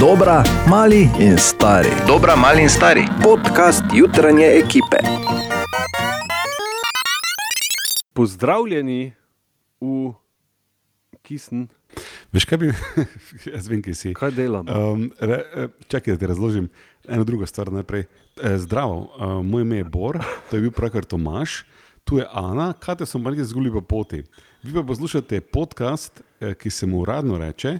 Dobra, 0.00 0.44
mali 0.70 1.10
in 1.18 1.38
stari. 1.38 1.88
Dobra, 2.06 2.36
mali 2.36 2.62
in 2.62 2.68
stari. 2.68 3.02
Podcast 3.22 3.82
jutranje 3.94 4.46
ekipe. 4.46 4.96
Pozdravljeni 8.12 9.12
v 9.80 10.12
Kisn. 11.22 11.62
Veš 12.32 12.44
kaj 12.44 12.58
bi, 12.58 12.70
jaz 13.54 13.66
vem, 13.66 13.82
kje 13.82 13.94
si. 13.94 14.14
Kaj 14.14 14.30
delam? 14.38 14.70
Um, 14.70 15.10
re, 15.18 15.42
eh, 15.54 15.66
čakaj, 15.88 16.14
da 16.14 16.18
ti 16.18 16.30
razložim 16.30 16.70
eno 17.08 17.24
drugo 17.24 17.46
stvar 17.46 17.72
najprej. 17.72 18.06
E, 18.42 18.54
zdravo, 18.58 19.00
uh, 19.00 19.42
moj 19.42 19.66
ime 19.66 19.82
je 19.82 19.84
Bor, 19.84 20.22
to 20.50 20.56
je 20.56 20.62
bil 20.62 20.70
pravkar 20.70 21.04
Tomaš, 21.04 21.64
tu 22.04 22.22
je 22.22 22.26
Ana, 22.30 22.72
kaj 22.72 23.02
te 23.02 23.06
smo 23.06 23.20
malce 23.20 23.44
zgubili 23.44 23.72
po 23.72 23.80
poti. 23.80 24.22
Vi 24.62 24.74
pa 24.74 24.82
poslušate 24.82 25.40
podcast, 25.40 26.22
ki 26.58 26.70
se 26.70 26.86
mu 26.86 27.00
uradno 27.00 27.38
reče. 27.38 27.78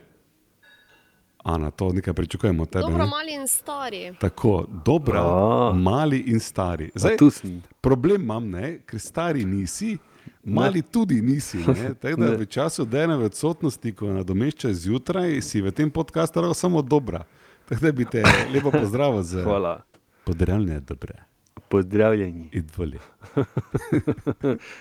Ana, 1.45 1.71
to 1.71 1.93
nekaj 1.93 2.15
pričakujemo 2.15 2.63
od 2.63 2.71
tebe. 2.71 2.83
Dobro, 2.83 2.99
ne? 2.99 3.07
mali 3.07 3.35
in 3.35 3.49
stari. 3.49 4.13
Tako, 4.21 4.67
dobra, 4.85 5.21
A. 5.21 5.73
mali 5.73 6.19
in 6.19 6.41
stari. 6.41 6.91
Zdaj, 6.95 7.17
tu 7.17 7.31
sem. 7.31 7.63
problem 7.81 8.23
imam, 8.23 8.51
ne, 8.51 8.79
ker 8.79 9.01
stari 9.01 9.45
nisi, 9.45 9.99
mali 10.45 10.79
ne. 10.79 10.83
tudi 10.83 11.23
nisi. 11.23 11.59
ne. 11.59 11.95
Tako 12.03 12.21
da 12.21 12.31
Ne. 12.31 12.37
v 12.37 12.47
času 12.47 12.85
dnevne 12.85 13.17
odsotnosti, 13.17 13.93
ko 13.93 14.07
nadomeščaš 14.07 14.73
zjutraj, 14.73 15.43
si 15.43 15.63
v 15.63 15.71
tem 15.71 15.91
podkastu 15.91 16.55
samo 16.55 16.83
dobra. 16.83 17.25
Tako 17.69 17.81
da 17.81 17.93
bi 17.93 18.05
te 18.05 18.23
lepo 18.55 18.71
pozdravil 18.71 19.23
za 19.23 19.79
podarjalne 20.25 20.81
dobre. 20.81 21.28
Pozdravljeni. 21.61 22.51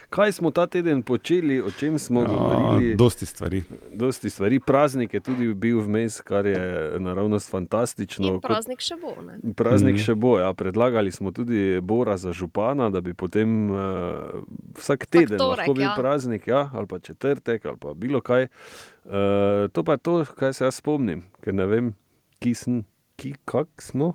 Kaj 0.10 0.32
smo 0.32 0.52
ta 0.52 0.68
teden 0.68 1.02
počeli, 1.02 1.62
o 1.62 1.72
čem 1.72 2.00
smo 2.00 2.24
govorili? 2.24 2.96
Dosti 2.96 3.26
stvari. 3.26 3.64
Dosti 3.94 4.30
stvari, 4.30 4.60
praznik 4.60 5.14
je 5.14 5.20
tudi 5.20 5.54
bil 5.54 5.80
vmes, 5.80 6.22
kar 6.22 6.46
je 6.46 6.60
naravnost 7.00 7.52
fantastično. 7.52 8.28
In 8.28 8.42
praznik 8.42 8.80
še 8.80 8.96
bo. 8.96 9.16
Ne? 9.22 9.54
Praznik 9.54 9.96
Mhm. 9.96 10.04
še 10.04 10.16
bo. 10.16 10.40
Ja. 10.40 10.54
Predlagali 10.54 11.12
smo 11.12 11.32
tudi 11.32 11.80
Bora 11.82 12.18
za 12.18 12.32
župana, 12.32 12.90
da 12.90 13.02
bi 13.02 13.14
potem 13.14 13.70
uh, 13.70 13.78
vsak 14.78 15.06
teden 15.06 15.38
torek, 15.38 15.58
lahko 15.58 15.74
bil 15.74 15.84
ja. 15.84 15.96
praznik, 15.98 16.48
ja, 16.48 16.70
ali 16.74 16.88
pa 16.88 17.00
četrtek, 17.00 17.66
ali 17.66 17.78
pa 17.78 17.94
bilo 17.94 18.22
kaj. 18.22 18.48
Uh, 19.06 19.12
to 19.70 19.84
pa 19.84 19.92
je 19.92 19.98
to, 19.98 20.26
kar 20.36 20.54
se 20.54 20.66
jaz 20.66 20.76
spomnim, 20.76 21.24
ker 21.42 21.54
ne 21.54 21.66
vem, 21.66 21.94
ki 22.40 22.54
sem, 22.54 22.84
ki, 23.16 23.36
kak 23.46 23.68
smo. 23.78 24.14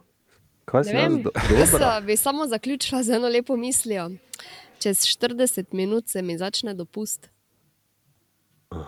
Kaj 0.64 0.78
jaz 0.80 0.86
vem, 0.88 1.22
jaz 1.52 1.72
bi 2.06 2.16
samo 2.16 2.46
zaključila 2.46 3.02
z 3.02 3.10
eno 3.10 3.28
lepo 3.28 3.56
mislijo. 3.56 4.10
Čez 4.78 4.96
40 4.98 5.64
minut 5.72 6.08
se 6.08 6.22
mi 6.22 6.38
začne 6.38 6.74
dopust. 6.74 7.28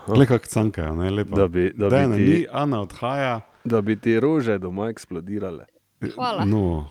Le 0.09 0.25
kako 0.25 0.45
cankajo, 0.47 0.95
ne 0.95 1.09
lepo. 1.11 1.35
Da 1.35 1.47
bi- 1.47 1.71
da 1.71 1.85
bi 1.85 1.89
Dajna 1.91 2.15
ti- 2.15 2.21
ni, 2.23 2.45
Ana 2.51 2.81
odhaja. 2.81 3.41
Da 3.65 3.81
bi 3.81 3.95
ti 3.95 4.19
rože 4.19 4.57
doma 4.57 4.89
eksplodirale. 4.89 5.65
Hvala. 6.15 6.45
No, 6.45 6.89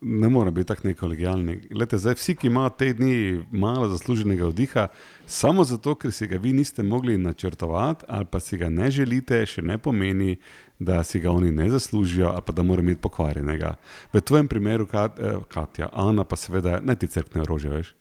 ne 0.00 0.28
more 0.28 0.50
biti 0.50 0.68
tako 0.68 0.88
nekolegijalni. 0.88 1.56
Glede, 1.70 1.98
zdaj, 1.98 2.14
vsi, 2.14 2.34
ki 2.36 2.46
imajo 2.46 2.70
te 2.70 2.92
dni 2.92 3.14
malo 3.52 3.88
zasluženega 3.88 4.46
vdiha, 4.46 4.88
samo 5.26 5.64
zato, 5.64 5.94
ker 5.94 6.12
si 6.12 6.26
ga 6.26 6.36
vi 6.36 6.52
niste 6.52 6.82
mogli 6.82 7.18
načrtovati, 7.18 8.04
ali 8.08 8.24
pa 8.24 8.40
si 8.40 8.56
ga 8.56 8.68
ne 8.70 8.90
želite, 8.90 9.46
še 9.46 9.62
ne 9.62 9.78
pomeni, 9.78 10.36
da 10.80 11.04
si 11.04 11.20
ga 11.20 11.30
oni 11.30 11.52
ne 11.52 11.70
zaslužijo, 11.70 12.28
ali 12.28 12.42
pa 12.46 12.52
da 12.52 12.62
mora 12.62 12.82
imeti 12.82 13.00
pokvarjenega. 13.00 13.74
V 14.12 14.20
tvojem 14.20 14.48
primeru, 14.48 14.86
Kat, 14.86 15.18
eh, 15.18 15.36
Katja, 15.48 15.88
Ana, 15.92 16.24
pa 16.24 16.36
seveda 16.36 16.80
ne 16.80 16.96
ti 16.96 17.06
crkne 17.06 17.44
rože, 17.44 17.68
veš. 17.68 17.94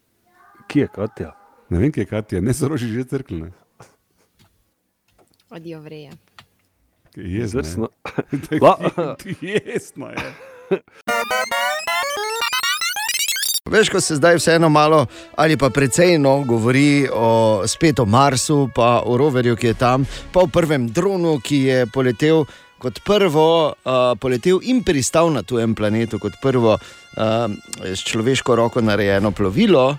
Kje 0.67 0.81
je 0.81 0.88
Katja? 0.88 1.36
Ne 1.69 1.80
vem, 1.80 1.91
kje 1.91 2.02
je 2.02 2.05
Katja, 2.05 2.41
ne 2.41 2.53
so 2.53 2.67
roži 2.67 2.88
že 2.88 3.03
crkne. 3.03 3.52
Odijo 5.49 5.81
vreje. 5.81 6.11
Jezno. 7.16 7.59
Izvrstno. 7.59 7.89
je. 8.52 8.59
Jezno 9.41 10.09
je. 10.09 10.33
Veš, 13.70 13.89
ko 13.89 14.02
se 14.02 14.15
zdaj 14.15 14.36
vseeno 14.36 14.70
malo 14.70 15.05
ali 15.36 15.58
pa 15.58 15.70
precej 15.70 16.17
no 16.17 16.43
govori 16.43 17.08
o, 17.14 17.61
spet 17.67 17.99
o 17.99 18.05
Marsu, 18.05 18.70
pa 18.75 19.02
o 19.05 19.17
roverju, 19.17 19.55
ki 19.55 19.67
je 19.67 19.73
tam, 19.73 20.05
pa 20.31 20.39
o 20.39 20.48
prvem 20.48 20.87
dronu, 20.87 21.39
ki 21.43 21.58
je 21.58 21.86
poletel 21.86 22.45
kot 22.80 23.00
prvo, 23.06 23.73
uh, 23.73 24.16
poletel 24.20 24.60
in 24.64 24.84
pristal 24.84 25.32
na 25.34 25.44
tujem 25.44 25.76
planetu, 25.76 26.20
kot 26.20 26.40
prvo 26.42 26.78
uh, 26.78 27.22
s 27.84 28.04
človeško 28.08 28.56
roko 28.56 28.82
narejeno 28.82 29.32
plovilo. 29.32 29.98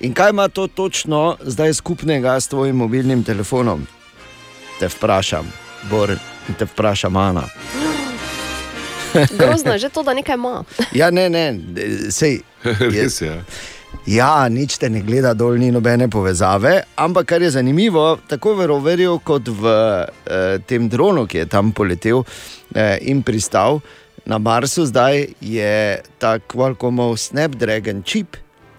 In 0.00 0.14
kaj 0.14 0.30
ima 0.30 0.48
to 0.48 0.66
točno 0.66 1.36
zdaj 1.42 1.74
skupnega 1.74 2.40
s 2.40 2.48
tvojim 2.48 2.76
mobilnim 2.76 3.24
telefonom? 3.24 3.86
Te 4.78 4.88
vprašam, 4.88 5.46
Bor, 5.90 6.10
in 6.48 6.54
te 6.54 6.64
vprašam, 6.64 7.16
Ana. 7.16 7.48
Grozno 9.38 9.72
je 9.72 9.78
že 9.78 9.88
to, 9.88 10.02
da 10.02 10.14
nekaj 10.14 10.34
ima. 10.34 10.62
Ja, 10.92 11.10
ne, 11.10 11.30
ne, 11.30 11.54
sej. 12.10 12.40
Res 12.94 13.20
je. 13.20 13.32
Ja, 13.32 13.42
nič 14.06 14.78
te 14.78 14.88
ne 14.88 15.00
gleda 15.02 15.34
dol, 15.34 15.58
ni 15.58 15.70
nobene 15.70 16.08
povezave. 16.08 16.82
Ampak 16.96 17.26
kar 17.26 17.42
je 17.42 17.50
zanimivo, 17.50 18.18
tako 18.28 18.54
v 18.54 18.66
roverju 18.66 19.20
kot 19.24 19.48
v 19.48 19.64
eh, 19.68 20.58
tem 20.66 20.88
dronu, 20.88 21.26
ki 21.26 21.38
je 21.38 21.46
tam 21.46 21.72
poletel 21.72 22.24
eh, 22.74 22.98
in 23.02 23.22
pristal 23.22 23.80
na 24.28 24.38
Marsu, 24.38 24.86
zdaj 24.86 25.26
je 25.40 26.02
ta 26.18 26.38
Qualcommov 26.38 27.16
Snapdragon 27.16 28.02
čip. 28.02 28.36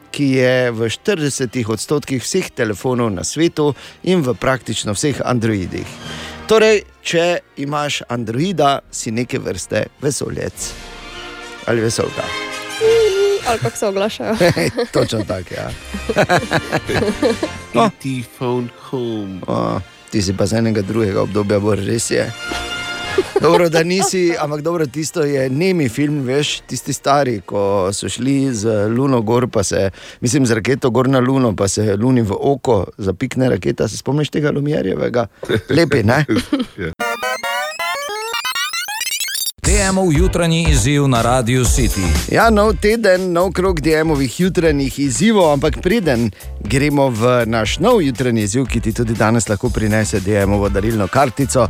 Ki 0.09 0.41
je 0.41 0.71
v 0.73 0.89
40 0.89 1.69
odstotkih 1.69 2.23
vseh 2.23 2.49
telefonov 2.49 3.13
na 3.13 3.21
svetu 3.21 3.75
in 4.03 4.25
v 4.25 4.33
praktično 4.33 4.97
vseh 4.97 5.21
Androidih. 5.21 5.85
Torej, 6.49 6.81
če 7.05 7.45
imaš 7.61 8.01
Androida, 8.09 8.79
si 8.89 9.13
neke 9.13 9.37
vrste 9.37 9.85
vesoljec 10.01 10.73
ali 11.69 11.85
vesolka. 11.85 12.48
Ali 13.49 13.59
kako 13.59 13.77
se 13.77 13.87
oglašajo. 13.87 14.35
Točno 14.93 15.23
tako, 15.23 15.53
ja. 15.53 15.69
No. 17.73 17.85
E 17.85 18.21
phone 18.37 18.67
home. 18.89 19.39
O, 19.47 19.79
ti 20.09 20.21
si 20.21 20.33
pa 20.33 20.45
z 20.45 20.53
enega 20.53 20.81
drugega 20.81 21.21
obdobja, 21.21 21.59
bo 21.59 21.75
res 21.75 22.11
je. 22.11 22.31
Dobro, 23.41 23.69
da 23.69 23.83
nisi, 23.83 24.33
ampak 24.39 24.61
dobro, 24.61 24.85
tisto 24.85 25.23
je 25.23 25.49
nemi 25.49 25.89
film, 25.89 26.23
veš, 26.25 26.59
tisti 26.67 26.93
stari, 26.93 27.41
ko 27.45 27.89
so 27.93 28.09
šli 28.09 28.53
z 28.53 28.87
Luno 28.89 29.21
gor, 29.21 29.47
pa 29.47 29.63
se, 29.63 29.89
mislim, 30.21 30.45
z 30.45 30.51
raketo 30.51 30.89
gor 30.89 31.09
na 31.09 31.19
Luno, 31.19 31.55
pa 31.55 31.67
se 31.67 31.95
Luni 31.95 32.21
v 32.21 32.35
oko 32.39 32.85
zapikne 32.97 33.49
raketa. 33.49 33.87
Se 33.87 33.97
spomniš 33.97 34.29
tega 34.29 34.51
Lumjerjevega? 34.51 35.27
Lepi, 35.69 36.03
ne? 36.03 36.25
DM-ov 39.69 40.13
jutranji 40.13 40.65
izziv 40.69 41.07
na 41.07 41.21
Radio 41.21 41.63
City. 41.63 42.33
Ja, 42.33 42.49
nov 42.49 42.73
teden, 42.81 43.31
nov 43.31 43.51
krog 43.51 43.81
DM-ovih 43.81 44.39
jutranjih 44.39 44.99
izzivov, 44.99 45.51
ampak 45.53 45.77
preden 45.81 46.31
gremo 46.59 47.09
v 47.09 47.43
naš 47.45 47.77
nov 47.77 48.01
jutranji 48.01 48.47
izziv, 48.49 48.65
ki 48.65 48.81
ti 48.81 48.93
tudi 48.93 49.13
danes 49.13 49.45
lahko 49.49 49.69
prinese 49.69 50.23
DM-ovo 50.25 50.69
darilno 50.73 51.07
kartico 51.07 51.67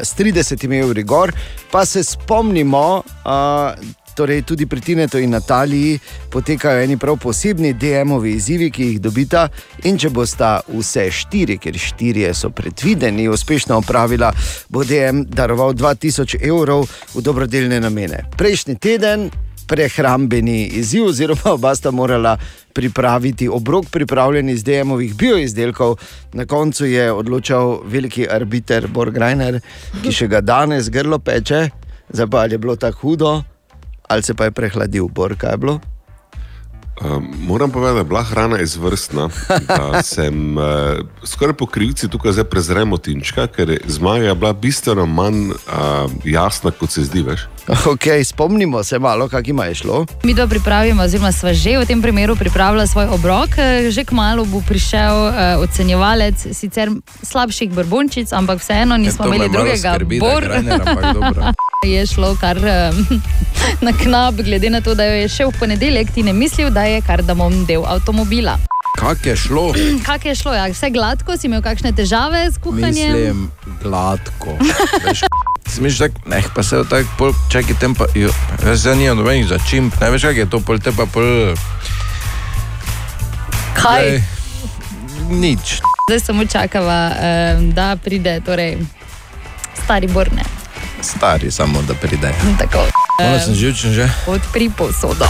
s 0.00 0.16
30 0.16 0.80
evri 0.80 1.02
gor, 1.02 1.32
pa 1.70 1.84
se 1.84 2.04
spomnimo. 2.04 3.02
Uh, 3.04 4.05
Torej, 4.16 4.42
tudi 4.48 4.64
pri 4.66 4.80
Tinetu 4.80 5.18
in 5.20 5.30
Nataliji 5.30 5.98
potekajo 6.32 6.80
eni 6.80 6.96
prav 6.96 7.18
posebni 7.20 7.74
DM-ovi 7.76 8.30
izzivi, 8.32 8.70
ki 8.72 8.84
jih 8.84 9.00
dobita. 9.00 9.48
In 9.84 9.98
če 10.00 10.08
bosta 10.08 10.60
vse 10.68 11.10
štiri, 11.12 11.58
ker 11.60 11.76
štirje 11.76 12.30
so 12.34 12.48
predvideni, 12.48 13.28
uspešno 13.28 13.76
opravila, 13.82 14.30
bo 14.72 14.84
DM 14.88 15.26
daroval 15.28 15.74
2000 15.76 16.40
evrov 16.40 16.86
v 17.12 17.20
dobrodelne 17.20 17.80
namene. 17.84 18.22
Prejšnji 18.40 18.78
teden 18.80 19.26
prehrambeni 19.68 20.62
izziv, 20.80 21.10
oziroma 21.10 21.52
oba 21.52 21.74
sta 21.76 21.90
morala 21.90 22.38
pripraviti 22.72 23.48
obrok, 23.52 23.90
pripravljen 23.92 24.48
iz 24.48 24.64
DM-ovih 24.64 25.12
bioizdelkov. 25.14 25.98
Na 26.32 26.46
koncu 26.46 26.86
je 26.88 27.12
odločal 27.12 27.82
veliki 27.84 28.24
arbiter 28.30 28.88
Borgrajner, 28.88 29.60
ki 30.00 30.12
še 30.12 30.30
ga 30.32 30.40
danes 30.40 30.88
grlo 30.88 31.18
peče, 31.18 31.68
zdaj 32.08 32.30
pa 32.32 32.46
je 32.48 32.58
bilo 32.58 32.76
tako 32.80 33.00
hudo, 33.00 33.34
ali 34.08 34.22
se 34.22 34.34
pa 34.34 34.44
je 34.44 34.50
prehladil, 34.50 35.08
Bor, 35.08 35.36
kaj 35.36 35.50
je 35.50 35.56
bilo. 35.56 35.80
Um, 37.04 37.34
moram 37.40 37.70
povedati, 37.70 37.94
da 37.94 38.00
je 38.00 38.04
bila 38.04 38.22
hrana 38.22 38.60
izvrstna. 38.60 39.28
da 39.68 40.02
Sem 40.14 40.58
uh, 40.58 40.64
skoraj 41.24 41.54
po 41.54 41.66
krivci 41.66 42.08
tukaj 42.08 42.32
zdaj 42.32 42.44
prezremo 42.44 42.96
tinčka, 42.96 43.46
ker 43.46 43.70
je 43.70 43.80
zmaga 43.86 44.34
bila 44.34 44.52
bistveno 44.52 45.06
manj 45.06 45.50
uh, 45.50 45.56
jasna, 46.24 46.70
kot 46.70 46.90
se 46.90 47.04
zdi. 47.04 47.22
Veš. 47.22 47.40
Okay, 47.66 48.24
spomnimo 48.24 48.84
se 48.84 48.98
malo, 48.98 49.28
kako 49.28 49.50
ima 49.50 49.64
je 49.64 49.74
šlo. 49.74 50.06
Mi 50.22 50.34
to 50.36 50.48
pripravimo, 50.48 51.02
oziroma 51.02 51.32
sva 51.32 51.52
že 51.54 51.78
v 51.78 51.86
tem 51.86 52.02
primeru 52.02 52.36
pripravila 52.36 52.86
svoj 52.86 53.06
obrok. 53.06 53.58
Eh, 53.58 53.90
Že 53.90 54.04
kmalo 54.04 54.44
bo 54.44 54.62
prišel 54.68 55.14
uh, 55.26 55.34
ocenjevalec 55.62 56.46
sicer 56.52 56.90
slabših 57.22 57.70
brbončic, 57.70 58.32
ampak 58.32 58.60
vseeno 58.60 58.96
nismo 58.96 59.26
imeli 59.26 59.48
drugega. 59.48 59.98
Bor 60.20 60.44
je 61.84 62.06
šlo 62.06 62.36
kar 62.40 62.56
uh, 62.56 62.96
na 63.86 63.92
knap, 63.92 64.34
glede 64.34 64.70
na 64.70 64.80
to, 64.80 64.94
da 64.94 65.04
jo 65.04 65.20
je 65.20 65.28
še 65.28 65.46
v 65.46 65.52
ponedeljek 65.58 66.10
ti 66.14 66.22
ne 66.22 66.32
mislil, 66.32 66.70
da 66.70 66.86
je 66.88 67.02
kar 67.04 67.22
da 67.22 67.34
bom 67.34 67.64
del 67.68 67.84
avtomobila. 67.86 68.56
Kako 68.96 69.28
je 69.28 69.36
šlo? 69.36 69.64
Kako 70.08 70.28
je 70.28 70.34
šlo? 70.34 70.54
Ja? 70.54 70.66
Vse 70.72 70.90
gladko, 70.90 71.36
si 71.36 71.50
imel 71.50 71.62
kakšne 71.62 71.92
težave 71.92 72.46
s 72.50 72.58
kuhanjem? 72.62 73.12
Mislim, 73.12 73.50
gladko. 73.82 74.56
Smiš 75.68 75.98
tak, 75.98 76.12
ne, 76.26 76.40
pa 76.54 76.62
se 76.62 76.80
tako, 76.88 77.10
pol, 77.18 77.34
čakaj, 77.52 77.76
tem 77.80 77.94
pa, 77.94 78.06
jo, 78.14 78.30
se 78.76 78.94
nimam 78.96 79.18
nobenih 79.18 79.48
začimb, 79.50 79.92
ne 80.00 80.10
veš, 80.14 80.30
kak 80.30 80.40
je 80.40 80.48
to, 80.50 80.62
pol 80.64 80.80
te 80.80 80.94
pa 80.96 81.04
pol. 81.10 81.52
Kaj? 83.76 84.00
Glej, 84.00 84.22
Nič. 85.26 85.80
Zdaj 86.06 86.20
samo 86.22 86.46
čakava, 86.46 87.10
da 87.74 87.96
pride 87.98 88.38
torej, 88.46 88.78
stari 89.74 90.06
borne. 90.06 90.46
Stari 91.00 91.50
samo, 91.50 91.82
da 91.82 91.94
pride. 91.94 92.34
Tako. 92.58 92.78
Ona 93.20 93.40
sem 93.40 93.54
živčen 93.54 93.92
že. 93.92 94.10
Odpri 94.26 94.70
posodo. 94.76 95.24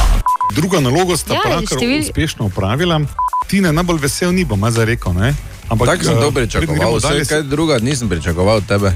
Drugo 0.55 0.81
nalogo 0.81 1.17
sta 1.17 1.35
Ja, 1.35 1.41
pravkar 1.45 1.79
števil- 1.79 2.01
uspešno 2.01 2.45
upravila. 2.47 3.01
Tine 3.47 3.73
najbolj 3.73 3.99
vesel 3.99 4.33
ni, 4.35 4.45
bom 4.45 4.61
jaz 4.61 4.79
rekel. 4.79 5.13
Ne? 5.13 5.35
Ampak 5.69 5.89
Tako 5.89 6.05
sem 6.05 6.19
eh, 6.19 6.21
to 6.21 6.31
preden 6.31 6.61
gremo 6.61 6.73
pričakoval, 6.73 7.01
dalje, 7.01 7.23
vse 7.23 7.35
kaj 7.35 7.43
druga 7.43 7.79
nisem 7.79 8.09
pričakoval 8.09 8.57
od 8.57 8.67
tebe. 8.67 8.93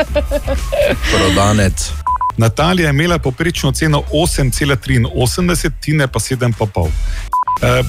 Prodanec. 1.14 1.90
Natalija 2.36 2.86
je 2.86 2.90
imela 2.90 3.18
poprečno 3.18 3.72
ceno 3.72 4.02
8,83, 4.12 5.70
Tine 5.80 6.06
pa 6.08 6.18
7,5. 6.18 6.80
Uh, 6.80 6.90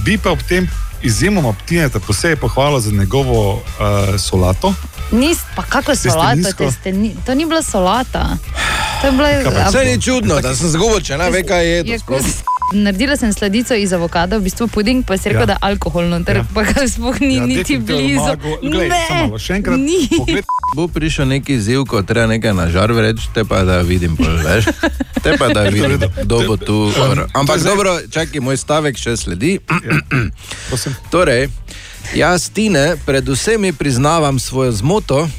bi 0.04 0.18
pa 0.18 0.32
ob 0.32 0.40
tem 0.50 0.70
izjemoma 1.02 1.54
Tineta 1.66 2.00
posebej 2.00 2.36
pohvalil 2.36 2.80
za 2.80 2.92
njegovo 2.92 3.54
uh, 3.54 3.62
solato. 4.20 4.74
Nis, 5.12 5.38
pa 5.56 5.64
kako 5.64 5.92
solata, 5.94 6.36
nizko? 6.36 6.58
te 6.60 6.72
ste, 6.72 6.92
ni, 6.94 7.16
to 7.26 7.34
ni 7.34 7.46
bila 7.46 7.62
solata. 7.62 8.38
To 8.98 9.08
je 9.08 9.12
bila, 9.12 9.28
a- 9.28 9.68
Vse 9.68 9.86
ni 9.86 10.02
čudno, 10.02 10.40
da 10.40 10.56
sem 10.56 10.70
zgubil, 10.70 11.02
če 11.02 11.18
ne 11.18 11.30
ve, 11.30 11.44
kaj 11.44 11.66
je 11.66 11.84
je 11.86 12.00
to. 12.00 12.20
Naredila 12.74 13.18
sem 13.18 13.28
sladico 13.30 13.76
iz 13.76 13.92
avokada, 13.92 14.38
v 14.38 14.44
bistvu 14.44 14.68
puding, 14.70 15.04
pa 15.04 15.18
si 15.18 15.28
rekel, 15.28 15.36
Ja. 15.36 15.42
ja. 15.42 15.46
da 15.48 15.54
je 15.54 15.64
alkoholno, 15.64 16.24
ter 16.24 16.36
Ja. 16.36 16.42
ja. 16.42 16.48
pa 16.50 16.64
ga 16.64 16.88
sploh 16.88 17.20
ni 17.20 17.36
ja, 17.36 17.46
niti 17.46 17.76
blizu. 17.78 18.32
Glej, 18.64 18.88
samo 19.02 19.26
malo, 19.26 19.38
še 19.38 19.54
enkrat 19.54 19.76
ni. 19.78 20.08
pogled- 20.10 20.48
Bo 20.72 20.88
prišel 20.88 21.28
neki 21.28 21.60
ziv, 21.60 21.84
ko 21.84 22.00
treba 22.02 22.28
nekaj 22.28 22.54
na 22.54 22.70
žar 22.70 22.88
vreči, 22.90 23.28
te 23.34 23.44
pa 23.44 23.64
da 23.64 23.82
vidim, 23.82 24.16
pol, 24.16 24.32
veš. 24.38 24.72
Te 25.20 25.36
pa 25.36 25.50
da 25.50 25.68
vidim, 25.68 26.00
kdo 26.18 26.40
bo 26.42 26.56
tu. 26.56 26.88
Ampak 27.34 27.60
dobro, 27.60 28.00
čakaj, 28.08 28.40
moj 28.40 28.56
stavek 28.56 28.96
še 28.96 29.18
sledi. 29.18 29.60
Prosim. 30.70 30.96
Torej, 31.10 31.50
jaz 32.16 32.50
Tine 32.50 32.96
predvsem 33.06 33.74
priznavam 33.74 34.40
svojo 34.40 34.72
zmoto. 34.72 35.30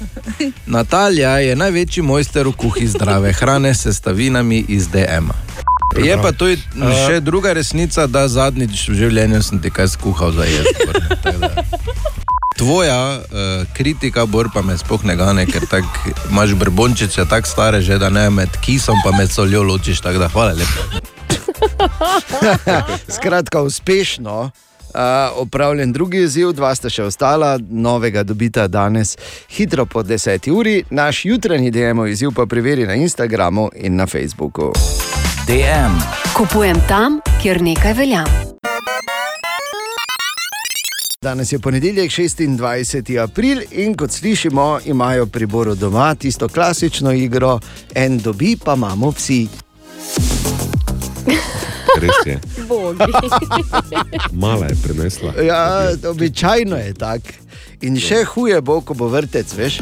Natalija 0.67 1.39
je 1.39 1.57
največji 1.57 2.03
mojster 2.03 2.47
v 2.47 2.53
kuhi 2.53 2.87
zdrave 2.87 3.33
hrane 3.33 3.75
s 3.75 3.83
sestavinami 3.83 4.65
iz 4.69 4.89
DM. 4.89 5.29
-a. 5.29 5.53
Je 6.01 6.17
pa 6.17 6.33
to 6.33 6.49
še 7.07 7.21
druga 7.21 7.53
resnica, 7.53 8.07
da 8.07 8.25
zadnjič 8.29 8.89
v 8.89 8.95
življenju 8.97 9.43
sem 9.45 9.61
ti 9.61 9.71
kaj 9.71 9.93
skuhal 9.93 10.33
za 10.33 10.49
jesti. 10.49 10.89
Tvoja 12.57 13.19
uh, 13.19 13.67
kritika, 13.77 14.25
bor 14.29 14.49
pa 14.55 14.63
me 14.65 14.77
sploh 14.79 15.05
ne 15.05 15.17
gane, 15.17 15.45
ker 15.49 15.67
tak, 15.69 15.85
imaš 16.31 16.55
brbončice 16.57 17.27
tako 17.29 17.49
stare, 17.49 17.81
že 17.85 17.99
da 18.01 18.09
ne 18.13 18.31
med 18.31 18.49
kisom 18.65 19.01
pa 19.05 19.13
med 19.17 19.33
soljo 19.33 19.63
ločiš. 19.67 20.01
Tako 20.05 20.19
da 20.25 20.29
hvala 20.33 20.57
lepa. 20.57 20.81
Skratka, 23.17 23.61
uspešno. 23.61 24.53
Opravljen 25.37 25.93
drugi 25.93 26.23
izziv, 26.23 26.53
dva 26.53 26.75
sta 26.75 26.91
še 26.91 27.05
ostala, 27.05 27.59
novega 27.71 28.23
dobita 28.23 28.69
danes, 28.69 29.17
hitro 29.51 29.87
po 29.87 30.03
10 30.03 30.51
uri. 30.53 30.85
Naš 30.91 31.25
jutranji 31.25 31.71
DM 31.71 32.07
izziv 32.09 32.31
pa 32.37 32.47
preveri 32.47 32.87
na 32.87 32.95
Instagramu 32.95 33.71
in 33.75 33.97
na 33.97 34.07
Facebooku. 34.07 34.73
DM. 35.47 35.99
Kupujem 36.37 36.77
tam, 36.89 37.21
kjer 37.43 37.63
nekaj 37.63 37.95
velja. 37.95 38.25
Danes 41.23 41.53
je 41.53 41.59
ponedeljek, 41.59 42.11
26. 42.11 43.23
april 43.23 43.61
in 43.71 43.95
kot 43.95 44.11
slišimo, 44.11 44.81
imajo 44.85 45.27
pri 45.27 45.47
Boru 45.47 45.75
doma 45.75 46.15
tisto 46.15 46.49
klasično 46.49 47.13
igro, 47.13 47.61
en 47.95 48.19
dobi, 48.19 48.57
pa 48.65 48.75
imamo 48.75 49.11
vsi. 49.11 49.47
Res 52.01 52.27
je. 52.27 52.41
Mala 54.43 54.67
je 54.67 54.77
prenesla. 54.83 55.33
Ja, 55.43 55.89
običajno 56.11 56.77
je 56.77 56.95
tako. 56.95 57.29
In 57.83 57.97
še 57.99 58.23
huje 58.25 58.61
bo, 58.63 58.79
ko 58.81 58.95
bo 58.95 59.09
vrtec, 59.11 59.53
veš. 59.59 59.81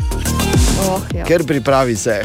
Oh, 0.80 1.02
ja. 1.12 1.24
Ker 1.28 1.44
pripravi 1.44 1.96
se. 1.96 2.22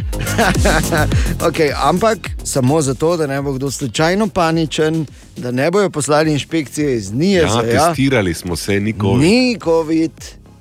okay, 1.48 1.74
ampak 1.76 2.30
samo 2.44 2.80
zato, 2.82 3.18
da 3.18 3.28
ne 3.28 3.42
bo 3.42 3.54
kdo 3.54 3.72
slučajno 3.72 4.28
paničen, 4.28 5.06
da 5.38 5.52
ne 5.52 5.68
bojo 5.72 5.90
poslali 5.90 6.32
inšpekcije 6.32 6.96
iz 6.96 7.12
Nije. 7.12 7.42
Ja, 7.42 7.62
testirali 7.62 8.34
smo 8.34 8.56
se, 8.56 8.80
nikoli. 8.80 9.28
Ni 9.28 9.60
COVID, 9.64 10.12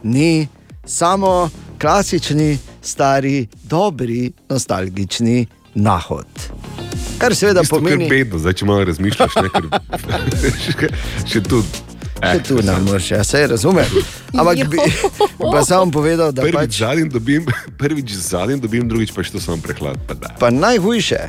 ni 0.03 0.49
samo 0.85 1.51
klasični, 1.81 2.59
stari, 2.83 3.47
dobri, 3.63 4.33
nostalgični 4.49 5.47
nahod. 5.75 6.27
Kar 7.19 7.35
seveda 7.35 7.63
Isto, 7.63 7.77
pomeni, 7.77 8.09
Kar 8.09 8.11
bedno, 8.11 8.39
zdaj 8.39 8.53
če 8.53 8.67
malo 8.67 8.85
razmišljaš, 8.85 9.37
ne, 9.43 9.51
ker 9.55 10.95
še 11.31 11.43
tu. 11.47 11.63
da 12.21 12.39
tu 12.43 12.59
ne 12.63 12.79
moreš, 12.87 13.11
ja 13.11 13.25
se 13.25 13.47
razumem. 13.47 13.87
Ampak 14.33 14.57
bi, 14.57 14.79
bi 14.79 15.51
pa 15.53 15.65
samo 15.65 15.91
povedal, 15.93 16.33
da 16.33 16.43
Prvič 16.43 16.57
pač, 16.57 16.79
zadnji 16.79 17.09
dobim, 17.09 17.47
prvič 17.79 18.17
zadnji 18.19 18.59
dobim, 18.61 18.89
drugič 18.89 19.13
pa 19.15 19.23
še 19.23 19.37
to 19.37 19.43
samo 19.43 19.63
prehlad. 19.63 20.01
Pa 20.09 20.15
da. 20.15 20.35
pa 20.41 20.51
najhujše, 20.51 21.21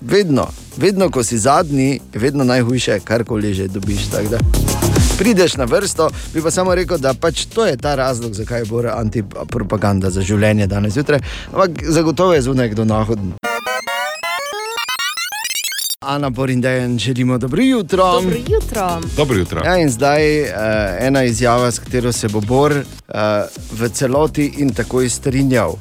vedno, 0.00 0.48
vedno, 0.76 1.10
ko 1.10 1.24
si 1.24 1.38
zadnji, 1.38 2.00
je 2.12 2.20
vedno 2.20 2.44
najhujše, 2.44 3.00
karkoli 3.04 3.54
že 3.54 3.68
dobiš. 3.68 4.10
tako 4.10 4.36
da. 4.36 4.99
Prideš 5.20 5.56
na 5.56 5.64
vrsto, 5.64 6.08
bi 6.34 6.42
pa 6.42 6.50
samo 6.50 6.74
rekel, 6.74 6.98
da 6.98 7.12
pač 7.14 7.44
to 7.44 7.66
je 7.66 7.76
ta 7.76 7.94
razlog, 7.94 8.34
zakaj 8.34 8.60
je 8.60 8.64
bora 8.64 8.94
antipropaganda 8.96 10.10
za 10.10 10.22
življenje 10.24 10.66
danes 10.66 10.94
zjutraj. 10.96 11.20
Ampak 11.52 11.82
zagotovo 11.84 12.32
je 12.32 12.42
zunaj 12.42 12.70
kdo 12.72 12.86
nahoden. 12.88 13.34
Ana 16.00 16.30
Borindejen, 16.30 16.98
želimo 16.98 17.38
dobro 17.38 17.62
jutro. 17.62 18.12
Dobro 18.12 18.36
jutro. 18.48 19.00
Dobro 19.16 19.36
jutro. 19.36 19.60
Ja, 19.64 19.76
in 19.76 19.90
zdaj 19.90 20.40
uh, 20.42 20.48
ena 21.00 21.22
izjava, 21.22 21.70
s 21.70 21.78
katero 21.78 22.12
se 22.12 22.28
bo 22.28 22.40
Bor 22.40 22.72
uh, 22.72 22.84
v 23.72 23.88
celoti 23.92 24.46
in 24.58 24.72
takoj 24.74 25.08
strinjal. 25.08 25.76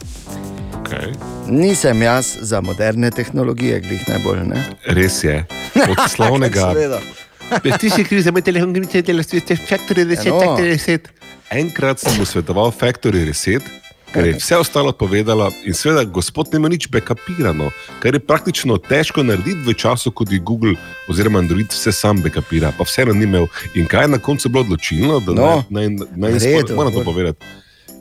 Okay. 0.83 1.15
Nisem 1.47 2.01
jaz 2.01 2.35
za 2.41 2.61
moderne 2.61 3.11
tehnologije, 3.11 3.79
glih 3.79 4.03
najbolj 4.09 4.43
ne. 4.51 4.65
Res 4.85 5.23
je. 5.23 5.45
Od 5.75 6.05
slavnega. 6.15 6.73
Seveda. 7.49 7.77
Ti 7.77 7.89
si 7.89 8.03
kriv 8.03 8.21
za 8.21 8.31
moj 8.31 8.41
telefon, 8.45 8.73
ki 8.73 8.85
ti 8.87 9.01
delaš, 9.01 9.27
ti 9.33 9.41
si 9.41 9.55
Factory 9.57 10.05
Reset, 10.09 10.29
no. 10.33 10.39
Factory 10.39 10.69
Reset. 10.73 11.09
Enkrat 11.51 11.99
sem 11.99 12.13
mu 12.17 12.25
svetoval 12.25 12.69
Factory 12.71 13.25
Reset, 13.25 13.63
ker 14.13 14.25
je 14.25 14.33
vse 14.37 14.57
ostalo 14.57 14.89
povedala 14.93 15.49
in 15.65 15.73
seveda 15.73 16.03
gospod 16.05 16.49
nima 16.53 16.69
nič 16.69 16.87
backupirano, 16.89 17.69
kar 18.01 18.13
je 18.13 18.21
praktično 18.21 18.77
težko 18.81 19.23
narediti 19.25 19.65
v 19.65 19.73
času, 19.73 20.11
ko 20.11 20.25
ti 20.25 20.39
Google 20.39 20.73
oziroma 21.09 21.39
Android 21.39 21.69
vse 21.69 21.91
sam 21.93 22.21
backupira, 22.21 22.71
pa 22.77 22.85
vseeno 22.85 23.13
ni 23.13 23.25
imel. 23.29 23.45
In 23.77 23.85
kaj 23.89 24.05
je 24.05 24.13
na 24.13 24.19
koncu 24.21 24.49
bilo 24.49 24.65
odločilno, 24.65 25.19
da 25.25 25.33
No. 25.33 25.63
naj, 25.69 25.89
naj, 25.89 26.05
naj, 26.15 26.39
redu, 26.41 26.75
moram 26.75 26.93
to 26.93 27.03
povedati. 27.03 27.45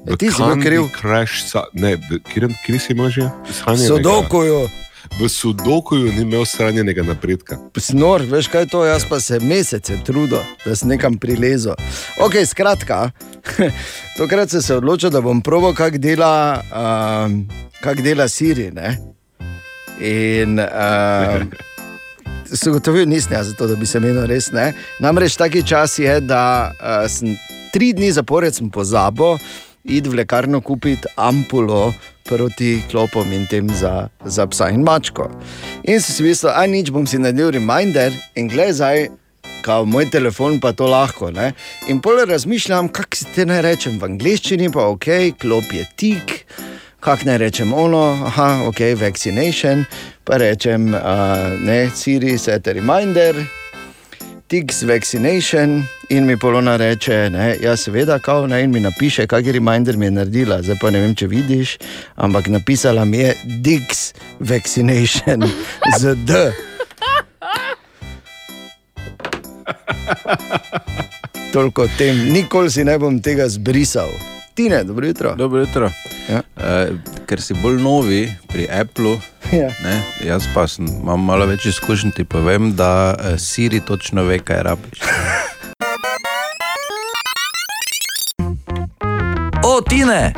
E, 0.09 0.17
ti 0.17 0.31
si 0.31 0.41
bil 0.43 0.61
kriv. 0.63 0.83
Crush, 1.01 1.45
sa, 1.45 1.65
ne, 1.73 1.97
kjer, 2.33 2.49
kjer 2.65 2.81
si 2.81 2.93
imel 2.93 3.11
že? 3.13 3.29
Shranjenega? 3.53 4.01
V 5.21 5.29
Sudokuju 5.29 6.13
ni 6.13 6.23
imel 6.23 6.45
shranjenega 6.45 7.03
napredka. 7.03 7.59
snor, 7.77 8.23
veš 8.23 8.49
kaj 8.49 8.63
je 8.63 8.69
to, 8.69 8.85
jaz 8.85 9.05
pa 9.09 9.21
se 9.21 9.41
mesece 9.41 9.97
trudil, 10.05 10.39
da 10.65 10.77
sem 10.77 10.89
nekam 10.89 11.19
prilezel. 11.19 11.75
Ok, 12.21 12.35
skratka, 12.47 13.11
tokrat 14.19 14.51
sem 14.51 14.63
se 14.63 14.77
odločil, 14.77 15.11
da 15.11 15.21
bom 15.21 15.43
proval, 15.43 15.75
kako 15.75 15.99
dela, 15.99 16.63
uh, 16.71 17.33
kak 17.81 18.03
dela 18.03 18.29
Siri. 18.29 18.71
Ne? 18.71 18.99
In 20.01 20.61
uh, 20.63 21.43
se 22.53 22.71
gotovil 22.71 23.09
nisem 23.09 23.33
jaz, 23.33 23.49
zato, 23.49 23.67
da 23.67 23.75
bi 23.75 23.87
se 23.87 24.01
menil 24.01 24.27
res 24.27 24.53
ne. 24.53 24.73
Namreč 25.01 25.37
taki 25.37 25.63
čas 25.67 25.99
je, 25.99 26.21
da 26.21 26.71
uh, 26.71 27.09
sem 27.11 27.35
tri 27.73 27.93
dni 27.93 28.13
zapored 28.13 28.55
pozabil 28.73 29.39
iti 29.85 30.09
v 30.09 30.15
lekarno 30.15 30.61
kupiti 30.61 31.09
ampulo 31.17 31.95
proti 32.29 32.83
klopom 32.91 33.33
in 33.33 33.47
tem 33.47 33.69
za, 33.69 34.09
za 34.25 34.47
psa 34.47 34.69
in 34.71 34.85
mačko. 34.85 35.31
In 35.85 36.01
sem 36.01 36.15
si 36.15 36.23
mislil, 36.27 36.53
a 36.53 36.67
nič 36.69 36.93
bom 36.93 37.07
si 37.09 37.19
naredil 37.19 37.55
reminder 37.57 38.13
in 38.37 38.49
gledaj. 38.53 39.09
Kao 39.65 39.85
moj 39.85 40.07
telefon 40.11 40.61
pa 40.63 40.71
to 40.73 40.87
lahko. 40.87 41.33
Ne? 41.35 41.51
In 41.91 41.99
pol 42.01 42.23
razmišljam, 42.29 42.89
kako 42.95 43.17
si 43.17 43.27
te 43.35 43.45
naj 43.49 43.63
rečem 43.67 43.99
v 43.99 44.07
angleščini, 44.07 44.71
pa 44.73 44.87
ok, 44.93 45.35
klop 45.41 45.73
je 45.75 45.85
tik, 45.99 46.45
kako 47.01 47.27
naj 47.27 47.39
rečem 47.43 47.75
ono, 47.75 48.05
aha, 48.31 48.69
ok, 48.71 48.81
vaccination, 49.01 49.85
pa 50.25 50.39
rečem, 50.39 50.95
uh, 50.95 51.59
ne, 51.59 51.91
Siri, 51.95 52.39
set 52.39 52.69
a 52.69 52.77
reminder, 52.77 53.35
tiks 54.49 54.83
vaccination 54.83 55.85
in 56.09 56.27
mi 56.27 56.37
polona 56.37 56.77
reče, 56.77 57.31
ne, 57.31 57.57
ja, 57.63 57.77
seveda, 57.77 58.19
kao, 58.19 58.47
ne, 58.47 58.63
in 58.63 58.71
mi 58.71 58.81
napiše, 58.81 59.27
kakšen 59.27 59.53
reminder 59.53 59.97
mi 59.97 60.07
je 60.07 60.11
naredila, 60.11 60.63
zdaj 60.63 60.77
pa 60.81 60.91
ne 60.91 61.01
vem, 61.01 61.15
če 61.15 61.27
vidiš, 61.27 61.79
ampak 62.17 62.49
napisala 62.49 63.05
mi 63.05 63.19
je 63.19 63.35
Dix 63.45 64.15
vaccination 64.41 65.45
z 66.01 66.15
D. 66.25 66.33
Toliko 71.53 71.83
o 71.83 71.89
tem, 71.99 72.33
nikoli 72.33 72.71
si 72.71 72.85
ne 72.85 72.99
bom 72.99 73.21
tega 73.21 73.49
zbrisal. 73.49 74.09
Ti 74.59 74.69
ne, 74.69 74.85
dobro 74.85 75.07
jutro. 75.07 75.35
Dobro 75.35 75.61
jutro. 75.61 75.91
Ja. 76.29 76.43
Uh, 76.57 76.99
ker 77.27 77.41
si 77.41 77.55
bolj 77.55 77.77
novi 77.83 78.35
pri 78.49 78.67
Applu. 78.81 79.21
Ja. 79.53 79.69
Ne, 79.85 80.03
jaz 80.27 80.49
pa 80.55 80.67
sem, 80.67 80.89
imam 81.03 81.23
malo 81.25 81.47
več 81.47 81.69
izkušenj, 81.71 82.11
ti 82.17 82.25
povem, 82.25 82.73
da 82.75 83.15
eh, 83.15 83.39
Siri 83.39 83.79
točno 83.81 84.25
ve, 84.27 84.39
kaj 84.39 84.63
rabiš. 84.63 84.99
O, 89.63 89.81
Tine! 89.81 90.35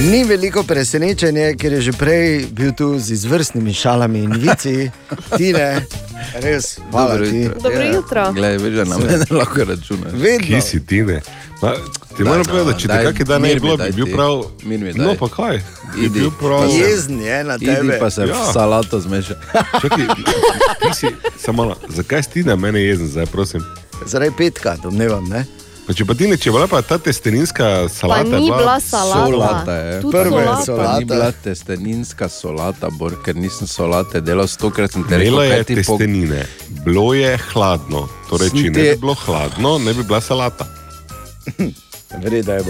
Ni 0.00 0.24
veliko 0.24 0.62
presenečenje, 0.62 1.54
ker 1.56 1.72
je 1.72 1.80
že 1.80 1.92
prej 1.92 2.46
bil 2.52 2.72
tu 2.76 2.98
z 2.98 3.16
izvrstnimi 3.16 3.74
šalami 3.74 4.26
in 4.28 4.36
vici. 4.38 4.90
Ti 5.38 5.52
ne, 5.52 5.80
res, 6.44 6.76
hvala 6.90 7.16
Dobro 7.16 7.30
ti. 7.30 7.36
jutro. 7.36 7.60
Dobro 7.60 7.82
jutro. 7.94 8.32
Glej, 8.32 8.58
veš, 8.58 8.74
da 8.74 8.84
na 8.84 8.98
mene 8.98 9.24
lahko 9.30 9.64
računaš. 9.64 10.12
Vedno. 10.12 10.46
Kje 10.46 10.60
si 10.60 10.86
ti 10.86 11.02
ne? 11.02 11.20
Ma, 11.58 11.72
ti 12.14 12.22
moram 12.22 12.38
no, 12.38 12.44
povedati, 12.46 12.80
če 12.80 12.88
te 12.88 12.98
kakšen 13.02 13.26
dan 13.26 13.42
ne 13.42 13.50
bi 13.50 13.60
bilo, 13.60 13.76
bi 13.76 13.90
bil 13.92 14.06
prav. 14.08 14.34
Mir 14.62 14.78
mi 14.78 14.92
No, 14.92 15.04
daj. 15.06 15.16
pa 15.16 15.28
kaj? 15.28 15.56
Idi, 15.96 16.08
bil 16.10 16.30
prav. 16.32 16.60
pa 16.60 16.70
Jezen 16.70 17.20
je 17.20 17.44
na 17.44 17.58
tebe. 17.58 17.80
Idi 17.84 17.98
pa 17.98 18.10
se 18.10 18.22
v 18.22 18.28
Ja. 18.28 18.52
salato 18.52 19.00
zmeša. 19.00 19.34
Čakaj, 19.82 20.06
ti 20.80 20.90
si, 20.94 21.06
samo 21.36 21.66
zakaj 21.88 22.22
si 22.22 22.30
ti 22.30 22.42
na 22.44 22.56
mene 22.56 22.78
jezen 22.80 23.08
zdaj, 23.08 23.26
prosim? 23.26 23.64
Zaradi 24.04 24.30
petka, 24.32 24.76
domnevam. 24.76 25.26
Ne? 25.26 25.42
Pa 25.82 25.94
če 25.94 26.04
pa 26.04 26.14
ti 26.14 26.26
ne, 26.26 26.36
če 26.36 26.52
bila 26.52 26.66
pa 26.66 26.78
ta 26.80 26.94
testeninska 26.96 27.64
Pa 27.82 27.88
salata. 27.90 28.22
ni 28.30 28.46
bila- 28.46 28.58
bila 28.58 28.76
salata. 28.78 29.26
Solata 29.26 29.74
je. 29.74 30.00
Tudi 30.00 30.12
Prva 30.12 30.24
je 30.36 30.46
solata. 30.46 30.64
solata. 30.64 30.84
Pa 30.84 30.98
ni 30.98 31.04
bila 31.06 31.28
testeninska 31.34 32.26
solata, 32.30 32.86
bor, 32.92 33.12
ker 33.18 33.34
nisem 33.34 33.66
solate 33.66 34.20
delal 34.20 34.46
stokrat 34.46 34.92
sem 34.92 35.02
te 35.02 35.14
Imela 35.16 35.42
rekel, 35.42 35.56
je 35.56 35.64
ti 35.64 35.74
po... 35.76 35.80
testenine, 35.96 36.46
bilo 36.84 37.14
je 37.14 37.34
hladno. 37.48 38.06
Torej, 38.28 38.50
če 38.50 38.62
ne 38.62 38.70
te- 38.70 38.82
bi 38.84 38.96
bilo 38.96 39.14
hladno, 39.16 39.78
ne 39.80 39.90
bi 39.92 40.02
bila 40.04 40.20
salata. 40.20 40.68
Vreda 42.14 42.54
je. 42.54 42.62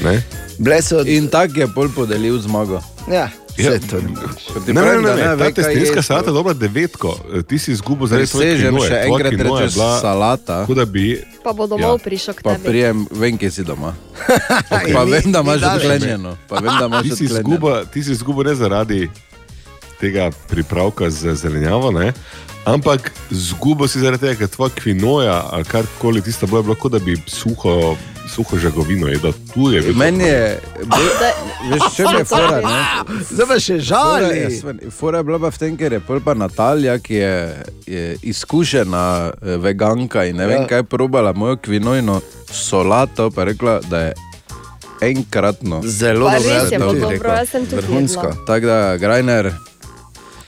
Ne? 0.00 0.22
Bile 0.58 0.82
so. 0.82 1.02
In 1.02 1.28
tak 1.28 1.52
je 1.52 1.66
pol 1.68 1.88
podelil 1.88 2.38
zmago. 2.38 2.80
Ja, 3.06 3.28
Ja. 3.54 3.70
Ti 3.78 3.94
Ne, 3.94 4.10
ne, 4.66 4.74
pravim, 4.74 4.98
ne, 4.98 5.08
da 5.08 5.14
ne, 5.14 5.22
ne 5.22 5.24
ta 5.24 5.34
ve, 5.36 5.46
kaj 5.46 5.54
testenska 5.54 5.96
ješ, 5.96 6.06
salata 6.06 6.26
je 6.26 6.34
dobra 6.34 6.52
devetko. 6.54 7.10
E, 7.30 7.42
Ti 7.44 7.54
si 7.54 7.70
izgubil 7.70 8.06
zaradi 8.08 8.26
svoje 8.26 8.46
Presežem 8.48 8.66
kvinoje. 8.68 8.82
še 8.82 8.96
Tvoja 8.96 9.04
enkrat 9.06 9.30
kvinoa 9.30 9.46
je 9.52 9.62
rečeš 9.62 9.74
bila- 9.74 10.00
salata. 10.00 10.56
Tako 10.58 10.74
da 10.74 10.84
bi 10.86 11.04
Pa 11.38 11.52
bo 11.52 11.62
domov 11.64 11.92
Ja. 11.92 12.02
prišel 12.02 12.34
k 12.34 12.42
Pa 12.42 12.54
prijem, 12.56 13.06
vem, 13.12 13.38
kje 13.38 13.50
si 13.52 13.62
doma. 13.62 13.94
Okay. 14.74 14.90
Pa 14.90 15.02
vem, 15.04 15.26
da 15.30 15.38
imaš 15.40 15.62
odklenjeno. 15.62 16.34
Pa 16.48 16.56
vem, 16.56 16.74
da 16.74 16.86
imaš 16.88 17.02
ti 17.04 17.08
si 17.08 17.24
odklenjeno. 17.24 17.38
izgubil, 17.38 17.86
ti 17.86 18.00
si 18.02 18.10
izgubil 18.10 18.44
ne 18.44 18.54
zaradi 18.56 19.00
tega 19.96 20.30
pripravka 20.48 21.06
z 21.08 21.34
zelenjavo, 21.36 21.92
ne? 21.92 22.10
Ampak 22.64 23.12
izgubil 23.30 23.88
si 23.88 24.00
zaradi 24.00 24.20
tega, 24.22 24.34
ker 24.36 24.48
tvoja 24.48 24.70
kvinoja 24.74 25.42
ali 25.52 25.64
karkoli 25.64 26.22
tista 26.22 26.46
je 26.46 26.62
bilo 26.62 26.74
kot 26.74 26.92
da 26.92 26.98
bi 26.98 27.16
suho, 27.26 27.96
suho 28.26 28.58
žagovino 28.58 29.06
jedel. 29.06 29.32
Tu 29.54 29.70
je 29.72 29.80
bilo. 29.82 29.98
Meni 29.98 30.24
je, 30.24 30.60
veš, 31.70 31.82
če 31.96 32.02
je 32.18 32.24
fora, 32.24 32.60
ne? 32.60 32.78
Zdaj 33.30 33.46
pa 33.46 33.58
še 33.58 33.78
Fora 33.80 34.18
je, 34.18 34.50
žali. 34.50 34.90
Fora 34.90 35.18
je 35.18 35.24
bila 35.24 35.38
pa 35.38 35.50
v 35.50 35.58
tem, 35.58 35.76
ker 35.76 35.92
je 35.92 36.00
pa 36.00 36.34
Natalija, 36.34 36.98
ki 36.98 37.14
je, 37.14 37.34
je 37.86 38.04
izkušena 38.22 39.04
eh, 39.32 39.56
veganka 39.56 40.24
in 40.24 40.36
ne 40.36 40.46
vem 40.46 40.62
Ja. 40.62 40.66
kaj, 40.68 40.82
probala 40.84 41.32
mojo 41.32 41.56
kvinojno 41.56 42.20
solato, 42.46 43.30
pa 43.30 43.40
je 43.40 43.44
rekla, 43.46 43.80
da 43.82 43.98
je 44.00 44.14
enkratno. 45.02 45.82
Zelo 45.84 46.26
Pa 46.26 46.38
dobro. 46.38 46.50
res 46.50 46.72
je 46.72 46.78
to 46.78 46.84
bilo 46.86 46.92
bi 46.92 47.00
dobro, 47.00 47.30
jaz 47.30 47.48
sem 47.48 47.66
tudi 47.66 47.76
Vrhunsko. 47.76 48.26
jedla. 48.26 48.44
Tako 48.46 48.66
da, 48.66 48.96
Grajner, 48.96 49.52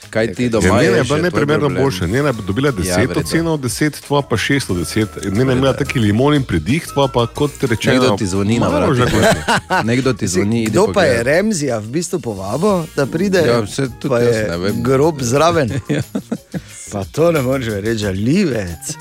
kaj 0.09 0.33
ti 0.33 0.49
doma 0.49 0.67
Ja, 0.67 0.81
njena 0.81 0.97
je 0.97 1.03
bila 1.03 1.17
neprimerno 1.19 1.69
boljša. 1.71 2.07
Njena 2.07 2.27
je 2.27 2.33
dobila 2.37 2.71
10 2.71 2.87
Ja, 2.87 2.99
ja, 2.99 3.07
oceno 3.15 3.53
od 3.53 3.59
10, 3.59 4.01
tvoja 4.01 4.21
pa 4.21 4.37
6 4.37 4.71
od 4.71 4.77
10. 4.77 5.05
Njena 5.31 5.51
je 5.51 5.57
imela 5.57 5.73
taki 5.73 5.99
limonin 5.99 6.43
pridih, 6.43 6.87
tvoja 6.87 7.07
pa 7.07 7.27
kot 7.27 7.51
rečeno. 7.61 7.93
Nekdo 7.93 8.15
ti 8.15 8.27
zvoni 8.27 8.59
na 8.59 8.69
malo 8.69 8.87
vrat. 8.87 8.97
žagovino. 8.97 9.33
Nekdo 9.83 10.13
ti 10.13 10.27
zvoni. 10.27 10.65
Kdo 10.65 10.87
pa 10.93 11.03
je. 11.03 11.23
Remzija 11.23 11.77
v 11.77 11.87
bistvu 11.87 12.19
povabil, 12.19 12.83
da 12.95 13.05
pride? 13.05 13.39
Ja, 13.39 13.59
vse 13.59 13.87
tudi 13.99 14.15
jaz 14.15 14.35
je 14.35 14.47
ne 14.49 14.57
vem. 14.57 14.83
grob 14.83 15.15
zraven. 15.19 15.69
Pa 16.91 17.03
to 17.03 17.31
ne 17.31 17.41
moreš 17.41 17.67
reči, 17.67 17.97
žalivec. 17.97 18.95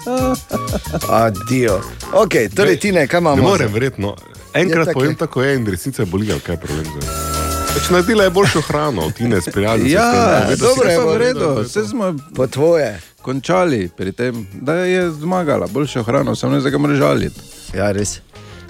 Adijo. 1.09 1.81
Ok, 2.15 2.35
torej 2.51 2.77
ti 2.77 2.93
ne, 2.93 3.07
kaj 3.07 3.21
imamo? 3.21 3.37
Ne 3.37 3.43
morem, 3.43 3.73
verjetno. 3.73 4.17
Enkrat 4.55 4.77
Ja, 4.77 4.81
ja, 4.81 4.85
tako 4.85 5.01
povem 5.01 5.15
tako 5.15 5.43
je 5.43 5.55
in 5.55 5.67
resnica 5.67 6.03
je 6.03 6.07
bolila, 6.07 6.39
kaj 6.41 6.55
je 6.55 6.59
problem. 6.59 6.85
zdaj. 6.87 7.36
Pač 7.77 7.91
naredila 7.93 8.25
je 8.25 8.31
boljšo 8.31 8.61
hrano, 8.61 9.11
ti 9.11 9.29
ne 9.29 9.41
speljali. 9.41 9.91
Ja, 9.91 10.49
dobro 10.57 10.89
je, 10.89 10.97
pa 10.97 11.05
v 11.05 11.17
redu. 11.19 11.49
Vse 11.61 11.85
smo 11.85 12.15
Po 12.35 12.47
tvoje. 12.47 13.01
končali 13.23 13.91
pri 13.97 14.13
tem, 14.13 14.47
da 14.53 14.75
je 14.75 15.11
zmagala, 15.11 15.67
boljšo 15.67 16.03
hrano, 16.03 16.37
samo 16.37 16.57
ne 16.57 16.79
moraš 16.79 16.99
žaliti. 16.99 17.41
Ja, 17.75 17.93
res. 17.93 18.21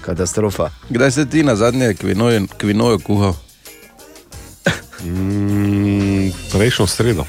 Katastrofa. 0.01 0.69
Kdaj 0.89 1.11
si 1.11 1.25
ti 1.29 1.43
na 1.43 1.55
zadnje 1.55 1.93
kvinojo, 1.93 2.41
kvinojo 2.57 2.99
kuhal? 2.99 3.33
Mm, 5.03 6.31
prejšnjo 6.51 6.87
sredo. 6.87 7.23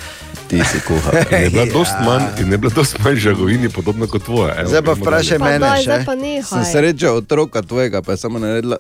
Ti 0.49 0.65
si 0.65 0.81
kuhal. 0.81 1.13
In 1.29 1.45
je 1.45 1.51
bila 1.51 1.65
dost 1.69 1.93
manj, 2.05 2.25
in 2.41 2.53
je 2.53 2.59
bila 2.59 2.73
dost 2.73 2.99
manj 3.05 3.17
žagovini, 3.21 3.69
podobno 3.69 4.07
kot 4.07 4.25
tvoja. 4.25 4.55
Evo, 4.61 4.69
Zdaj 4.69 4.83
pa 4.83 4.93
vprašaj 4.93 5.39
dalje. 5.39 5.39
Pa 5.39 5.45
mene 5.45 5.59
daj, 5.59 5.83
še. 5.85 6.05
pa 6.07 6.15
Sem 6.49 6.65
srečal 6.73 7.17
otroka 7.17 7.63
tvojega, 7.63 8.03
pa 8.03 8.13
je 8.13 8.17
samo 8.17 8.39
naredila, 8.39 8.79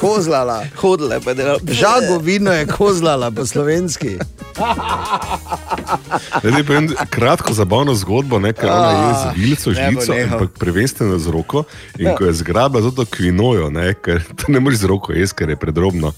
Kozlala. 0.00 0.64
hodila 0.76 1.14
je 1.14 1.20
pa 1.20 1.30
je 1.30 1.34
delala. 1.34 1.58
Žagovino 1.68 2.52
je 2.52 2.66
kozlala 2.66 3.30
po 3.30 3.46
slovenski. 3.46 4.16
Zdaj 6.44 6.64
povem 6.64 6.88
kratko 7.10 7.52
zabavno 7.52 7.94
zgodbo, 7.94 8.38
ne, 8.38 8.52
ker 8.52 8.70
ona 8.70 8.90
je 8.90 9.12
z 9.14 9.24
vilico, 9.36 9.70
ne 9.70 9.90
bo 9.92 10.00
žlico, 10.00 10.12
ampak 10.32 10.50
prvenstveno 10.58 11.18
z 11.18 11.26
roko. 11.28 11.64
In 11.98 12.16
ko 12.16 12.24
je 12.24 12.32
zgrabila 12.32 12.82
za 12.82 12.90
to 12.90 13.04
kvinojo, 13.04 13.70
ne, 13.70 13.94
ker 13.94 14.24
to 14.36 14.52
ne 14.52 14.60
moreš 14.60 14.78
z 14.78 14.84
roko 14.84 15.12
jesti, 15.12 15.36
ker 15.36 15.50
je 15.50 15.56
predrobno. 15.56 16.12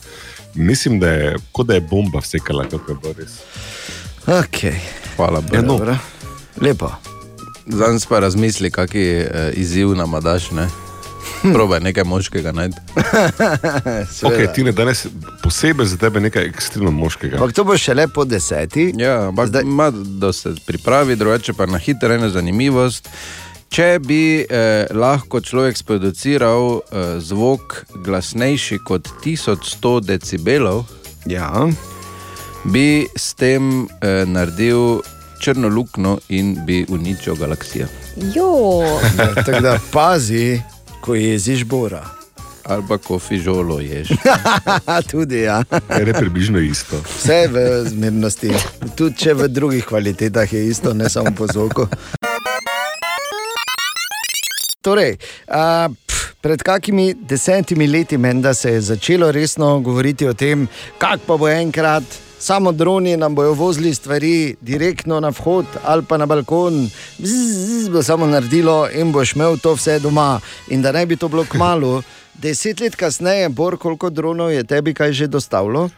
Mislim, 0.55 1.01
da 1.01 1.09
je 1.09 1.37
da 1.65 1.75
je 1.75 1.81
bomba 1.81 2.19
vsekala, 2.19 2.65
kako 2.65 2.93
je 2.93 2.97
bilo 3.03 3.15
res. 3.15 3.31
Ok, 4.29 4.73
Hvala, 5.17 5.43
Ja, 5.53 5.63
no. 5.63 5.69
dobro. 5.69 5.97
Lepo. 6.61 6.91
Zdaj 7.67 7.97
pa 8.09 8.19
razmisli, 8.19 8.71
kakšen 8.71 9.21
uh, 9.21 9.27
izziv 9.53 9.89
nam 9.89 10.13
daš. 10.21 10.51
Ne? 10.51 10.69
Probaj 11.45 11.81
nekaj 11.81 12.05
moškega 12.05 12.53
najti. 12.53 12.77
Okay, 14.23 14.55
ti 14.55 14.65
ne 14.65 14.73
danes 14.73 15.07
posebej 15.43 15.87
za 15.87 15.97
tebe 15.97 16.21
nekaj 16.21 16.45
ekstremno 16.45 16.91
moškega. 16.91 17.37
Ampak 17.37 17.53
to 17.53 17.65
bo 17.65 17.79
šele 17.79 18.09
po 18.09 18.25
deseti. 18.25 18.93
Ja, 18.97 19.29
ampak 19.29 19.49
Zdaj- 19.49 19.63
ima, 19.63 19.91
da 19.91 20.33
se 20.33 20.55
pripravi, 20.67 21.17
drugače 21.17 21.53
pa 21.53 21.67
na 21.67 21.79
hitro 21.79 22.15
ena 22.15 22.29
zanimivost. 22.29 23.09
Če 23.73 23.97
bi 24.05 24.45
eh, 24.45 24.85
lahko 24.93 25.41
človek 25.41 25.79
sproduciral 25.81 26.83
eh, 26.93 27.15
zvok 27.25 27.79
glasnejši 28.05 28.77
kot 28.85 29.09
1100 29.25 30.01
decibelov, 30.05 30.85
Ja. 31.27 31.69
bi 32.65 33.07
s 33.17 33.33
tem 33.39 33.87
eh, 34.03 34.25
naredil 34.27 35.01
črno 35.41 35.69
luknjo 35.69 36.19
in 36.29 36.57
bi 36.67 36.85
uničil 36.89 37.35
galaksijo. 37.35 37.87
Jo, 38.35 38.83
Tako 39.35 39.61
da 39.61 39.79
pazi, 39.93 40.61
ko 41.01 41.15
jeziš 41.15 41.65
bora. 41.65 42.05
Ali 42.65 42.85
pa 42.89 42.99
ko 42.99 43.19
fižolo 43.19 43.81
ješ. 43.81 44.13
Tudi 45.11 45.41
ja. 45.49 45.65
Ker 45.89 46.09
je 46.09 46.15
približno 46.15 46.61
isto. 46.61 47.01
Vse 47.09 47.49
v 47.51 47.65
zmernosti. 47.89 48.53
Tudi 48.95 49.17
če 49.17 49.35
v 49.35 49.49
drugih 49.49 49.85
kvalitetah 49.89 50.53
je 50.53 50.69
isto, 50.69 50.95
ne 50.95 51.09
samo 51.11 51.33
po 51.35 51.47
zvoku. 51.47 51.89
Torej, 54.83 55.15
a, 55.47 55.89
pf, 55.89 56.35
pred 56.43 56.63
kakimi 56.63 57.15
desetimi 57.15 57.87
leti 57.87 58.19
menda 58.19 58.55
se 58.55 58.73
je 58.73 58.81
začelo 58.81 59.31
resno 59.33 59.81
govoriti 59.81 60.27
o 60.27 60.35
tem, 60.35 60.69
kako 60.99 61.23
pa 61.27 61.37
bo 61.37 61.49
enkrat. 61.49 62.03
Samo 62.43 62.73
droni 62.73 63.17
nam 63.17 63.35
bojo 63.35 63.53
vozili 63.55 63.95
stvari 63.95 64.57
direktno 64.61 65.21
na 65.21 65.29
vhod 65.31 65.67
ali 65.85 66.03
pa 66.03 66.17
na 66.19 66.27
balkon, 66.27 66.91
zzz, 67.19 67.89
bo 67.89 68.03
samo 68.03 68.27
naredilo 68.27 68.89
in 68.91 69.13
boš 69.13 69.37
imel 69.37 69.59
to 69.63 69.77
vse 69.79 70.01
doma. 70.03 70.41
In 70.69 70.83
da 70.83 70.93
ne 70.93 71.07
bi 71.07 71.17
to 71.17 71.29
bilo 71.29 71.45
kmalo, 71.45 72.03
deset 72.35 72.81
let 72.81 72.97
kasneje, 72.97 73.49
bor 73.49 73.77
koliko 73.79 74.11
dronov 74.11 74.51
je 74.51 74.65
tebi 74.65 74.95
kaj 74.95 75.13
že 75.13 75.27
dostavilo. 75.31 75.89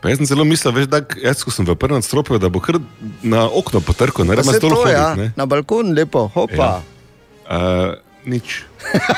Pa 0.00 0.08
jaz 0.08 0.18
sem 0.18 0.26
zelo 0.26 0.44
mislil, 0.48 0.72
veš, 0.72 0.88
da 0.88 1.02
jaz, 1.22 1.44
ko 1.44 1.52
sem 1.52 1.68
v 1.68 1.76
prvem 1.76 2.00
stropju, 2.02 2.40
da 2.40 2.48
bo 2.48 2.64
kar 2.64 2.80
na 3.22 3.44
okno 3.44 3.84
potrkal, 3.84 4.24
ne 4.24 4.32
Pa 4.34 4.40
rabim 4.40 4.54
se 4.54 4.60
to, 4.60 4.72
hoditi. 4.72 4.96
ja, 4.96 5.30
na 5.36 5.46
balkon 5.46 5.92
lepo, 5.92 6.30
hopa. 6.34 6.56
Ja. 6.56 6.80
Uh, 7.44 8.11
nič. 8.24 8.62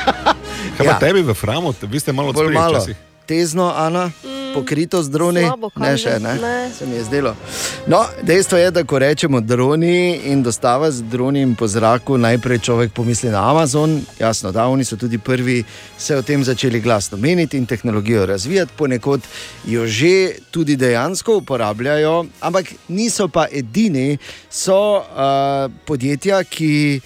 Kaj 0.76 0.80
pa 0.80 0.84
Ja. 0.87 0.99
tebi 0.99 1.23
v 1.23 1.34
Framu, 1.34 1.75
vi 1.82 2.00
ste 2.00 2.12
malo 2.12 2.32
Bolj 2.32 2.52
malo. 2.52 2.78
včasih. 2.78 2.96
Tezno, 3.25 3.73
Ana, 3.73 4.12
pokrito 4.54 5.00
z 5.00 5.08
droni. 5.08 5.40
slabo 5.42 5.73
Ne, 5.76 5.96
še 5.96 6.20
ne. 6.20 6.37
Ne. 6.37 6.68
Se 6.68 6.84
mi 6.84 6.94
je 6.94 7.04
zdelo. 7.04 7.32
No, 7.87 8.04
dejstvo 8.20 8.58
je, 8.58 8.68
da 8.70 8.84
ko 8.84 8.99
rečemo 8.99 9.40
droni 9.40 10.20
in 10.25 10.42
dostava 10.42 10.90
z 10.90 11.00
droni 11.02 11.54
po 11.54 11.64
zraku, 11.64 12.18
najprej 12.18 12.61
človek 12.61 12.92
pomisli 12.92 13.30
na 13.30 13.40
Amazon. 13.40 13.96
Jasno, 14.20 14.52
da 14.52 14.66
oni 14.66 14.84
so 14.84 14.96
tudi 14.96 15.16
prvi 15.16 15.64
se 15.96 16.12
o 16.12 16.23
tem 16.23 16.44
začeli 16.44 16.80
glasno 16.80 17.16
meniti 17.16 17.56
in 17.56 17.64
tehnologijo 17.64 18.26
razvijati, 18.26 18.76
ponekod 18.76 19.20
jo 19.64 19.87
že 19.87 20.12
tudi 20.50 20.76
dejansko 20.76 21.37
uporabljajo, 21.37 22.26
ampak 22.40 22.76
niso 22.88 23.28
pa 23.28 23.49
edini, 23.49 24.18
so 24.46 25.00
uh, 25.00 25.06
podjetja, 25.82 26.44
ki 26.44 27.00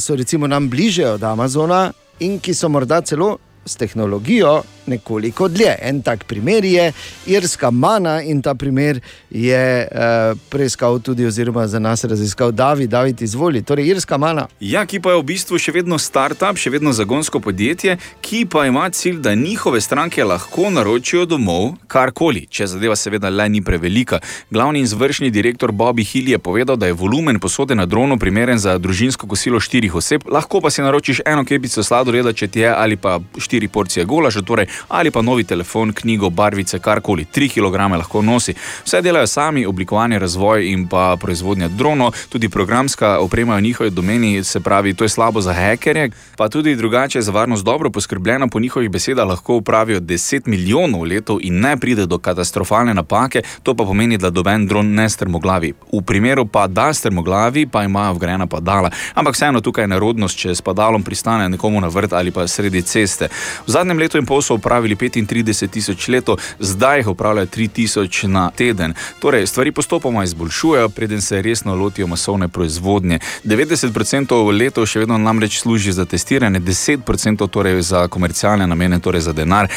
so 0.00 0.16
recimo 0.16 0.46
nam 0.46 0.68
bližje 0.70 1.10
od 1.10 1.22
Amazona 1.22 1.92
in 2.20 2.38
ki 2.38 2.54
so 2.54 2.68
morda 2.68 3.00
celo 3.00 3.38
s 3.66 3.76
tehnologijo 3.76 4.62
nekoliko 4.86 5.48
dlje. 5.48 5.76
En 5.82 6.02
tak 6.02 6.24
primer 6.24 6.64
je 6.64 6.92
irska 7.26 7.70
mana 7.70 8.22
in 8.22 8.42
ta 8.42 8.54
primer 8.54 9.00
je 9.30 9.88
uh, 9.90 10.38
preiskal 10.50 10.98
tudi, 11.00 11.26
oziroma 11.26 11.66
za 11.66 11.78
nas 11.78 12.04
raziskal 12.04 12.52
David, 12.52 12.90
David 12.90 13.22
izvoli. 13.22 13.62
Torej, 13.62 13.88
irska 13.88 14.18
mana. 14.18 14.46
Ja, 14.60 14.86
ki 14.86 15.00
pa 15.00 15.14
je 15.14 15.20
v 15.22 15.26
bistvu 15.26 15.58
še 15.58 15.72
vedno 15.74 15.98
startup, 15.98 16.58
še 16.60 16.70
vedno 16.70 16.92
zagonsko 16.92 17.40
podjetje, 17.40 17.96
ki 18.20 18.44
pa 18.50 18.66
ima 18.66 18.88
cilj, 18.90 19.20
da 19.24 19.34
njihove 19.34 19.80
stranke 19.80 20.24
lahko 20.24 20.70
naročijo 20.70 21.24
domov 21.26 21.74
karkoli, 21.88 22.46
če 22.50 22.66
zadeva 22.74 22.96
seveda 22.96 23.30
le 23.30 23.48
ni 23.48 23.62
prevelika. 23.64 24.20
Glavni 24.50 24.84
izvršni 24.84 25.30
direktor 25.30 25.72
Bobby 25.72 26.04
Hill 26.06 26.28
je 26.28 26.38
povedal, 26.38 26.76
da 26.76 26.86
je 26.86 26.96
volumen 26.98 27.40
posode 27.40 27.74
na 27.74 27.86
dronu 27.86 28.18
primeren 28.18 28.58
za 28.58 28.78
družinsko 28.78 29.26
kosilo 29.26 29.60
štirih 29.60 29.94
oseb, 29.94 30.26
lahko 30.30 30.60
pa 30.60 30.70
si 30.70 30.82
naročiš 30.82 31.22
eno 31.26 31.44
kepico 31.44 31.82
sladoleda, 31.82 32.32
če 32.32 32.48
ti 32.48 32.64
je, 32.64 32.70
ali 32.70 32.96
pa 32.96 33.18
štiri 33.38 33.68
porcije 33.68 34.04
golaža, 34.04 34.42
torej, 34.42 34.68
ali 34.88 35.10
pa 35.10 35.22
novi 35.22 35.44
telefon, 35.44 35.92
knjigo, 35.92 36.30
barvice, 36.30 36.78
karkoli, 36.78 37.26
3 37.34 37.48
kg 37.54 37.96
lahko 37.96 38.22
nosi. 38.22 38.54
Vse 38.84 39.02
delajo 39.02 39.26
sami, 39.26 39.66
oblikovanje, 39.66 40.18
razvoj 40.18 40.70
in 40.70 40.88
pa 40.88 41.16
proizvodnja 41.20 41.68
dronov, 41.68 42.14
tudi 42.28 42.48
programska 42.48 43.18
oprema 43.18 43.56
v 43.56 43.62
njihovi 43.62 43.90
domeni, 43.90 44.44
se 44.44 44.60
pravi, 44.60 44.94
to 44.94 45.04
je 45.04 45.08
slabo 45.08 45.40
za 45.40 45.52
hekerje, 45.52 46.10
pa 46.36 46.48
tudi 46.48 46.76
drugače 46.76 47.18
je 47.18 47.22
za 47.22 47.32
varnost 47.32 47.64
dobro 47.64 47.90
poskrbljena, 47.90 48.48
po 48.48 48.60
njihovih 48.60 48.90
besedah 48.90 49.28
lahko 49.28 49.56
upravijo 49.56 50.00
10 50.00 50.46
milijonov 50.46 51.02
letov 51.02 51.38
in 51.40 51.60
ne 51.60 51.76
pride 51.76 52.06
do 52.06 52.18
katastrofalne 52.18 52.94
napake, 52.94 53.42
to 53.62 53.74
pa 53.74 53.84
pomeni, 53.84 54.18
da 54.18 54.30
doben 54.30 54.66
dron 54.66 54.94
ne 54.94 55.08
strmoglavi. 55.10 55.72
V 55.92 56.02
primeru 56.06 56.46
pa 56.46 56.66
da 56.66 56.92
strmoglavi, 56.94 57.66
pa 57.66 57.84
imajo 57.84 58.14
vgrajena 58.14 58.46
padala. 58.46 58.90
Ampak 59.14 59.34
vseeno 59.34 59.60
tukaj 59.60 59.84
je 59.84 59.88
nerodnost, 59.88 60.38
če 60.38 60.54
s 60.54 60.62
padalom 60.62 61.02
pristane 61.02 61.48
nekomu 61.48 61.80
na 61.80 61.88
vrt 61.88 62.12
ali 62.12 62.30
pa 62.30 62.46
sredi 62.48 62.82
ceste. 62.82 63.28
V 63.66 63.70
zadnjem 63.70 63.98
letu 63.98 64.18
in 64.18 64.26
pol 64.26 64.42
so 64.42 64.58
upravili 64.64 64.96
35 64.96 65.68
tisoč 65.68 66.08
letov, 66.08 66.36
zdaj 66.58 66.98
jih 66.98 67.08
upravljajo 67.08 67.46
3 67.46 67.68
tisoč 67.68 68.22
na 68.22 68.50
teden. 68.50 68.94
Torej, 69.20 69.46
stvari 69.46 69.72
postopoma 69.72 70.24
izboljšujejo, 70.24 70.88
preden 70.88 71.20
se 71.20 71.42
resno 71.42 71.74
lotijo 71.74 72.06
masovne 72.06 72.48
proizvodnje. 72.48 73.18
90% 73.44 74.58
letov 74.58 74.86
še 74.86 75.04
vedno 75.04 75.18
namreč 75.18 75.58
služi 75.60 75.92
za 75.92 76.04
testiranje, 76.04 76.60
10% 76.60 77.48
torej 77.48 77.82
za 77.82 78.08
komercialne 78.08 78.66
namene, 78.66 79.00
torej 79.00 79.20
za 79.20 79.32
denar. 79.32 79.68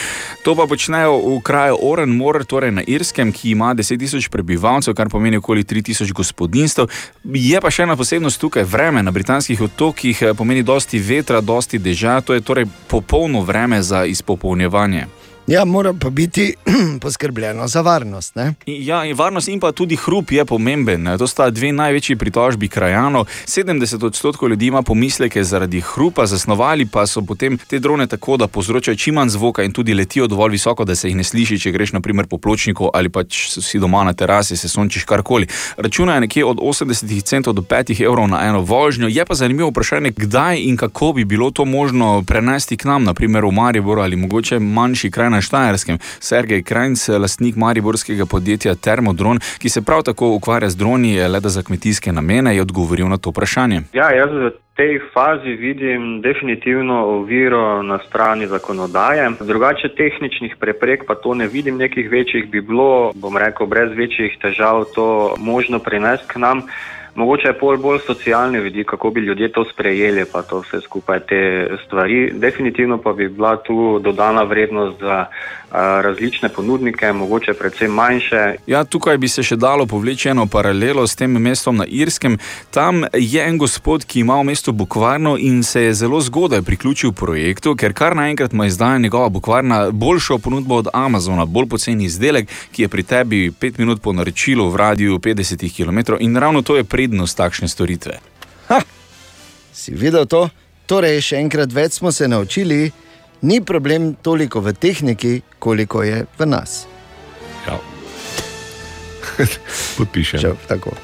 To 0.44 0.56
pa 0.56 0.67
počnejo 0.67 1.17
v 1.17 1.41
kraju 1.44 1.77
Orenmore, 1.82 2.46
torej 2.48 2.72
na 2.72 2.82
Irskem, 2.88 3.32
ki 3.32 3.51
ima 3.51 3.74
10 3.75 4.00
tisoč 4.00 4.29
prebivalcev, 4.32 4.96
kar 4.96 5.10
pomeni 5.10 5.38
okoli 5.38 5.63
3 5.63 5.84
tisoč 5.84 6.15
gospodinstv. 6.15 6.88
Je 7.34 7.60
pa 7.62 7.72
še 7.72 7.84
ena 7.84 8.00
posebnost 8.00 8.39
tukaj, 8.39 8.63
vreme 8.63 9.03
na 9.03 9.12
britanskih 9.12 9.62
otokih 9.62 10.22
eh, 10.22 10.34
pomeni 10.34 10.63
dosti 10.63 11.00
vetra, 11.00 11.41
dosti 11.41 11.75
dežja, 11.79 12.22
to 12.22 12.34
je 12.34 12.41
torej 12.41 12.72
popolno 12.88 13.44
vreme 13.44 13.84
za 13.84 14.06
izpopolnjevanje. 14.06 14.76
образования– 14.77 15.10
Ja, 15.48 15.66
mora 15.66 15.94
pa 15.94 16.10
biti 16.10 16.54
poskrbljeno 17.01 17.68
za 17.68 17.82
varnost. 17.82 18.36
Ne? 18.36 18.54
Ja, 18.66 19.06
in 19.06 19.16
varnost 19.16 19.48
in 19.48 19.60
pa 19.60 19.72
tudi 19.72 19.96
hrup 19.96 20.32
je 20.32 20.46
pomemben. 20.46 21.04
ne. 21.04 21.18
To 21.18 21.27
sta 21.27 21.50
dve 21.50 21.72
največji 21.72 22.16
pritožbi 22.16 22.68
krajanov. 22.68 23.25
70 23.46 24.06
odstotkov 24.06 24.50
ljudi 24.50 24.68
ima 24.68 24.82
pomisleke 24.82 25.44
zaradi 25.44 25.82
hrupa, 25.82 26.25
zasnovali 26.25 26.86
pa 26.86 27.08
so 27.08 27.22
potem 27.22 27.58
te 27.58 27.80
drone 27.80 28.08
tako, 28.08 28.38
da 28.38 28.48
povzročajo 28.48 28.96
čim 28.96 29.16
manj 29.16 29.30
zvoka 29.30 29.63
in 29.63 29.72
tudi 29.72 29.94
letijo 29.94 30.27
dovolj 30.27 30.51
visoko, 30.51 30.86
da 30.86 30.96
se 30.96 31.08
jih 31.08 31.16
ne 31.16 31.24
sliši, 31.24 31.60
če 31.60 31.72
greš 31.72 31.94
naprimer 31.94 32.27
po 32.27 32.38
pločniku 32.38 32.89
ali 32.94 33.10
pa 33.10 33.24
če 33.24 33.62
si 33.62 33.80
doma 33.80 34.04
na 34.04 34.13
terasi, 34.13 34.58
se 34.58 34.70
sončiš 34.70 35.04
karkoli. 35.04 35.48
Računajo 35.77 36.20
nekje 36.20 36.46
od 36.46 36.58
80 36.58 37.24
centov 37.24 37.54
do 37.54 37.62
5 37.62 38.04
evrov 38.06 38.27
na 38.27 38.44
eno 38.50 38.62
vožnjo. 38.62 39.08
Je 39.08 39.25
pa 39.25 39.36
zanimivo 39.36 39.70
vprašanje, 39.70 40.12
kdaj 40.12 40.60
in 40.60 40.77
kako 40.77 41.13
bi 41.13 41.25
bilo 41.25 41.51
to 41.51 41.66
možno 41.66 42.24
prenesti 42.27 42.77
k 42.77 42.86
nam, 42.86 43.04
naprimer 43.04 43.46
v 43.46 43.51
Mariboru 43.51 44.01
ali 44.01 44.16
mogoče 44.16 44.60
manjši 44.60 45.12
kraj 45.12 45.30
na 45.30 45.37
Štajerskem. 45.41 46.00
Sergej 46.20 46.63
Krajnc, 46.63 47.08
lastnik 47.20 47.55
mariborskega 47.55 48.25
podjetja 48.25 48.75
Thermodron, 48.75 49.40
ki 49.57 49.70
se 49.70 49.81
prav 49.81 50.03
tako 50.03 50.33
ukvarja 50.35 50.70
z 50.70 50.75
droni, 50.75 51.16
le 51.27 51.40
da 51.40 51.50
za 51.50 51.64
kmetijske 51.64 52.11
namene, 52.11 52.55
je 52.55 52.61
odgovoril 52.61 53.07
na 53.07 53.18
to 53.18 53.29
vprašanje. 53.29 53.81
Ja, 53.94 54.11
jaz 54.11 54.31
v 54.31 54.51
tej 54.77 55.00
fazi 55.14 55.57
vidim 55.57 56.22
definitivno 56.22 57.05
oviro 57.05 57.83
na 57.83 58.00
strani 58.07 58.48
zakonodaje. 58.48 59.31
Drugače 59.40 59.90
tehničnih 59.98 60.55
preprek 60.59 61.05
pa 61.07 61.16
to 61.16 61.33
ne 61.33 61.48
vidim, 61.48 61.77
nekih 61.77 62.11
večjih 62.11 62.50
bi 62.50 62.61
bilo, 62.61 63.11
bom 63.16 63.38
rekel, 63.38 63.66
brez 63.66 63.90
večjih 63.98 64.38
težav 64.42 64.85
to 64.96 65.35
možno 65.38 65.79
prinesti 65.79 66.27
k 66.27 66.40
nam. 66.40 66.61
Mogoče 67.18 67.48
je 67.48 67.58
pol 67.58 67.77
bolj 67.77 68.00
socialni 68.06 68.60
vidik, 68.60 68.88
kako 68.88 69.10
bi 69.10 69.22
ljudje 69.22 69.51
to 69.51 69.66
sprejeli, 69.74 70.25
pa 70.32 70.42
to 70.42 70.60
vse 70.60 70.82
skupaj 70.82 71.20
te 71.20 71.70
stvari. 71.86 72.32
Definitivno 72.34 72.98
pa 73.01 73.14
bi 73.14 73.27
bila 73.27 73.56
tu 73.58 74.00
dodana 74.00 74.44
vrednost 74.44 75.00
za 75.00 75.25
a, 75.72 76.01
različne 76.01 76.50
ponudnike, 76.50 77.14
mogoče 77.14 77.53
predvsem 77.53 77.92
manjše. 77.92 78.56
Ja, 78.68 78.84
tukaj 78.84 79.18
bi 79.18 79.27
se 79.27 79.44
še 79.44 79.56
dalo 79.56 79.86
povleči 79.86 80.30
eno 80.30 80.46
paralelo 80.46 81.08
s 81.08 81.16
tem 81.16 81.32
mestom 81.42 81.82
na 81.82 81.86
Irskem. 81.90 82.38
Tam 82.70 83.03
je 83.14 83.42
en 83.42 83.58
gospod, 83.58 84.06
ki 84.06 84.20
ima 84.20 84.38
v 84.38 84.51
mestu 84.51 84.72
bukvarno 84.72 85.38
in 85.38 85.64
se 85.64 85.84
je 85.84 85.94
zelo 85.94 86.22
zgodaj 86.22 86.62
priključil 86.62 87.12
projektu, 87.12 87.75
ker 87.75 87.94
kar 87.94 88.16
naenkrat 88.16 88.53
mu 88.53 88.70
izdaja 88.70 88.98
njegova 88.98 89.30
bukvarna 89.30 89.90
boljšo 89.92 90.38
ponudbo 90.38 90.75
od 90.75 90.88
Amazona, 90.94 91.46
bolj 91.46 91.68
poceni 91.74 92.06
izdelek, 92.06 92.48
ki 92.72 92.86
je 92.86 92.88
pri 92.88 93.03
tebi 93.03 93.51
5 93.51 93.80
minut 93.80 94.01
po 94.01 94.14
naročilu 94.14 94.70
v 94.70 94.75
radiju 94.75 95.20
50 95.20 95.66
km 95.74 96.16
in 96.20 96.38
ravno 96.38 96.62
to 96.62 96.77
je 96.77 96.84
prednost 97.07 97.39
takšne 97.39 97.72
storitve. 97.72 98.20
Si 99.72 99.96
videl 99.96 100.27
to? 100.27 100.51
Torej, 100.87 101.24
še 101.24 101.39
enkrat 101.39 101.72
več 101.72 102.00
smo 102.00 102.11
se 102.11 102.27
naučili, 102.27 102.91
ni 103.48 103.63
problem 103.63 104.15
toliko 104.20 104.59
v 104.59 104.74
tehniki, 104.75 105.39
koliko 105.59 106.03
je 106.03 106.25
v 106.27 106.43
nas. 106.48 106.83
Ja. 107.63 107.79
Podpišem. 109.98 110.43
Čau, 110.43 110.55
tako. 110.67 110.96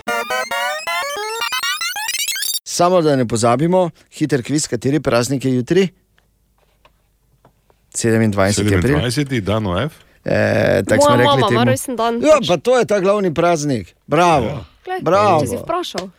Samo 2.63 3.03
da 3.05 3.15
ne 3.15 3.27
pozabimo, 3.29 3.91
hiter 4.17 4.43
kviz, 4.43 4.67
kateri 4.67 4.99
praznik 4.99 5.45
je 5.45 5.55
jutri? 5.55 5.83
27. 7.93 8.33
april. 8.79 8.97
27. 8.99 9.39
dan 9.45 9.67
OF. 9.69 9.93
E, 10.25 10.83
tako 10.87 11.05
smo 11.05 11.15
rekli. 11.15 11.41
mama 11.41 11.63
rojsten 11.63 11.95
dan. 11.95 12.21
Ja, 12.21 12.39
pa 12.47 12.57
to 12.57 12.79
je 12.79 12.85
ta 12.85 12.99
glavni 12.99 13.33
praznik. 13.33 13.95
Bravo. 14.07 14.45
Ja. 14.45 14.63
Glej, 14.85 14.99
Bravo. 15.01 15.41
Če 15.41 15.47
si 15.47 15.57
vprašal. 15.57 16.09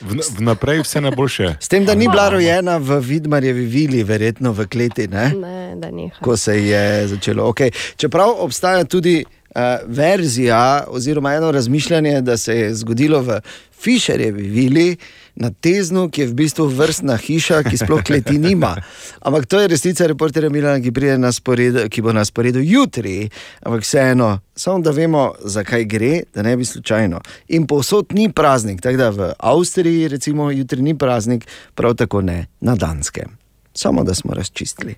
V, 0.00 0.20
vnaprej 0.38 0.82
vse 0.82 1.00
najboljše. 1.00 1.54
S 1.60 1.68
tem, 1.68 1.84
da 1.84 1.94
ni 1.94 2.08
bila 2.08 2.28
rojena 2.28 2.76
v 2.76 2.98
Vidmarjevi 3.00 3.64
vili, 3.64 4.02
verjetno 4.04 4.52
v 4.52 4.66
kleti, 4.68 5.06
ne? 5.08 5.30
Ne, 5.40 5.76
da 5.80 5.90
neha. 5.90 6.18
ko 6.20 6.36
se 6.36 6.58
je 6.60 7.08
začelo. 7.08 7.46
Okay. 7.52 7.72
Čeprav 7.96 8.34
obstaja 8.44 8.84
tudi 8.84 9.22
uh, 9.24 9.62
verzija, 9.86 10.84
oziroma 10.88 11.34
eno 11.34 11.52
razmišljanje, 11.52 12.20
da 12.20 12.36
se 12.36 12.56
je 12.58 12.74
zgodilo 12.74 13.22
v 13.22 13.40
Fisherjevi 13.80 14.42
vili 14.42 14.96
na 15.36 15.50
Teznu, 15.50 16.08
ki 16.10 16.20
je 16.20 16.26
v 16.30 16.34
bistvu 16.34 16.66
vrstna 16.70 17.16
hiša, 17.18 17.62
ki 17.66 17.78
sploh 17.78 18.02
kleti 18.06 18.38
nima. 18.38 18.74
Ampak 19.20 19.46
to 19.46 19.60
je 19.60 19.68
resnica 19.68 20.06
reporterja 20.06 20.50
Milana, 20.50 20.80
ki, 20.80 20.92
spored, 21.32 21.90
ki 21.90 22.02
bo 22.02 22.12
na 22.12 22.24
sporedu 22.24 22.62
jutri. 22.62 23.30
Ampak 23.62 23.82
vseeno, 23.82 24.38
samo 24.54 24.78
da 24.78 24.90
vemo, 24.90 25.32
zakaj 25.44 25.84
gre, 25.84 26.22
da 26.34 26.42
ne 26.42 26.56
bi 26.56 26.64
slučajno. 26.64 27.20
In 27.48 27.66
povsod 27.66 28.14
ni 28.14 28.32
praznik, 28.32 28.80
tako 28.80 28.96
da 28.96 29.10
v 29.10 29.32
Avstriji, 29.38 30.08
recimo, 30.08 30.50
jutri 30.50 30.82
ni 30.82 30.98
praznik, 30.98 31.46
prav 31.74 31.94
tako 31.94 32.22
ne 32.22 32.46
na 32.60 32.74
Danskem. 32.74 33.36
Samo 33.74 34.04
da 34.04 34.14
smo 34.14 34.34
razčistili. 34.34 34.94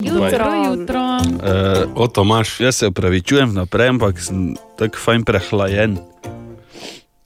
Jutro, 0.00 0.48
jutro. 0.70 1.00
Uh, 1.20 1.92
o, 1.94 2.06
Tomaš. 2.08 2.60
Jaz 2.60 2.76
se 2.76 2.86
upravičujem 2.86 3.50
vnaprej, 3.50 3.88
ampak 3.88 4.20
sem 4.20 4.54
tako 4.78 4.98
fajn 5.04 5.24
prehlajen. 5.24 5.98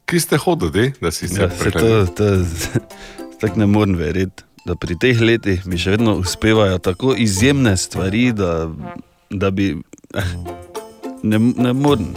Kje 0.04 0.20
ste 0.20 0.36
hodili, 0.36 0.92
da 1.00 1.10
si 1.10 1.28
se 1.28 1.42
Ja, 1.42 1.50
se 1.50 1.70
to, 1.70 2.44
tako 3.40 3.58
ne 3.58 3.66
morem 3.66 3.96
verjeti, 3.96 4.44
da 4.66 4.76
pri 4.76 4.96
teh 5.00 5.20
letih 5.20 5.66
mi 5.66 5.78
še 5.80 5.96
vedno 5.96 6.16
uspevajo 6.20 6.78
tako 6.78 7.14
izjemne 7.18 7.76
stvari, 7.76 8.32
da, 8.32 8.68
da 9.30 9.50
bi. 9.50 9.74
Ne, 11.24 11.38
ne 11.40 11.70
morem. 11.72 12.10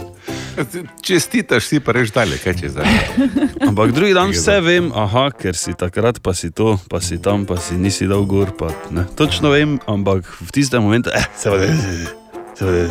Čestitaš 1.00 1.64
si 1.64 1.78
pa 1.80 1.94
reč 1.96 2.10
dalje, 2.12 2.36
kaj 2.42 2.54
če 2.60 2.68
zdaj. 2.74 2.96
Ampak 3.70 3.94
drugi 3.96 4.12
dan 4.12 4.34
vse 4.34 4.58
vem, 4.60 4.90
aha, 4.92 5.30
ker 5.32 5.56
si 5.56 5.72
takrat 5.72 6.20
pa 6.20 6.34
si 6.36 6.50
to, 6.52 6.74
pa 6.92 7.00
si 7.00 7.16
tam, 7.16 7.46
pa 7.48 7.56
si 7.56 7.78
nisi 7.80 8.04
dal 8.10 8.26
gor. 8.28 8.52
Pa, 8.58 8.68
ne. 8.92 9.06
Točno 9.16 9.54
vem, 9.54 9.78
ampak 9.88 10.28
v 10.28 10.52
tistem 10.52 10.84
momentu, 10.84 11.08
eh, 11.16 11.24
se 11.40 11.48
vodi. 11.48 11.72
No, 11.72 12.68
Vem, 12.68 12.90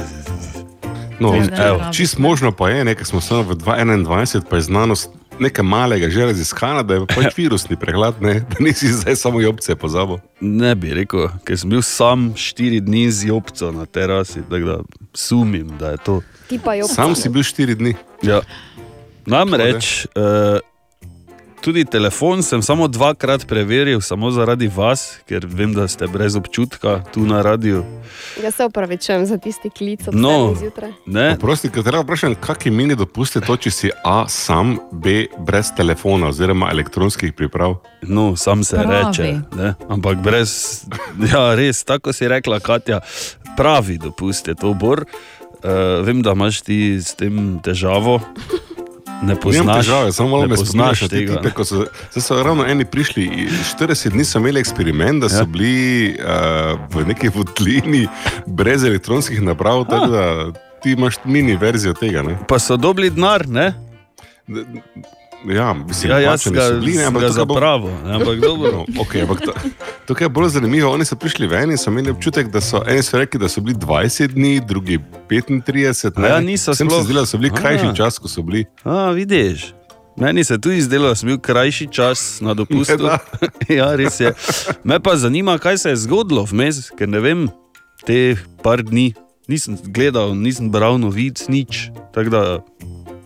da 1.20 1.36
je 1.36 1.68
evo, 1.68 1.78
rado. 1.78 1.94
čist 1.94 2.18
možno 2.18 2.52
pa 2.52 2.70
je, 2.70 2.86
nekaj 2.86 3.06
smo 3.06 3.22
samo 3.22 3.42
v 3.42 3.56
2021, 3.56 4.42
pa 4.50 4.56
je 4.56 4.62
znanost 4.62 5.10
nekaj 5.40 5.66
malega 5.66 6.10
že 6.10 6.26
raziskana, 6.26 6.84
da 6.84 6.94
je 6.94 7.06
pač 7.06 7.38
virusni 7.38 7.78
prehlad, 7.80 8.22
ne? 8.22 8.40
da 8.50 8.56
nisi 8.60 8.88
zdaj 8.88 9.16
samo 9.16 9.42
jobce 9.42 9.76
pozabil. 9.76 10.18
Ne 10.42 10.76
bi 10.76 10.94
rekel, 10.94 11.30
ker 11.46 11.60
sem 11.60 11.70
bil 11.70 11.82
sam 11.82 12.32
štiri 12.38 12.82
dni 12.82 13.08
z 13.12 13.30
jobco 13.32 13.72
na 13.72 13.86
terasi, 13.86 14.42
tako 14.50 14.66
da 14.66 14.78
sumim, 15.14 15.78
da 15.80 15.96
je 15.96 15.98
to. 15.98 16.22
Ti 16.48 16.60
pa 16.64 16.76
jobca. 16.76 16.94
Sam 16.94 17.16
si 17.16 17.30
bil 17.30 17.44
štiri 17.44 17.76
dni. 17.76 17.96
Ja. 18.22 18.42
Namreč, 19.26 20.08
uh, 20.16 20.60
tudi 21.68 21.86
telefon 21.86 22.40
sem 22.44 22.62
samo 22.62 22.88
dvakrat 22.88 23.44
preveril, 23.48 24.00
samo 24.02 24.32
zaradi 24.32 24.70
vas, 24.72 25.20
ker 25.28 25.44
vem, 25.44 25.74
da 25.76 25.84
ste 25.88 26.08
brez 26.08 26.36
občutka 26.36 27.04
tu 27.12 27.20
na 27.20 27.42
radiju. 27.42 27.84
Jaz 28.44 28.56
se 28.56 28.66
upravičujem 28.66 29.26
za 29.26 29.38
tisti 29.38 29.70
klic 29.70 30.08
ob 30.08 30.16
No. 30.16 30.30
sedmih 30.32 30.58
zjutraj. 30.60 30.92
Ne? 31.06 31.26
Prosti, 31.40 31.68
ker 31.70 31.84
treba 31.84 32.06
vprašati, 32.06 32.40
kakšni 32.40 32.72
mini 32.72 32.96
dopusti 32.96 33.42
to, 33.42 33.58
če 33.58 33.72
si 33.72 33.92
A 34.04 34.24
sam, 34.28 34.78
B 34.92 35.26
brez 35.38 35.74
telefona 35.76 36.28
oziroma 36.28 36.72
elektronskih 36.72 37.34
priprav. 37.34 37.76
No, 38.02 38.36
sam 38.36 38.64
se 38.64 38.80
Pravi. 38.80 39.04
reče, 39.04 39.28
ne? 39.58 39.74
ampak 39.90 40.24
brez, 40.24 40.86
ja, 41.34 41.52
res, 41.56 41.84
tako 41.84 42.14
si 42.14 42.28
rekla, 42.28 42.60
Katja, 42.60 43.02
pravi 43.58 43.98
dopust 43.98 44.48
je 44.48 44.56
to 44.56 44.72
bor. 44.74 45.04
Uh, 45.58 46.06
vem, 46.06 46.22
da 46.22 46.32
imaš 46.32 46.62
ti 46.62 46.96
s 46.96 47.12
tem 47.16 47.60
težavo. 47.60 48.22
Ne 49.22 49.34
Nimam 49.34 49.38
poznaš, 49.42 49.86
težave, 49.86 50.12
samo 50.12 50.30
malo 50.30 50.42
me 50.48 50.56
poznaš 50.56 51.00
spoznaš 51.00 51.10
tipe, 51.10 51.64
so, 51.64 51.86
so 52.22 52.44
ravno 52.44 52.66
eni 52.66 52.86
prišli, 52.86 53.24
in 53.24 53.50
40 53.80 54.10
dni 54.10 54.26
so 54.26 54.38
imeli 54.40 54.60
eksperiment, 54.60 55.22
da 55.22 55.30
so 55.30 55.36
Ja. 55.36 55.46
bili 55.46 56.18
uh, 56.20 56.80
v 56.90 57.08
neki 57.08 57.30
votlini 57.36 58.08
brez 58.46 58.84
elektronskih 58.84 59.42
naprav, 59.42 59.86
tako 59.90 60.08
da 60.08 60.52
ti 60.84 60.92
imaš 60.92 61.16
mini 61.26 61.56
verzijo 61.56 61.94
tega. 61.94 62.22
Ne? 62.24 62.38
Pa 62.48 62.60
so 62.60 62.78
dobili 62.78 63.10
denar, 63.10 63.48
ne? 63.48 63.74
Ja, 65.46 65.74
mislim, 65.74 66.12
Ja, 66.12 66.20
jaz 66.20 66.44
plačani 66.44 66.58
ga- 66.58 66.68
so 66.70 66.80
bili, 66.80 66.98
ne, 66.98 67.04
ampak 67.06 67.22
ne. 67.22 67.30
No, 68.72 68.86
okay, 68.98 69.22
ampak 69.22 69.42
to, 69.42 69.54
tukaj 70.06 70.26
je 70.26 70.30
bolj 70.30 70.50
zanimivo. 70.50 70.92
Oni 70.92 71.06
so 71.06 71.16
prišli 71.16 71.48
ven 71.48 71.72
in 71.72 71.78
so 71.78 71.90
imeli 71.90 72.12
občutek, 72.12 72.48
da 72.48 72.62
so 72.62 72.82
eni 72.88 73.04
so 73.04 73.18
rekli, 73.18 73.40
da 73.40 73.48
so 73.48 73.62
bili 73.62 73.76
20 73.76 74.28
dni, 74.28 74.60
drugi 74.60 75.00
35. 75.30 76.18
Ne? 76.18 76.28
Ja, 76.28 76.40
niso 76.40 76.74
sploh. 76.76 76.92
se 76.92 77.04
zdelo, 77.04 77.20
da 77.20 77.26
so 77.26 77.38
bili 77.38 77.52
A. 77.54 77.56
krajši 77.56 77.96
čas, 77.96 78.20
ko 78.20 78.28
so 78.28 78.42
bili. 78.42 78.66
A, 78.84 79.10
vidiš. 79.10 79.74
Meni 80.18 80.44
se 80.44 80.58
tudi 80.58 80.82
zdelo, 80.82 81.08
da 81.08 81.16
sem 81.16 81.28
bil 81.28 81.38
krajši 81.40 81.88
čas 81.88 82.42
na 82.42 82.54
dopustu. 82.54 83.04
Ja, 83.04 83.20
ja, 83.78 83.96
res 83.96 84.20
je. 84.20 84.34
Me 84.84 85.00
pa 85.00 85.16
zanima, 85.16 85.58
kaj 85.58 85.78
se 85.78 85.90
je 85.90 85.96
zgodilo 85.98 86.44
vmes, 86.44 86.90
ker 86.90 87.08
ne 87.08 87.20
vem, 87.20 87.48
te 88.06 88.36
par 88.64 88.82
dni 88.82 89.14
nisem 89.48 89.78
gledal, 89.84 90.34
nisem 90.36 90.72
bral 90.72 90.98
novic, 90.98 91.46
nič. 91.48 91.90
Tako 92.14 92.30
da 92.30 92.42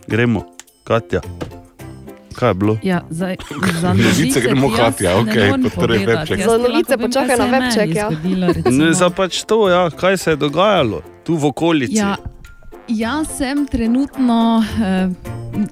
gremo, 0.06 0.44
Katja. 0.84 1.20
Kaj 2.32 2.50
je 2.50 2.54
bilo? 2.54 2.76
Ja, 2.82 3.00
zdaj, 3.10 3.36
za 3.80 3.92
Novice 3.98 4.40
gremo, 4.40 4.68
ti 4.68 4.72
jaz 4.72 4.80
Katja, 4.80 5.10
ne 5.14 5.20
okej, 5.22 5.48
morem 5.50 5.62
pa 5.64 5.80
torej 5.80 5.98
povedati. 5.98 6.18
webček. 6.18 6.38
Jaz 6.38 6.50
Za 6.50 6.58
novice 6.58 6.98
počakaj 6.98 7.36
kaj 7.36 7.38
na 7.38 7.58
webček, 7.58 7.88
ja. 7.96 8.08
Ne, 8.78 8.92
za 8.92 9.10
pač 9.10 9.42
to, 9.44 9.68
ja, 9.68 9.90
kaj 9.90 10.16
se 10.18 10.30
je 10.30 10.36
dogajalo 10.36 11.02
tu 11.24 11.34
v 11.36 11.44
okolici. 11.46 11.96
Ja, 11.96 12.16
jaz 12.88 13.28
sem 13.38 13.66
trenutno 13.66 14.64
eh, 14.64 15.08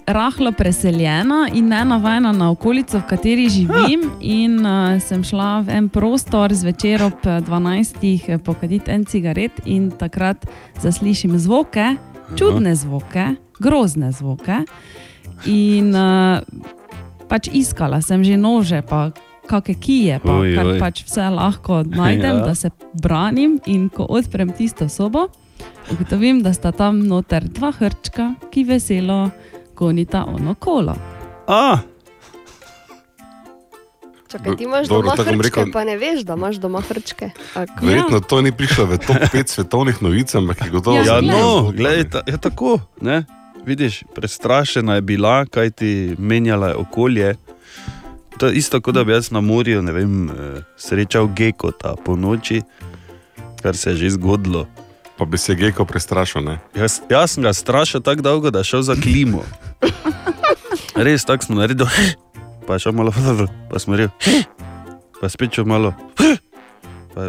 rahlo 0.06 0.52
preseljena 0.52 1.48
in 1.54 1.68
ne 1.68 1.84
navajena 1.84 2.32
na 2.32 2.50
okolico, 2.50 2.98
v 2.98 3.06
kateri 3.08 3.48
živim. 3.48 4.10
In 4.20 4.66
eh, 4.66 5.00
sem 5.00 5.24
šla 5.24 5.60
v 5.60 5.68
en 5.70 5.88
prostor 5.88 6.52
zvečer 6.54 7.02
ob 7.02 7.24
eh, 7.24 7.40
12. 7.40 8.28
eh, 8.28 8.38
pokaditi 8.38 8.90
en 8.90 9.04
cigaret 9.04 9.52
in 9.64 9.90
takrat 9.90 10.46
zaslišim 10.82 11.38
zvoke, 11.38 11.96
čudne 12.36 12.74
zvoke, 12.76 13.34
grozne 13.58 14.12
zvoke. 14.12 14.64
In 15.44 15.90
uh, 15.90 16.40
pač 17.26 17.48
iskala 17.48 18.00
sem 18.00 18.20
že 18.20 18.34
nože, 18.34 18.82
pa 18.82 19.10
kakšne 19.42 19.74
kije, 19.76 20.14
pa 20.18 20.32
Oj, 20.36 20.52
kar 20.52 20.66
oj. 20.68 20.78
pač 20.78 21.02
vse 21.02 21.24
lahko 21.28 21.82
najdem, 21.82 22.36
Ja. 22.36 22.44
da 22.44 22.54
se 22.54 22.70
branim. 22.94 23.58
In 23.66 23.88
ko 23.88 24.06
odprem 24.06 24.50
tisto 24.50 24.86
sobo, 24.86 25.26
ugotovim, 25.88 26.38
da 26.38 26.50
sta 26.50 26.70
tam 26.70 27.00
noter 27.02 27.42
dva 27.44 27.72
hrčka, 27.72 28.34
ki 28.46 28.64
veselo 28.64 29.30
gonita 29.74 30.22
ono 30.24 30.54
kolo. 30.54 30.94
A, 31.46 31.82
Čakaj, 34.28 34.54
ti 34.54 34.62
imaš 34.62 34.86
Dobro, 34.86 35.10
doma 35.10 35.24
hrčke, 35.24 35.42
rekel- 35.42 35.72
pa 35.72 35.82
ne 35.82 35.96
veš, 35.96 36.22
da 36.22 36.34
imaš 36.34 36.56
doma 36.56 36.78
hrčke. 36.80 37.30
Ak- 37.52 37.82
Verjetno 37.82 38.20
to 38.20 38.38
ni 38.38 38.52
prišlo 38.52 38.86
v 38.86 38.98
top 39.00 39.18
5 39.26 39.48
svetovnih 39.48 39.98
novic, 39.98 40.30
ampak 40.32 40.62
je 40.62 40.70
gotovo. 40.70 40.96
Ja, 40.96 41.18
no, 41.20 41.34
zgodba. 41.34 41.72
gledaj, 41.72 42.04
ta, 42.06 42.20
ja, 42.24 42.36
tako. 42.38 42.78
Ne? 43.00 43.26
Vidiš, 43.66 44.02
prestrašena 44.14 44.94
je 44.94 45.00
bila, 45.00 45.44
kaj 45.46 45.70
ti 45.70 46.16
menjala 46.18 46.68
je 46.68 46.74
okolje. 46.74 47.36
To 48.38 48.46
je 48.46 48.54
isto, 48.54 48.80
kot 48.80 48.94
da 48.94 49.04
bi 49.04 49.12
jaz 49.12 49.30
na 49.30 49.40
morju 49.40 49.82
vem, 49.82 50.30
eh, 50.30 50.32
srečal 50.76 51.28
gekota 51.36 51.94
po 52.04 52.16
noči, 52.16 52.62
kar 53.62 53.76
se 53.76 53.90
je 53.90 53.96
že 53.96 54.10
zgodilo. 54.10 54.66
Pa 55.18 55.24
bi 55.24 55.38
se 55.38 55.54
geko 55.54 55.84
prestrašil. 55.84 56.42
Ne? 56.42 56.58
Jaz, 56.74 57.00
jaz 57.10 57.30
sem 57.30 57.42
ga 57.42 57.52
strašil 57.52 58.00
tako 58.00 58.22
dolgo, 58.22 58.50
da 58.50 58.58
je 58.58 58.64
šel 58.64 58.82
za 58.82 58.94
klimo. 58.94 59.44
Res 61.04 61.24
tako 61.24 61.44
smo 61.44 61.56
naredili, 61.56 61.90
pa 62.66 62.72
je 62.74 62.78
šel 62.78 62.92
malo, 62.92 63.12
pa 63.70 63.78
smo 63.78 63.96
rekli, 63.96 64.44
pa 65.20 65.28
spet 65.28 65.52
šel 65.52 65.64
malo. 65.64 65.94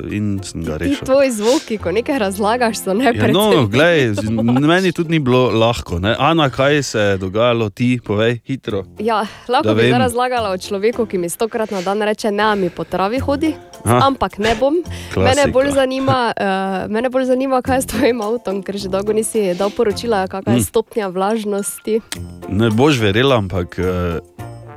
In 0.07 0.39
sem 0.39 0.61
ga 0.61 0.77
Ti 0.77 0.83
rešil. 0.83 1.05
tvoji 1.05 1.31
zvoki, 1.31 1.77
ko 1.77 1.91
nekaj 1.91 2.19
razlagaš, 2.19 2.77
so 2.77 2.89
Ja, 2.91 2.93
neprecenljivi. 2.95 3.33
no, 3.55 3.67
glej, 3.67 4.13
meni 4.61 4.91
tudi 4.91 5.09
ni 5.09 5.19
bilo 5.19 5.49
lahko. 5.49 5.99
Ne? 5.99 6.15
Ana, 6.15 6.49
kaj 6.49 6.83
se 6.83 6.99
je 7.01 7.17
dogajalo, 7.17 7.69
ti 7.69 7.99
povej 7.99 8.39
hitro. 8.45 8.83
Ja, 8.99 9.25
lahko 9.47 9.73
bi 9.73 9.89
razlagala 9.89 10.49
o 10.49 10.57
človeku, 10.59 11.05
ki 11.05 11.17
mi 11.17 11.29
stokrat 11.29 11.71
na 11.71 11.81
dan 11.81 12.01
reče: 12.01 12.31
Ne, 12.31 12.55
mi 12.55 12.69
po 12.69 12.83
travi 12.83 13.19
hodi, 13.19 13.55
Aha. 13.83 13.99
ampak 14.03 14.37
ne 14.37 14.55
bom. 14.55 14.83
Klasika. 15.09 15.19
Mene 15.35 15.51
bolj, 15.51 15.71
zanima, 15.71 16.31
uh, 16.31 16.45
mene 16.87 17.09
bolj 17.09 17.25
zanima, 17.25 17.61
kaj 17.61 17.75
je 17.75 17.81
s 17.81 17.85
tvojim 17.87 18.21
avtom, 18.21 18.61
ker 18.61 18.77
že 18.77 18.87
dolgo 18.87 19.13
nisi 19.13 19.53
dal 19.53 19.69
poročila, 19.69 20.27
kakšna 20.27 20.53
je 20.53 20.59
Mm. 20.59 20.63
stopnja 20.63 21.07
vlažnosti. 21.07 22.01
Ne 22.49 22.69
boš 22.69 22.99
verjela, 22.99 23.35
ampak 23.35 23.75
eh, 23.75 24.19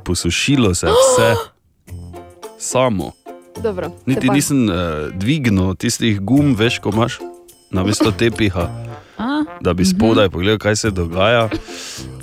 posušilo 0.03 0.73
se 0.73 0.87
je 0.87 0.93
vse 0.93 1.29
samo. 2.57 3.11
Dobro, 3.63 3.91
Niti 4.05 4.29
nisem 4.29 4.69
uh, 4.69 4.75
dvignil 5.13 5.75
tistih 5.75 6.19
gum, 6.19 6.55
veš, 6.55 6.79
ko 6.79 6.91
imaš 6.93 7.19
na 7.71 7.83
mesto 7.83 8.11
tepiha, 8.11 8.69
A? 9.17 9.43
da 9.61 9.73
bi 9.73 9.85
spodaj 9.85 10.29
pogledal, 10.29 10.59
kaj 10.59 10.75
se 10.75 10.91
dogaja. 10.91 11.49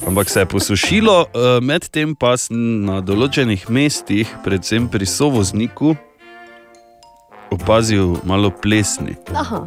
Ampak 0.06 0.30
se 0.30 0.40
je 0.40 0.46
posušilo, 0.46 1.20
uh, 1.20 1.64
medtem 1.64 2.14
pa 2.14 2.36
sem 2.36 2.84
na 2.84 3.00
določenih 3.00 3.68
mestih, 3.70 4.28
predvsem 4.44 4.88
pri 4.92 5.06
sovozniku, 5.06 5.96
opazil 7.52 8.16
malo 8.24 8.50
plesni, 8.50 9.16
Aha, 9.34 9.66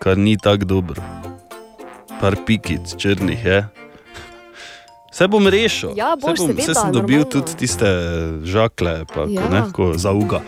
kar 0.00 0.18
ni 0.18 0.36
tako 0.36 0.64
dobro. 0.64 1.02
Par 2.20 2.36
pikic 2.46 2.96
črnih 2.96 3.44
je. 3.44 3.79
Vse 5.10 5.26
bom 5.28 5.42
rešil. 5.48 5.90
Ja, 5.98 6.14
boš, 6.14 6.38
bom, 6.38 6.52
seveda, 6.54 6.62
saj 6.62 6.74
sem 6.74 6.92
dobil 6.94 7.24
normalno. 7.24 7.30
tudi 7.42 7.56
tiste 7.58 7.88
žakle, 8.46 9.04
pa, 9.10 9.26
ja. 9.26 9.48
Ne, 9.50 9.62
ko 9.74 9.98
zauga. 9.98 10.38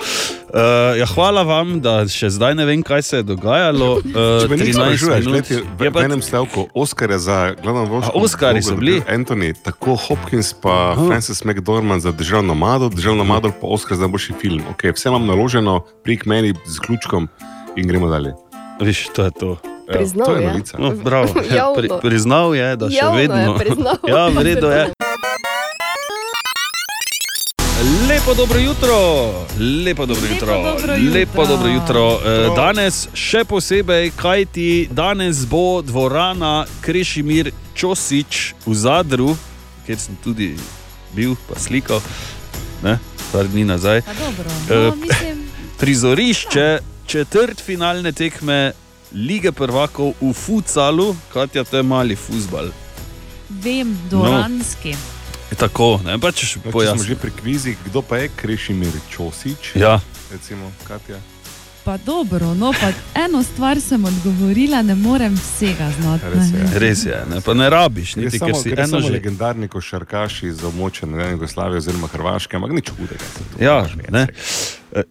Uh, 0.53 0.95
ja, 1.01 1.07
hvala 1.09 1.43
vam, 1.43 1.81
da 1.83 2.05
še 2.07 2.31
zdaj 2.31 2.55
ne 2.55 2.67
vem, 2.69 2.83
kaj 2.85 3.03
se 3.03 3.17
je 3.17 3.27
dogajalo. 3.27 3.89
Uh, 3.99 4.15
Če 4.45 4.49
me 4.53 4.57
nekaj 4.61 4.75
sprašuješ, 4.77 5.25
gledaj, 5.27 5.59
v 5.81 5.91
pa- 5.91 6.05
enem 6.05 6.23
stavku 6.23 6.69
Oskarja 6.79 7.19
za 7.19 7.39
glavno 7.59 7.89
vlogo. 7.91 8.07
A, 8.07 8.15
Oskarji 8.15 8.63
so 8.63 8.77
bili? 8.79 9.01
Anthony, 9.09 9.51
tako 9.57 9.97
Hopkins, 9.97 10.53
pa 10.55 10.93
Aha. 10.95 11.09
Francis 11.11 11.43
McDormand 11.43 12.07
za 12.07 12.13
državno 12.13 12.55
mado, 12.55 12.87
državno 12.89 13.25
mado 13.25 13.51
pa 13.51 13.67
Oscar 13.67 13.97
za 13.99 14.07
najboljši 14.07 14.39
film. 14.39 14.63
Okay, 14.77 14.95
vse 14.95 15.09
imam 15.11 15.27
naloženo, 15.27 15.81
prik 16.07 16.23
meni 16.27 16.55
z 16.69 16.79
ključkom 16.79 17.27
in 17.77 17.89
gremo 17.89 18.07
dalje. 18.13 18.37
Viš, 18.81 19.09
to 19.17 19.25
je 19.25 19.31
to. 19.41 19.72
Ja, 19.93 19.99
Priznal 19.99 20.27
to 20.27 20.33
je 20.33 20.41
je. 20.41 20.49
novica. 20.49 20.75
No, 20.79 20.91
bravo. 20.93 21.29
Ja, 21.51 21.67
pri, 21.71 21.87
Javno. 21.87 22.01
priznal 22.01 22.55
je, 22.55 22.77
da 22.77 22.87
še 22.87 22.97
Javno 22.97 23.19
je 23.19 23.29
vedno. 23.29 23.57
priznal, 23.59 23.97
ja, 24.09 24.15
da 24.25 24.29
v 24.31 24.43
redu 24.43 24.67
se 24.67 24.77
je. 24.79 24.85
Lepo 28.09 28.35
dobro 28.35 28.59
jutro, 28.61 28.97
lepo 29.85 30.07
dobro 30.07 30.27
jutro, 30.29 30.47
dobro 30.55 30.95
jutro. 30.95 31.13
lepo 31.13 31.47
dobro 31.47 31.69
jutro. 31.69 32.05
Eh, 32.17 32.49
Danes 32.57 33.09
še 33.13 33.45
posebej, 33.45 34.13
kaj 34.13 34.45
ti 34.47 34.69
danes 34.89 35.45
bo 35.45 35.83
dvorana 35.83 36.53
Krešimir 36.81 37.51
Čosič 37.75 38.55
v 38.63 38.75
Zadru, 38.75 39.35
kjer 39.85 39.99
sem 39.99 40.15
tudi 40.17 40.55
bil, 41.13 41.35
pa 41.43 41.59
slikal, 41.59 41.99
ne, 42.83 42.99
par 43.33 43.45
dni 43.47 43.65
nazaj. 43.67 44.03
Dobro, 44.07 44.51
Eh, 44.69 44.75
no, 44.85 44.95
mislim, 44.97 45.43
Prizorišče 45.77 46.79
četrtfinalne 47.07 48.13
tekme 48.13 48.73
lige 49.15 49.53
prvakov 49.53 50.15
v 50.17 50.33
futsalu, 50.33 51.17
Katja, 51.29 51.65
to 51.65 51.77
je 51.77 51.83
mali 51.83 52.17
futbal. 52.17 52.69
vem, 53.51 53.99
dvoranski. 54.11 54.97
Tako, 55.53 56.01
ne 56.01 56.17
pač 56.17 56.35
No, 56.35 56.41
če 56.41 56.47
smo 56.49 56.73
pojasni. 56.73 57.07
že 57.07 57.15
pri 57.15 57.31
kvizih, 57.31 57.77
kdo 57.85 58.01
pa 58.01 58.17
je 58.17 58.31
Krešimir 58.31 58.93
Čosič? 59.11 59.77
Ja. 59.77 60.01
Recimo, 60.33 60.73
Katja. 60.83 61.21
Pa 61.85 61.97
dobro, 61.97 62.55
no, 62.55 62.73
pa 62.73 62.89
eno 63.21 63.43
stvar 63.43 63.81
sem 63.81 64.05
odgovorila, 64.05 64.83
ne 64.83 64.95
morem 64.95 65.35
vsega 65.35 65.91
znati. 66.01 66.25
Res 66.25 66.47
je. 66.47 66.59
ne. 66.65 66.79
Res 66.79 67.05
je, 67.05 67.17
ne? 67.31 67.41
pa 67.41 67.55
ne 67.55 67.71
rabiš, 67.71 68.17
niti 68.17 68.39
samo, 68.39 68.53
ker 68.53 68.63
si 68.63 68.75
eno 68.79 69.01
že. 69.01 69.11
legendarni 69.11 69.69
košarkaši 69.69 70.47
iz 70.47 70.63
območja 70.63 71.09
ne 71.09 71.17
vem, 71.17 71.31
Jugoslavije 71.31 71.79
oziroma 71.79 72.07
Hrvaške, 72.07 72.57
ampak 72.57 72.73
nič 72.73 72.91
hudega. 72.91 73.25
Ja, 73.61 73.81
ne. 74.11 74.27
Ne. 74.93 75.11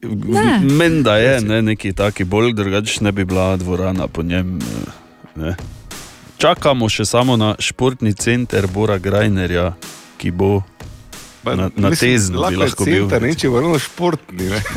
Menda 0.62 1.18
je 1.18 1.42
ne, 1.42 1.62
neki 1.62 1.94
taki 1.94 2.24
bolj, 2.24 2.54
drugače 2.54 3.04
ne 3.04 3.12
bi 3.12 3.26
bila 3.26 3.58
dvorana 3.58 4.08
po 4.08 4.24
njem. 4.24 4.58
eh, 4.58 4.92
Ne. 5.36 5.56
Čakamo 6.38 6.90
še 6.90 7.06
samo 7.06 7.38
na 7.38 7.56
športni 7.60 8.14
center 8.14 8.68
Bora 8.68 8.98
Grajnerja, 8.98 9.74
ki 10.18 10.32
bo 10.32 10.62
Na, 11.44 11.70
na 11.76 11.90
tezno 11.92 12.50
bi 12.50 12.56
lahko 12.56 12.86
bil. 12.86 13.08
Center, 13.08 13.22
ne, 13.22 13.34
če 13.36 13.48
je 13.48 13.52
vrno 13.52 13.80
športni. 13.80 14.50
Ne? 14.50 14.62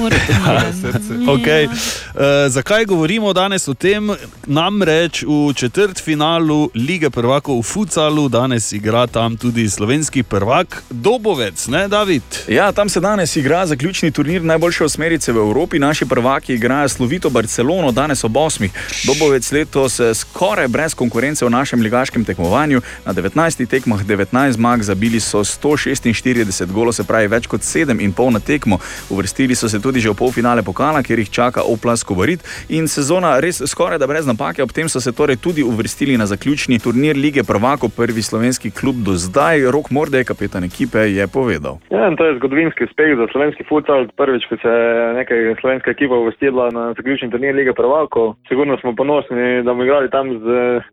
Okay. 1.34 1.66
Uh, 1.66 2.46
zakaj 2.48 2.84
govorimo 2.84 3.32
danes 3.32 3.68
o 3.68 3.74
tem? 3.74 4.10
Namreč 4.46 5.22
v 5.26 5.52
četrt 5.56 6.00
finalu 6.00 6.70
lige 6.74 7.10
prvakov 7.10 7.58
v 7.60 7.66
Futsalu 7.66 8.28
danes 8.28 8.72
igra 8.72 9.06
tam 9.06 9.36
tudi 9.36 9.66
slovenski 9.70 10.22
prvak 10.22 10.82
Dobovec, 10.90 11.66
ne 11.68 11.88
David? 11.88 12.22
Ja, 12.48 12.72
tam 12.72 12.88
se 12.88 13.00
danes 13.00 13.36
igra 13.36 13.66
zaključni 13.66 14.10
turnir 14.10 14.42
najboljše 14.42 14.84
osmerice 14.84 15.32
v 15.32 15.36
Evropi. 15.36 15.78
Naši 15.78 16.06
prvaki 16.06 16.54
igrajo 16.54 16.88
slovito 16.88 17.30
Barcelono, 17.30 17.92
danes 17.92 18.24
ob 18.24 18.36
osmih. 18.36 18.72
Dobovec 19.04 19.52
letos 19.52 20.00
eh, 20.00 20.14
skoraj 20.14 20.68
brez 20.68 20.94
konkurence 20.94 21.44
v 21.44 21.50
našem 21.50 21.80
ligaškem 21.80 22.24
tekmovanju. 22.24 22.80
Na 23.04 23.14
19 23.14 23.66
tekmah 23.66 24.04
19 24.04 24.52
zmag 24.52 24.82
zabili 24.82 25.20
so 25.20 25.44
146 25.44 26.53
golov, 26.74 26.94
se 26.94 27.04
pravi 27.04 27.26
več 27.26 27.46
kot 27.50 27.60
7,5 27.60 28.32
na 28.32 28.40
tekmo. 28.40 28.78
Uvrstili 29.10 29.54
so 29.54 29.68
se 29.68 29.80
tudi 29.82 30.00
že 30.00 30.10
v 30.10 30.18
polfinale 30.18 30.62
pokala, 30.62 31.02
kjer 31.02 31.18
jih 31.18 31.30
čaka 31.30 31.62
Oplas 31.66 32.04
Kovarit. 32.04 32.44
In 32.68 32.88
sezona 32.88 33.40
res 33.40 33.62
skoraj 33.66 33.98
da 33.98 34.06
brez 34.06 34.26
napake, 34.26 34.62
ob 34.62 34.72
tem 34.72 34.88
so 34.88 35.00
se 35.00 35.12
torej 35.12 35.36
tudi 35.36 35.62
uvrstili 35.62 36.16
na 36.18 36.26
zaključni 36.26 36.78
turnir 36.78 37.16
lige 37.16 37.42
prvakov, 37.42 37.90
prvi 37.96 38.22
slovenski 38.22 38.70
klub 38.70 38.96
do 39.06 39.14
zdaj. 39.16 39.64
Rok 39.74 39.90
Morde, 39.90 40.24
kapetan 40.24 40.64
ekipe, 40.64 40.98
je 40.98 41.26
povedal. 41.28 41.78
Ja, 41.90 42.10
to 42.16 42.26
je 42.26 42.36
zgodovinski 42.38 42.84
uspeh 42.84 43.16
za 43.16 43.26
slovenski 43.32 43.64
futsal. 43.68 44.06
Prvič, 44.16 44.46
ko 44.48 44.56
se 44.62 44.68
je 44.68 45.14
neka 45.14 45.34
slovenska 45.60 45.90
ekipa 45.90 46.14
uvrstila 46.14 46.70
na 46.70 46.92
zaključni 46.96 47.30
turnir 47.30 47.54
lige 47.54 47.72
prvakov. 47.72 48.34
Sigurno 48.48 48.76
smo 48.80 48.94
ponosni, 48.94 49.62
da 49.64 49.70
bomo 49.72 49.84
igrali 49.84 50.10
tam 50.10 50.26
z 50.44 50.46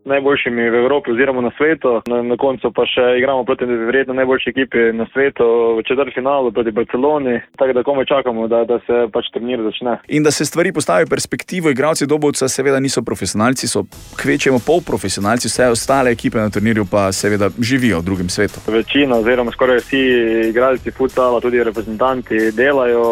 najboljšimi 0.04 0.70
v 0.70 0.74
Evropi 0.82 1.10
oziroma 1.10 1.40
na 1.40 1.50
svetu. 1.56 2.00
Na, 2.06 2.22
na 2.22 2.36
koncu 2.36 2.72
pa 2.72 2.86
še 2.86 3.04
igramo 3.18 3.44
proti 3.44 3.64
verjetno 3.64 4.14
najboljši 4.14 4.50
ekipi 4.50 4.92
na 4.92 5.06
svetu 5.12 5.44
v 5.78 5.82
četrtfinalu 5.88 6.52
proti 6.52 6.70
Barceloni. 6.70 7.40
Tako 7.56 7.72
da 7.72 7.82
komaj 7.82 8.04
čakamo, 8.04 8.48
da, 8.48 8.64
da 8.64 8.78
se 8.86 9.06
pač 9.12 9.30
turnir 9.32 9.62
začne. 9.62 9.98
In 10.08 10.22
da 10.22 10.30
se 10.30 10.44
stvari 10.44 10.72
postavijo 10.72 11.06
v 11.06 11.14
perspektivo, 11.14 11.70
igralci 11.70 12.06
Dobovca 12.06 12.48
seveda 12.48 12.80
niso 12.80 13.02
profesionalci, 13.02 13.68
so 13.68 13.84
kvečemo 14.16 14.58
polprofesionalci, 14.66 15.48
vse 15.48 15.68
ostale 15.68 16.10
ekipe 16.10 16.38
na 16.38 16.50
turnirju 16.50 16.86
pa 16.90 17.12
seveda 17.12 17.50
živijo 17.60 18.00
v 18.00 18.04
drugem 18.04 18.28
svetu. 18.28 18.60
Večina, 18.66 19.16
oziroma 19.16 19.52
skoraj 19.52 19.80
vsi 19.82 20.02
igralci 20.50 20.90
futsala, 20.90 21.40
tudi 21.40 21.64
reprezentanti, 21.64 22.50
delajo, 22.52 23.06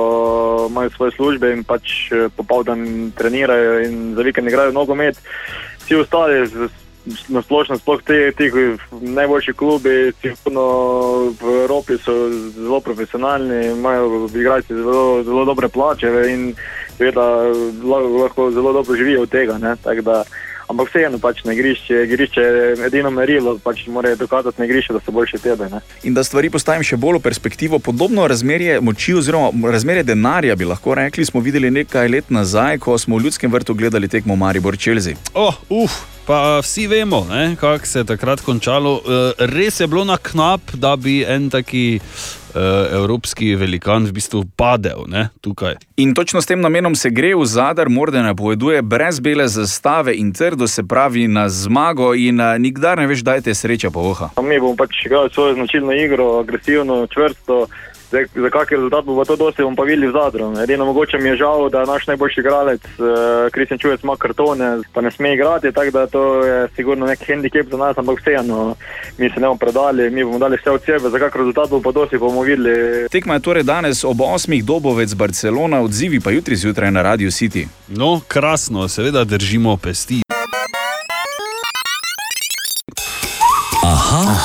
imajo 0.70 0.90
svoje 0.90 1.12
službe 1.16 1.52
in 1.52 1.64
pač 1.64 2.10
popoldan 2.36 3.12
trenirajo 3.16 3.80
in 3.84 4.14
za 4.14 4.22
vikend 4.22 4.48
igrajo 4.48 4.72
nogomet. 4.72 5.18
Vsi 5.78 5.94
ostali, 5.94 6.46
na 7.28 7.42
splošno, 7.42 7.78
sploh 7.78 8.02
te, 8.02 8.32
te 8.32 8.50
najboljši 9.00 9.52
klubi, 9.52 10.12
sigurno 10.20 10.66
v 11.40 11.54
Evropi 11.62 11.98
so 11.98 12.14
zelo 12.54 12.80
profesionalni, 12.80 13.66
imajo 13.66 14.28
igralci 14.34 14.74
zelo, 14.74 15.22
zelo 15.24 15.44
dobre 15.44 15.68
plače 15.68 16.10
in 16.30 16.54
seveda 16.98 17.26
lahko 18.22 18.50
zelo 18.50 18.72
dobro 18.72 18.96
živijo 18.96 19.22
od 19.22 19.30
tega. 19.30 19.58
Ne, 19.58 19.76
Ampak 20.70 20.86
vseeno, 20.86 21.18
pač 21.18 21.42
na 21.42 21.52
igrišče, 21.56 22.04
igrišče 22.06 22.40
je 22.40 22.74
edino 22.86 23.10
merilo, 23.10 23.56
pač 23.58 23.82
morajo 23.90 24.20
dokazati 24.20 24.60
na 24.60 24.68
igrišču, 24.68 24.94
da 24.94 25.00
so 25.02 25.10
boljši 25.10 25.40
tebe. 25.42 25.66
Ne? 25.72 25.80
In 26.06 26.14
da 26.14 26.22
stvari 26.22 26.50
postavim 26.50 26.84
še 26.86 26.98
bolj 27.00 27.18
v 27.18 27.24
perspektivo, 27.24 27.80
podobno 27.82 28.28
razmerje 28.30 28.78
moči 28.80 29.16
oziroma 29.18 29.50
razmerje 29.72 30.06
denarja 30.12 30.54
bi 30.56 30.68
lahko 30.70 30.94
rekli, 30.94 31.26
smo 31.26 31.42
videli 31.42 31.72
nekaj 31.74 32.12
let 32.14 32.30
nazaj, 32.30 32.78
ko 32.86 32.94
smo 32.98 33.18
v 33.18 33.26
ljudskem 33.26 33.50
vrtu 33.50 33.74
gledali 33.74 34.08
tekmo 34.08 34.38
Maribor 34.38 34.78
Chelsea. 34.78 35.18
Oh, 35.34 35.58
uf, 35.82 35.98
pa 36.26 36.60
vsi 36.62 36.86
vemo, 36.86 37.24
kako 37.60 37.86
se 37.86 38.04
je 38.04 38.10
takrat 38.14 38.44
končalo. 38.46 39.00
Uh, 39.02 39.46
res 39.50 39.80
je 39.82 39.90
bilo 39.90 40.06
na 40.06 40.20
knap, 40.22 40.70
da 40.78 40.94
bi 40.96 41.24
en 41.26 41.50
taki. 41.50 41.98
Uh, 42.50 42.92
evropski 42.92 43.54
velikan 43.54 44.06
v 44.06 44.12
bistvu 44.12 44.44
padel 44.56 45.04
ne, 45.06 45.28
tukaj. 45.40 45.76
In 45.96 46.14
točno 46.14 46.42
s 46.42 46.50
tem 46.50 46.60
namenom 46.60 46.96
se 46.98 47.10
gre 47.10 47.30
v 47.38 47.44
zadar, 47.46 47.88
morda 47.88 48.22
napoveduje 48.22 48.82
brez 48.82 49.20
bele 49.20 49.46
zastave 49.48 50.16
in 50.18 50.32
trdo, 50.32 50.66
se 50.66 50.82
pravi 50.82 51.28
na 51.28 51.48
zmago, 51.48 52.10
in 52.14 52.40
uh, 52.40 52.58
nikdar 52.58 52.98
ne 52.98 53.06
veš, 53.06 53.22
da 53.22 53.38
je 53.38 53.46
te 53.50 53.54
sreča 53.54 53.90
po 53.94 54.02
oha. 54.10 54.30
Mi 54.42 54.58
bomo 54.60 54.74
pač 54.76 55.06
igrali 55.06 55.30
svojo 55.30 55.54
značilno 55.54 55.94
igro, 55.94 56.40
agresivno, 56.40 57.06
čvrsto. 57.06 57.66
Zdaj, 58.10 58.24
za 58.34 58.50
kakšen 58.50 58.76
rezultat 58.76 59.04
bo 59.04 59.24
to 59.24 59.36
dosti, 59.36 59.62
bomo 59.62 59.76
pa 59.76 59.82
videli 59.86 60.08
v 60.10 60.12
zadru. 60.12 60.50
Edino 60.62 60.84
mogoče 60.84 61.18
mi 61.18 61.28
je 61.28 61.36
žal, 61.36 61.68
da 61.70 61.84
naš 61.84 62.06
najboljši 62.06 62.40
igralec, 62.40 62.82
Kristjan 63.52 63.76
uh, 63.76 63.80
Čujec, 63.80 64.02
ima 64.02 64.16
kartone, 64.16 64.78
pa 64.92 65.00
ne 65.00 65.10
sme 65.10 65.34
igrati, 65.34 65.72
tako 65.72 65.90
da 65.90 66.06
to 66.06 66.44
je 66.44 66.68
sigurno 66.76 67.06
nek 67.06 67.18
handicap 67.26 67.70
za 67.70 67.76
nas, 67.76 67.98
ampak 67.98 68.20
vseeno, 68.20 68.74
mi 69.18 69.30
se 69.30 69.40
ne 69.40 69.46
bomo 69.46 69.58
predali, 69.58 70.10
mi 70.10 70.24
bomo 70.24 70.38
dali 70.38 70.56
vse 70.56 70.70
od 70.70 70.82
sebe, 70.82 71.10
za 71.10 71.18
kakšen 71.18 71.38
rezultat 71.38 71.70
bo 71.70 71.80
pa 71.80 71.92
dosti, 71.92 72.18
bomo 72.18 72.42
videli. 72.42 73.06
Tekma 73.10 73.34
je 73.34 73.46
torej 73.46 73.62
danes 73.62 74.04
ob 74.04 74.18
8. 74.18 74.62
dobovec 74.62 75.14
Barcelona, 75.14 75.80
odzivi 75.80 76.20
pa 76.20 76.30
jutri 76.30 76.56
zjutraj 76.56 76.90
na 76.90 77.02
Radio 77.02 77.30
City. 77.30 77.66
No, 77.88 78.20
krasno, 78.28 78.88
seveda 78.88 79.24
držimo 79.24 79.76
pesti. 79.76 80.29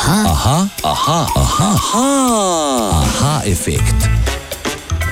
Aha, 0.06 0.22
aha, 0.30 0.70
aha, 0.84 1.26
aha, 1.36 1.70
aha, 1.74 2.89
aha, 2.94 3.41
efekt. 3.46 4.06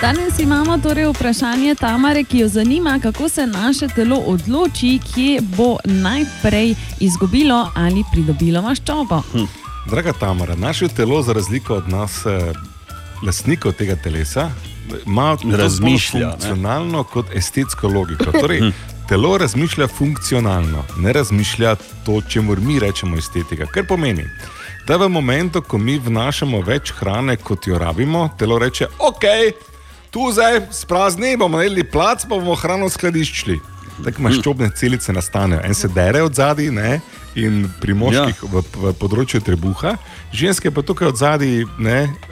Danes 0.02 0.40
imamo 0.40 0.78
torej 0.78 1.08
vprašanje 1.10 1.76
Tamare, 1.76 2.24
ki 2.24 2.40
jo 2.40 2.48
zanima, 2.48 3.00
kako 3.04 3.30
se 3.30 3.48
naše 3.48 3.88
telo 3.88 4.18
odloči, 4.18 5.00
kje 5.14 5.42
bo 5.42 5.78
najprej 5.84 6.76
izgubilo 7.00 7.72
ali 7.76 8.04
pridobilo 8.12 8.62
maščobo. 8.62 9.22
Hm. 9.32 9.48
Draga 9.90 10.14
Tamara, 10.14 10.56
naše 10.56 10.88
telo, 10.88 11.22
za 11.24 11.34
razliko 11.34 11.76
od 11.76 11.90
nas, 11.90 12.26
eh, 12.26 12.54
lastnikov 13.26 13.74
tega 13.74 13.96
telesa, 13.96 14.52
ima 15.06 15.38
Razmišlja, 15.58 16.28
ne. 16.28 16.32
funkcionalno 16.32 17.04
kot 17.04 17.26
estetsko 17.36 17.88
logiko. 17.88 18.32
Torej, 18.32 18.72
telo 19.10 19.38
razmišlja 19.38 19.88
funkcionalno, 19.88 20.84
ne 20.98 21.14
razmišlja 21.14 21.76
to, 22.06 22.22
čemu 22.22 22.56
mi 22.62 22.80
rečemo 22.80 23.18
estetika. 23.18 23.66
Kar 23.66 23.88
pomeni, 23.88 24.24
da 24.24 24.63
v 24.88 25.10
momentu, 25.10 25.62
ko 25.62 25.78
mi 25.78 26.00
vnašamo 26.00 26.62
več 26.62 26.92
hrane, 26.92 27.38
kot 27.38 27.68
jo 27.68 27.78
rabimo, 27.80 28.30
telo 28.38 28.60
reče: 28.60 28.88
Ok, 29.00 29.24
tu 30.12 30.32
zdaj 30.32 30.62
sprazni, 30.72 31.38
bomo 31.38 31.58
naredili 31.58 31.84
plac, 31.84 32.26
pa 32.28 32.36
bomo 32.36 32.56
hrano 32.56 32.90
skladiščili. 32.90 33.60
Tako 34.04 34.24
maščobne 34.26 34.72
celice 34.76 35.14
nastanejo, 35.14 35.62
en 35.64 35.74
se 35.78 35.88
dere 35.88 36.24
od 36.24 36.36
zadaj, 36.36 36.72
ne? 36.72 37.02
in 37.36 37.66
pri 37.82 37.94
moških 37.98 38.42
ja. 38.44 38.50
v, 38.50 38.62
v 38.62 38.92
področju 39.02 39.40
trebuha, 39.42 39.96
ženske 40.34 40.70
pa 40.70 40.84
tukaj 40.86 41.10
od 41.10 41.18
zadaj 41.18 41.64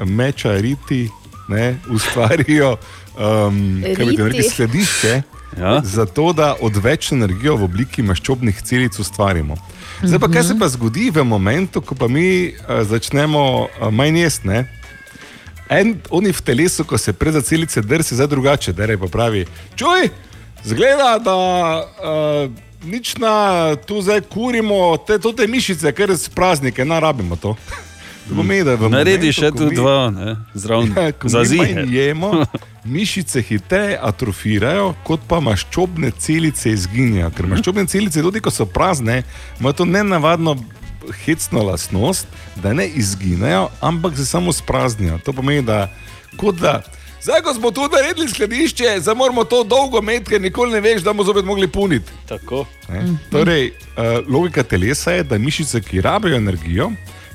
meča, 0.06 0.54
riti, 0.62 1.08
ne? 1.50 1.80
ustvarijo 1.90 2.76
um, 3.18 3.82
Riti. 3.82 4.50
skladišče. 4.50 5.22
Ja. 5.60 5.82
Zato, 5.84 6.32
da 6.34 6.56
odveč 6.62 7.12
energijo 7.12 7.58
v 7.60 7.68
obliki 7.68 8.04
maščobnih 8.04 8.62
celic 8.64 9.00
ustvarimo. 9.00 9.58
Zdaj 10.04 10.20
pa, 10.20 10.30
kaj 10.32 10.44
se 10.44 10.56
pa 10.60 10.70
zgodi 10.72 11.10
v 11.14 11.24
momentu, 11.28 11.82
ko 11.82 11.96
pa 11.96 12.08
mi 12.08 12.54
uh, 12.54 12.82
začnemo 12.88 13.44
uh, 13.68 13.90
manj 13.92 14.22
jesti? 14.24 14.48
ne? 14.48 14.64
En, 15.72 15.96
oni 16.10 16.34
v 16.36 16.42
telesu, 16.42 16.84
ko 16.84 16.98
se 16.98 17.14
pred 17.14 17.38
celice 17.46 17.82
drsi, 17.82 18.16
zdaj 18.16 18.28
drugače, 18.28 18.74
da 18.74 18.88
pa 19.00 19.08
pravi: 19.08 19.46
Čuj, 19.76 20.10
zgleda, 20.64 21.16
da 21.20 21.36
uh, 21.36 22.52
nič 22.84 23.16
na 23.18 23.76
tu 23.76 24.02
zdaj 24.02 24.22
kurimo, 24.22 24.98
te, 25.08 25.20
te 25.20 25.48
mišice, 25.48 25.94
ker 25.94 26.10
res 26.10 26.28
praznike, 26.30 26.86
ne 26.86 27.00
rabimo 27.00 27.36
to. 27.36 27.56
To 28.30 28.36
pomeni, 28.36 28.64
da 28.64 28.78
Naredi 28.78 29.32
še 29.32 29.52
tu 29.52 29.66
mi- 29.66 29.76
dva, 29.76 30.10
ne, 30.10 30.36
zraven, 30.54 30.94
Ja, 30.96 31.12
ko 31.12 31.28
za 31.28 31.42
mi 31.42 31.58
jemo, 31.90 32.46
mišice 32.86 33.42
hitreje 33.42 33.98
atrofirajo, 34.02 34.94
kot 35.04 35.20
pa 35.28 35.40
maščobne 35.40 36.12
celice 36.12 36.72
izginjajo. 36.72 37.32
Ker 37.32 37.48
maščobne 37.48 37.88
celice, 37.88 38.22
tudi 38.22 38.40
ko 38.40 38.52
so 38.52 38.66
prazne, 38.66 39.24
imajo 39.60 39.74
to 39.74 39.86
nenavadno 39.86 40.56
hecno 41.26 41.64
lastnost, 41.64 42.28
da 42.56 42.74
ne 42.74 42.88
izginejo, 42.88 43.70
ampak 43.82 44.16
se 44.16 44.26
samo 44.26 44.54
spraznijo. 44.54 45.18
To 45.18 45.34
pomeni, 45.34 45.62
da 45.62 45.90
kot 46.38 46.56
da. 46.56 46.82
Zdaj, 47.22 47.42
ko 47.42 47.54
smo 47.54 47.72
tu 47.72 47.82
naredili 47.88 48.30
skladišče, 48.30 48.96
zdaj 49.00 49.16
moramo 49.16 49.44
to 49.44 49.64
dolgo 49.64 50.00
imeti, 50.00 50.26
ker 50.26 50.42
nikoli 50.42 50.72
ne 50.72 50.82
veš, 50.82 51.02
da 51.02 51.14
bomo 51.14 51.24
zopet 51.24 51.46
mogli 51.46 51.68
puniti. 51.68 52.12
Tako. 52.28 52.66
Ne? 52.90 53.02
Torej, 53.32 53.68
uh, 53.68 54.26
logika 54.28 54.64
telesa 54.64 55.12
je, 55.12 55.24
da 55.24 55.38
mišice, 55.38 55.82
ki 55.82 56.02
rabijo 56.02 56.38
energijo, 56.38 56.92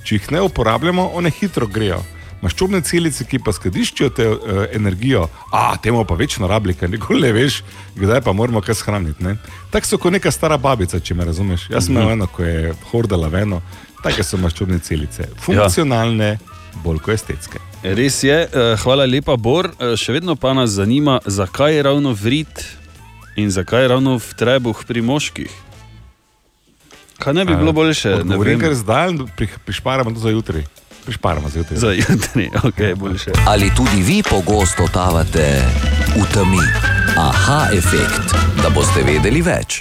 če 0.06 0.14
jih 0.16 0.28
ne 0.32 0.40
uporabljamo, 0.46 1.10
one 1.14 1.30
hitro 1.30 1.66
grejo. 1.66 1.98
Maščobne 2.44 2.82
celice, 2.84 3.24
ki 3.24 3.38
pa 3.40 3.50
skladiščijo 3.50 4.08
te 4.12 4.26
uh, 4.28 4.38
energijo, 4.70 5.22
a 5.50 5.72
temu 5.76 6.04
pa 6.04 6.14
večno 6.14 6.46
rabi, 6.46 6.74
ker 6.74 6.90
nikoli 6.92 7.22
ne 7.22 7.32
veš, 7.32 7.62
kdaj 7.96 8.20
pa 8.22 8.32
moramo 8.32 8.60
kaj 8.60 8.76
shraniti. 8.76 9.32
Tako 9.72 9.86
so 9.86 9.98
kot 9.98 10.12
neka 10.12 10.30
stara 10.30 10.58
babica, 10.58 11.00
če 11.00 11.14
me 11.14 11.24
razumeš. 11.24 11.64
Jaz 11.72 11.86
sem 11.86 11.94
Mhm. 11.94 12.02
imel 12.02 12.12
eno, 12.12 12.26
ko 12.28 12.44
je 12.44 12.74
hordala 12.90 13.28
veno, 13.28 13.62
take 14.04 14.22
so 14.22 14.36
maščobne 14.36 14.78
celice. 14.78 15.26
Funkcionalne, 15.40 16.36
bolj 16.84 17.00
kot 17.00 17.14
estetske. 17.14 17.58
Res 17.82 18.22
je, 18.22 18.36
eh, 18.44 18.76
hvala 18.76 19.06
lepa, 19.06 19.36
Bor. 19.36 19.70
Eh, 19.72 19.96
Še 19.96 20.12
vedno 20.12 20.36
pa 20.36 20.52
nas 20.52 20.70
zanima, 20.70 21.20
zakaj 21.26 21.74
je 21.74 21.82
ravno 21.82 22.12
vrit 22.12 22.64
in 23.36 23.50
zakaj 23.50 23.82
je 23.82 23.88
ravno 23.88 24.18
v 24.18 24.34
trebuh 24.36 24.84
pri 24.86 25.00
moških. 25.02 25.50
Kaj 27.18 27.34
ne 27.34 27.44
bi 27.44 27.56
bilo 27.56 27.72
boljše? 27.72 28.24
Ne 28.24 28.36
vem. 28.38 28.60
ker 28.60 28.74
zdaj 28.74 29.08
pri- 29.36 29.58
prišparamo 29.64 30.10
to 30.10 30.18
za 30.18 30.30
jutri. 30.30 30.64
Prišparamo 31.04 31.48
za 31.48 31.58
jutri. 31.58 31.76
Za 31.76 31.90
jutri, 31.90 32.50
ok, 32.68 32.98
boljše. 32.98 33.30
Ali 33.46 33.70
tudi 33.76 34.02
vi 34.02 34.22
pogosto 34.22 34.82
totavate 34.82 35.62
v 36.12 36.24
temi? 36.34 36.62
Aha, 37.16 37.68
efekt, 37.72 38.34
da 38.56 38.70
boste 38.70 39.02
vedeli 39.02 39.40
več. 39.40 39.80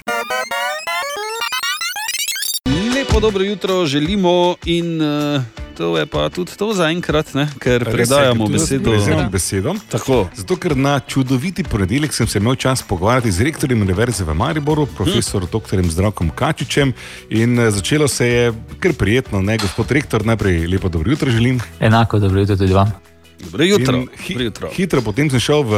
Lepo 2.96 3.20
dobro 3.20 3.44
jutro 3.44 3.86
želimo 3.86 4.56
in 4.66 5.02
uh, 5.02 5.42
to 5.76 5.98
je 5.98 6.06
pa 6.06 6.30
tudi 6.30 6.52
to 6.52 6.74
za 6.74 6.88
enkrat, 6.88 7.34
ne? 7.34 7.48
ker 7.60 7.80
Res 7.80 7.88
je, 7.88 7.94
predajamo 7.94 8.46
ker 8.46 8.48
tu 8.48 8.54
besedo. 8.54 8.90
prevzemam 8.90 9.30
besedo. 9.30 9.76
Tako. 9.90 10.30
Zato, 10.34 10.56
ker 10.56 10.74
na 10.74 11.00
čudoviti 11.00 11.64
ponedeljek 11.64 12.14
sem 12.14 12.28
se 12.28 12.40
imel 12.40 12.56
čas 12.56 12.82
pogovarjati 12.82 13.32
z 13.32 13.42
rektorjem 13.42 13.82
Univerze 13.82 14.24
v 14.24 14.34
Mariboru, 14.34 14.86
profesor 14.88 15.44
hm. 15.44 15.52
dr. 15.52 15.84
Zdravkom 15.84 16.30
Kačičem. 16.30 16.94
In 17.30 17.60
eh, 17.60 17.72
začelo 17.72 18.08
se 18.08 18.28
je 18.28 18.44
kar 18.80 18.94
prijetno, 18.94 19.42
ne 19.42 19.58
gospod 19.58 19.92
rektor, 19.92 20.26
najprej 20.26 20.68
lepo 20.68 20.90
dobro 20.90 21.12
jutro 21.12 21.32
želim. 21.32 21.60
Enako 21.80 22.20
dobro 22.20 22.40
jutro 22.40 22.56
tudi 22.56 22.74
vam. 22.74 22.92
Dobro 23.46 23.64
jutro. 23.64 23.98
In 23.98 24.08
Hi, 24.18 24.50
hitro 24.74 25.02
potem 25.02 25.30
sem 25.30 25.40
šel 25.40 25.64
v 25.64 25.74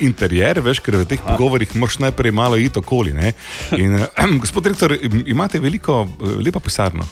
interjer, 0.00 0.58
veš, 0.60 0.80
ker 0.82 0.96
v 0.96 1.06
teh 1.06 1.20
Aha. 1.22 1.32
pogovorih 1.32 1.70
moraš 1.76 1.98
najprej 2.02 2.32
malo 2.34 2.56
iti 2.58 2.78
okoli. 2.78 3.12
ne. 3.12 3.32
In, 3.78 4.02
gospod 4.42 4.66
rektor, 4.66 4.92
im- 4.92 5.22
imate 5.26 5.60
veliko, 5.62 6.02
eh, 6.20 6.42
lepo 6.42 6.60
pisarno. 6.60 7.06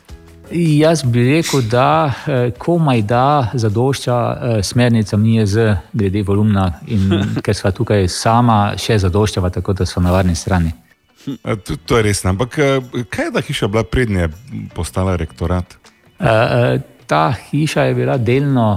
Jaz 0.50 1.02
bi 1.04 1.24
rekel, 1.24 1.62
da 1.70 2.12
eh, 2.26 2.50
komaj 2.58 3.02
da 3.02 3.50
zadošča 3.54 4.16
eh, 4.42 4.62
smernicam 4.62 5.22
NIJZ 5.22 5.56
glede 5.92 6.22
volumna, 6.22 6.72
in 6.86 7.10
ker 7.44 7.56
sva 7.56 7.72
tukaj 7.72 8.08
sama, 8.08 8.74
še 8.78 8.98
zadoščava, 9.06 9.50
tako 9.50 9.72
da 9.72 9.86
so 9.88 10.02
na 10.04 10.12
varni 10.12 10.36
strani. 10.36 10.74
To, 11.64 11.76
to 11.86 11.96
je 11.96 12.04
res, 12.04 12.20
ampak 12.28 12.58
eh, 12.58 13.04
kaj 13.08 13.30
je 13.30 13.32
ta 13.32 13.44
hiša 13.46 13.70
bila 13.72 13.84
prednje 13.88 14.28
postala 14.74 15.16
rektorat? 15.16 15.78
Ta 17.06 17.24
hiša 17.32 17.88
je 17.88 17.94
bila 17.94 18.16
delno 18.16 18.68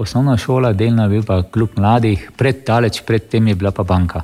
osnovna 0.00 0.36
šola, 0.40 0.72
delno 0.72 1.04
je 1.04 1.16
bil 1.16 1.24
pa 1.26 1.42
klub 1.42 1.74
mladih, 1.76 2.30
pred 2.36 2.62
daleč 2.66 3.02
predtem 3.04 3.48
je 3.48 3.56
bila 3.60 3.72
pa 3.76 3.84
banka. 3.84 4.22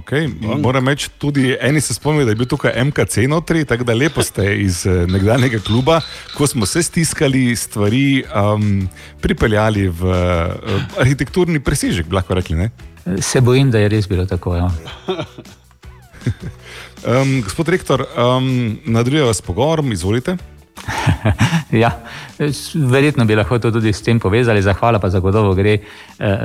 Okay. 0.00 0.28
Moram 0.62 0.88
reči, 0.88 1.08
tudi 1.18 1.56
eni 1.60 1.80
se 1.80 1.94
spomnijo, 1.94 2.24
da 2.24 2.30
je 2.30 2.36
bil 2.36 2.46
tukaj 2.46 2.84
MKC 2.84 3.26
notri, 3.28 3.64
tako 3.64 3.84
da 3.84 3.94
lepo 3.94 4.22
ste 4.22 4.56
iz 4.60 4.86
eh, 4.86 5.06
nekdanjega 5.06 5.58
kluba, 5.58 6.00
ko 6.36 6.46
smo 6.46 6.66
se 6.66 6.82
stiskali, 6.82 7.56
stvari 7.56 8.24
um, 8.24 8.88
pripeljali 9.20 9.88
v 9.88 10.04
uh, 10.04 10.82
arhitekturni 10.98 11.60
presežek, 11.60 12.12
lahko 12.12 12.34
rekli. 12.34 12.56
Ne? 12.56 12.70
Se 13.20 13.40
bojim, 13.40 13.70
da 13.70 13.78
je 13.78 13.88
res 13.88 14.08
bilo 14.08 14.26
tako. 14.26 14.56
Ja. 14.56 14.70
Um, 17.04 17.42
gospod 17.44 17.68
rektor, 17.68 18.00
um, 18.16 18.78
nadaljujemo 18.84 19.34
s 19.34 19.42
pogovorom, 19.42 19.92
izvolite. 19.92 20.36
Ja, 21.74 21.90
verjetno 22.74 23.24
bi 23.24 23.34
lahko 23.34 23.58
to 23.58 23.70
tudi 23.74 23.92
s 23.92 24.02
tem 24.02 24.20
povezali. 24.20 24.62
Zahvala 24.62 24.98
pa 24.98 25.10
zagotovo 25.10 25.54
gre 25.54 25.72
eh, 25.74 25.82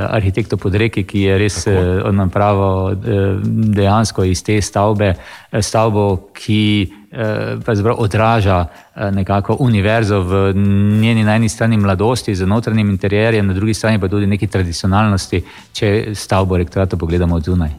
arhitektu 0.09 0.57
Podreki, 0.57 1.03
ki 1.03 1.21
je 1.21 1.37
res 1.37 1.67
eh, 1.67 1.77
napravil 2.11 2.91
eh, 2.91 3.35
dejansko 3.77 4.25
iz 4.25 4.43
te 4.43 4.57
stavbe 4.61 5.11
eh, 5.13 5.61
stavbo, 5.61 6.31
ki 6.33 6.63
eh, 7.11 7.93
odraža 7.97 8.59
eh, 8.65 9.11
nekako 9.11 9.57
univerzo 9.59 10.21
v 10.21 10.53
njeni 11.01 11.23
na 11.23 11.35
eni 11.35 11.49
strani 11.49 11.77
mladosti 11.77 12.35
z 12.35 12.47
notranjim 12.47 12.89
interjerjem, 12.89 13.47
na 13.47 13.53
drugi 13.53 13.73
strani 13.73 13.99
pa 13.99 14.07
tudi 14.07 14.27
neki 14.27 14.47
tradicionalnosti, 14.47 15.43
če 15.73 16.15
stavbo 16.15 16.57
rektorata 16.57 16.97
pogledamo 16.97 17.35
od 17.35 17.43
zunaj. 17.43 17.69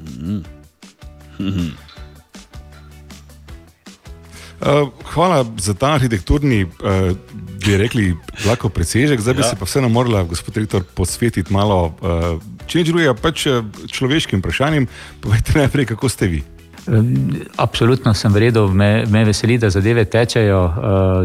Uh, 1.41 1.90
hvala 5.15 5.45
za 5.59 5.75
ta 5.75 5.95
arhitekturni, 5.95 6.65
uh, 6.65 7.17
bi 7.67 7.77
rekli, 7.77 8.17
lahko 8.47 8.69
presežek. 8.69 9.21
Zdaj 9.21 9.35
bi 9.35 9.41
Ja. 9.41 9.49
se 9.49 9.57
pa 9.57 9.65
vseeno 9.65 9.89
morala, 9.89 10.23
gospod 10.23 10.57
rektor, 10.57 10.85
posvetiti 10.95 11.53
malo, 11.53 11.95
uh, 12.01 12.43
če 12.67 12.79
nič 12.79 12.89
drugega, 12.89 13.15
pač 13.15 13.47
eh, 13.47 13.63
človeškim 13.87 14.41
vprašanjem. 14.41 14.87
Povejte 15.21 15.59
najprej, 15.59 15.87
kako 15.87 16.09
ste 16.09 16.27
vi. 16.27 16.43
Absolutno 17.57 18.15
sem 18.15 18.33
vredel, 18.33 18.69
me, 18.69 19.05
me 19.07 19.25
veseli, 19.25 19.59
da 19.59 19.71
zadeve 19.71 20.05
tečejo 20.05 20.65
uh, 20.65 20.75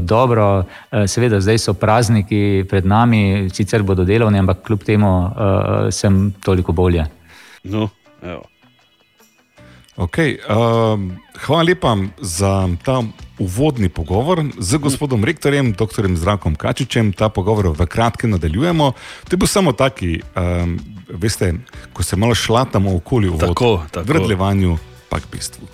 dobro. 0.04 0.66
Uh, 0.92 1.06
seveda, 1.08 1.40
zdaj 1.42 1.58
so 1.58 1.74
prazniki 1.74 2.66
pred 2.70 2.86
nami, 2.86 3.50
sicer 3.54 3.84
bodo 3.84 4.04
delovni, 4.04 4.40
ampak 4.40 4.66
kljub 4.68 4.84
temu 4.84 5.12
uh, 5.26 5.32
sem 5.92 6.34
toliko 6.44 6.72
bolje. 6.72 7.06
No, 7.64 7.90
evo. 8.22 8.44
Okay, 9.96 10.36
um, 10.52 11.16
hvala 11.46 11.64
lepa 11.64 11.96
za 12.20 12.68
ta 12.84 13.00
uvodni 13.40 13.90
pogovor 13.90 14.44
z 14.60 14.78
gospodom 14.78 15.24
rektorjem, 15.24 15.74
dr. 15.74 16.08
Zdravkom 16.16 16.56
Kačičem. 16.56 17.14
Ta 17.14 17.30
pogovor 17.30 17.74
v 17.76 17.86
kratkem 17.86 18.30
nadaljujemo. 18.30 18.92
To 19.28 19.32
je 19.32 19.38
bil 19.38 19.48
samo 19.48 19.72
taki, 19.72 20.22
um, 20.36 20.80
veste, 21.10 21.54
ko 21.94 22.04
se 22.04 22.16
malo 22.16 22.36
šlatamo 22.36 22.96
okoli 22.96 23.30
v 23.30 23.38
Tako, 23.40 23.84
tako. 23.92 24.08
vrtljevanju, 24.08 24.78
pa 25.10 25.20
k 25.20 25.24
bistvu. 25.32 25.68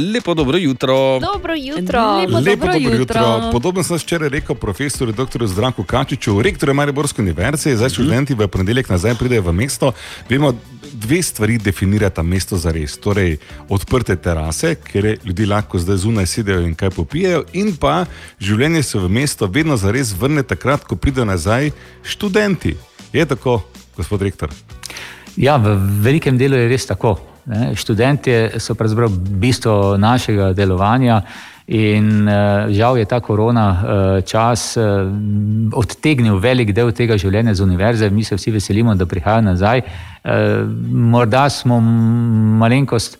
Lepo 0.00 0.34
dobro 0.34 0.58
jutro. 0.58 1.20
Dobro 1.20 1.54
jutro. 1.54 2.16
Lepo 2.16 2.40
dobro 2.40 2.72
jutro. 2.74 3.50
Podobno 3.52 3.82
sem 3.82 3.96
včeraj 3.96 4.28
rekel 4.28 4.56
profesorju 4.56 5.12
dr. 5.12 5.46
Zdravku 5.46 5.84
Kačiču, 5.84 6.42
rektorju 6.42 6.74
Mariborske 6.74 7.22
univerze, 7.22 7.76
zdaj 7.76 7.88
študenti 7.88 8.34
v 8.34 8.48
ponedeljek 8.48 8.88
nazaj 8.88 9.14
pridejo 9.14 9.42
v 9.42 9.52
mesto. 9.52 9.92
Vemo, 10.28 10.54
dve 10.92 11.22
stvari 11.22 11.58
definirata 11.58 12.22
mesto 12.22 12.56
za 12.56 12.72
res. 12.72 12.96
Torej, 12.96 13.36
odprte 13.68 14.16
terase, 14.16 14.74
kjer 14.74 15.18
ljudje 15.24 15.46
lahko 15.46 15.78
zdaj 15.78 15.96
zunaj 15.96 16.26
sedejo 16.26 16.60
in 16.60 16.74
kaj 16.74 16.90
popijejo, 16.90 17.44
in 17.52 17.76
pa 17.76 18.04
življenje 18.40 18.82
se 18.82 18.98
v 18.98 19.08
mesto 19.08 19.46
vedno 19.46 19.76
za 19.76 19.90
res 19.90 20.14
vrne 20.16 20.42
takrat, 20.42 20.84
ko 20.84 20.96
pridejo 20.96 21.24
nazaj 21.24 21.70
študenti. 22.02 22.76
Je 23.12 23.26
tako, 23.26 23.60
gospod 23.96 24.22
rektor? 24.22 24.48
Ja, 25.36 25.56
v 25.56 25.76
velikem 26.02 26.38
delu 26.38 26.56
je 26.56 26.68
res 26.68 26.86
tako. 26.86 27.29
Ne. 27.50 27.74
Študentje 27.74 28.60
so 28.62 28.74
pravzaprav 28.74 29.10
bistvo 29.42 29.96
našega 29.98 30.52
delovanja. 30.52 31.22
In 31.70 32.28
uh, 32.28 32.70
žal 32.74 32.98
je 32.98 33.04
ta 33.04 33.20
korona 33.20 33.66
uh, 33.70 34.24
čas 34.26 34.76
uh, 34.76 34.84
odtegnil 35.74 36.38
velik 36.38 36.72
del 36.74 36.90
tega 36.94 37.18
življenja 37.18 37.54
z 37.54 37.62
univerze, 37.62 38.10
mi 38.10 38.24
se 38.26 38.34
vsi 38.34 38.50
veselimo, 38.54 38.94
da 38.94 39.06
prihajajo 39.06 39.46
nazaj. 39.52 39.82
Morda 40.90 41.46
smo 41.48 41.78
malenkost 42.60 43.16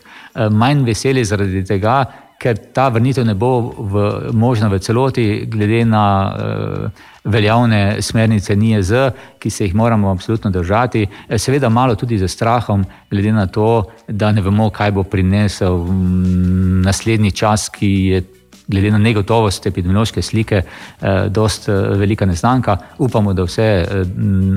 manj 0.51 0.83
veseli 0.85 1.25
zaradi 1.25 1.63
tega, 1.65 2.03
ker 2.41 2.57
ta 2.73 2.89
vrnitev 2.89 3.27
ne 3.29 3.35
bo 3.37 3.53
v, 3.77 4.33
možna 4.33 4.71
v 4.73 4.79
celoti, 4.81 5.45
glede 5.51 5.85
na 5.85 6.05
uh, 6.33 7.09
veljavne 7.25 8.01
smernice 8.03 8.57
NIJZ, 8.57 8.93
ki 9.39 9.51
se 9.51 9.65
jih 9.65 9.75
moramo 9.75 10.11
absolutno 10.11 10.51
držati. 10.51 11.07
Eh, 11.29 11.39
Seveda, 11.39 11.69
malo 11.69 11.95
tudi 11.95 12.19
z 12.19 12.29
strahom, 12.29 12.85
glede 13.11 13.33
na 13.33 13.47
to, 13.47 13.85
da 14.09 14.33
ne 14.33 14.41
vemo, 14.41 14.71
kaj 14.71 14.93
bo 14.93 15.03
prinesel 15.03 15.77
mm, 15.85 16.83
naslednji 16.83 17.31
čas, 17.31 17.69
ki 17.69 17.89
je. 17.89 18.23
Glede 18.71 18.93
na 18.95 18.99
negotovost 19.03 19.65
epidemiološke 19.67 20.23
slike, 20.23 20.61
eh, 20.63 21.25
dost 21.29 21.69
eh, 21.69 21.73
velika 21.99 22.27
neznanka. 22.27 22.77
Upamo, 22.99 23.33
da 23.35 23.43
vse 23.43 23.67
eh, 23.67 24.05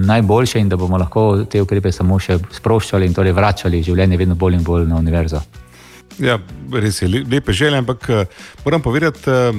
najboljše 0.06 0.60
in 0.60 0.70
da 0.70 0.78
bomo 0.78 1.02
lahko 1.02 1.26
te 1.50 1.62
ukrepe 1.62 1.92
samo 1.92 2.20
še 2.20 2.38
sproščali 2.52 3.10
in 3.10 3.18
torej 3.18 3.34
vračali 3.34 3.82
življenje 3.82 4.22
vedno 4.22 4.36
bolj 4.36 4.60
in 4.60 4.64
bolj 4.64 4.86
na 4.86 5.02
univerzo. 5.02 5.42
Ja, 6.20 6.38
res 6.72 7.02
je 7.02 7.08
le- 7.08 7.24
lepe 7.32 7.54
želje, 7.54 7.78
ampak 7.78 8.10
eh, 8.10 8.26
moram 8.66 8.82
povedati, 8.82 9.30
eh, 9.30 9.54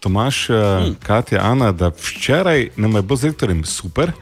Tomaš, 0.00 0.48
hmm. 0.48 0.96
Katja, 1.02 1.40
Ana, 1.42 1.72
da 1.72 1.88
včeraj 1.88 2.68
nam 2.76 2.96
je 2.96 3.02
bilo 3.02 3.16
z 3.16 3.24
rektorjem 3.24 3.64
super. 3.64 4.12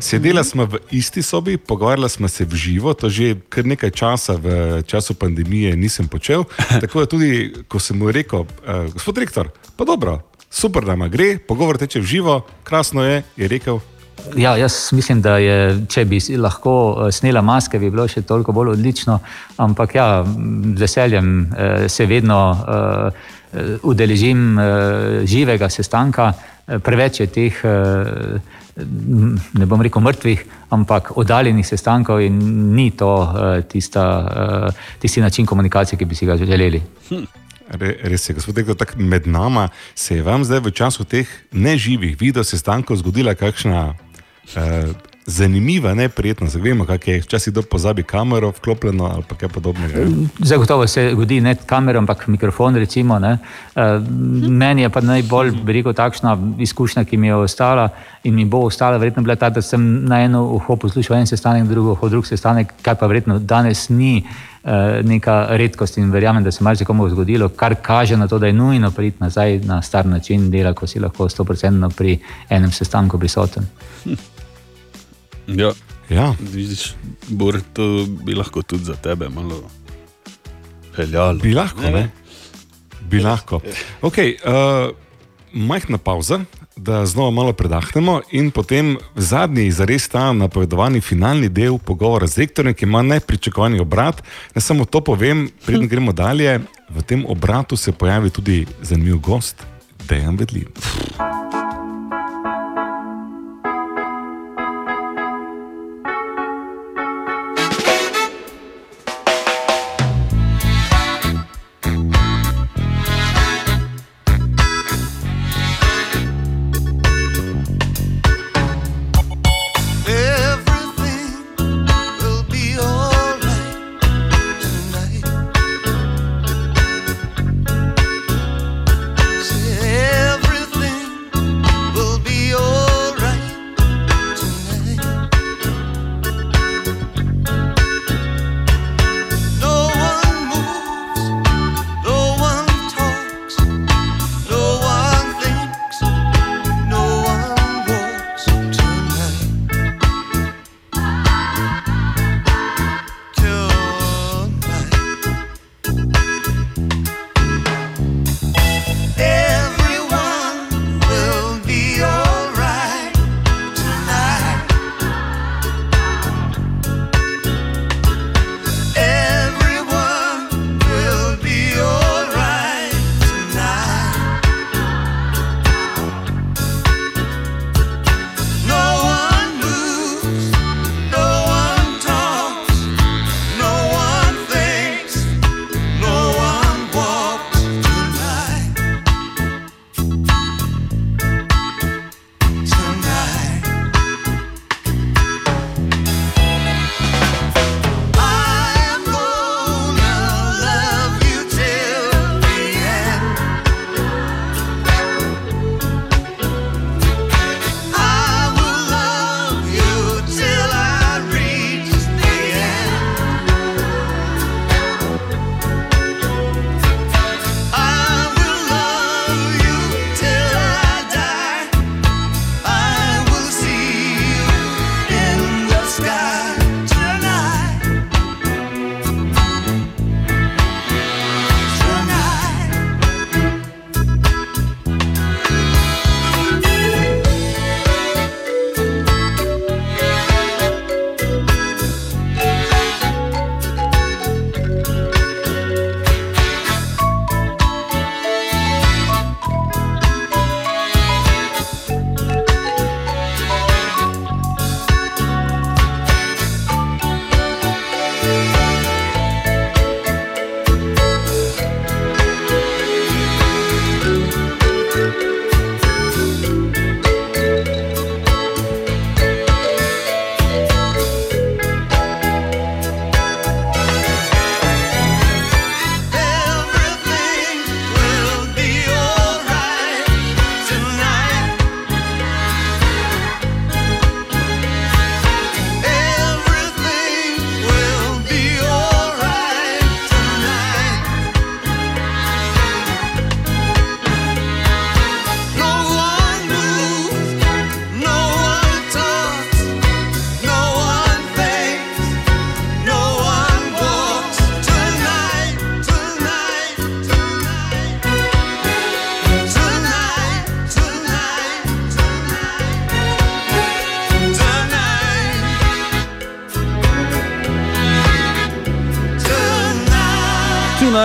Sedela 0.00 0.44
smo 0.44 0.64
v 0.64 0.78
isti 0.90 1.22
sobi, 1.22 1.56
pogovarjala 1.56 2.08
smo 2.08 2.28
se 2.28 2.44
v 2.44 2.54
živo, 2.56 2.94
to 2.94 3.08
že 3.08 3.36
kar 3.48 3.66
nekaj 3.66 3.90
časa 3.90 4.32
v 4.40 4.80
času 4.86 5.14
pandemije 5.14 5.76
nisem 5.76 6.08
počel. 6.08 6.44
Tako 6.82 7.00
da 7.00 7.06
tudi, 7.06 7.52
ko 7.68 7.78
sem 7.78 7.98
mu 7.98 8.10
rekel, 8.10 8.46
eh, 8.66 8.88
gospod 8.92 9.18
rektor, 9.18 9.50
pa 9.76 9.84
dobro, 9.84 10.20
super 10.50 10.86
nama 10.86 11.08
gre, 11.08 11.38
pogovor 11.38 11.78
teče 11.78 12.00
v 12.00 12.04
živo, 12.04 12.40
krasno 12.64 13.04
je, 13.04 13.22
je 13.36 13.48
rekel. 13.48 13.80
Ja, 14.36 14.56
jaz 14.56 14.92
mislim, 14.92 15.20
da 15.22 15.36
je, 15.38 15.56
če 15.88 16.04
bi 16.04 16.20
lahko 16.38 16.72
eh, 17.06 17.12
snela 17.12 17.42
maske, 17.42 17.78
bi 17.78 17.90
bilo 17.90 18.06
še 18.08 18.22
toliko 18.26 18.52
bolj 18.52 18.76
odlično, 18.76 19.18
ampak 19.60 19.94
ja, 19.98 20.06
z 20.24 20.80
veseljem 20.80 21.34
eh, 21.42 21.88
se 21.88 22.06
vedno 22.06 22.40
eh, 22.52 23.28
udeležim 23.84 24.56
živega 25.28 25.68
sestanka. 25.68 26.30
Preveč 26.80 27.20
je 27.20 27.26
teh, 27.28 27.58
eh, 27.68 28.38
ne 29.60 29.68
bom 29.68 29.82
rekel 29.84 30.00
mrtvih, 30.00 30.46
ampak 30.72 31.12
oddaljenih 31.20 31.66
sestankov 31.66 32.22
in 32.24 32.38
ni 32.72 32.88
to 32.96 33.12
tista, 33.68 34.06
tisti 34.98 35.20
način 35.20 35.46
komunikacije, 35.46 35.98
ki 35.98 36.08
bi 36.08 36.16
si 36.16 36.26
ga 36.26 36.38
želeli. 36.40 36.80
Re, 37.72 37.96
res 38.04 38.28
je, 38.28 38.34
gospod 38.34 38.58
rektor, 38.58 38.76
tako 38.76 39.00
med 39.00 39.26
nama 39.26 39.68
se 39.94 40.16
je 40.16 40.22
vam 40.22 40.44
zdaj 40.44 40.60
v 40.60 40.70
času 40.70 41.04
teh 41.04 41.28
neživih 41.52 42.20
video 42.20 42.44
sestankov 42.44 43.00
zgodila 43.00 43.34
kakšna 43.34 43.94
eh, 44.56 44.92
zanimiva, 45.26 45.94
neprijetna. 45.94 46.48
Zdaj 46.48 46.62
Vemo, 46.62 46.84
kako 46.84 47.10
je, 47.10 47.20
včasih 47.20 47.52
kdo 47.52 47.62
pozabi 47.62 48.02
kamero 48.02 48.50
vklopljeno 48.50 49.04
ali 49.04 49.22
kaj 49.38 49.48
podobnega. 49.48 50.04
Zagotovo 50.38 50.86
se 50.86 51.10
zgodi 51.12 51.40
ne 51.40 51.54
kamera, 51.54 51.98
ampak 51.98 52.26
mikrofon. 52.26 52.76
Recimo, 52.76 53.18
ne. 53.18 53.38
Eh, 53.76 54.00
Meni 54.48 54.82
je 54.82 54.90
pa 54.90 55.00
najbolj 55.00 55.50
bi 55.64 55.72
rekel, 55.72 55.92
takšna 55.92 56.38
izkušnja, 56.58 57.04
ki 57.04 57.16
mi 57.16 57.26
je 57.26 57.34
ostala 57.34 57.88
in 58.24 58.34
mi 58.34 58.44
bo 58.44 58.58
ostala, 58.66 58.96
verjetno 58.96 59.22
bila 59.22 59.36
ta, 59.36 59.50
da 59.50 59.62
sem 59.62 60.04
na 60.04 60.20
eno 60.22 60.44
uho 60.44 60.76
poslušal 60.76 61.16
en 61.16 61.26
sestanek, 61.26 61.64
drugo 61.68 61.92
uho 61.92 62.08
drug 62.08 62.26
sestanek, 62.26 62.72
kar 62.82 62.96
pa 62.96 63.06
verjetno 63.06 63.38
danes 63.38 63.88
ni 63.88 64.24
neka 65.02 65.46
redkost 65.50 65.96
in 65.98 66.10
verjamem, 66.12 66.44
da 66.44 66.50
se 66.50 66.64
marsikomu 66.64 67.08
zgodilo, 67.10 67.48
kar 67.48 67.74
kaže 67.82 68.16
na 68.16 68.28
to, 68.28 68.38
da 68.38 68.46
je 68.46 68.52
nujno 68.52 68.90
priti 68.90 69.16
nazaj 69.20 69.58
na 69.58 69.82
star 69.82 70.06
način 70.06 70.50
dela, 70.50 70.72
ko 70.72 70.86
si 70.86 71.00
lahko 71.00 71.28
100% 71.28 71.90
pri 71.96 72.18
enem 72.48 72.70
sestanku 72.70 73.18
prisoten. 73.18 73.66
Ja. 75.46 75.72
Ja. 76.08 76.34
Vidiš, 76.40 76.94
Bor, 77.28 77.60
to 77.72 78.06
bi 78.24 78.34
lahko 78.34 78.62
tudi 78.62 78.84
za 78.84 78.94
tebe 78.94 79.28
malo 79.28 79.62
peljalo. 80.96 81.38
Bi 81.38 81.54
lahko, 81.54 81.82
ne? 81.82 82.10
Bi 83.10 83.20
lahko. 83.20 83.60
Okay, 84.02 84.36
uh, 84.44 84.92
majhna 85.52 85.98
pauza, 85.98 86.40
da 86.76 87.06
znova 87.06 87.30
malo 87.30 87.52
predahnemo, 87.52 88.20
in 88.30 88.50
potem 88.50 88.96
zadnji, 89.16 89.70
zares 89.70 90.08
ta 90.08 90.32
napovedovani 90.32 91.00
finalni 91.00 91.48
del 91.48 91.78
pogovora 91.78 92.26
z 92.26 92.38
rektorjem, 92.38 92.74
ki 92.74 92.84
ima 92.84 93.02
nepričakovani 93.02 93.80
obrat. 93.80 94.22
Ne 94.54 94.60
samo 94.60 94.84
to 94.84 95.00
povem, 95.00 95.48
preden 95.66 95.88
gremo 95.92 96.12
dalje, 96.12 96.60
v 96.88 97.02
tem 97.02 97.26
obratu 97.28 97.76
se 97.76 97.92
pojavi 97.92 98.30
tudi 98.30 98.66
zanimiv 98.82 99.18
gost, 99.18 99.66
Dejan 100.08 100.36
Vedlin. 100.36 100.66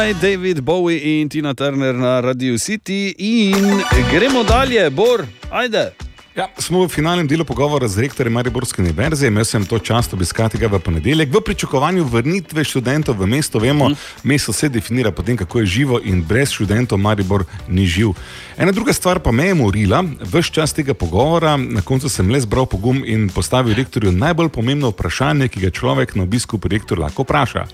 Tonight, 0.08 0.22
David 0.22 0.62
Bowie 0.62 1.20
in 1.20 1.28
Tina 1.28 1.54
Turner 1.54 1.94
na 1.94 2.22
Radio 2.22 2.58
City, 2.58 3.14
in 3.18 3.84
gremo 4.12 4.44
dalje, 4.44 4.90
Bor, 4.90 5.26
ajde. 5.52 5.92
Ja, 6.36 6.48
smo 6.58 6.86
v 6.86 6.88
finalnem 6.88 7.28
delu 7.28 7.44
pogovora 7.44 7.88
z 7.88 8.06
rektorjem 8.06 8.34
Mariborske 8.34 8.82
univerze. 8.82 9.28
Imel 9.28 9.44
sem 9.44 9.66
to 9.66 9.80
čast 9.80 10.14
obiskati 10.14 10.58
ga 10.58 10.70
v 10.72 10.80
ponedeljek 10.80 11.34
v 11.34 11.42
pričakovanju 11.44 12.06
vrnitve 12.08 12.64
študentov 12.64 13.20
v 13.20 13.28
mesto. 13.28 13.60
Vemo, 13.60 13.90
mm. 13.90 13.96
mesto 14.24 14.54
se 14.54 14.70
definira 14.70 15.12
po 15.12 15.24
tem, 15.24 15.36
kako 15.38 15.60
je 15.60 15.66
živo 15.66 16.00
in 16.00 16.24
brez 16.24 16.56
študentov 16.56 16.98
Maribor 16.98 17.44
ni 17.68 17.84
živ. 17.84 18.16
Ena 18.58 18.72
druga 18.72 18.94
stvar 18.94 19.20
pa 19.20 19.32
me 19.32 19.52
je 19.52 19.60
morila, 19.60 20.06
vse 20.22 20.54
čas 20.54 20.74
tega 20.74 20.94
pogovora, 20.94 21.58
na 21.58 21.82
koncu 21.82 22.08
sem 22.10 22.30
le 22.32 22.40
zbral 22.40 22.66
pogum 22.66 23.04
in 23.04 23.28
postavil 23.28 23.76
rektorju 23.76 24.16
najbolj 24.16 24.56
pomembno 24.56 24.96
vprašanje, 24.96 25.52
ki 25.52 25.68
ga 25.68 25.76
človek 25.76 26.16
na 26.16 26.24
obisku 26.24 26.62
pri 26.62 26.78
rektorju 26.78 27.04
lahko 27.04 27.28
vpraša. 27.28 27.68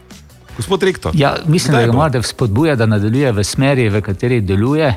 Gospod 0.58 0.84
rektor, 0.84 1.12
Ja, 1.16 1.36
mislim, 1.46 1.78
da 1.78 1.86
ga 1.86 1.92
mora 1.92 2.22
spodbuja, 2.22 2.76
da 2.76 2.86
nadaljuje 2.86 3.32
v 3.32 3.44
smeri, 3.44 3.90
v 3.90 4.02
kateri 4.02 4.42
deluje. 4.42 4.94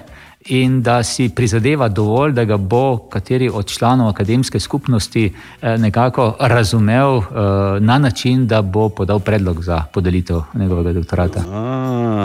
In 0.48 0.82
da 0.82 1.02
si 1.02 1.28
prizadeva 1.28 1.88
dovolj, 1.88 2.32
da 2.32 2.44
ga 2.44 2.56
bo 2.56 2.98
kateri 3.10 3.50
od 3.52 3.66
članov 3.66 4.08
akademske 4.08 4.60
skupnosti 4.60 5.32
eh, 5.62 5.78
nekako 5.78 6.36
razumel 6.40 7.18
eh, 7.18 7.22
na 7.80 7.98
način, 7.98 8.46
da 8.46 8.62
bo 8.62 8.88
podal 8.88 9.20
predlog 9.20 9.62
za 9.62 9.84
podelitev 9.92 10.40
njegovega 10.54 10.92
doktorata. 10.92 11.42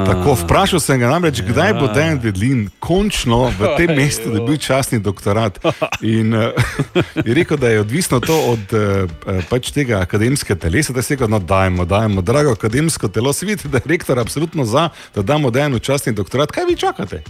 Tako, 0.06 0.34
vprašal 0.44 0.80
sem 0.80 1.00
ga 1.00 1.10
namreč, 1.10 1.42
kdaj 1.42 1.74
bo 1.74 1.88
Dejan 1.88 2.20
Vedlin 2.24 2.70
končno 2.80 3.52
v 3.60 3.74
tem 3.78 3.96
mestu 3.96 4.32
dobil 4.34 4.58
častni 4.58 5.00
doktorat. 5.00 5.60
In 6.02 6.34
uh, 6.34 6.44
je 7.26 7.34
rekel, 7.34 7.58
da 7.58 7.70
je 7.70 7.80
odvisno 7.80 8.20
to 8.20 8.38
od 8.52 8.74
uh, 8.74 9.44
pač 9.50 9.72
tega 9.72 10.00
akademskega 10.00 10.60
telesa, 10.60 10.94
da 10.94 11.02
se 11.02 11.16
ga 11.16 11.28
no, 11.28 11.40
dajmo, 11.40 11.86
dajmo, 11.86 12.22
drago 12.22 12.52
akademsko 12.52 13.08
telo. 13.08 13.34
Se 13.34 13.46
vidite, 13.46 13.68
da 13.68 13.78
je 13.78 13.90
rektor 13.90 14.20
absolutno 14.20 14.66
za, 14.66 14.90
da 15.16 15.22
damo 15.22 15.50
Dejanu 15.52 15.80
častni 15.80 16.14
doktorat. 16.14 16.52
Kaj 16.52 16.66
vi 16.70 16.76
čakate? 16.76 17.24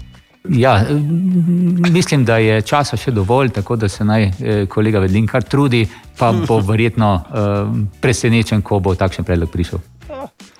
Ja, 0.49 0.85
mislim, 1.91 2.25
da 2.25 2.37
je 2.37 2.61
časa 2.61 2.97
še 2.97 3.11
dovolj, 3.11 3.51
tako 3.53 3.75
da 3.75 3.89
se 3.89 4.05
naj 4.05 4.23
eh, 4.23 4.65
kolega 4.65 4.99
Vedlin 4.99 5.27
kar 5.27 5.43
trudi, 5.43 5.85
pa 6.17 6.31
bo 6.33 6.57
verjetno 6.71 7.13
eh, 7.15 7.49
presenečen, 8.01 8.61
ko 8.61 8.79
bo 8.79 8.95
takšen 8.95 9.25
predlog 9.25 9.51
prišel. 9.53 9.79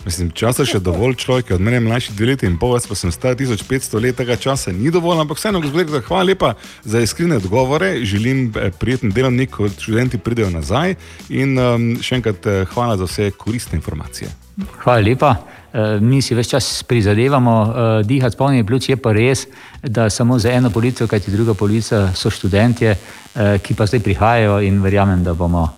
Mislim, 0.06 0.30
časa 0.38 0.66
še 0.66 0.80
dovolj, 0.82 1.16
človek 1.22 1.50
je 1.52 1.56
od 1.58 1.64
mene 1.66 1.80
mlajši 1.84 2.14
dve 2.18 2.30
leti 2.32 2.48
in 2.50 2.56
pol, 2.62 2.76
jaz 2.78 2.86
pa 2.90 2.96
sem 2.98 3.12
star 3.14 3.36
1500 3.38 4.02
let, 4.02 4.16
tega 4.18 4.38
časa 4.40 4.72
ni 4.74 4.94
dovolj, 4.94 5.24
ampak 5.26 5.42
vseeno, 5.42 5.62
gospod 5.62 5.84
rektor, 5.84 6.06
hvala 6.08 6.30
lepa 6.30 6.54
za 6.86 7.02
iskrene 7.02 7.42
odgovore, 7.42 7.96
želim 8.06 8.52
eh, 8.54 8.70
prijeten 8.70 9.14
delovnik, 9.18 9.50
ko 9.58 9.70
študenti 9.70 10.22
pridejo 10.22 10.52
nazaj 10.54 10.94
in 11.30 11.58
um, 11.58 11.90
še 12.02 12.22
enkrat 12.22 12.46
hvala 12.76 13.02
za 13.02 13.10
vse 13.10 13.32
koristne 13.34 13.82
informacije. 13.82 14.30
Hvala 14.86 15.10
lepa. 15.10 15.36
Eh, 15.74 16.00
Mi 16.04 16.20
si 16.22 16.36
več 16.36 16.52
čas 16.52 16.68
prizadevamo 16.84 17.54
eh, 17.64 18.04
dihati 18.04 18.36
s 18.36 18.40
polnimi 18.40 18.66
pljuči, 18.68 18.92
je 18.92 18.98
pa 19.00 19.14
res, 19.16 19.46
da 19.82 20.10
samo 20.10 20.40
za 20.40 20.52
eno 20.52 20.70
polico, 20.70 21.08
kajti 21.08 21.32
druga 21.32 21.54
polica 21.54 22.10
so 22.16 22.30
študentje, 22.30 22.92
eh, 22.92 23.58
ki 23.64 23.78
pa 23.80 23.88
zdaj 23.88 24.04
prihajajo 24.04 24.60
in 24.68 24.82
verjamem, 24.84 25.24
da 25.24 25.34
bomo 25.34 25.70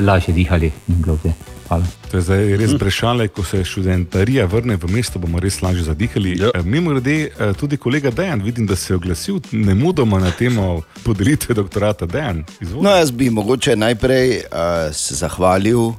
lažje 0.00 0.34
dihali 0.34 0.72
in 0.88 1.02
globje. 1.02 1.49
Hvala. 1.70 1.86
To 2.10 2.16
je 2.16 2.22
zdaj 2.26 2.56
res 2.58 2.72
brešale, 2.74 3.28
ko 3.30 3.44
se 3.46 3.60
študentarija 3.64 4.42
vrne 4.50 4.74
v 4.74 4.88
mesto, 4.90 5.20
bomo 5.22 5.38
res 5.38 5.60
lažje 5.62 5.84
zadihali. 5.86 6.32
Ja. 6.40 6.50
Mimo 6.66 6.90
grede, 6.90 7.30
eh, 7.30 7.52
tudi 7.54 7.76
kolega 7.76 8.10
Dejan, 8.10 8.42
vidim, 8.42 8.66
da 8.66 8.74
se 8.76 8.92
je 8.92 8.96
oglasil 8.96 9.38
ne 9.52 9.74
mudoma 9.74 10.18
na 10.18 10.32
temo 10.34 10.82
podelitve 11.04 11.54
doktorata 11.54 12.06
Dejan. 12.06 12.42
Izvolite. 12.60 12.88
No, 12.88 12.94
jaz 12.96 13.10
bi 13.10 13.30
mogoče 13.30 13.76
najprej 13.76 14.30
uh, 14.36 14.94
se 14.94 15.14
zahvalil 15.14 15.78
uh, 15.78 15.94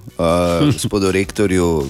gospodu 0.65 1.11
rektorju, 1.11 1.87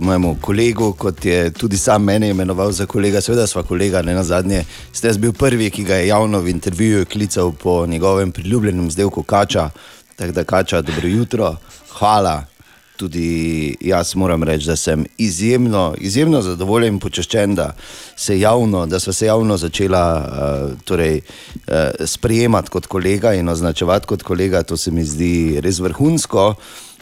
mojemu 0.00 0.36
kolegu, 0.40 0.92
kot 0.92 1.24
je 1.24 1.50
tudi 1.50 1.78
sam 1.78 2.04
mene 2.04 2.30
imenoval 2.30 2.70
za 2.72 2.86
kolega. 2.86 3.20
Seveda 3.20 3.46
sva 3.46 3.62
kolega, 3.62 4.02
ne 4.02 4.14
na 4.14 4.22
zadnje. 4.22 4.62
Ste 4.92 5.08
jaz 5.10 5.18
bil 5.18 5.32
prvi, 5.32 5.70
ki 5.70 5.84
ga 5.84 5.98
je 5.98 6.06
javno 6.06 6.38
v 6.38 6.54
intervjuju 6.54 7.06
klical 7.06 7.50
po 7.52 7.86
njegovem 7.86 8.30
priljubljenem 8.32 8.90
zdevku 8.90 9.22
Kača. 9.22 9.70
Tako 10.16 10.32
da 10.32 10.44
Kača, 10.44 10.82
dobro 10.82 11.08
jutro, 11.08 11.56
hvala. 11.98 12.57
Tudi 12.98 13.76
jaz 13.80 14.16
moram 14.18 14.42
reči, 14.42 14.66
da 14.66 14.76
sem 14.76 15.04
izjemno, 15.22 15.94
izjemno 15.98 16.40
zadovoljen 16.42 16.96
in 16.96 16.98
počaščen, 16.98 17.54
da, 17.54 17.68
se 18.16 18.40
javno, 18.40 18.86
da 18.90 18.98
sva 18.98 19.12
se 19.14 19.26
javno 19.26 19.56
začela 19.56 20.02
uh, 20.18 20.72
torej, 20.84 21.20
uh, 21.20 22.06
sprejemati 22.06 22.74
kot 22.74 22.90
kolega 22.90 23.36
in 23.38 23.48
označevati 23.48 24.06
kot 24.06 24.22
kolega. 24.26 24.62
To 24.66 24.76
se 24.76 24.90
mi 24.90 25.04
zdi 25.06 25.60
res 25.62 25.78
vrhunsko. 25.78 26.54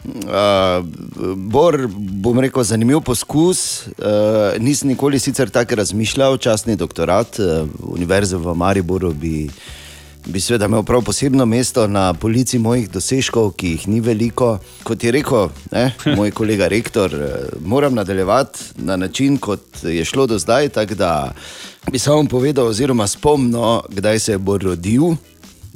Uh, 0.07 0.85
Bor, 1.35 1.79
bom 1.89 2.39
rekel, 2.39 2.63
zanimiv 2.63 3.01
poskus. 3.01 3.87
Uh, 3.97 4.53
nisem 4.61 4.93
nikoli 4.93 5.19
sicer 5.19 5.49
tako 5.49 5.81
razmišljal, 5.81 6.37
časni 6.37 6.77
doktorat 6.77 7.39
uh, 7.41 7.65
Univerze 7.89 8.37
v 8.37 8.53
Mariboru 8.55 9.13
bi 9.13 9.49
bi 10.25 10.39
seveda 10.41 10.65
imel 10.65 10.83
prav 10.83 11.01
posebno 11.01 11.45
mesto 11.45 11.87
na 11.87 12.13
polici 12.13 12.59
mojih 12.59 12.89
dosežkov, 12.89 13.51
ki 13.57 13.69
jih 13.69 13.87
ni 13.87 13.99
veliko. 14.01 14.57
Kot 14.83 15.03
je 15.03 15.11
rekel 15.11 15.49
ne, 15.71 15.91
moj 16.15 16.31
kolega 16.31 16.67
rektor, 16.67 17.13
eh, 17.13 17.49
moram 17.65 17.95
nadaljevati 17.95 18.59
na 18.75 18.95
način, 18.95 19.37
kot 19.37 19.83
je 19.83 20.05
šlo 20.05 20.27
do 20.27 20.39
zdaj. 20.39 20.69
Tako 20.69 20.95
da 20.95 21.33
bi 21.91 21.99
samo 21.99 22.25
povedal, 22.29 22.67
oziroma 22.67 23.07
spomnil, 23.07 23.81
kdaj 23.89 24.19
se 24.19 24.31
je 24.31 24.37
Bor 24.37 24.63
rodil. 24.63 25.15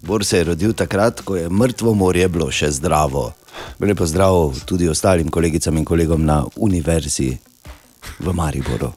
Bor 0.02 0.26
se 0.26 0.38
je 0.38 0.44
rodil 0.44 0.74
takrat, 0.74 1.22
ko 1.22 1.36
je 1.36 1.50
mrtvo 1.50 1.94
morje 1.94 2.28
bilo 2.28 2.52
še 2.52 2.72
zdravo. 2.72 3.32
Lepo 3.80 4.06
zdrav 4.06 4.56
tudi 4.66 4.90
ostalim 4.90 5.30
kolegicam 5.30 5.78
in 5.78 5.86
kolegom 5.86 6.26
na 6.26 6.44
univerzi 6.56 7.38
v 8.20 8.34
Mariboru. 8.34 8.92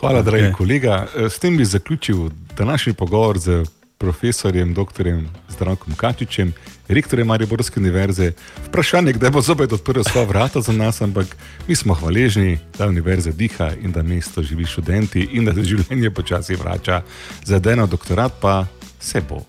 Hvala, 0.00 0.22
dragi 0.22 0.44
okay. 0.44 0.56
kolega. 0.56 1.06
Eh, 1.16 1.28
S 1.30 1.38
tem 1.38 1.56
bi 1.56 1.64
zaključil 1.64 2.30
današnji 2.56 2.92
pogovor 2.92 3.38
z 3.38 3.64
profesorjem 4.00 4.74
dr. 4.74 5.28
Zdravkom 5.48 5.94
Kačičem, 5.94 6.52
rektorjem 6.88 7.26
Mariborske 7.28 7.80
univerze. 7.80 8.32
Vprašanje, 8.66 9.12
kdaj 9.12 9.30
bo 9.30 9.42
zopet 9.44 9.72
odprl 9.72 10.00
svoja 10.02 10.26
vrata 10.26 10.60
za 10.60 10.72
nas, 10.72 11.02
ampak 11.04 11.36
mi 11.68 11.76
smo 11.76 11.94
hvaležni, 11.94 12.58
da 12.78 12.88
univerza 12.88 13.30
diha 13.30 13.74
in 13.82 13.92
da 13.92 14.02
mesto 14.02 14.42
živi 14.42 14.64
študenti 14.64 15.28
in 15.32 15.44
da 15.44 15.54
se 15.54 15.64
življenje 15.64 16.10
počasi 16.10 16.56
vrača. 16.56 17.02
Za 17.44 17.60
eno 17.72 17.86
doktorat 17.86 18.32
pa 18.40 18.64
se 19.00 19.20
bo. 19.20 19.44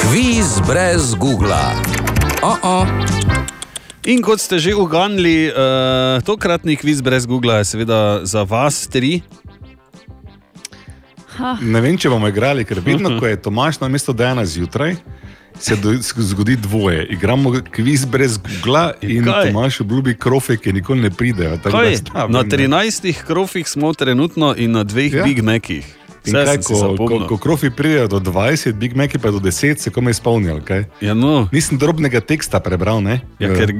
Kviz 0.00 0.60
brez 0.68 1.14
Google. 1.14 1.76
Oh 2.42 2.56
-oh. 2.62 2.86
In 4.02 4.18
kot 4.22 4.40
ste 4.40 4.58
že 4.58 4.74
uganili, 4.74 5.46
uh, 5.46 6.18
tokratni 6.26 6.76
kviz 6.76 6.98
brez 7.02 7.26
Google 7.26 7.54
je 7.62 7.64
seveda 7.64 8.26
za 8.26 8.42
vas 8.42 8.88
tri. 8.90 9.22
Ha. 11.42 11.56
Ne 11.60 11.80
vem, 11.82 11.96
če 11.98 12.10
bomo 12.12 12.28
igrali, 12.30 12.64
ker 12.64 12.78
vedno, 12.80 13.16
ko 13.18 13.26
je 13.26 13.36
Tomaš 13.42 13.80
na 13.82 13.88
mesto 13.90 14.12
Dejana 14.14 14.44
zjutraj, 14.46 14.94
se 15.58 15.76
do, 15.76 15.92
zgodi 15.98 16.56
dvoje. 16.56 17.06
Igramo 17.10 17.52
kviz 17.70 18.04
brez 18.06 18.38
Google 18.38 18.92
in 19.02 19.26
kaj? 19.26 19.50
Tomaš 19.50 19.80
obljubi 19.82 20.14
krofe, 20.14 20.56
ki 20.56 20.72
nikoli 20.72 21.02
ne 21.02 21.10
pridejo. 21.10 21.58
stavim, 21.58 22.32
Na 22.32 22.42
ne. 22.42 22.48
13 22.48 23.24
krofih 23.26 23.68
smo 23.68 23.90
trenutno 23.94 24.54
in 24.56 24.72
na 24.72 24.84
dveh 24.84 25.12
Ja. 25.12 25.18
ja. 25.18 25.24
Big 25.24 25.42
Macih. 25.42 25.96
Kaj, 26.22 26.62
ko, 26.62 26.94
ko, 26.96 27.26
ko 27.28 27.36
krofi 27.36 27.70
pridejo 27.70 28.06
do 28.08 28.20
20, 28.20 28.72
Big 28.78 28.94
Mac 28.96 29.10
pa 29.22 29.30
do 29.30 29.42
10, 29.42 29.78
se 29.78 29.90
komaj 29.90 30.10
izpolnijo. 30.10 30.60
kaj? 30.64 30.84
Ja, 31.00 31.14
no. 31.14 31.48
Nisem 31.52 31.78
drobnega 31.78 32.20
teksta 32.20 32.60
prebral. 32.60 33.02
Ne? 33.02 33.20
Ja, 33.38 33.50
ker 33.50 33.74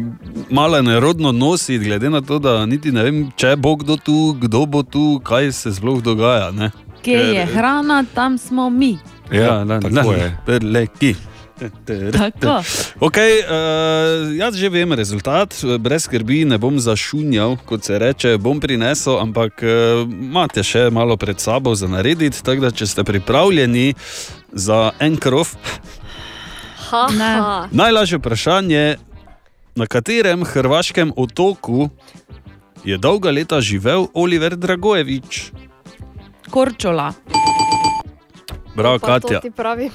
malo 0.50 0.82
nerodno 0.82 1.32
nosi, 1.32 1.78
glede 1.78 2.10
na 2.10 2.20
to, 2.20 2.38
da 2.38 2.66
niti 2.66 2.90
ne 2.92 3.02
vem, 3.02 3.30
če 3.36 3.54
bo 3.56 3.76
kdo 3.76 3.96
tu, 3.96 4.34
kdo 4.40 4.66
bo 4.66 4.82
tu, 4.82 5.20
kaj 5.24 5.52
se 5.52 5.70
sploh 5.70 6.02
dogaja. 6.02 6.50
Ne? 6.50 6.70
Kje 7.02 7.18
je 7.34 7.46
hrana, 7.46 8.04
tam 8.14 8.38
smo 8.38 8.70
mi. 8.70 8.98
Ja, 9.32 9.64
tako 9.66 10.12
je. 10.12 10.38
Prleki. 10.46 11.14
Tako. 12.12 12.62
Okay, 13.00 13.38
uh, 13.46 14.34
jaz 14.34 14.56
že 14.58 14.68
vem 14.68 14.92
rezultat, 14.92 15.54
brez 15.78 16.08
skrbi 16.08 16.42
ne 16.44 16.58
bom 16.58 16.80
zašunjal, 16.80 17.56
kot 17.66 17.84
se 17.86 17.98
reče, 17.98 18.34
bom 18.38 18.60
prinesel, 18.60 19.20
ampak 19.22 19.62
uh, 19.62 20.02
imate 20.02 20.64
še 20.66 20.90
malo 20.90 21.16
pred 21.16 21.38
sabo 21.38 21.74
za 21.74 21.86
narediti. 21.86 22.42
Tako 22.42 22.66
da, 22.66 22.70
če 22.74 22.86
ste 22.86 23.04
pripravljeni 23.06 23.94
za 24.52 24.90
en 24.98 25.16
krov, 25.16 25.54
najlažje 27.70 28.18
vprašanje, 28.18 28.96
na 29.78 29.86
katerem 29.86 30.44
hrvaškem 30.44 31.14
otoku 31.16 31.88
je 32.84 32.98
dolga 32.98 33.30
leta 33.30 33.60
živel 33.60 34.10
Oliver 34.14 34.56
Dragojevič. 34.56 35.61
Korčola. 36.52 37.12
Bravo, 38.74 38.98
Pa 38.98 39.06
to 39.14 39.28
Katja. 39.28 39.40
ti 39.40 39.50
pravim. 39.50 39.90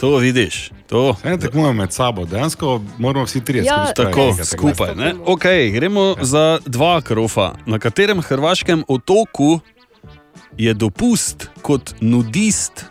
To 0.00 0.16
vidiš. 0.16 0.70
To. 0.86 1.16
Ne 1.24 1.38
tekmujemo 1.38 1.72
med 1.74 1.92
sabo, 1.92 2.24
dejansko 2.24 2.66
moramo 2.98 3.24
vsi 3.24 3.40
trije 3.40 3.64
Ja, 3.64 3.86
skupaj. 3.86 4.04
Tako, 4.04 4.20
igrati. 4.22 4.44
skupaj. 4.46 4.94
Ne? 4.94 5.14
Okay, 5.16 5.70
gremo 5.70 6.00
ja. 6.08 6.24
za 6.24 6.44
dva 6.66 7.00
krofa. 7.00 7.52
Na 7.66 7.78
katerem 7.78 8.20
hrvaškem 8.20 8.84
otoku 8.88 9.60
je 10.54 10.74
dopust 10.74 11.48
kot 11.62 11.94
nudist 12.00 12.84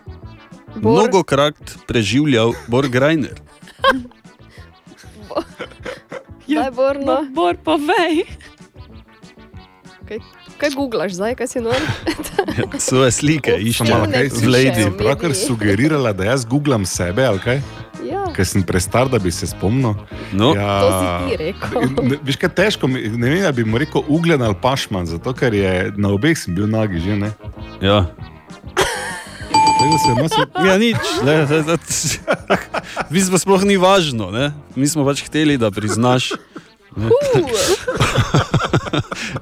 Bor. 0.75 0.93
mnogokrat 0.93 1.55
preživljal 1.87 2.53
Borgrajner? 2.67 3.41
Daj, 6.47 6.71
Borno. 6.77 7.25
Bor, 7.31 7.57
povej. 7.57 8.23
Kaj, 10.07 10.19
kaj 10.57 10.69
googlaš 10.71 11.17
zdaj, 11.17 11.35
kaj 11.35 11.47
si 11.47 11.59
nor? 11.59 11.75
Svoje 12.89 13.11
slike 13.11 13.57
išče 13.59 13.83
malo 13.83 14.07
kaj 14.07 14.29
v 14.29 14.31
si 14.31 14.47
Lady. 14.47 14.85
Pravkar 14.97 15.35
sugerirala, 15.35 16.13
da 16.13 16.29
jaz 16.31 16.45
googlam 16.45 16.85
sebe, 16.87 17.25
ali 17.25 17.39
kaj? 17.43 17.59
Ja. 18.07 18.23
Ker 18.31 18.47
sem 18.47 18.63
prestar, 18.63 19.09
da 19.11 19.19
bi 19.19 19.31
se 19.31 19.47
spomnil. 19.47 19.97
No. 20.31 20.53
ja, 20.55 20.79
To 20.79 20.89
si 20.93 21.07
ti 21.27 21.37
rekel. 21.43 21.81
Ne, 22.07 22.19
Veš, 22.23 22.37
kaj 22.39 22.53
težko, 22.55 22.87
mi- 22.87 23.03
ne 23.09 23.29
vem, 23.29 23.41
da 23.43 23.51
bi 23.51 23.65
mu 23.67 23.77
rekel 23.81 24.05
ugljen 24.07 24.41
ali 24.41 24.55
pašman, 24.61 25.09
zato 25.09 25.33
ker 25.35 25.53
je 25.53 25.91
na 25.97 26.13
obeh 26.15 26.37
sem 26.39 26.55
bil 26.55 26.69
nagi 26.71 27.03
že, 27.03 27.17
ne? 27.17 27.33
Ja. 27.83 28.05
Tega 29.77 29.97
se 29.97 30.09
ima 30.15 30.29
se... 30.29 30.41
Ja, 30.67 30.77
nič. 30.77 30.97
Ne, 31.25 31.35
da, 31.45 31.61
da, 31.61 31.75
v 33.09 33.11
bistvu 33.13 33.37
sploh 33.37 33.61
ni 33.67 33.77
važno. 33.77 34.31
Ne? 34.31 34.49
Mi 34.75 34.87
smo 34.87 35.05
pač 35.05 35.21
hteli, 35.27 35.57
da 35.59 35.69
priznaš. 35.69 36.31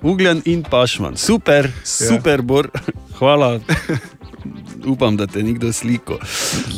Ugljen 0.02 0.42
in 0.46 0.64
pašman. 0.64 1.18
Super, 1.18 1.72
super, 1.84 2.42
bor. 2.42 2.70
Hvala. 3.20 3.60
Upam, 4.86 5.18
da 5.18 5.28
te 5.28 5.44
nikdo 5.44 5.74
sliko. 5.74 6.18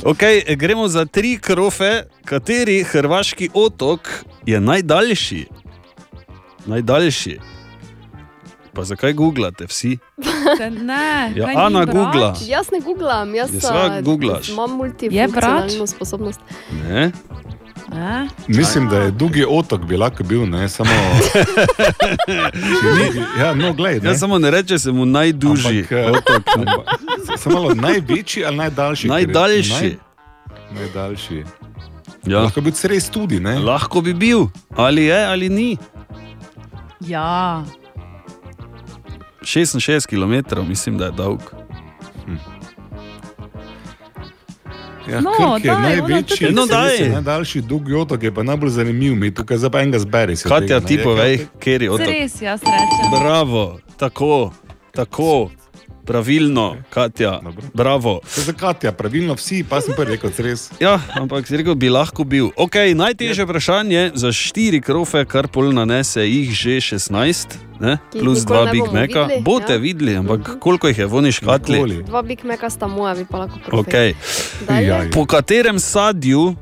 Okay, 0.04 0.56
gremo 0.56 0.88
za 0.88 1.06
tri 1.06 1.38
krofe, 1.38 2.04
kateri 2.26 2.84
hrvaški 2.84 3.50
otok 3.54 4.10
je 4.46 4.60
najdaljši. 4.60 5.46
Najdaljši. 6.66 7.40
Pa 8.74 8.84
zakaj 8.84 9.14
googlate 9.14 9.66
vsi? 9.66 9.98
Te 10.58 10.70
Ne, 10.70 11.34
Ja, 11.36 11.48
Ana 11.56 11.86
googla. 11.86 12.36
Jaz 12.48 12.72
ne 12.72 12.80
googlam, 12.80 13.36
jaz 13.36 13.54
Ja, 13.54 13.62
seveda 13.62 13.94
a, 13.94 14.02
googlaš. 14.02 14.50
imam 14.50 14.72
multifunkcionalno 14.72 15.88
sposobnost. 15.88 16.40
Ne? 16.84 17.12
A? 17.92 18.28
Mislim, 18.48 18.90
da 18.90 18.98
je 18.98 19.12
dolgi 19.12 19.46
otok 19.50 19.82
bi 19.82 19.98
lahko 19.98 20.24
bil, 20.24 20.50
ne 20.50 20.70
samo. 20.70 20.90
Ni- 22.98 23.42
ja, 23.42 23.54
no, 23.56 23.74
glej, 23.74 24.00
ne. 24.00 24.10
Ja, 24.10 24.18
samo 24.18 24.40
ne 24.40 24.52
reče 24.52 24.80
se 24.80 24.92
mu 24.92 25.06
najdužji 25.06 25.80
Ampak, 25.80 25.92
eh, 25.92 26.12
otok. 26.12 26.44
Samo 27.38 27.56
malo 27.56 27.74
največji 27.76 28.46
ali 28.46 28.58
najdaljši? 28.58 29.08
Najdaljši. 29.08 29.74
Naj, 29.74 29.96
najdaljši. 30.74 31.44
Ja. 32.26 32.40
Lahko 32.40 32.62
bi 32.62 32.72
bil 32.72 32.88
res 32.88 33.10
tudi, 33.10 33.40
ne? 33.40 33.60
Lahko 33.60 34.02
bi 34.02 34.14
bil, 34.14 34.46
ali 34.76 35.06
je 35.06 35.26
ali 35.26 35.50
ni. 35.50 35.78
Ja. 37.00 37.64
66 39.42 40.08
km, 40.08 40.60
mislim, 40.68 40.98
da 40.98 41.06
je 41.06 41.12
dolg. 41.12 41.40
Ja, 45.12 45.22
No, 45.22 45.32
daj, 45.64 45.82
največji, 45.82 46.52
No, 46.52 46.66
daj. 46.66 47.10
najdaljši 47.10 47.62
dolgi 47.62 47.94
otok, 47.94 48.24
je 48.24 48.34
pa 48.34 48.44
najbolj 48.44 48.70
zanimiv, 48.70 49.16
mi 49.16 49.34
tukaj 49.34 49.58
pa 49.72 49.80
enega 49.80 50.00
zberi. 50.00 50.36
se 50.36 50.50
Katja, 50.50 50.80
ti 50.80 51.00
povej, 51.04 51.48
kjer 51.60 51.82
je 51.82 51.92
otok. 51.92 52.08
Res, 52.08 52.42
jaz 52.42 52.62
rečem. 52.62 53.20
Bravo, 53.22 53.80
tako, 53.98 54.52
tako, 54.92 55.50
pravilno, 56.08 56.76
Katja. 56.90 57.40
Bravo. 57.74 58.20
To 58.36 58.42
je 58.42 58.46
za 58.46 58.54
Katja, 58.54 58.92
pravilno 58.92 59.36
vsi, 59.36 59.64
pa 59.70 59.82
sem 59.82 59.94
prvi 59.96 60.16
rekel, 60.16 60.32
res. 60.38 60.70
Ja, 60.80 60.96
ampak 61.20 61.48
si 61.48 61.58
rekel, 61.60 61.76
bi 61.76 61.90
lahko 61.92 62.24
bil. 62.24 62.50
Okay, 62.56 62.96
najtežje 62.96 63.46
vprašanje 63.46 64.12
za 64.16 64.32
štiri 64.32 64.80
krofe, 64.82 65.26
kar 65.28 65.52
pol 65.52 65.74
nanese 65.76 66.24
jih 66.24 66.54
že 66.56 66.80
16, 66.96 67.58
ne? 67.84 67.98
Ki 68.12 68.24
plus 68.24 68.46
dva 68.48 68.66
Big 68.72 68.88
Maca. 68.88 69.28
videli, 69.28 69.42
Boste 69.44 69.76
ja. 69.76 69.82
videli, 69.84 70.16
ampak 70.16 70.56
koliko 70.64 70.88
jih 70.88 71.04
je 71.04 71.08
v 71.08 71.20
oni 71.20 71.32
škatli? 71.32 71.78
Nikoli. 71.82 71.98
Dva 72.08 72.22
Big 72.24 72.46
Maca 72.48 72.70
sta 72.70 72.88
moja, 72.88 73.14
vi 73.14 73.28
pa 73.28 73.44
lahko 73.44 73.60
profi. 73.66 73.84
Okay. 73.84 74.16
Dalje. 74.68 74.88
Ja, 74.88 75.04
ja. 75.04 75.12
Po 75.12 75.26
katerem 75.28 75.80
sadju 75.80 76.56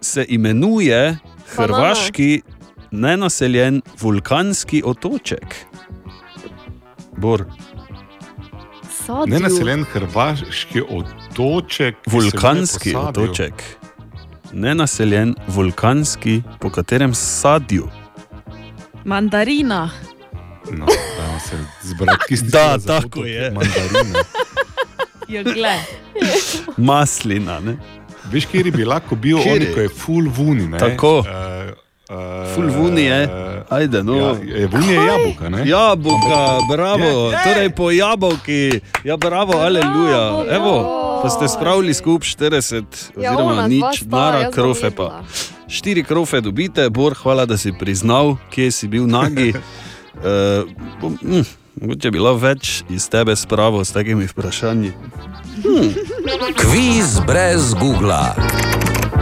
se 0.00 0.24
imenuje 0.28 1.18
hrvaški 1.56 2.42
nenaseljen 2.90 3.82
vulkanski 4.00 4.82
otoček? 4.84 5.56
Bor. 7.16 7.44
Sadju. 9.06 9.34
Nenaseljen 9.34 9.84
hrvaški 9.84 10.82
otoček. 10.82 11.96
Vulkanski 12.06 12.94
otoček. 12.96 13.52
Nenaseljen 14.52 15.34
vulkanski, 15.48 16.42
po 16.60 16.70
katerem 16.70 17.14
sadju. 17.14 17.88
Mandarina. 19.04 19.90
No, 20.70 20.86
da 20.86 21.38
se 21.40 21.56
zbrati 21.82 22.36
Da, 22.52 22.78
tako 22.78 23.24
je. 23.24 23.50
Mandarine. 23.50 24.18
Jo, 25.28 25.42
gled. 25.42 25.80
Maslina. 26.76 27.60
Ne? 27.60 27.76
Veš, 28.32 28.46
kje 28.46 28.70
bi 28.70 28.84
lahko 28.84 29.16
bil, 29.16 29.38
Kateri? 29.38 29.56
oni, 29.56 29.74
ko 29.74 29.80
je 29.80 29.88
full 29.88 30.28
vuni. 30.36 30.68
Ne? 30.68 30.78
Tako. 30.78 31.18
Uh, 31.18 31.26
uh, 32.10 32.54
Full 32.54 32.70
vuni 32.70 33.02
je. 33.02 33.28
Ajde, 33.68 34.02
no. 34.02 34.16
Ja, 34.16 34.34
je 34.58 34.66
vuni 34.66 34.92
je 34.92 35.06
jabolka, 35.06 35.48
ne? 35.48 35.68
Jabolka, 35.68 36.58
bravo, 36.68 37.04
Je, 37.04 37.30
je. 37.30 37.38
torej 37.44 37.70
po 37.70 37.90
jabolki, 37.90 38.80
ja, 39.04 39.16
bravo, 39.16 39.52
aleluja. 39.52 40.44
Evo, 40.50 40.74
pa 41.22 41.30
ste 41.30 41.48
spravili 41.48 41.94
skupaj 41.94 42.28
40, 42.28 42.84
Ja, 43.16 43.32
oziroma 43.32 43.54
dva 43.54 43.68
nič, 43.68 44.04
bom 44.04 44.50
krofe 44.52 44.90
pa. 44.90 45.22
Štiri 45.68 46.04
krofe 46.04 46.40
dobite, 46.40 46.90
Bor, 46.90 47.14
hvala, 47.14 47.46
da 47.46 47.56
si 47.56 47.72
priznal, 47.72 48.36
kje 48.50 48.70
si 48.70 48.88
bil 48.88 49.06
nagi. 49.06 49.52
Uh, 50.12 50.68
hm, 51.20 51.40
mogoče 51.80 52.10
bi 52.10 52.18
bilo 52.18 52.34
več 52.36 52.82
iz 52.92 53.08
tebe 53.08 53.32
spravo 53.36 53.80
s 53.84 53.96
takimi 53.96 54.28
vprašanji. 54.28 54.92
Hm. 55.64 55.88
Kviz 56.60 57.16
brez 57.26 57.74
Google. 57.74 58.36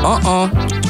Oh 0.03 0.18
-oh. 0.24 0.89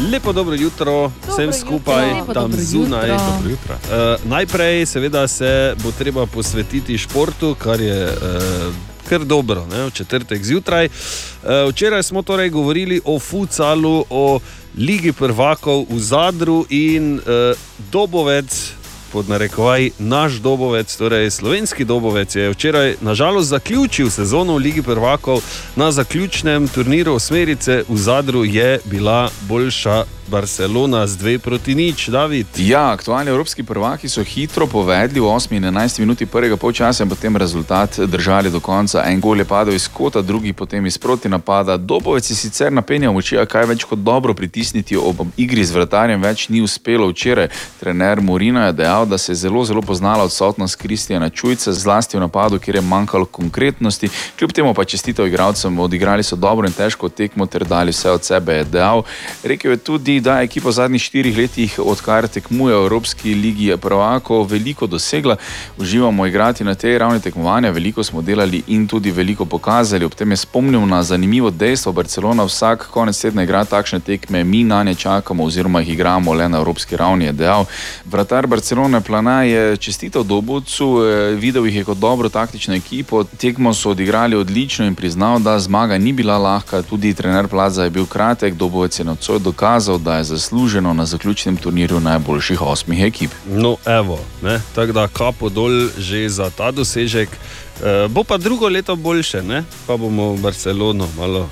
Lepo 0.00 0.32
dobro 0.32 0.54
jutro 0.54 1.12
vsem 1.28 1.52
skupaj, 1.52 2.12
Lepo 2.12 2.34
tam 2.34 2.50
dobro 2.50 2.64
zunaj. 2.64 3.08
jutro. 3.10 3.26
Dobro 3.36 3.50
jutro. 3.50 3.74
Uh, 3.74 4.30
najprej, 4.30 4.86
seveda, 4.86 5.28
se 5.28 5.74
bo 5.82 5.92
treba 5.92 6.26
posvetiti 6.26 6.98
športu, 6.98 7.54
kar 7.58 7.80
je 7.80 8.04
uh, 8.04 8.74
kar 9.08 9.24
dobro, 9.24 9.66
ne, 9.66 9.84
v 9.84 9.90
četrtek 9.90 10.44
zjutraj. 10.44 10.86
Uh, 10.86 11.70
včeraj 11.70 12.02
smo 12.02 12.22
torej 12.22 12.50
govorili 12.50 13.00
o 13.04 13.18
futsalu, 13.18 14.04
o 14.10 14.40
Ligi 14.76 15.12
prvakov 15.12 15.86
v 15.90 15.98
Zadru 15.98 16.66
in 16.68 17.14
uh, 17.14 17.56
Dobovec. 17.92 18.72
Pod 19.16 19.28
narekovaj 19.28 19.90
naš 19.98 20.32
Dobovec, 20.32 20.96
torej 20.96 21.30
slovenski 21.30 21.84
Dobovec, 21.84 22.36
je 22.36 22.50
včeraj 22.50 22.96
nažalost 23.00 23.48
zaključil 23.48 24.10
sezono 24.10 24.54
v 24.54 24.56
Ligi 24.56 24.82
prvakov. 24.82 25.40
Na 25.76 25.92
zaključnem 25.92 26.68
turnirju 26.68 27.14
osmerice 27.14 27.84
v 27.88 27.96
Zadru 27.96 28.44
je 28.44 28.78
bila 28.84 29.30
boljša 29.48 30.04
Barcelona 30.28 31.06
z 31.06 31.16
2 31.16 31.38
proti 31.38 31.74
nič, 31.74 32.08
David. 32.08 32.46
Ja, 32.58 32.90
aktualni 32.90 33.30
evropski 33.30 33.62
prvaki 33.62 34.08
so 34.08 34.24
hitro 34.24 34.66
povedli 34.66 35.20
v 35.20 35.24
8 35.24 35.56
in 35.56 35.64
11 35.64 36.00
minuti 36.00 36.26
prvega 36.26 36.56
polčasa 36.56 37.04
in 37.04 37.08
potem 37.08 37.36
rezultat 37.36 37.98
držali 37.98 38.50
do 38.50 38.60
konca. 38.60 39.04
En 39.06 39.20
gol 39.20 39.38
je 39.38 39.44
padel 39.44 39.74
iz 39.74 39.88
kota, 39.88 40.22
drugi 40.22 40.52
potem 40.52 40.86
iz 40.86 40.98
proti 40.98 41.28
napada. 41.28 41.76
Dobovec 41.76 42.30
je 42.30 42.36
sicer 42.36 42.72
napenjal 42.72 43.12
moči, 43.12 43.38
a 43.38 43.46
kaj 43.46 43.66
več 43.66 43.84
kot 43.84 43.98
dobro 43.98 44.34
pritisniti 44.34 44.96
ob 44.96 45.22
igri 45.36 45.64
z 45.64 45.72
vratarjem 45.72 46.22
več 46.22 46.48
ni 46.48 46.60
uspelo 46.60 47.06
včeraj. 47.08 47.48
Trener 47.80 48.20
Morina 48.20 48.66
je 48.66 48.72
dejal, 48.82 49.06
da 49.06 49.18
se 49.18 49.32
je 49.32 49.36
zelo, 49.46 49.64
zelo 49.64 49.82
poznala 49.82 50.24
odsotnost 50.24 50.76
Kristijana 50.76 51.30
Čujca, 51.30 51.72
zlasti 51.72 52.16
v 52.16 52.20
napadu, 52.26 52.58
kjer 52.58 52.76
je 52.76 52.82
manjkalo 52.82 53.24
konkretnosti. 53.24 54.10
Kljub 54.38 54.52
temu 54.52 54.74
pa 54.74 54.84
čestitev 54.84 55.26
igralcem, 55.26 55.78
odigrali 55.78 56.22
so 56.22 56.36
dobro 56.36 56.66
in 56.66 56.74
težko 56.74 57.08
tekmo 57.08 57.46
ter 57.46 57.64
dali 57.64 57.94
vse 57.94 58.10
od 58.10 58.24
sebe, 58.24 58.58
je 58.60 58.64
dejal. 58.64 59.06
Rekel 59.44 59.70
je 59.70 59.76
tudi, 59.76 60.15
da 60.20 60.38
je 60.38 60.44
ekipa 60.44 60.68
v 60.68 60.72
zadnjih 60.72 61.02
štirih 61.02 61.36
letih, 61.38 61.78
odkar 61.78 62.28
tekmuje 62.28 62.74
v 62.74 62.82
Evropski 62.82 63.34
ligi 63.34 63.76
prvakov, 63.76 64.46
veliko 64.50 64.86
dosegla. 64.86 65.36
Uživamo 65.78 66.26
igrati 66.26 66.64
na 66.64 66.74
tej 66.74 66.98
ravni 66.98 67.20
tekmovanja, 67.20 67.70
veliko 67.70 68.04
smo 68.04 68.22
delali 68.22 68.62
in 68.66 68.86
tudi 68.88 69.10
veliko 69.10 69.44
pokazali. 69.44 70.04
Ob 70.04 70.14
tem 70.14 70.30
je 70.30 70.36
spomnil 70.36 70.86
na 70.86 71.02
zanimivo 71.02 71.50
dejstvo, 71.50 71.92
Barcelona 71.92 72.44
vsak 72.44 72.86
konec 72.90 73.20
tedna 73.20 73.42
igra 73.42 73.64
takšne 73.64 74.00
tekme, 74.00 74.44
mi 74.44 74.64
na 74.64 74.82
ne 74.82 74.94
čakamo 74.94 75.44
oziroma 75.44 75.80
jih 75.80 75.88
igramo 75.88 76.32
le 76.32 76.48
na 76.48 76.58
evropski 76.58 76.96
ravni, 76.96 77.24
je 77.24 77.32
dejal. 77.32 77.64
Vratar 78.04 78.46
Barcelone 78.46 79.00
Plana 79.00 79.42
je 79.42 79.76
čestitev 79.76 80.22
Dobovcu, 80.22 81.02
eh, 81.02 81.34
videl 81.34 81.66
jih 81.66 81.76
je 81.76 81.84
kot 81.84 81.98
dobro 81.98 82.28
taktično 82.28 82.74
ekipo, 82.74 83.24
tekmo 83.24 83.74
so 83.74 83.90
odigrali 83.90 84.36
odlično 84.36 84.86
in 84.86 84.94
priznal, 84.94 85.38
da 85.38 85.58
zmaga 85.58 85.98
ni 85.98 86.12
bila 86.12 86.38
lahka, 86.38 86.82
tudi 86.82 87.14
trener 87.14 87.48
Plaza 87.48 87.84
je 87.84 87.90
bil 87.90 88.06
kratek, 88.06 88.54
Dobovec 88.54 88.98
je 88.98 89.04
nocoj 89.04 89.38
dokazal, 89.38 89.98
da 90.06 90.16
je 90.16 90.24
zasluženo 90.24 90.94
na 90.94 91.06
zaključnem 91.06 91.56
turnirju 91.56 92.00
najboljših 92.00 92.62
osmih 92.62 93.02
ekip. 93.04 93.30
No, 93.46 93.76
evo, 93.86 94.20
ne, 94.42 94.60
tako 94.74 94.92
da 94.92 95.08
kapo 95.08 95.48
dol 95.48 95.88
že 95.98 96.28
za 96.28 96.50
ta 96.50 96.70
dosežek. 96.70 97.28
E, 97.28 98.08
bo 98.08 98.22
pa 98.24 98.38
drugo 98.38 98.68
leto 98.68 98.96
boljše, 98.96 99.42
ne? 99.42 99.64
pa 99.86 99.96
bomo 99.96 100.32
v 100.32 100.40
Barcelono 100.40 101.08
malo. 101.18 101.48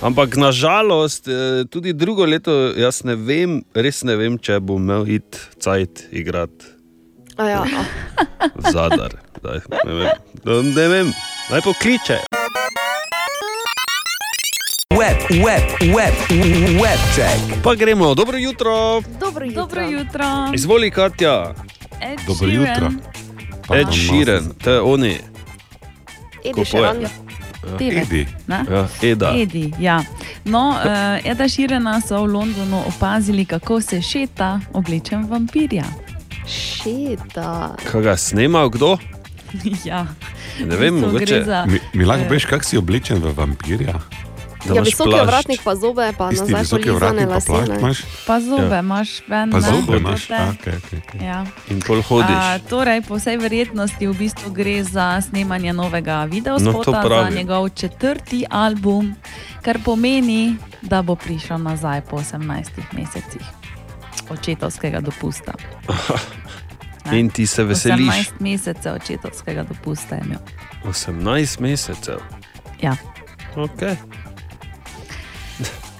Ampak 0.00 0.36
nažalost, 0.36 1.28
eh, 1.28 1.64
tudi 1.70 1.92
drugo 1.92 2.24
leto, 2.24 2.52
jaz 2.76 3.04
ne 3.04 3.16
vem, 3.16 3.62
res 3.74 4.02
ne 4.02 4.16
vem, 4.16 4.38
če 4.38 4.60
bom 4.60 4.80
imel 4.80 5.08
it 5.08 5.40
cajt 5.60 6.08
igrati 6.12 6.76
A 7.36 7.48
ja, 7.48 7.64
zadar. 8.72 9.16
Daj, 9.42 9.60
ne, 9.84 9.92
vem. 9.92 10.72
Ne 10.74 10.88
vem, 10.88 11.12
naj 11.50 11.64
pokliče. 11.64 12.20
Web, 14.90 15.16
web, 15.38 15.62
web, 15.86 16.14
web 16.76 16.98
check. 17.14 17.62
Pa 17.62 17.74
gremo, 17.74 18.14
dobro 18.14 18.38
jutro, 18.38 19.00
Dobro 19.20 19.44
jutro. 19.44 19.62
Dobro 19.62 19.82
jutro. 19.82 20.24
izvoli 20.54 20.90
Katja. 20.90 21.54
Ed 22.02 22.18
Dobro 22.26 22.48
Sheeran. 22.48 22.66
jutro. 22.68 22.90
Ed 23.72 23.86
Sheeran, 23.92 24.50
to 24.54 24.70
je 24.70 24.80
oni. 24.82 25.18
Edi 26.44 26.64
Sheeran. 26.64 27.00
je? 27.00 27.08
Pevec, 27.78 28.02
Edi. 28.02 28.26
ne? 28.46 28.64
Ja, 28.70 28.88
Eda. 29.02 29.32
Edi, 29.32 29.72
ja. 29.80 30.02
No, 30.44 30.68
uh, 30.70 30.86
Eda 31.24 31.48
Širena 31.48 32.00
so 32.00 32.18
v 32.18 32.26
Londonu 32.26 32.82
opazili, 32.88 33.44
kako 33.44 33.80
se 33.80 34.02
šeta 34.02 34.60
oblečen 34.72 35.24
vampirja. 35.24 35.84
Šeta. 36.46 37.76
Kaj 37.84 38.02
ga 38.02 38.16
snemal 38.16 38.68
kdo? 38.68 38.98
ja. 39.84 40.06
Ne 40.60 40.76
vem, 40.76 40.94
mogoče. 40.96 41.42
za- 41.44 41.64
Mi, 41.66 41.78
mi 41.94 42.04
lahko 42.04 42.24
Eh. 42.24 42.28
veš, 42.28 42.44
kako 42.44 42.64
si 42.64 42.76
oblečen 42.76 43.18
v 43.18 43.32
vampirja? 43.32 43.94
Ja, 44.66 44.82
visoki 44.82 45.10
plašč. 45.10 45.22
ovratnik 45.22 45.60
pa 45.64 45.74
zobe, 45.74 46.12
pa 46.12 46.28
Tisti 46.28 46.44
nazaj 46.44 46.60
visoki 46.60 46.82
polizane 46.84 47.22
ovratnik 47.22 47.28
pa 47.28 47.40
plašč 47.42 47.78
imaš? 47.78 47.98
Pa 48.26 48.40
zobe 48.40 48.68
Ja. 48.70 48.80
imaš 48.80 49.10
ven. 49.26 49.48
Pa 49.50 49.56
ne, 49.56 49.66
zobe 49.66 49.96
imaš? 49.96 50.22
okej, 50.24 50.46
okej, 50.50 50.98
okej. 51.00 51.20
Ja. 51.22 51.38
In 51.68 51.80
pol 51.80 52.02
hodiš. 52.02 52.36
A, 52.36 52.58
torej, 52.60 53.00
po 53.00 53.14
vsej 53.14 53.36
verjetnosti 53.38 54.02
v 54.02 54.12
bistvu 54.12 54.50
gre 54.50 54.84
za 54.84 55.20
snemanje 55.20 55.72
novega 55.72 56.20
No, 56.20 56.26
videospota 56.26 56.92
za 56.92 57.02
pravim. 57.02 57.34
njegov 57.34 57.68
četrti 57.70 58.44
album, 58.46 59.14
kar 59.62 59.78
pomeni, 59.80 60.54
da 60.82 61.02
bo 61.02 61.16
prišel 61.16 61.58
nazaj 61.58 62.00
po 62.02 62.16
18 62.18 62.68
mesecih 62.92 63.44
očetovskega 64.28 65.00
dopusta. 65.00 65.52
Ne? 67.04 67.18
In 67.18 67.30
ti 67.30 67.46
se 67.46 67.64
veseliš. 67.64 68.08
18 68.08 68.30
mesecev 68.38 68.94
očetovskega 68.94 69.62
dopusta 69.62 70.14
je 70.14 70.22
imel. 70.24 70.38
18 70.84 71.60
mesecev. 71.60 72.18
Ja. 72.78 72.96
Okay. 73.56 73.96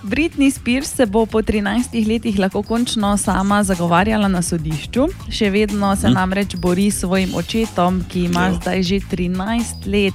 Britney 0.02 0.50
Spears 0.50 0.88
se 0.88 1.06
bo 1.06 1.26
po 1.26 1.42
13 1.42 1.72
letih 2.04 2.38
lahko 2.38 2.62
končno 2.62 3.16
sama 3.16 3.62
zagovarjala 3.62 4.28
na 4.28 4.42
sodišču. 4.42 5.06
Še 5.30 5.50
vedno 5.50 5.96
se 5.96 6.08
Hm. 6.08 6.14
namreč 6.14 6.56
bori 6.56 6.90
s 6.90 7.00
svojim 7.00 7.34
očetom, 7.34 8.04
ki 8.08 8.20
ima 8.22 8.40
Ja. 8.42 8.54
zdaj 8.54 8.82
že 8.82 9.00
13 9.02 9.64
let 9.86 10.14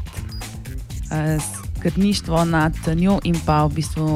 eh, 1.12 1.38
skrbništvo 1.78 2.46
nad 2.46 2.74
njo 2.96 3.20
in 3.24 3.36
pa 3.46 3.66
v 3.66 3.70
bistvu 3.72 4.08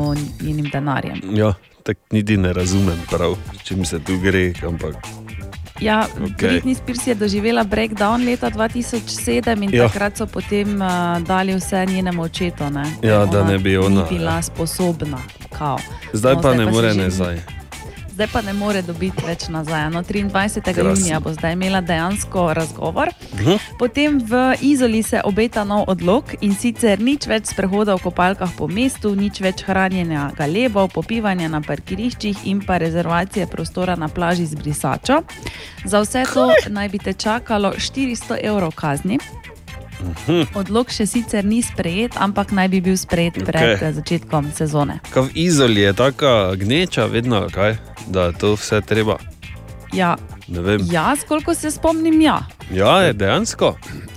njenim 0.42 0.66
denarjem. 0.66 1.22
Ja, 1.32 1.54
tako 1.84 2.00
niti 2.12 2.38
ne 2.38 2.54
razumem 2.54 2.98
prav, 3.10 3.36
čim 3.64 3.86
se 3.86 4.00
tu 4.00 4.18
gre, 4.18 4.54
ampak 4.64 4.96
Ja, 5.82 6.08
okay. 6.22 6.50
Britney 6.50 6.76
Spears 6.76 7.08
je 7.08 7.16
doživela 7.16 7.64
breakdown 7.64 8.26
leta 8.26 8.50
2007 8.50 9.64
in 9.64 9.70
Ja. 9.74 9.84
ja. 9.84 9.88
takrat 9.90 10.18
so 10.18 10.26
potem 10.26 10.82
uh, 10.82 10.88
dali 11.28 11.56
vse 11.56 11.86
njenemu 11.86 12.22
očetu. 12.22 12.70
Ne, 12.70 12.84
Ja, 13.04 13.26
da 13.26 13.44
ne 13.44 13.58
bi 13.58 13.78
ona, 13.78 14.02
Ni 14.02 14.18
bila 14.18 14.42
sposobna. 14.42 15.18
Kao. 15.58 15.78
zdaj 16.14 16.36
No, 16.36 16.42
pa 16.42 16.54
ne 16.54 16.66
se 16.66 16.72
more 16.72 16.94
nazaj. 16.94 17.59
Zdaj 18.20 18.28
pa 18.34 18.42
ne 18.42 18.52
more 18.54 18.82
dobiti 18.84 19.24
več 19.24 19.46
nazaj. 19.48 19.86
No, 19.94 20.02
23. 20.04 20.74
Krasno. 20.74 20.90
junija 20.90 21.20
bo 21.24 21.32
zdaj 21.34 21.54
imela 21.54 21.80
dejansko 21.82 22.50
razgovor. 22.54 23.10
Mhm. 23.34 23.56
Potem 23.80 24.18
v 24.20 24.58
Izoli 24.62 25.04
se 25.04 25.22
obeta 25.24 25.64
nov 25.64 25.86
odlog 25.88 26.36
in 26.42 26.52
sicer 26.56 27.00
nič 27.00 27.28
več 27.32 27.54
sprehoda 27.54 27.96
v 27.96 28.04
kopalkah 28.04 28.52
po 28.58 28.68
mestu, 28.68 29.14
nič 29.16 29.40
več 29.40 29.64
hranjenja 29.64 30.34
galebov, 30.36 30.92
popivanja 30.92 31.48
na 31.48 31.62
parkiriščih 31.64 32.44
in 32.44 32.60
pa 32.60 32.78
rezervacije 32.78 33.48
prostora 33.48 33.96
na 33.96 34.12
plaži 34.12 34.52
z 34.52 34.60
brisačo. 34.60 35.22
Za 35.86 36.04
vse 36.04 36.26
to 36.34 36.52
naj 36.68 36.90
bi 36.90 37.00
te 37.00 37.14
čakalo 37.14 37.72
400 37.72 38.44
evrov 38.44 38.76
kazni. 38.76 39.20
Mhm. 40.00 40.56
Odlog 40.56 40.92
še 40.94 41.06
sicer 41.10 41.46
ni 41.46 41.62
sprejet, 41.66 42.16
ampak 42.16 42.54
naj 42.56 42.70
bi 42.72 42.80
bil 42.82 42.98
sprejet 42.98 43.40
pred 43.44 43.76
okay. 43.76 43.92
začetkom 43.96 44.52
sezone. 44.56 45.00
Kaj 45.12 45.28
v 45.28 45.46
Izoli 45.48 45.84
je 45.84 45.94
taka 45.94 46.56
gneča, 46.56 47.10
vedno 47.12 47.46
kaj, 47.52 47.78
da 48.08 48.32
to 48.32 48.56
vse 48.56 48.82
treba. 48.82 49.20
Ja, 49.94 50.16
jaz, 50.92 51.24
koliko 51.28 51.56
se 51.56 51.72
spomnim, 51.72 52.22
ja. 52.22 52.40
Ja, 52.72 53.02
je 53.02 53.14
dejansko. 53.14 53.76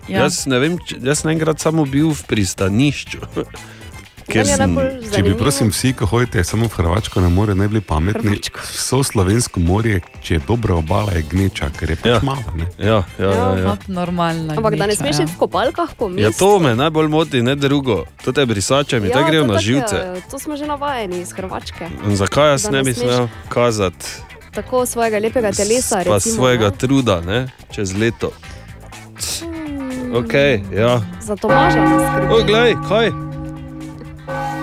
Ja. 0.09 0.25
Jaz 0.25 0.47
ne 0.47 0.59
vem, 0.59 0.79
jaz 1.01 1.23
sem 1.23 1.33
enkrat 1.33 1.61
samo 1.61 1.85
bil 1.89 2.13
v 2.13 2.27
pristanišču. 2.29 3.25
Ker 4.23 4.47
je 4.47 4.55
sem, 4.55 4.77
Če 5.09 5.23
bi 5.23 5.33
prosim 5.35 5.69
vsi, 5.69 5.93
ki 5.93 6.05
hodite 6.05 6.45
samo 6.45 6.65
v 6.65 6.73
Hrvaško 6.73 7.21
na 7.21 7.29
more, 7.29 7.55
ne 7.55 7.67
bili 7.67 7.81
pametni, 7.81 8.39
vso 8.55 9.03
slovensko 9.03 9.61
morje, 9.61 10.01
če 10.21 10.35
je 10.35 10.41
dobra 10.41 10.75
obala, 10.75 11.13
je 11.13 11.23
gneča, 11.25 11.69
ker 11.71 11.91
je 11.91 11.97
pač 11.97 12.07
Ja. 12.07 12.21
mala. 12.23 12.55
Ne? 12.55 12.67
ja, 12.79 13.03
ja, 13.19 13.29
ja, 13.29 13.49
ja. 13.57 13.69
Hop, 13.69 13.83
normalno. 13.89 14.55
Ampak 14.55 14.75
da 14.75 14.87
ne 14.87 14.95
smeš 14.95 15.17
ja. 15.17 15.25
iti 15.25 15.33
v 15.33 15.39
kopalkah 15.39 15.95
po 15.95 16.09
mestu. 16.09 16.23
ja, 16.23 16.31
to 16.33 16.59
me 16.59 16.75
najbolj 16.75 17.09
moti, 17.09 17.43
ne 17.43 17.57
drugo. 17.57 18.05
To 18.21 18.33
te 18.33 18.47
brisače 18.47 19.01
mi 19.01 19.09
ja, 19.09 19.13
tako 19.13 19.29
grejo 19.29 19.43
to 19.43 19.53
na 19.53 19.59
živce. 19.59 19.97
eh, 19.97 20.21
To 20.31 20.39
smo 20.39 20.57
že 20.57 20.67
navajeni 20.67 21.21
iz 21.21 21.33
Hrvačke. 21.33 21.89
In 22.05 22.17
zakaj 22.17 22.51
jaz 22.51 22.63
Da 22.63 22.71
ne 22.71 22.79
ne 22.79 22.85
bi 22.85 22.95
smel 22.95 23.27
kazati 23.49 24.07
Tako 24.53 24.87
svojega 24.87 25.19
lepega 25.19 25.51
telesa. 25.51 25.97
pa 25.99 26.15
recimo, 26.15 26.35
svojega 26.35 26.65
ne? 26.67 26.77
truda 26.79 27.21
ne, 27.21 27.39
čez 27.71 27.93
leto? 27.93 28.31
Okay, 30.13 30.61
ja. 30.71 31.01
Za 31.21 31.37
Tomaža 31.37 31.81
ne 31.81 31.97
skrbi. 31.99 32.35
O, 32.35 32.45
glej, 32.45 32.75
kaj? 32.89 33.32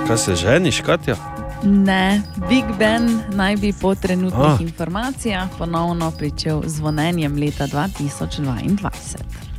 Kaj 0.10 0.18
se 0.18 0.36
ženiš, 0.36 0.82
Katja? 0.82 1.16
Ne, 1.64 2.22
Big 2.50 2.64
Ben 2.80 3.20
naj 3.34 3.56
bi 3.56 3.74
po 3.82 3.96
trenutnih 3.96 4.42
Ah. 4.42 4.58
ah. 4.60 4.64
informacijah 4.64 5.48
ponovno 5.58 6.12
pričel 6.12 6.62
z 6.66 6.76
zvonjenjem 6.76 7.38
leta 7.38 7.68
2022. 7.68 8.90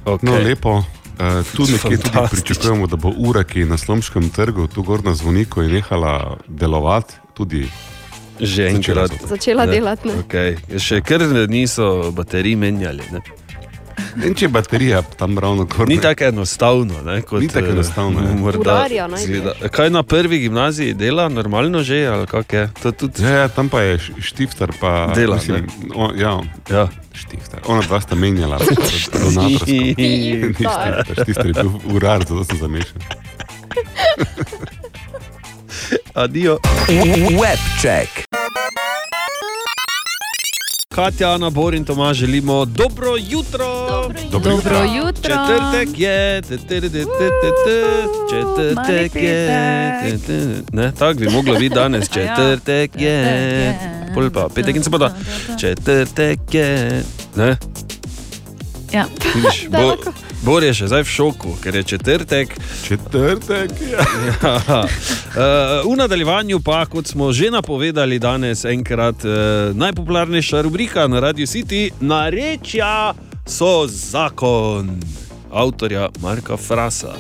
Okay. 0.04 0.18
No, 0.22 0.32
lepo. 0.32 0.70
Uh, 0.76 0.84
tu 1.56 1.62
nekje 1.62 1.98
tudi 1.98 2.18
pričakujemo, 2.30 2.86
da 2.86 2.96
bo 2.96 3.12
ura, 3.18 3.44
ki 3.44 3.60
je 3.60 3.66
na 3.66 3.78
slomškem 3.78 4.30
trgu, 4.30 4.66
tu 4.66 4.82
gor 4.82 5.04
na 5.04 5.14
zvoniku, 5.14 5.62
je 5.62 5.68
nehala 5.68 6.36
delovati. 6.48 7.14
Tudi 7.34 7.68
Že 8.40 8.68
enkrat. 8.68 9.10
Začela 9.28 9.66
Ne, 9.66 9.72
delati, 9.72 10.08
ne. 10.08 10.14
Okay. 10.14 10.78
Še 10.78 11.00
kar 11.00 11.20
niso 11.48 12.10
baterij 12.12 12.56
menjali. 12.56 13.02
Ne? 13.12 13.20
In 14.26 14.34
če 14.34 14.44
je 14.44 14.48
baterija 14.48 15.02
tam 15.02 15.38
ravno 15.38 15.66
kar 15.66 15.88
Ni 15.88 16.00
tako 16.00 16.24
enostavno. 16.24 17.02
Ne, 17.04 17.22
kot, 17.22 17.40
Ni 17.40 17.48
tako 17.48 17.66
eh, 17.66 17.70
enostavno, 17.70 18.20
ja. 18.20 18.34
morda 18.34 18.86
naj 19.08 19.22
izgleda. 19.22 19.54
Kaj 19.68 19.90
na 19.90 20.02
prvi 20.02 20.38
gimnaziji 20.38 20.94
dela, 20.94 21.28
normalno 21.28 21.82
že, 21.82 22.06
ali 22.06 22.26
kako 22.26 22.56
je? 22.56 22.70
To 22.82 22.92
tudi... 22.92 23.22
Ja, 23.22 23.30
ja, 23.30 23.48
tam 23.48 23.68
pa 23.68 23.80
je 23.80 23.98
štifter, 24.20 24.72
pa 24.80 25.12
Dela, 25.14 25.36
mislim, 25.36 25.66
o, 25.94 26.10
ja, 26.16 26.40
ja. 26.70 26.88
štifter. 27.12 27.60
Ona 27.66 27.82
dva 27.82 28.00
sta 28.00 28.14
menjala, 28.14 28.58
donatorsko. 28.58 29.18
Ni 29.40 29.56
štifter, 30.54 31.04
štifter 31.22 31.46
je 31.46 31.52
bil 31.52 31.96
urar, 31.96 32.24
zato 32.28 32.44
sem 32.44 32.58
zamešan. 32.58 33.02
Adijo. 36.14 36.58
Webcheck. 37.40 38.39
Katja, 40.94 41.34
Ana, 41.34 41.50
Bor 41.50 41.74
in 41.74 41.84
Tomaž 41.84 42.16
želimo 42.16 42.64
dobro 42.64 43.16
jutro. 43.30 43.66
Dobro 43.90 44.20
jutro. 44.22 44.40
Dobro 44.40 44.78
jutro. 44.96 45.36
Četrtek 45.36 45.98
je, 45.98 46.42
te, 46.42 46.58
te, 46.58 46.80
te, 46.80 46.90
te, 46.90 46.90
te, 46.90 47.50
te, 47.64 47.84
četrtek 48.30 49.14
je. 49.14 50.18
Ne, 50.72 50.92
tako 50.98 51.18
bi 51.20 51.28
moglo 51.28 51.54
biti 51.54 51.74
danes. 51.74 52.06
Ja, 52.16 52.36
Četrtek 52.36 52.90
je. 53.00 53.78
Pol 54.14 54.30
pa 54.30 54.48
petek 54.54 54.76
in 54.76 54.84
sobota. 54.84 55.14
Četrtek 55.60 56.40
je. 56.52 57.02
Ne, 57.36 57.56
Ja. 58.92 59.04
vidiš, 59.34 59.68
bo, 59.68 59.96
Bor 60.40 60.64
je 60.64 60.72
še 60.72 60.86
zdaj 60.88 61.02
v 61.04 61.12
šoku, 61.12 61.50
ker 61.60 61.76
je 61.76 61.82
četrtek. 61.84 62.54
Četrtek 62.84 63.72
je. 63.80 63.92
Ja. 63.92 64.54
Uh, 64.80 65.84
v 65.92 65.96
nadaljevanju 66.00 66.60
pa, 66.64 66.86
kot 66.88 67.06
smo 67.06 67.32
že 67.32 67.50
napovedali 67.52 68.18
danes, 68.18 68.64
enkrat 68.64 69.24
uh, 69.24 69.76
najpopularnejša 69.76 70.62
rubrika 70.64 71.04
na 71.08 71.20
Radio 71.20 71.46
City, 71.46 71.90
narečja 72.00 73.12
so 73.44 73.84
zakon 73.86 74.96
avtorja 75.52 76.08
Marka 76.22 76.56
Frasa. 76.56 77.12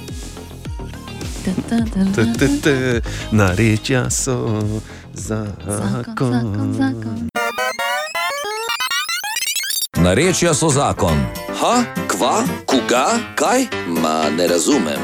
T, 1.44 1.52
t, 2.38 2.48
t, 2.62 3.00
Narečja 3.32 4.10
so 4.10 4.64
zakon. 5.14 6.60
Narečja 10.00 10.54
so 10.54 10.68
zakon. 10.68 11.16
Ha, 11.52 11.74
kva, 12.08 12.36
koga, 12.66 13.06
kaj? 13.34 13.66
Ma 13.92 14.30
ne 14.30 14.46
razumem. 14.46 15.00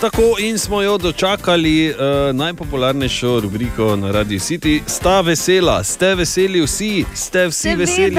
Tako 0.00 0.36
in 0.40 0.58
smo 0.58 0.82
jo 0.82 0.98
dočakali, 0.98 1.90
uh, 1.90 1.96
najpopularnejšo 2.32 3.40
rubriko 3.40 3.96
na 3.96 4.10
Radio 4.10 4.38
City. 4.38 4.80
Sta 4.86 5.20
vesela, 5.20 5.84
ste 5.84 6.14
veseli 6.14 6.60
vsi, 6.60 7.04
ste 7.14 7.46
vsi 7.46 7.74
veseli. 7.76 8.16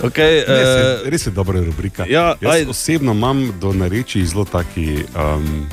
Okay, 0.00 0.40
Res 0.40 0.68
je, 0.68 0.84
uh, 1.02 1.10
res 1.10 1.26
je 1.26 1.30
dobra 1.30 1.60
rubrika. 1.60 2.06
ja, 2.08 2.34
Jaz 2.40 2.54
aj- 2.54 2.66
osebno 2.68 3.12
imam 3.12 3.52
do 3.60 3.72
nareči 3.72 4.24
zelo 4.26 4.44
taki 4.44 5.04
um, 5.12 5.66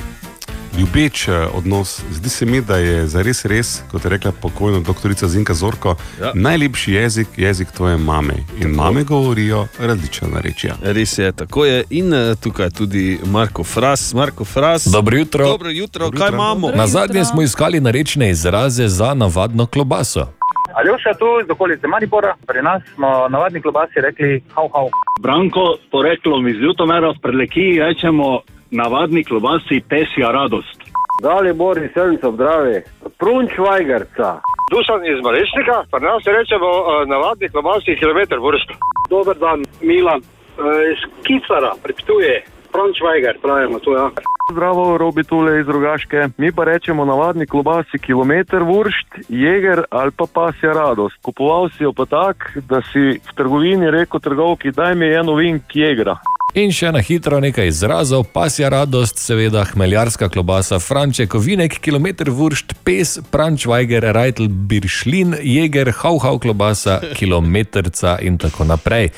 ljubeč 0.80 1.28
eh, 1.28 1.48
odnos. 1.54 2.02
Zdi 2.12 2.30
se 2.30 2.46
mi, 2.46 2.62
da 2.62 2.78
je 2.78 3.08
zares 3.08 3.46
res, 3.46 3.84
kot 3.92 4.06
je 4.06 4.10
rekla 4.10 4.32
pokojna 4.32 4.80
doktorica 4.80 5.28
Zinka 5.28 5.54
Zorko, 5.54 5.96
Ja. 6.22 6.32
najlepši 6.36 6.94
jezik 6.94 7.28
jezik 7.38 7.68
tvoje 7.72 7.98
mame. 7.98 8.34
In 8.62 8.70
mame 8.70 9.04
govorijo 9.04 9.68
različna 9.80 10.28
narečja. 10.28 10.76
Res 10.84 11.18
je, 11.18 11.32
tako 11.32 11.66
je. 11.66 11.84
In 11.90 12.14
eh, 12.14 12.36
tukaj 12.36 12.66
je 12.66 12.70
tudi 12.72 13.20
Marko 13.26 13.64
Fras. 13.64 14.14
Marko 14.14 14.46
Fras. 14.46 14.88
Dobro 14.88 15.18
jutro. 15.18 15.46
Dobro 15.46 15.70
jutro, 15.70 16.12
kaj 16.12 16.30
imamo? 16.30 16.72
Na 16.72 16.88
zadnje 16.88 17.26
smo 17.26 17.42
iskali 17.42 17.80
narečne 17.80 18.30
izraze 18.30 18.88
za 18.88 19.14
navadno 19.14 19.66
klobaso. 19.66 20.28
Aljoša 20.76 21.14
tu 21.14 21.26
iz 21.44 21.50
okolice 21.50 21.88
Maribora, 21.88 22.36
pri 22.48 22.62
nas 22.62 22.84
smo 22.96 23.28
navadni 23.30 23.62
klobasi 23.62 23.94
rekli 23.96 24.42
hau 24.56 24.70
hau. 24.70 24.90
Branko, 25.20 25.76
s 25.82 25.92
poreklom 25.92 26.48
iz 26.48 26.56
Ljutomera, 26.56 27.10
v 27.10 27.22
Prelekiji 27.22 27.80
rečemo 27.80 28.40
navadni 28.72 29.24
klobasi 29.24 29.82
pesja 29.90 30.32
radost. 30.32 30.80
Dali 31.24 31.54
Boris, 31.54 31.92
Srnco, 31.94 32.32
zdravi. 32.32 32.82
Prunč 33.20 33.58
Vajgerca. 33.58 34.40
Dušan 34.72 35.06
iz 35.06 35.20
Malečnika, 35.24 35.78
pa 35.92 36.00
nas 36.00 36.24
rečemo 36.26 36.70
uh, 36.80 37.08
navadni 37.08 37.50
klobasi 37.50 37.96
kilometr 38.00 38.38
vrst. 38.40 38.70
Dober 39.10 39.36
dan, 39.38 39.66
Milan. 39.82 40.22
Uh, 40.22 40.66
iz 40.92 41.00
Kicara, 41.26 41.72
predptuje. 41.84 42.44
Prunč 42.72 43.02
Vajger, 43.02 43.40
pravimo 43.42 43.80
tu, 43.80 43.92
ja. 43.92 44.10
Zdravo, 44.52 44.98
Robi 44.98 45.24
tule 45.24 45.60
iz 45.60 45.68
Rogaške. 45.68 46.28
Mi 46.38 46.52
pa 46.52 46.64
rečemo 46.64 47.06
navadni 47.06 47.48
klobasi 47.48 48.00
kilometr 48.00 48.64
vršt, 48.64 49.08
jeger 49.30 49.84
ali 49.90 50.12
pa 50.12 50.26
pasja 50.34 50.74
radost. 50.74 51.18
Kupoval 51.22 51.70
si 51.70 51.84
jo 51.84 51.94
pa 51.94 52.06
tak, 52.06 52.58
da 52.70 52.82
si 52.82 53.20
v 53.20 53.36
trgovini 53.36 53.92
rekel 53.92 54.20
trgovki, 54.20 54.72
daj 54.72 54.96
mi 54.96 55.14
eno 55.14 55.36
vink 55.36 55.76
jegra. 55.76 56.16
In 56.56 56.72
še 56.72 56.94
na 56.96 57.02
hitro 57.04 57.42
nekaj 57.44 57.68
izrazov, 57.68 58.24
pasja 58.32 58.70
radost, 58.72 59.20
seveda 59.20 59.66
hmeljarska 59.68 60.30
klobasa, 60.32 60.80
franček, 60.80 61.36
ovinek, 61.36 61.76
kilometr 61.84 62.32
vršt, 62.32 62.72
pes, 62.88 63.18
prančvajger, 63.34 64.08
rajtl, 64.16 64.48
biršlin, 64.48 65.36
jeger, 65.44 65.92
hauhau 66.00 66.40
klobasa, 66.40 67.02
kilometrca 67.20 68.16
in 68.24 68.40
tako 68.40 68.70
naprej. 68.72 69.12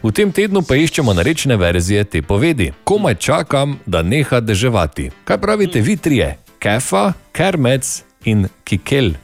V 0.00 0.14
tem 0.14 0.30
tednu 0.32 0.62
pa 0.62 0.78
iščemo 0.78 1.12
narečne 1.12 1.58
verzije 1.60 2.06
te 2.06 2.22
povedi. 2.22 2.70
Komaj 2.86 3.18
čakam, 3.18 3.80
da 3.84 4.06
neha 4.06 4.38
deževati. 4.40 5.10
Kaj 5.26 5.42
pravite 5.42 5.82
vi 5.82 5.98
trije? 5.98 6.36
Kefa, 6.62 7.12
kermec 7.34 7.98
in 8.30 8.46
kikel. 8.64 9.16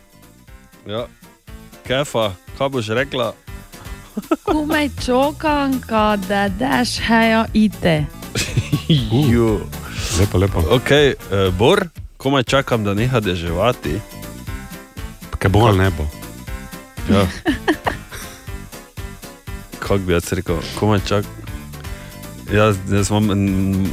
Ja. 0.85 1.07
Kefa, 1.87 2.33
kaj 2.59 2.75
boš 2.75 2.91
rekla? 2.99 3.33
Komaj 4.45 4.89
čokam, 5.07 5.81
da 6.29 6.49
daš 6.49 6.99
hejo 6.99 7.45
ite. 7.53 8.05
Ju. 9.33 9.61
Lepo, 10.21 10.39
lepo. 10.39 10.59
Ok, 10.59 10.91
uh, 10.91 11.55
Bor, 11.55 11.89
komaj 12.17 12.43
čakam, 12.43 12.85
da 12.85 12.95
neha 12.95 13.21
deževati. 13.21 14.01
Kaj 15.39 15.49
bo 15.49 15.59
ali 15.59 15.79
ne 15.79 15.91
bo? 15.91 16.07
Ja. 17.15 17.27
Kako 19.79 19.99
bi 19.99 20.13
jaz 20.13 20.33
rekel, 20.33 20.57
komaj 20.79 21.01
čakam. 21.09 21.31
Jaz, 22.53 22.77
jaz 22.91 23.11
imam 23.11 23.27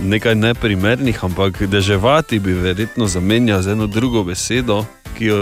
nekaj 0.03 0.35
neprimernih, 0.35 1.23
ampak 1.23 1.61
deževati 1.61 2.39
bi 2.39 2.53
verjetno 2.53 3.07
zamenjal 3.07 3.61
z 3.61 3.71
eno 3.71 3.87
drugo 3.87 4.23
besedo, 4.23 4.85
ki 5.13 5.25
jo 5.25 5.37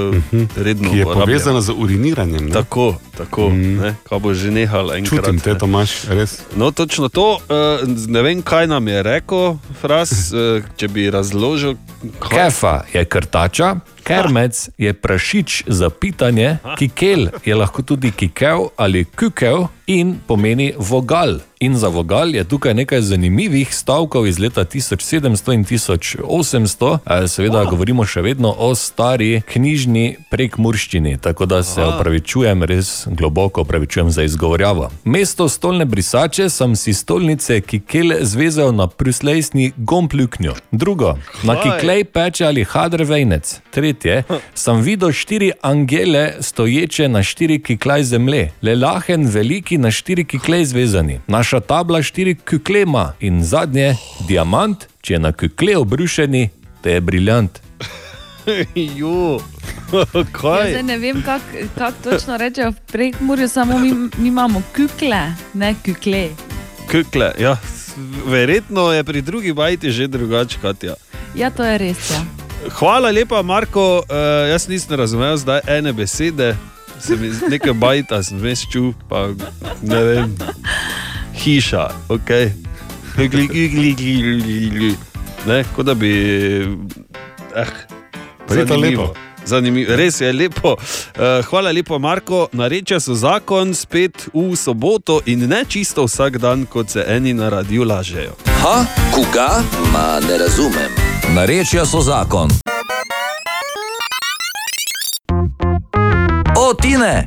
redno 0.57 0.83
Mhm. 0.83 0.91
Ki 0.91 0.97
je 0.97 1.03
uporabljam. 1.03 1.25
povezana 1.25 1.61
z 1.61 1.69
uriniranjem. 1.71 2.45
Ne? 2.45 2.51
Tako, 2.51 2.95
tako, 3.17 3.49
mm. 3.49 3.75
ne, 3.77 3.95
kaj 4.03 4.19
bo 4.19 4.33
že 4.33 4.51
nehal 4.51 4.91
enkrat. 4.91 5.19
Čutim 5.19 5.39
te. 5.39 5.57
Tomaš, 5.57 6.03
res. 6.07 6.41
No, 6.55 6.71
točno 6.71 7.09
to. 7.09 7.39
Uh, 7.41 7.81
ne 8.07 8.21
vem, 8.21 8.41
kaj 8.41 8.67
nam 8.67 8.87
je 8.87 9.03
rekel, 9.03 9.57
Fras, 9.81 10.11
uh, 10.29 10.63
če 10.75 10.87
bi 10.87 11.09
razložil. 11.09 11.75
Kaj? 12.19 12.29
Kefa 12.49 12.81
je 12.89 13.05
krtača, 13.05 13.75
kermec 14.11 14.69
je 14.77 14.93
prašič 14.93 15.63
za 15.67 15.89
pitanje, 15.89 16.57
kikel 16.77 17.27
je 17.45 17.55
lahko 17.55 17.81
tudi 17.81 18.11
kikel 18.11 18.67
ali 18.77 19.05
kukel 19.05 19.67
in 19.87 20.15
pomeni 20.27 20.73
vogal. 20.77 21.39
In 21.59 21.75
za 21.77 21.87
vogal 21.87 22.35
je 22.35 22.43
tukaj 22.43 22.73
nekaj 22.73 23.01
zanimivih 23.01 23.75
stavkov 23.75 24.27
iz 24.27 24.39
leta 24.39 24.65
1700 24.65 25.53
in 25.53 25.65
1800. 25.65 26.97
Eh, 27.05 27.27
Seveda 27.27 27.63
govorimo 27.69 28.05
še 28.05 28.21
vedno 28.21 28.55
o 28.57 28.71
stari 28.75 29.41
knjižni 29.45 30.15
prekmurščini, 30.29 31.17
tako 31.21 31.45
da 31.45 31.63
se 31.63 31.83
opravičujem, 31.83 32.63
res 32.63 33.07
globoko 33.07 33.61
opravičujem 33.61 34.09
za 34.09 34.23
izgovorjavo. 34.23 34.89
Mesto 35.03 35.49
stolne 35.49 35.85
brisače 35.85 36.49
sem 36.49 36.75
si 36.75 36.93
stolnice 36.93 37.61
kikel 37.61 38.15
zvezal 38.21 38.73
na 38.75 38.87
pruslejsni 38.87 39.71
gompluknjo. 39.77 40.55
Drugo, 40.71 41.13
na 41.43 41.59
kiklej 41.61 42.03
peče 42.03 42.45
ali 42.45 42.63
hadr 42.63 43.03
vejnec. 43.03 43.59
Tretje, 44.01 44.23
sem 44.55 44.81
videl 44.81 45.11
štiri 45.11 45.51
angele 45.61 46.33
stoječe 46.39 47.07
na 47.09 47.23
štiri 47.23 47.59
kiklaj 47.59 48.03
zemlje, 48.03 48.51
le 48.61 48.75
lahen 48.75 49.27
veliki 49.27 49.77
na 49.77 49.91
štiri 49.91 50.25
kiklej 50.25 50.65
zvezani. 50.65 51.19
Naša 51.27 51.59
tabla 51.59 52.01
štiri 52.01 52.35
kikle 52.35 52.81
ima 52.81 53.13
in 53.19 53.43
zadnje, 53.43 53.95
diamant, 54.27 54.87
če 55.01 55.13
je 55.13 55.19
na 55.19 55.31
kikle 55.31 55.77
obrušeni, 55.77 56.49
te 56.81 56.91
je 56.91 57.01
briljant. 57.01 57.59
Jo, 58.97 59.37
kaj? 60.41 60.71
zdaj 60.71 60.83
ne 60.83 60.97
vem, 60.97 61.21
kako 61.21 61.67
kak 61.77 61.93
točno 62.03 62.37
rečejo 62.37 62.71
v 62.71 62.75
prekmurju, 62.91 63.49
samo 63.49 63.79
mi, 63.79 63.93
mi 63.93 64.27
imamo 64.27 64.61
kukle, 64.75 65.21
ne 65.53 65.75
kukle. 65.85 66.29
Kukle, 66.91 67.31
ja. 67.39 67.57
Verjetno 68.25 68.91
je 68.91 69.03
pri 69.03 69.21
drugi 69.21 69.53
bajti 69.53 69.91
že 69.91 70.07
drugače, 70.07 70.57
Katja. 70.61 70.95
Ja, 71.35 71.49
to 71.49 71.63
je 71.63 71.77
res. 71.77 72.09
Ja. 72.11 72.40
Hvala 72.69 73.11
lepa, 73.11 73.41
Marko. 73.41 73.97
Uh, 73.97 74.49
jaz 74.49 74.67
nisem 74.67 74.97
razumel 74.97 75.37
zdaj 75.37 75.59
ene 75.67 75.93
besede, 75.93 76.57
se 76.99 77.15
mi 77.15 77.31
nekaj 77.49 77.73
bajta 77.73 78.23
sem 78.23 78.37
vmes 78.37 78.65
čul, 78.71 78.93
pa 79.09 79.27
ne 79.81 80.03
vem. 80.03 80.35
Hiša, 81.43 81.89
ok. 82.09 82.29
Gli, 83.17 83.27
gli, 83.27 83.67
gli, 83.69 83.93
gli, 83.95 84.69
gli. 84.69 84.95
Ne, 85.47 85.63
kot 85.75 85.85
da 85.85 85.93
bi. 85.93 86.11
Eh, 87.55 87.67
zanimivo. 88.47 89.13
Zanimivo, 89.45 89.95
res 89.95 90.21
je 90.21 90.33
lepo. 90.33 90.75
Uh, 90.77 91.45
hvala 91.49 91.71
lepo, 91.71 91.99
Marko. 91.99 92.47
Narečja 92.53 92.99
so 92.99 93.15
zakon 93.15 93.73
spet 93.73 94.29
v 94.33 94.55
soboto 94.55 95.21
in 95.25 95.49
ne 95.49 95.65
čisto 95.65 96.05
vsak 96.05 96.37
dan, 96.37 96.65
kot 96.65 96.89
se 96.89 97.05
eni 97.07 97.33
na 97.33 97.49
radiju 97.49 97.83
lažejo. 97.83 98.37
Ha, 98.61 98.85
koga? 99.15 99.63
Ma 99.93 100.19
ne 100.27 100.37
razumem. 100.37 101.10
Narečja 101.31 101.85
so 101.85 102.01
zakon. 102.01 102.49
O, 106.57 106.73
Tine! 106.73 107.25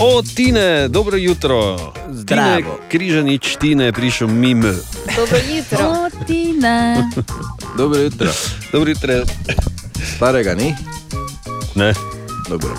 O, 0.00 0.22
Tine, 0.22 0.88
dobro 0.88 1.16
jutro. 1.16 1.76
Zdravo. 2.10 2.56
Tine, 2.56 2.88
križanič, 2.88 3.56
Tine 3.60 3.84
je 3.84 3.92
prišel 3.92 4.28
mimo. 4.28 4.72
Dobro 5.16 5.38
jutro. 5.56 5.78
O, 5.84 6.24
Tine. 6.26 7.10
Dobro 7.76 8.00
jutro. 8.00 8.32
Dobro 8.72 8.90
jutro. 8.90 9.12
Starega 10.16 10.54
ni? 10.54 10.74
Ne. 11.74 11.94
Dobro. 12.48 12.76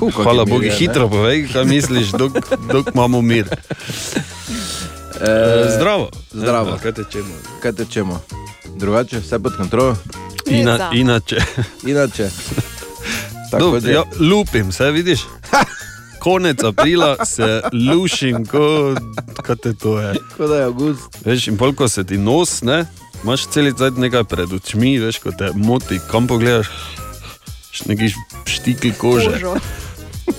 Uh, 0.00 0.14
Hvala 0.14 0.44
Bogu, 0.44 0.68
hitro 0.78 1.08
povej, 1.08 1.48
kaj 1.52 1.64
misliš, 1.64 2.08
dok, 2.12 2.32
dok 2.72 2.86
imamo 2.94 3.22
mir. 3.22 3.48
E, 5.20 5.70
Zdravo. 5.76 6.10
Zdravo. 6.32 6.70
Ja, 6.70 6.78
kaj 6.78 6.92
tečemo? 6.92 7.34
Kaj 7.62 7.72
tečemo? 7.72 8.20
Drugače, 8.76 9.18
vse 9.18 9.38
pod 9.38 9.56
kontrolo? 9.56 9.96
Ina, 10.46 10.90
inače. 10.92 11.36
Inače. 11.86 12.30
Da- 13.50 13.90
ja, 13.90 14.02
lupim, 14.20 14.72
se 14.72 14.90
vidiš? 14.90 15.20
Konec 16.18 16.64
aprila 16.64 17.24
se 17.24 17.62
lušim, 17.92 18.46
kot 18.46 19.60
te 19.62 19.74
to 19.74 20.00
je. 20.00 20.14
Kot 20.36 20.48
da 20.48 20.56
je 20.56 20.64
avgust. 20.64 21.02
Veš, 21.24 21.48
in 21.48 21.56
polko 21.56 21.88
se 21.88 22.04
ti 22.04 22.18
nos, 22.18 22.62
ne, 22.62 22.86
imaš 23.24 23.46
cel 23.46 23.72
cel 23.78 23.92
nekaj 23.96 24.24
pred 24.24 24.52
očmi, 24.52 24.98
veš, 24.98 25.18
ko 25.18 25.30
te 25.30 25.50
moti, 25.54 26.00
kam 26.10 26.26
pogledaš, 26.26 26.66
neki 27.86 28.10
štikli 28.46 28.92
kože. 28.98 29.30
Kožo. 29.32 29.54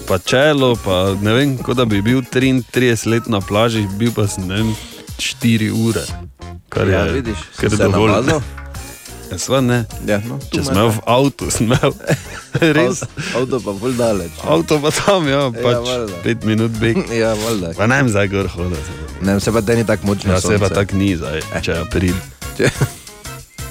Pa 0.06 0.18
čelo, 0.20 0.76
pa 0.78 0.96
ne 1.16 1.34
vem, 1.34 1.58
kot 1.58 1.76
da 1.76 1.86
bi 1.86 2.02
bil 2.02 2.22
33 2.24 2.64
let 3.06 3.28
na 3.28 3.40
plaži, 3.40 3.88
bil 3.94 4.12
pa 4.12 4.28
sem 4.28 4.44
ne 4.44 4.56
vem, 4.56 4.70
4 5.18 5.72
ure. 5.72 6.04
Kar 6.70 6.88
Ja, 6.88 7.02
je, 7.02 7.12
vidiš, 7.14 7.40
kar 7.56 7.66
je 7.66 7.70
se 7.72 7.84
dovolj. 7.86 8.12
namazal? 8.12 8.42
Ja, 9.28 9.38
sva 9.38 9.60
ne. 9.62 9.82
Ja, 10.06 10.22
no, 10.22 10.40
Če 10.46 10.62
sem 10.62 10.72
imel 10.72 10.86
ne. 10.86 10.94
v 10.94 11.00
avtu, 11.06 11.52
sem 11.52 11.66
imel. 11.66 11.92
Res. 12.78 13.02
Avto 13.34 13.60
pa 13.60 13.72
bolj 13.74 13.96
daleč. 13.96 14.32
Avto 14.42 14.80
pa 14.80 14.92
tam, 14.94 15.28
ja, 15.28 15.42
pač 15.54 15.80
valjda. 15.82 16.20
pet 16.22 16.44
minut 16.44 16.72
beg. 16.74 17.00
Ja, 17.14 17.34
valjda. 17.36 17.74
Pa 17.74 17.86
ne 17.86 17.98
vem, 17.98 18.10
zdaj 18.10 18.28
gor 18.28 18.48
hoditi. 18.50 18.96
Ne, 19.22 19.36
vse 19.36 19.52
pa 19.52 19.62
te 19.62 19.76
ni 19.76 19.84
tako 19.84 20.08
močno. 20.08 20.32
Ja, 20.32 20.40
se 20.40 20.56
pa 20.58 20.70
tako 20.70 20.96
ni 20.96 21.16
zdaj, 21.16 21.44
če 21.60 21.72
je 21.72 21.80
april. 21.82 22.16
Če- 22.58 22.72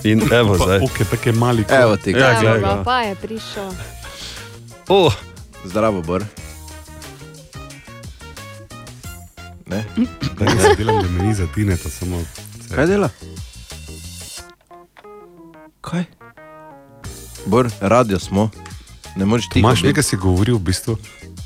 In 0.07 0.21
evo 0.31 0.55
zdaj. 0.57 0.81
Ok, 0.81 1.01
tako 1.07 1.25
je 1.25 1.35
mali. 1.35 1.65
Evo 1.71 1.97
ti, 1.97 2.13
Ja, 2.13 2.35
kaj. 2.35 2.47
Evo, 2.47 2.61
ga. 2.61 2.75
pa 2.85 3.01
je 3.03 3.15
prišel. 3.17 3.71
Oh, 4.89 5.13
Zdravo, 5.67 6.03
Bor. 6.03 6.25
Ne? 9.67 9.85
Da 10.39 10.45
ne 10.45 10.75
delam, 10.79 11.03
da 11.03 11.09
me 11.09 11.23
ni 11.23 11.35
za 11.35 11.47
tine, 11.55 11.77
to 11.77 11.91
samo. 11.91 12.23
Kaj 12.75 12.87
dela? 12.87 13.09
Kaj? 15.81 16.05
Bor, 17.47 17.69
radio 17.81 18.19
smo. 18.19 18.51
Ne 19.17 19.27
moreš 19.27 19.49
ti. 19.49 19.59
Imaš 19.59 19.83
nekaj, 19.83 20.03
si 20.03 20.17
govoril 20.17 20.57
v 20.57 20.61
bistvu. 20.61 20.97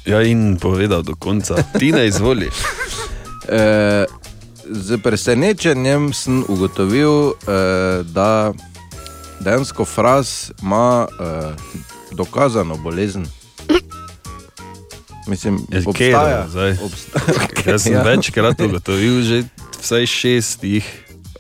Ja, 0.07 0.23
in 0.23 0.57
povedal 0.61 1.03
do 1.03 1.15
konca. 1.15 1.63
Ti 1.79 1.93
ne 1.93 2.07
izvoli. 2.07 2.51
E, 3.51 4.07
z 4.71 4.99
presenečenjem 5.03 6.13
sem 6.15 6.45
ugotovil, 6.49 7.33
e, 7.33 7.33
da 8.05 8.53
dejansko 9.41 9.85
fraz 9.85 10.53
ima 10.63 11.09
e, 11.09 11.51
dokazano 12.15 12.77
bolezen. 12.77 13.27
Mislim, 15.31 15.61
Ja, 15.71 15.79
obstaja. 15.87 16.47
zdaj? 16.51 16.73
obsta- 16.83 17.21
Jaz 17.67 17.83
sem 17.83 17.93
Ja. 17.93 18.03
večkrat 18.03 18.61
ugotovil, 18.61 19.23
že 19.23 19.45
vsaj 19.79 20.07
šest 20.07 20.65
jih. 20.65 20.87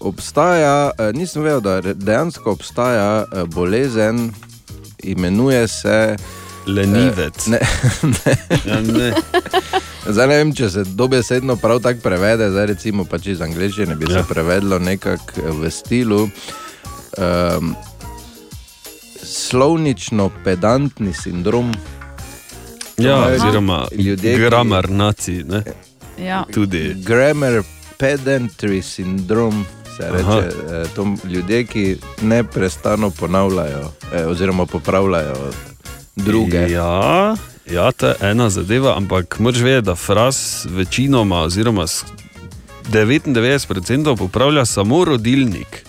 Obstaja, 0.00 0.90
eh, 0.94 1.10
nisem 1.12 1.42
vedel, 1.42 1.60
da 1.60 1.82
dejansko 1.84 2.52
obstaja 2.52 3.24
eh, 3.24 3.44
bolezen, 3.46 4.30
imenuje 5.02 5.68
se. 5.68 6.16
Lenivec. 6.66 7.48
Eh, 7.48 7.50
ne, 7.50 7.58
ne. 8.04 8.36
Ja, 8.64 8.80
ne. 8.80 9.12
Zdaj 10.06 10.26
ne 10.26 10.36
vem, 10.36 10.54
če 10.54 10.70
se 10.70 10.84
dobesedno 10.86 11.56
prav 11.56 11.80
tako 11.80 12.00
prevede, 12.00 12.50
zdaj 12.50 12.66
recimo 12.66 13.04
pač 13.04 13.26
iz 13.26 13.40
angleščine 13.40 13.96
bi 13.96 14.06
ja. 14.06 14.12
se 14.12 14.28
prevedlo 14.28 14.78
nekako 14.78 15.24
v 15.52 15.70
stilu. 15.70 16.28
Um, 17.18 17.74
Slovnično-pedantni 19.22 21.12
sindrom. 21.12 21.72
Ja, 23.00 23.16
imajo 23.16 23.34
oziroma 23.36 23.86
ljudje, 23.94 24.34
ki- 24.34 24.40
gramar 24.40 24.90
nacij. 24.90 25.44
ne. 25.44 25.62
Ja. 26.18 26.44
Tudi. 26.44 26.94
Grammar 26.96 27.62
pedantry 27.98 28.82
syndrome 28.82 29.64
se 29.96 30.04
Aha. 30.04 30.14
reče. 30.36 30.46
eh, 30.46 30.86
To 30.88 31.14
ljudje, 31.24 31.64
ki 31.64 31.84
neprestano 32.22 33.10
ponavljajo, 33.10 33.92
eh, 34.14 34.26
oziroma 34.26 34.66
popravljajo 34.66 35.36
druge. 36.16 36.56
Ja, 36.60 37.36
ja, 37.66 37.92
to 37.92 38.06
je 38.06 38.14
ena 38.22 38.50
zadeva, 38.50 38.96
ampak 38.96 39.38
moraš 39.38 39.60
vedeti, 39.60 39.86
da 39.86 39.94
fraz 39.94 40.36
večinoma, 40.66 41.38
oziroma 41.38 41.86
s 41.86 42.04
99% 42.84 44.16
popravlja 44.16 44.64
samo 44.66 45.04
rodilnik. 45.04 45.84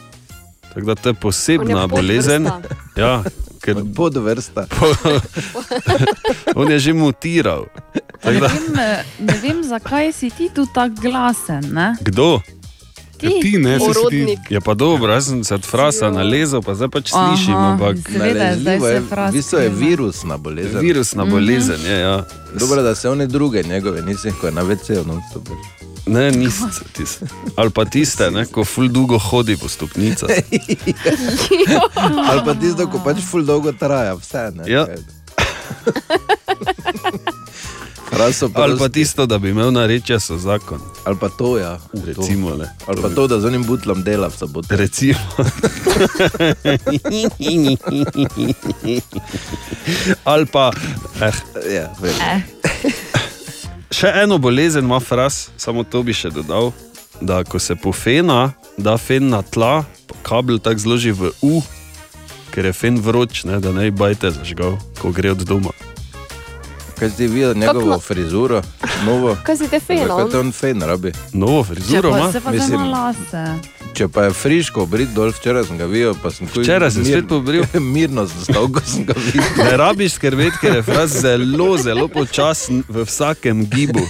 Tako 0.64 0.82
da 0.82 0.95
to 0.95 1.09
je 1.09 1.14
posebna 1.14 1.82
je 1.82 1.88
bolezen. 1.88 2.49
Ja, 2.95 3.24
ker 3.62 3.82
podvrsta. 3.95 4.66
On 6.59 6.72
je 6.72 6.80
že 6.80 6.93
mutiral. 6.93 7.70
Ne 8.26 8.32
vem, 8.38 8.80
eh, 8.80 9.05
ne 9.20 9.36
vem, 9.41 9.64
zakaj 9.64 10.14
si 10.14 10.30
ti 10.30 10.49
tu 10.53 10.66
tako 10.74 11.01
glasen. 11.01 11.64
Ne? 11.74 11.93
kdo? 12.01 12.41
Ti, 13.22 13.28
Ja, 13.28 13.41
ti, 13.41 13.55
ne, 13.55 13.80
si 13.80 13.86
ti-. 14.09 14.38
Je 14.49 14.59
pa 14.59 14.74
dobro, 14.74 15.13
jaz 15.13 15.26
sem 15.26 15.43
se 15.43 15.55
od 15.55 15.63
frasa 15.63 16.11
nalezel, 16.11 16.59
pa 16.59 16.74
zdaj 16.74 16.89
pač 16.89 17.13
Aha, 17.13 17.30
slišim. 17.30 17.55
Ampak... 17.55 18.09
Nalezljivo 18.09 18.88
je, 18.88 18.99
v 18.99 19.32
bistvu 19.32 19.59
je 19.59 19.72
virusna 19.72 20.38
bolezen. 20.38 20.80
Virusna 20.80 21.24
Mhm. 21.24 21.32
bolezen 21.32 21.82
je. 21.84 21.99
Ja. 21.99 22.26
Dobro, 22.53 22.82
da 22.82 22.95
se 22.95 23.09
one 23.09 23.28
druge 23.28 23.63
njegove 23.63 24.01
nisi, 24.01 24.32
ko 24.32 24.47
je 24.47 24.53
na 24.53 24.63
VC-ju. 24.63 25.05
No, 25.05 25.22
Ne, 26.07 26.32
niste 26.32 26.65
tiste. 26.93 27.26
Ali 27.55 27.69
pa 27.69 27.86
tiste, 27.86 28.32
ne, 28.32 28.45
ko 28.45 28.65
ful 28.65 28.88
dolgo 28.88 29.19
hodi 29.19 29.57
po 29.57 29.69
stopnicah. 29.69 30.30
Ali 32.30 32.41
pa 32.45 32.53
tisto, 32.53 32.88
ko 32.88 32.99
pač 32.99 33.22
ful 33.22 33.43
dolgo 33.43 33.72
traja, 33.72 34.15
vse. 34.15 34.51
Ne? 34.55 34.63
Ja. 34.65 34.88
Ali 38.53 38.78
pa 38.78 38.89
tisto, 38.89 39.26
da 39.26 39.38
bi 39.39 39.49
imel 39.49 39.72
na 39.72 39.86
reči, 39.86 40.20
so 40.20 40.38
zakon. 40.38 40.80
Ali 41.05 41.18
pa 41.20 41.30
to, 41.30 41.57
ja. 41.57 41.80
Recimo, 42.05 42.49
le. 42.49 42.70
Ali 42.88 43.01
pa 43.01 43.09
to, 43.09 43.28
da 43.28 43.39
z 43.39 43.45
onim 43.45 43.64
butlom 43.64 44.03
dela 44.03 44.28
v 44.28 44.38
soboto. 44.38 44.76
Recimo. 44.76 45.20
Ali 50.24 50.45
pa, 50.45 50.72
eh, 51.22 51.34
ja, 51.74 51.93
vem. 52.01 52.14
še 53.91 54.12
eno 54.24 54.38
bolezen 54.38 54.86
ima 54.86 54.99
fras, 54.99 55.49
samo 55.57 55.84
to 55.84 56.03
bi 56.03 56.14
še 56.14 56.30
dodal, 56.30 56.72
da 57.22 57.43
ko 57.43 57.59
se 57.59 57.76
pofena, 57.76 58.51
da 58.78 58.97
fen 58.97 59.30
na 59.30 59.41
tla, 59.41 59.86
kabel 60.24 60.59
tako 60.59 60.80
zloži 60.80 61.12
v 61.12 61.32
U, 61.41 61.62
ker 62.51 62.66
je 62.66 62.74
fen 62.74 62.99
vroč, 62.99 63.45
ne, 63.47 63.59
da 63.64 63.72
ne 63.72 63.88
bi 63.88 63.97
bajte 63.97 64.32
zažgal, 64.36 64.76
ko 64.99 65.12
gre 65.16 65.32
od 65.32 65.47
doma. 65.47 65.72
Kaj 67.02 67.10
si 67.10 67.28
videl 67.28 67.54
njegovo 67.56 67.86
Kako- 67.88 67.99
frizuro, 67.99 68.62
novo? 69.06 69.38
Kaj 69.45 69.58
si 69.58 69.68
te 69.68 69.80
fenal? 69.80 70.18
Kaj 70.18 70.32
te 70.32 70.39
on 70.39 70.52
fen 70.52 70.82
rabi? 70.82 71.12
Novo 71.34 71.66
zdaj 71.66 72.02
na 72.70 72.86
lase. 72.86 73.45
Če 73.93 74.08
pa 74.08 74.24
je 74.24 74.34
friško 74.34 74.84
obrit 74.84 75.10
dol, 75.10 75.32
včeraj 75.32 75.64
sem 75.64 75.78
ga 75.78 75.86
videl, 75.86 76.14
pa 76.14 76.30
sem 76.32 76.47
kuj- 76.47 76.62
Včeraj 76.62 76.91
si 76.91 77.06
spet 77.06 77.26
pobril. 77.28 77.66
Mirno 77.95 78.28
sem 78.28 78.43
stal, 78.43 78.70
ko 78.70 78.86
sem 78.86 79.06
ga 79.06 79.18
videl. 79.18 79.49
Ne 79.66 79.78
rabiš 79.78 80.14
skrbeti, 80.14 80.62
ker 80.62 80.76
je 80.76 80.84
fraz 80.84 81.18
zelo, 81.22 81.74
zelo 81.78 82.06
počasen 82.08 82.84
v 82.88 83.02
vsakem 83.02 83.66
gibu. 83.66 84.06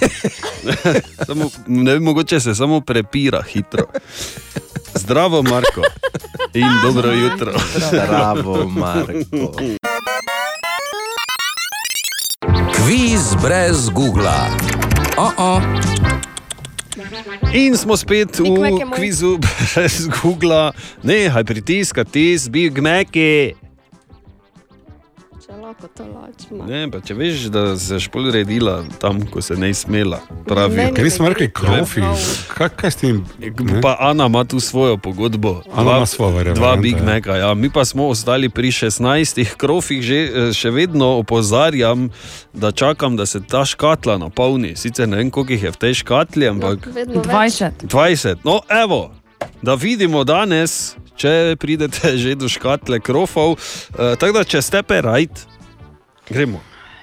samo, 1.26 1.48
ne 1.68 1.94
vem, 1.94 2.04
mogoče 2.04 2.40
se 2.40 2.56
samo 2.56 2.82
prepira 2.82 3.42
hitro. 3.42 3.88
Zdravo, 4.96 5.42
Marko. 5.44 5.82
In 6.54 6.68
dobro 6.84 7.12
jutro. 7.12 7.56
Zdravo, 7.88 8.68
Marko. 8.68 9.56
Kviz 12.92 13.36
brez 13.42 13.90
Google. 13.90 14.28
Oh 15.18 15.32
-oh. 15.38 15.62
In 17.54 17.78
smo 17.78 17.98
spet 17.98 18.40
v 18.40 18.44
kvizu 18.92 19.38
brez 19.44 20.08
Google. 20.22 20.72
Nehaj 21.04 21.44
pritiskati 21.44 22.38
z 22.38 22.50
Big. 25.52 25.58
Če 25.58 25.62
lahko 25.62 25.88
to 25.88 26.04
lačimo. 26.04 26.66
Ne, 26.66 26.82
pa 26.92 27.00
če 27.04 27.16
veš, 27.18 27.44
da 27.52 27.64
se 27.80 27.96
je 27.96 28.00
špol 28.06 28.32
redila 28.32 28.84
tam, 29.00 29.22
ko 29.28 29.42
se 29.42 29.56
ne 29.60 29.74
smela. 29.74 30.22
Pravi. 30.48 30.92
Ker 30.96 31.06
nismo 31.06 31.26
ne 31.26 31.34
rekli 31.34 31.50
krofi. 31.52 32.04
Kaj, 32.54 32.70
kaj 32.80 32.92
s 32.92 32.96
tem? 33.02 33.22
Pa 33.84 33.98
Ana 34.00 34.26
ima 34.32 34.44
tu 34.44 34.60
svojo 34.60 34.98
pogodbo. 34.98 35.62
Ana 35.74 35.98
ima 35.98 36.06
svojo 36.06 36.36
varianto, 36.36 36.62
Dva 36.62 36.76
Big 36.76 36.98
ja. 36.98 37.04
Maca. 37.04 37.38
Ja. 37.38 37.54
Mi 37.54 37.70
pa 37.70 37.86
smo 37.86 38.08
ostali 38.08 38.50
pri 38.50 38.72
16 38.72 39.56
krofih, 39.58 40.02
že, 40.02 40.16
eh, 40.16 40.54
še 40.54 40.72
vedno 40.72 41.18
opozarjam, 41.20 42.10
da 42.54 42.72
čakam, 42.72 43.18
da 43.18 43.26
se 43.26 43.42
ta 43.42 43.66
škatla 43.66 44.18
napolni. 44.18 44.76
Sicer 44.76 45.08
ne 45.08 45.18
vem, 45.18 45.32
koliko 45.32 45.54
jih 45.54 45.64
je 45.64 45.72
v 45.72 45.78
tej 45.78 45.94
škatli, 46.04 46.48
ampak 46.48 46.86
več. 46.86 47.08
20. 47.08 47.88
20. 47.88 48.44
No, 48.44 48.62
evo, 48.70 49.12
da 49.62 49.76
vidimo 49.76 50.24
danes, 50.24 50.96
če 51.22 51.56
pridete 51.62 52.14
že 52.22 52.36
do 52.36 52.50
škatle 52.50 53.00
krofov. 53.04 53.58
Uh, 53.58 54.14
tako 54.18 54.42
da, 54.42 54.46
če 54.46 54.62
ste 54.66 54.84
pe 54.84 55.02
rajt, 55.06 55.46
gremo. 56.30 56.62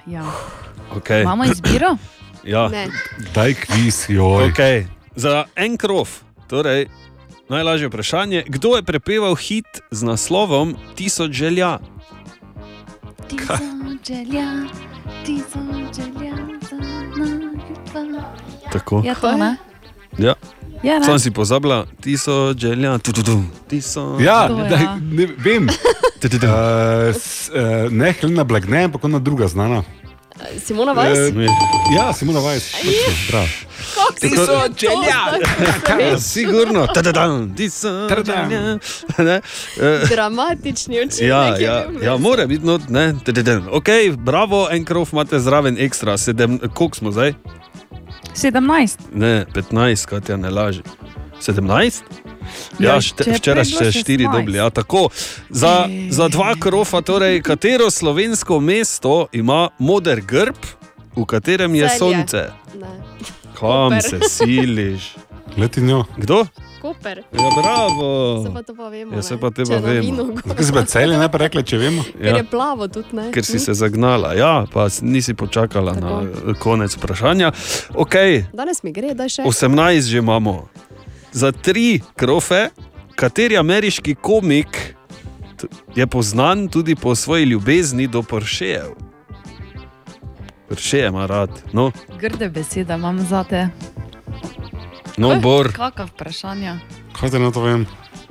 Ja. 0.09 0.25
Okay. 0.99 1.23
Imamo 1.23 1.47
izbiro? 1.47 1.95
Ja. 2.39 2.69
Ne. 2.71 2.87
Daj 3.35 3.51
kviz, 3.67 4.07
joj. 4.07 4.47
Okay. 4.55 4.87
Za 5.11 5.43
en 5.59 5.75
krof, 5.75 6.23
torej 6.47 6.87
najlažje 7.49 7.91
vprašanje, 7.91 8.43
kdo 8.47 8.79
je 8.79 8.83
prepeval 8.83 9.35
hit 9.35 9.83
z 9.91 10.07
naslovom 10.07 10.71
Tisoč 10.95 11.35
želja? 11.35 11.77
Tisoč 13.27 14.07
želja, 14.07 14.47
tisoč 15.27 15.99
želja 15.99 16.35
za 17.91 17.99
dva. 18.07 18.23
Tako. 18.71 19.01
Je 19.05 19.15
to, 19.21 19.37
ne? 19.37 19.57
Ja. 20.17 20.33
Ja? 20.83 21.03
Sam 21.03 21.19
si 21.19 21.31
pozabila, 21.31 21.85
tisoč 22.01 22.57
želja, 22.57 22.97
tu, 22.97 23.11
tu, 23.13 23.23
tu. 23.23 23.43
Ja, 24.19 24.47
To, 24.47 24.55
daj, 24.55 24.83
ja. 24.83 24.97
ne, 25.11 25.27
vem. 25.37 25.67
Uh, 25.67 27.15
s, 27.15 27.49
uh, 27.49 27.91
ne, 27.91 28.13
Helena 28.13 28.43
Blagne, 28.43 28.83
ampak 28.83 29.03
ona 29.03 29.19
druga 29.19 29.47
znana. 29.47 29.83
Simona 30.65 30.93
Weiss? 30.93 31.35
Eh, 31.35 31.47
ja, 31.95 32.13
Simona 32.13 32.39
Weiss. 32.39 32.71
točno, 32.71 33.13
bravo. 33.29 33.47
Tisoč 34.19 34.71
želja. 34.79 36.19
Sigurno, 36.19 36.87
tadadam, 36.87 37.55
tisoč 37.55 38.11
želja. 38.25 38.77
Ne, 39.27 39.41
eh, 39.81 40.07
Dramatični 40.09 41.01
učinek. 41.01 41.29
Ja, 41.29 41.57
ja, 41.59 41.85
ja, 42.01 42.17
mora 42.17 42.45
biti 42.47 42.65
not, 42.65 42.81
ne. 42.89 43.13
Tadadam. 43.25 43.67
Ok, 43.71 43.87
bravo, 44.17 44.67
en 44.71 44.85
krof 44.85 45.13
imate 45.13 45.39
zraven 45.39 45.75
ekstra, 45.79 46.17
sedem, 46.17 46.59
koliko 46.73 46.97
smo 46.97 47.11
zdaj? 47.11 47.33
17. 48.35 48.97
Ne, 49.13 49.45
15, 49.53 50.05
kaj 50.05 50.21
ti 50.21 50.37
ne 50.37 50.49
laži. 50.49 50.81
17? 51.41 52.01
Ja, 52.79 52.93
Ja, 52.93 53.01
šte, 53.01 53.23
če 53.23 53.29
je 53.29 53.35
včeraj 53.35 53.65
ste 53.65 53.91
štiri 53.91 54.23
16. 54.23 54.31
dobili. 54.31 54.57
Ja, 54.57 54.69
tako. 54.69 55.09
Za, 55.49 55.73
za 56.09 56.27
dva 56.27 56.55
krofa, 56.55 57.01
torej, 57.01 57.41
katero 57.41 57.89
slovensko 57.89 58.59
mesto 58.59 59.27
ima 59.31 59.69
moder 59.79 60.21
grb, 60.21 60.55
v 61.15 61.25
katerem 61.25 61.75
je 61.75 61.87
Celje. 61.87 61.97
sonce? 61.97 62.43
Ne. 62.75 62.87
Kam 63.53 63.89
Koper. 63.91 64.01
se 64.01 64.19
siliš? 64.21 65.15
Leti 65.57 65.81
njo. 65.81 66.03
Kdo? 66.17 66.45
Koper. 66.81 67.17
Ja, 67.17 67.49
bravo. 67.61 68.43
Se 68.47 68.53
pa 68.53 68.63
to 68.63 68.75
pa 68.75 68.89
vemo. 68.89 69.15
Ja, 69.15 69.21
se 69.21 69.37
pa 69.37 69.51
te 69.51 69.63
pa 69.65 69.75
vemo. 69.75 70.25
Zakaj 70.45 70.65
si 70.65 70.73
pa 70.73 70.83
celje 70.85 71.17
ne 71.17 71.29
rekla, 71.33 71.61
če 71.61 71.77
vemo? 71.77 72.03
Ker 72.21 72.37
je 72.39 72.43
plavo 72.47 72.87
tudi, 72.87 73.15
ne? 73.15 73.31
Ker 73.35 73.45
si 73.45 73.59
se 73.59 73.73
zagnala, 73.73 74.33
ja, 74.33 74.65
pa 74.73 74.87
nisi 75.01 75.33
počakala 75.33 75.93
na 75.99 76.21
eh, 76.23 76.53
konec 76.59 76.95
vprašanja. 76.95 77.51
Okay. 77.93 78.45
Danes 78.53 78.83
mi 78.83 78.93
gre, 78.95 79.11
daj 79.13 79.35
še. 79.39 79.43
18 79.43 80.07
že 80.07 80.23
imamo. 80.23 80.69
Za 81.31 81.51
tri 81.51 81.99
krofe, 82.15 82.69
kateri 83.15 83.57
ameriški 83.57 84.15
komik 84.15 84.95
je 85.95 86.07
poznan 86.07 86.67
tudi 86.71 86.95
po 86.95 87.15
svoji 87.15 87.45
ljubezni 87.45 88.07
do 88.07 88.23
Porschejev. 88.23 88.95
Porsche 90.69 91.05
ima 91.07 91.25
rad. 91.25 91.49
No, 91.73 91.91
Grde 92.19 92.49
besede 92.49 92.93
imam 92.93 93.19
za 93.19 93.43
te. 93.43 93.67
No 95.19 95.35
Bor, 95.37 95.71
Kakšno 95.71 96.05
vprašanje? 96.05 96.77
Kaj 97.13 97.29
te 97.29 97.39
na 97.39 97.51
to 97.51 97.61
vem? 97.61 97.85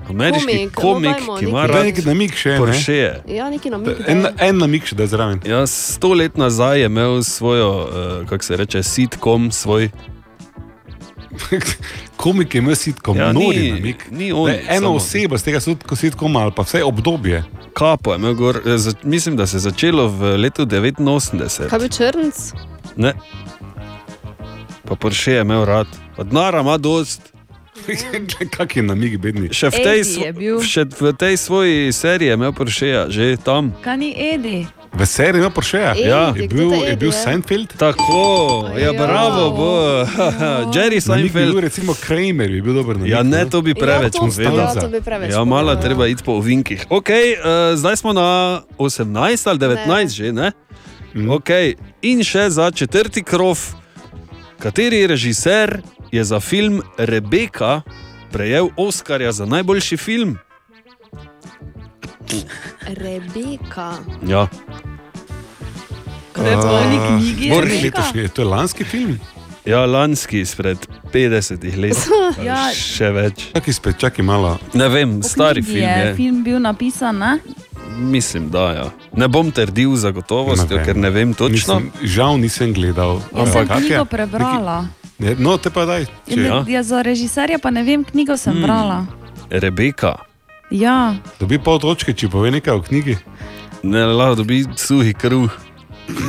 ameriški 0.09 0.47
Komik, 0.47 0.75
komik, 0.75 1.05
no, 1.07 1.13
dajmo 1.13 1.37
ki 1.37 1.45
ima 1.45 1.67
rad 1.67 1.85
neki 1.85 2.03
namig 2.03 2.33
še, 2.33 2.51
ne? 2.51 2.59
Porsche. 2.59 3.01
Ja, 3.29 3.51
neki 3.51 3.71
nam 3.71 3.85
En, 4.07 4.27
en 4.41 4.59
namig 4.59 4.87
še, 4.87 4.97
da 4.97 5.05
je 5.05 5.09
zraven. 5.09 5.41
Ja, 5.45 5.67
sto 5.67 6.15
let 6.15 6.37
nazaj 6.37 6.81
je 6.81 6.87
imel 6.87 7.23
svojo, 7.23 7.67
uh, 7.79 7.89
kako 8.29 8.45
se 8.45 8.57
reče, 8.57 8.83
sitkom, 8.83 9.51
svoj. 9.53 9.91
Komik 12.17 12.55
je 12.55 12.59
imel 12.59 12.75
sitkom, 12.75 13.17
Ja, 13.17 13.25
ja, 13.25 13.33
ni- 13.33 13.45
nori 13.47 13.73
namig. 13.73 13.97
ni 14.11 14.33
on 14.33 14.51
je 14.51 14.65
Ena 14.69 14.81
samo. 14.81 14.95
oseba 14.95 15.39
z 15.39 15.43
tega 15.43 15.61
sitkoma 15.93 16.41
ali 16.41 16.53
pa 16.53 16.63
vse 16.63 16.85
obdobje. 16.85 17.45
Kapo 17.73 18.13
je 18.13 18.19
imel 18.19 18.35
gor, 18.35 18.61
eh, 18.67 18.79
za, 18.79 18.93
mislim, 19.03 19.37
da 19.37 19.47
se 19.47 19.57
je 19.57 19.61
začelo 19.61 20.09
v 20.09 20.37
letu 20.37 20.63
89. 20.63 21.69
Kaj 21.69 21.79
bi 21.79 21.89
črnc? 21.89 22.53
Ne. 22.97 23.13
Pa 24.85 24.95
Porsche 24.95 25.33
je 25.33 25.41
imel 25.41 25.65
rad, 25.65 25.87
pa 26.19 26.25
denara 26.25 26.61
ima 26.61 26.75
dost. 26.77 27.31
Kak 28.51 28.75
je 28.75 28.83
namig, 28.83 29.15
bedni? 29.17 29.49
Še 29.49 29.71
v, 29.71 29.79
tej, 29.79 29.99
svo- 30.03 30.33
bil. 30.35 30.59
še 30.61 30.83
v 30.85 31.15
tej 31.15 31.35
svoji 31.37 31.93
seriji 31.93 32.29
je 32.29 32.35
imel 32.35 32.51
Porsche, 32.51 33.07
že 33.09 33.39
tam. 33.39 33.71
Kaj 33.79 33.97
ni 33.97 34.11
Edi? 34.11 34.67
V 34.91 35.07
seriji 35.07 35.39
ima. 35.41 35.53
Edi, 35.93 36.03
Ja. 36.03 36.35
je 36.35 36.49
bil, 36.49 36.75
je 36.75 36.91
Edi 36.91 36.99
bil 36.99 37.09
je? 37.09 37.15
Seinfeld. 37.15 37.71
Tako, 37.77 38.19
ja, 38.75 38.91
bravo, 38.91 39.53
bo. 39.53 39.71
Jerry 40.75 40.99
Seinfeld. 40.99 41.55
bil 41.55 41.61
recimo 41.61 41.95
Kramer, 41.95 42.51
bi 42.51 42.59
bil 42.61 42.75
dober 42.75 42.97
namig. 42.97 43.09
Ja, 43.09 43.23
ne, 43.23 43.47
to 43.47 43.63
bi 43.63 43.73
preveč 43.73 44.11
Ja, 44.13 44.27
povedal. 44.27 44.59
ja, 44.59 44.75
to 44.75 44.89
bi 44.89 44.99
preveč 44.99 45.31
Ja, 45.31 45.41
malo 45.41 45.71
povedal, 45.71 45.77
ja. 45.77 45.81
treba 45.81 46.05
iti 46.07 46.21
po 46.21 46.35
ovinkih. 46.35 46.91
Okay, 46.91 47.37
uh, 47.37 47.79
zdaj 47.79 47.97
smo 47.97 48.11
na 48.11 48.29
18 48.75 49.07
ali 49.47 49.59
19, 49.61 49.87
že 50.11 50.33
ne? 50.33 50.51
Mhm. 51.15 51.31
Okay. 51.33 51.79
In 52.03 52.21
še 52.21 52.51
za 52.51 52.69
četrti 52.69 53.23
krov, 53.23 53.57
kateri 54.59 55.07
režiser 55.07 55.81
je 56.11 56.25
za 56.25 56.41
film 56.41 56.83
Rebeka 56.97 57.81
prejel 58.31 58.69
Oscarja 58.77 59.33
za 59.33 59.47
najboljši 59.47 59.97
film? 59.97 60.39
Rebeka. 62.85 63.93
Ja. 64.23 64.49
Kaj 66.33 66.47
je 66.47 66.55
to 66.55 66.69
v 66.69 66.75
oni 66.77 66.99
knjigi? 67.09 67.51
Bor- 67.51 67.65
Rebeka? 67.65 67.85
Letošnji, 67.85 68.29
to 68.29 68.43
je 68.43 68.47
lanski 68.47 68.85
film. 68.85 69.19
Ja, 69.65 69.87
lanski 69.87 70.41
izpred 70.41 70.79
50 71.13 71.77
let. 71.77 71.97
Ja. 72.45 72.69
Še 72.73 73.11
več. 73.11 73.49
Čakaj, 73.53 73.75
spet, 73.75 73.99
čakaj 73.99 74.25
malo. 74.25 74.59
Ne 74.73 74.89
vem, 74.89 75.23
stari 75.23 75.63
film 75.63 75.77
je 75.79 76.05
je. 76.05 76.15
film 76.15 76.45
bil 76.45 76.59
napisan, 76.59 77.19
ne? 77.19 77.39
Mislim, 77.99 78.49
da 78.49 78.73
ja. 78.73 78.87
Ne 79.13 79.29
bom 79.29 79.51
trdil 79.51 79.91
za 79.93 80.11
gotovostjo, 80.11 80.67
Ne 80.69 80.77
vem. 80.77 80.85
ker 80.85 80.97
ne 80.97 81.11
vem 81.11 81.35
točno. 81.35 81.75
Nisem, 81.75 81.91
žal 82.01 82.39
nisem 82.39 82.73
gledal. 82.73 83.21
Sem 83.23 83.41
Ampak 83.41 83.69
kak 83.69 83.77
je? 83.77 83.87
knjigo 83.87 84.05
prebrala. 84.07 84.87
Ne, 85.19 85.35
no, 85.35 85.57
te 85.57 85.69
pa 85.69 85.85
daj. 85.85 86.01
Ja. 86.01 86.09
Če, 86.29 86.41
Ja. 86.41 86.65
Ja, 86.69 86.83
za 86.83 87.03
režiserja 87.03 87.59
pa 87.59 87.71
ne 87.71 87.83
vem, 87.83 88.05
knjigo 88.05 88.37
sem 88.37 88.53
Hmm. 88.53 88.63
brala. 88.63 88.99
Rebeka. 89.51 90.15
Ja, 90.71 91.15
Dobi 91.39 91.59
pol 91.59 91.79
točke, 91.79 92.13
če 92.13 92.29
pove 92.29 92.51
nekaj 92.51 92.73
o 92.73 92.83
knjigi. 92.83 93.17
Ne, 93.83 94.05
lahko 94.05 94.35
dobi 94.37 94.67
suhi 94.77 95.15
kruh 95.15 95.51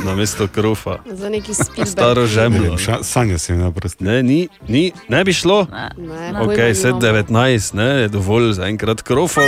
na 0.04 0.14
mesto 0.14 0.48
krofa. 0.48 0.98
Za 1.06 1.28
neki 1.28 1.54
Spielberg. 1.54 1.88
Staro 1.88 2.20
Ne 2.20 2.26
žemljo. 2.26 2.76
Sanja 3.02 3.38
se 3.38 3.52
mi 3.52 3.58
naprosto. 3.58 4.04
Ne, 4.04 4.22
ni, 4.22 4.48
ni, 4.68 4.92
ne 5.08 5.24
bi 5.24 5.32
šlo. 5.32 5.66
Ne, 5.72 6.30
Ok, 6.40 6.46
pojma 6.46 6.70
vse 6.72 6.86
nimam. 6.86 7.00
19, 7.00 7.74
ne, 7.74 7.84
je 7.84 8.08
dovolj 8.08 8.52
za 8.52 8.66
enkrat 8.66 9.02
krofov. 9.02 9.44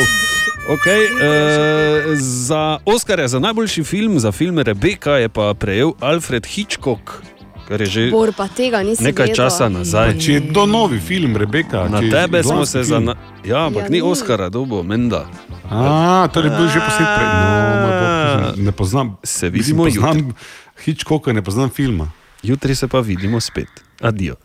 Okay, 0.70 1.02
uh, 1.12 2.18
za 2.18 2.78
Oscarja 2.84 3.28
za 3.28 3.38
najboljši 3.38 3.84
film, 3.84 4.18
za 4.20 4.32
film 4.32 4.58
Rebeka, 4.58 5.12
je 5.12 5.28
pa 5.28 5.54
prejel 5.54 5.92
Alfred 6.00 6.46
Hitchcock, 6.46 7.00
kar 7.72 7.80
je 7.80 7.88
že 7.88 8.02
Bor 8.12 8.28
tega 8.52 8.84
nekaj 8.84 9.32
vedel. 9.32 9.36
časa 9.36 9.72
nazaj. 9.72 10.20
Če 10.20 10.30
je 10.32 10.40
to 10.52 10.68
novi 10.68 11.00
film, 11.00 11.32
Rebeka. 11.40 11.88
Na 11.88 12.04
je 12.04 12.12
tebe 12.12 12.44
smo 12.44 12.68
se 12.68 12.84
za. 12.84 13.00
film. 13.00 13.08
Na... 13.08 13.16
Ja, 13.40 13.72
ampak 13.72 13.88
Ja, 13.88 13.88
ni. 13.88 14.04
Oscara, 14.04 14.52
dobo, 14.52 14.84
menda. 14.84 15.24
A, 15.72 16.28
to 16.28 16.44
je 16.44 16.52
bil 16.52 16.68
že 16.68 16.84
posnet 16.84 17.08
prej. 17.16 17.28
No, 17.32 17.48
moj 17.80 17.92
bog, 17.96 18.12
ne 18.60 18.72
poznam. 18.76 19.06
Se 19.24 19.48
vidimo 19.48 19.88
poznam 19.88 20.36
Hitchcocka, 20.84 21.32
ne 21.32 21.40
poznam 21.40 21.72
filma. 21.72 22.12
Jutri 22.44 22.76
se 22.76 22.84
pa 22.92 23.00
vidimo 23.00 23.40
spet. 23.40 23.72
Adijo. 24.04 24.36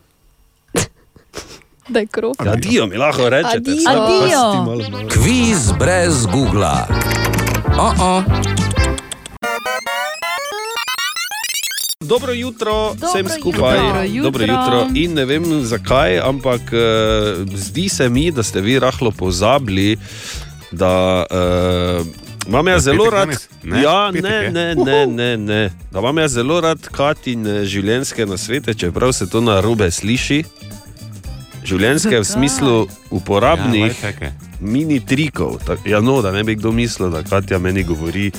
Da 1.88 2.04
je. 2.04 2.08
Adijo, 2.52 2.86
mi 2.86 2.96
lahko 2.96 3.28
rečete. 3.28 3.56
Adijo. 3.56 3.80
samo 3.84 4.00
Adijo. 4.04 4.20
pač 4.20 4.56
ti 4.56 4.60
malo 4.64 4.82
malo. 4.88 5.08
Kviz 5.08 5.72
brez 5.76 6.24
Google. 6.26 6.88
Oh 7.76 7.92
-oh. 7.92 8.67
Dobro 12.08 12.32
jutro, 12.32 12.92
vsem 12.92 13.26
Dobro 13.26 13.40
skupaj. 13.40 13.76
jutro. 13.76 14.22
Dobro 14.22 14.22
Dobro 14.22 14.44
jutro. 14.44 14.86
In 14.94 15.12
ne 15.12 15.24
vem 15.24 15.44
zakaj, 15.64 16.18
ampak 16.18 16.60
uh, 16.60 16.78
zdi 17.54 17.88
se 17.88 18.08
mi, 18.08 18.30
da 18.30 18.42
ste 18.42 18.60
vi 18.60 18.78
rahlo 18.78 19.10
pozabili, 19.10 19.96
da 20.70 21.26
uh, 22.00 22.06
imam 22.48 22.68
jaz 22.68 22.84
zelo 22.84 23.10
rad. 23.10 23.28
Ne, 23.62 23.82
Ja, 23.82 24.10
ne, 24.10 24.50
ne, 24.50 24.74
ne, 24.74 25.06
ne, 25.06 25.36
ne. 25.36 25.70
Da 25.92 25.98
imam 25.98 26.18
jaz 26.18 26.32
zelo 26.32 26.60
rad 26.60 26.88
Katin 26.88 27.44
življenjske 27.64 28.26
nasvete, 28.26 28.74
čeprav 28.74 29.12
se 29.12 29.28
to 29.30 29.40
na 29.40 29.60
robe 29.60 29.90
sliši. 29.90 30.44
Življenjske 31.64 32.20
v 32.20 32.24
smislu 32.24 32.86
uporabnih 33.10 33.92
Ja, 34.02 34.32
mini 34.60 35.00
trikov. 35.06 35.58
Tak, 35.66 35.84
ja, 35.86 36.00
no, 36.00 36.22
da 36.22 36.32
ne 36.32 36.44
bi 36.44 36.54
kdo 36.56 36.72
mislil, 36.72 37.10
da 37.10 37.22
Katja 37.22 37.58
meni 37.58 37.84
govori. 37.84 38.30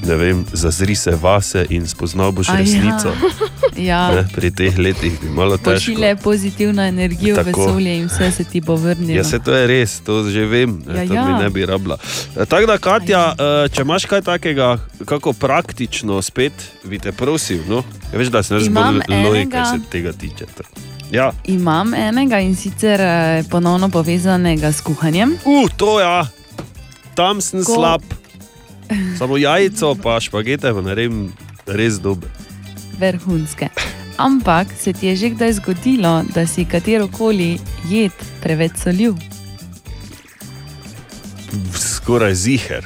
Ne 0.00 0.16
vem, 0.16 0.44
zazri 0.52 0.94
se 0.94 1.10
vase 1.12 1.66
in 1.70 1.86
spoznal 1.86 2.32
boš 2.32 2.48
A 2.48 2.52
ja. 2.52 2.58
resnico. 2.58 3.12
ja. 3.90 4.12
Ne, 4.12 4.28
pri 4.32 4.50
teh 4.50 4.78
letih 4.78 5.20
bi 5.20 5.28
malo 5.28 5.56
težko. 5.56 5.70
pošilje 5.72 6.16
pozitivno 6.16 6.82
energijo, 6.82 7.36
Tako. 7.36 7.64
vesolje 7.64 7.96
in 7.96 8.06
vse 8.06 8.30
se 8.32 8.44
ti 8.44 8.60
bo 8.60 8.76
vrnilo. 8.76 9.12
Ja, 9.12 9.24
se 9.24 9.38
to 9.38 9.52
je 9.52 9.66
res, 9.66 10.00
to 10.00 10.24
že 10.24 10.44
vem, 10.46 10.82
ne, 10.86 10.94
Ja, 10.96 11.06
to 11.06 11.14
ja. 11.14 11.26
mi 11.26 11.42
ne 11.42 11.50
bi 11.50 11.66
rabila. 11.66 11.98
E, 12.36 12.46
Tako 12.46 12.66
da, 12.66 12.78
Katja, 12.78 13.34
e, 13.64 13.68
če 13.68 13.82
imaš 13.82 14.04
kaj 14.04 14.22
takega, 14.22 14.78
kako 15.04 15.32
praktično 15.32 16.22
spet, 16.22 16.52
bi 16.84 16.98
te 16.98 17.12
prosil. 17.12 17.58
No? 17.68 17.82
Ja, 18.12 18.18
veš, 18.18 18.28
da 18.28 18.42
sem 18.42 18.56
jaz 18.56 18.66
Imam 18.66 18.94
bolj 18.96 19.18
loj, 19.18 19.36
enega. 19.36 19.50
kar 19.58 19.66
se 19.68 19.90
tega 19.90 20.12
tiče. 20.12 20.46
Ja, 21.10 21.32
Imam 21.46 21.94
enega 21.94 22.38
in 22.38 22.56
sicer 22.56 23.00
eh, 23.00 23.42
ponovno 23.50 23.88
povezanega 23.88 24.72
s 24.72 24.80
kuhanjem. 24.80 25.36
uh, 25.44 25.68
to 25.76 26.00
ja, 26.00 26.26
tam 27.14 27.40
sem 27.40 27.60
Ko- 27.60 27.74
slab. 27.74 28.02
Samo 29.18 29.36
jajco, 29.36 29.94
pa 29.94 30.20
špagete, 30.20 30.72
pa 30.72 30.80
ne 30.80 30.94
vem, 30.94 31.32
res 31.66 31.98
dober. 32.00 32.28
vrhunske. 32.98 33.68
Ampak 34.18 34.66
se 34.74 34.92
ti 34.92 35.06
je 35.06 35.16
že 35.16 35.28
kdaj 35.30 35.52
zgodilo, 35.52 36.24
da 36.34 36.46
si 36.46 36.64
katero 36.64 37.08
koli 37.08 37.58
jed 37.86 38.10
preveč 38.42 38.72
solil? 38.82 39.14
Skoraj 41.74 42.34
ziger. 42.34 42.84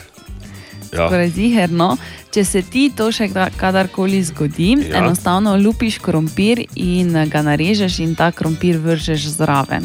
Ja. 0.92 1.06
Skoraj 1.08 1.30
ziherno. 1.30 1.96
Če 2.32 2.44
se 2.44 2.62
ti 2.62 2.90
to 2.96 3.10
še 3.12 3.28
kadarkoli 3.56 4.22
zgodi, 4.24 4.70
Ja. 4.72 4.88
ja. 4.88 4.98
enostavno 4.98 5.56
lupiš 5.56 5.98
krompir 5.98 6.64
in 6.74 7.12
ga 7.28 7.42
narežeš 7.42 7.98
in 8.00 8.14
ta 8.14 8.30
krompir 8.32 8.78
vržeš 8.78 9.26
zraven. 9.36 9.84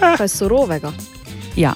Kaj 0.00 0.28
surovega. 0.28 0.92
Ja. 1.56 1.74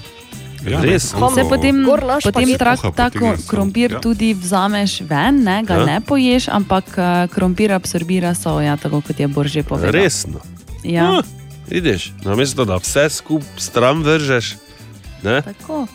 Ja, 0.65 0.79
Res? 0.79 1.03
Se 1.03 1.11
to- 1.11 1.49
potem, 1.49 1.75
potem 2.23 2.47
trak, 2.55 2.79
Kuha 2.79 2.91
ta 2.91 3.05
potegne 3.05 3.19
ko- 3.21 3.37
sol, 3.37 3.47
krompir 3.47 3.91
ja. 3.91 3.99
tudi 3.99 4.33
vzameš 4.33 5.01
ven, 5.01 5.43
ne, 5.43 5.57
ga 5.61 5.73
Ja. 5.73 5.79
ja. 5.81 5.85
ne 5.87 5.97
poješ, 5.99 6.47
ampak 6.47 6.85
eh, 6.93 7.03
krompir 7.27 7.71
absorbira 7.71 8.31
soja, 8.33 8.75
tako 8.75 9.01
kot 9.01 9.15
je 9.15 9.27
Bor 9.27 9.43
že 9.45 9.61
povedal. 9.61 9.91
Resno. 9.91 10.39
Ja, 10.81 11.11
Ah, 11.13 11.23
vidiš, 11.65 12.11
namesto 12.21 12.63
da 12.63 12.75
vse 12.75 13.09
skupaj 13.09 13.47
stran 13.57 13.99
vržeš. 13.99 14.55
Ne? 15.21 15.41
tako. 15.41 15.87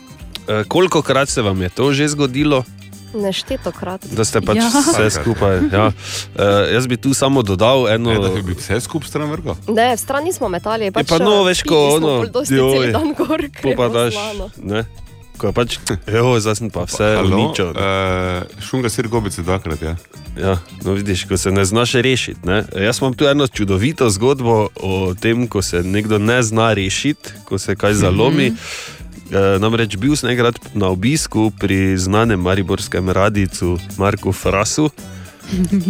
E, 0.47 0.65
kolikokrat 0.65 1.29
se 1.29 1.43
vam 1.43 1.57
je 1.59 1.69
to 1.69 1.93
že 1.93 2.09
zgodilo, 2.09 2.65
Neštetokrat. 3.15 4.05
da 4.13 4.25
ste 4.25 4.41
pač 4.41 4.57
Ja. 4.57 4.69
vse 4.69 5.11
skupaj? 5.11 5.61
Ja. 5.73 5.91
E, 6.39 6.75
jaz 6.75 6.87
bi 6.87 6.97
tu 6.97 7.15
samo 7.15 7.43
dodal 7.43 7.89
eno. 7.89 8.13
Ne, 8.13 8.21
da 8.21 8.43
bi 8.43 8.53
vse 8.55 8.81
skupaj 8.81 9.09
stran 9.09 9.31
vrgal. 9.31 9.57
Ne, 9.69 9.97
v 9.97 9.99
stran 9.99 10.25
nismo 10.25 10.49
metali. 10.49 10.91
Pač, 10.91 11.09
pa 11.09 11.19
no, 11.19 11.43
veš, 11.45 11.63
ko 11.63 11.97
ono, 11.97 12.25
joj, 12.47 12.47
Joj, 12.51 12.93
dan 12.93 13.15
gor, 13.15 13.43
Po 13.63 13.73
pa 13.77 13.89
daš, 13.89 14.15
ne? 14.57 14.85
Ko 15.39 15.47
je 15.47 15.53
pač, 15.55 15.79
jo, 16.07 16.35
zdaj 16.43 16.55
sem 16.59 16.71
pa 16.71 16.83
vse 16.83 17.15
uničil. 17.23 17.71
Uh, 17.71 18.43
šunga 18.59 18.91
sir 18.91 19.07
gobice 19.09 19.43
dvakrat, 19.43 19.83
ja. 19.83 19.95
Ja, 20.35 20.59
no 20.83 20.93
vidiš, 20.99 21.25
ko 21.31 21.37
se 21.39 21.51
ne 21.51 21.65
znaš 21.65 21.93
rešiti. 22.03 22.43
Ne? 22.43 22.65
Jaz 22.75 22.99
imam 22.99 23.15
tu 23.15 23.27
eno 23.27 23.47
čudovito 23.47 24.11
zgodbo 24.11 24.69
o 24.75 25.15
tem, 25.15 25.47
ko 25.47 25.63
se 25.63 25.83
nekdo 25.83 26.19
ne 26.19 26.43
zna 26.43 26.73
rešiti, 26.75 27.39
ko 27.47 27.59
se 27.59 27.77
kaj 27.77 27.95
zalomi. 27.95 28.47
E, 28.47 28.55
namreč 29.61 29.97
bil 30.01 30.17
sem 30.17 30.31
enkrat 30.33 30.57
na 30.75 30.89
obisku 30.89 31.51
pri 31.61 31.97
znanem 31.99 32.41
mariborskem 32.41 33.11
radicu 33.11 33.79
Marku 33.97 34.33
Frasu. 34.33 34.91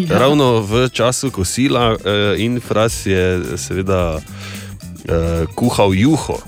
Ja. 0.09 0.23
Ravno 0.23 0.62
v 0.62 0.86
času 0.86 1.35
kosila 1.35 1.98
eh, 1.98 2.39
in 2.39 2.60
Fras 2.62 3.06
je 3.06 3.59
seveda 3.59 4.23
eh, 4.23 5.51
kuhal 5.59 5.90
juho 5.98 6.39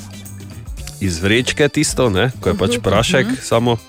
iz 1.00 1.18
vrečke, 1.18 1.68
tisto, 1.68 2.06
ne, 2.06 2.30
ko 2.40 2.52
je 2.52 2.54
pač 2.54 2.78
prašek, 2.78 3.26
samo 3.42 3.80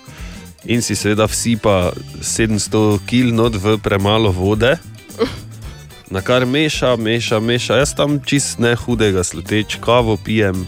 in 0.64 0.82
si 0.82 0.96
seveda 0.96 1.26
vsipa 1.28 1.92
700 2.18 2.98
kg 3.06 3.30
not 3.34 3.54
v 3.54 3.78
premalo 3.78 4.32
vode. 4.32 4.78
Na 6.12 6.20
kar 6.20 6.44
meša, 6.46 6.96
meša, 6.96 7.40
meša, 7.40 7.80
jaz 7.80 7.94
tam 7.96 8.20
čist 8.20 8.58
ne 8.60 8.74
hudega 8.76 9.24
sluteč, 9.24 9.78
kavo 9.80 10.16
pijem. 10.16 10.66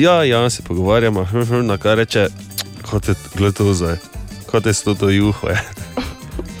Ja, 0.00 0.24
ja, 0.24 0.50
se 0.50 0.62
pogovarjamo, 0.62 1.24
hm, 1.24 1.42
hm, 1.42 1.66
na 1.66 1.76
kar 1.76 1.98
reče, 1.98 2.28
kot 2.90 3.08
je 3.08 3.52
to 3.52 3.74
zdaj, 3.74 3.96
kot 4.50 4.66
je 4.66 4.72
to 4.98 5.08
juho. 5.10 5.48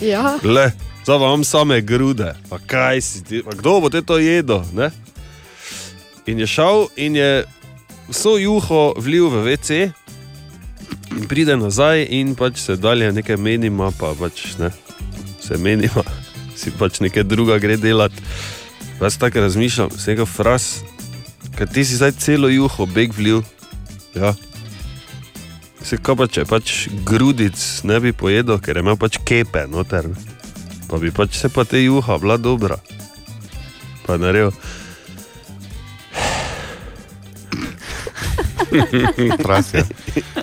Ja. 0.00 0.38
Le, 0.42 0.72
zdaj 1.04 1.18
vam 1.18 1.44
same 1.44 1.80
grude, 1.80 2.34
pa 2.48 2.58
kaj 2.58 3.00
si 3.00 3.24
ti, 3.24 3.42
pa 3.44 3.52
kdo 3.56 3.80
bo 3.80 3.88
te 3.88 4.02
to 4.02 4.18
jedel? 4.18 4.60
Ne? 4.72 4.90
In 6.26 6.38
je 6.38 6.46
šel 6.46 6.86
in 6.96 7.16
je 7.16 7.44
vso 8.08 8.36
juho 8.36 8.92
vlil 8.96 9.28
v 9.28 9.42
WC, 9.44 9.88
in 11.16 11.24
pride 11.28 11.56
nazaj, 11.56 12.06
in 12.10 12.34
pač 12.36 12.60
se 12.60 12.76
dalje 12.76 13.12
nekaj 13.12 13.36
menima, 13.36 13.88
pa 13.92 14.12
pač 14.20 14.56
ne, 14.60 14.68
se 15.40 15.56
menima, 15.56 16.04
si 16.60 16.72
pač 16.76 17.00
nekaj 17.00 17.24
druga 17.24 17.58
gre 17.58 17.76
delati. 17.76 18.20
Jaz 19.00 19.16
tako 19.16 19.48
razmišljam, 19.48 19.96
se 19.96 20.12
nekaj 20.12 20.28
fras, 20.28 20.72
ker 21.60 21.68
ti 21.68 21.84
si 21.84 22.00
zdaj 22.00 22.16
celo 22.16 22.48
juho 22.48 22.86
beg 22.88 23.12
vlil. 23.12 23.44
Ja. 24.16 24.32
Se 25.84 26.00
kaj 26.00 26.16
pa 26.16 26.24
če 26.24 26.44
pač 26.48 26.88
grudic 27.04 27.56
ne 27.84 28.00
bi 28.00 28.12
pojedel, 28.12 28.56
ker 28.56 28.76
je 28.76 28.84
imel 28.84 28.96
pač 28.96 29.20
kepe 29.20 29.66
noter, 29.68 30.08
pa 30.88 30.96
bi 30.96 31.12
pač 31.12 31.36
se 31.36 31.48
pa 31.48 31.64
te 31.64 31.84
juha 31.84 32.16
bila 32.16 32.36
dobra. 32.36 32.80
Pa 34.08 34.16
naredil. 34.16 34.56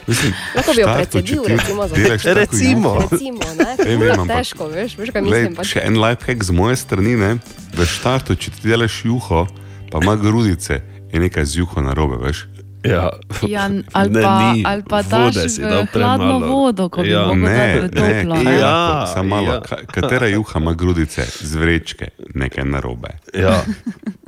Mislim, 0.07 0.33
Lahko 0.55 0.71
bi 0.73 0.81
jo 0.81 0.87
ti 1.05 1.37
recimo, 1.47 1.87
za 1.87 1.95
tako 1.95 2.33
Recimo. 2.33 2.89
juho- 2.89 3.07
Recimo, 3.11 3.39
ne, 3.57 3.77
to 3.77 3.83
Ej, 3.83 3.95
vem, 3.97 4.19
ampak- 4.19 4.37
težko, 4.37 4.67
veš, 4.67 4.91
veš, 4.97 5.09
kaj 5.11 5.21
Glej, 5.21 5.41
mislim. 5.41 5.55
Pač. 5.55 5.65
še 5.67 5.79
en 5.81 5.95
lifehack 5.95 6.43
z 6.43 6.51
moje 6.51 6.75
strani, 6.75 7.15
ne? 7.15 7.31
v 7.73 7.85
štartu, 7.85 8.35
če 8.35 8.51
ti 8.51 8.67
delaš 8.67 9.05
juho, 9.05 9.47
pa 9.91 9.99
ima 10.01 10.15
grudice, 10.15 10.81
je 11.07 11.19
nekaj 11.19 11.45
z 11.45 11.57
juho 11.57 11.81
narobe, 11.81 12.17
veš. 12.17 12.47
Ja, 12.83 13.09
Ja, 13.43 13.69
ali 13.91 14.13
pa, 14.13 14.53
ali 14.63 14.83
pa 14.83 15.01
daš 15.01 15.35
v 15.57 15.87
hladno 15.91 16.39
vodo, 16.39 16.89
ko 16.89 17.01
bi 17.01 17.09
Ja. 17.09 17.25
mogel 17.25 17.43
Ne, 17.43 17.81
ne, 17.83 18.25
kaj 18.25 18.59
Ja, 18.59 19.07
samo 19.07 19.35
malo. 19.35 19.47
ja. 19.49 19.61
Ka- 19.61 19.85
Katera 19.85 20.27
juha 20.27 20.59
ima 20.59 20.73
grudice, 20.73 21.25
z 21.33 21.55
vrečke, 21.55 22.07
nekaj 22.33 22.63
narobe. 22.65 23.09
Ja, 23.33 23.63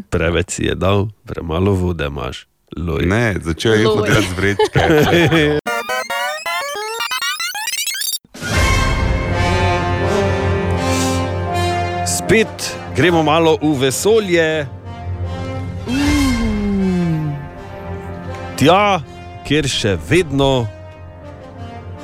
preveč 0.09 0.49
si 0.51 0.63
je 0.63 0.75
dal, 0.75 1.07
premalo 1.25 1.71
vode 1.73 2.05
imaš. 2.05 2.47
Loj. 2.77 3.05
Ne, 3.05 3.35
začel 3.39 3.73
je 3.73 3.85
delati 3.85 4.25
z 4.25 4.33
vrečke. 4.33 4.79
Spet 12.07 12.51
gremo 12.95 13.23
malo 13.23 13.57
v 13.57 13.79
vesolje. 13.79 14.67
Tja, 18.59 18.99
kjer 19.47 19.67
še 19.71 19.93
vedno 20.09 20.67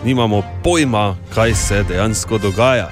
nimamo 0.06 0.38
pojma, 0.64 1.18
kaj 1.34 1.52
se 1.60 1.82
dejansko 1.84 2.38
dogaja. 2.40 2.86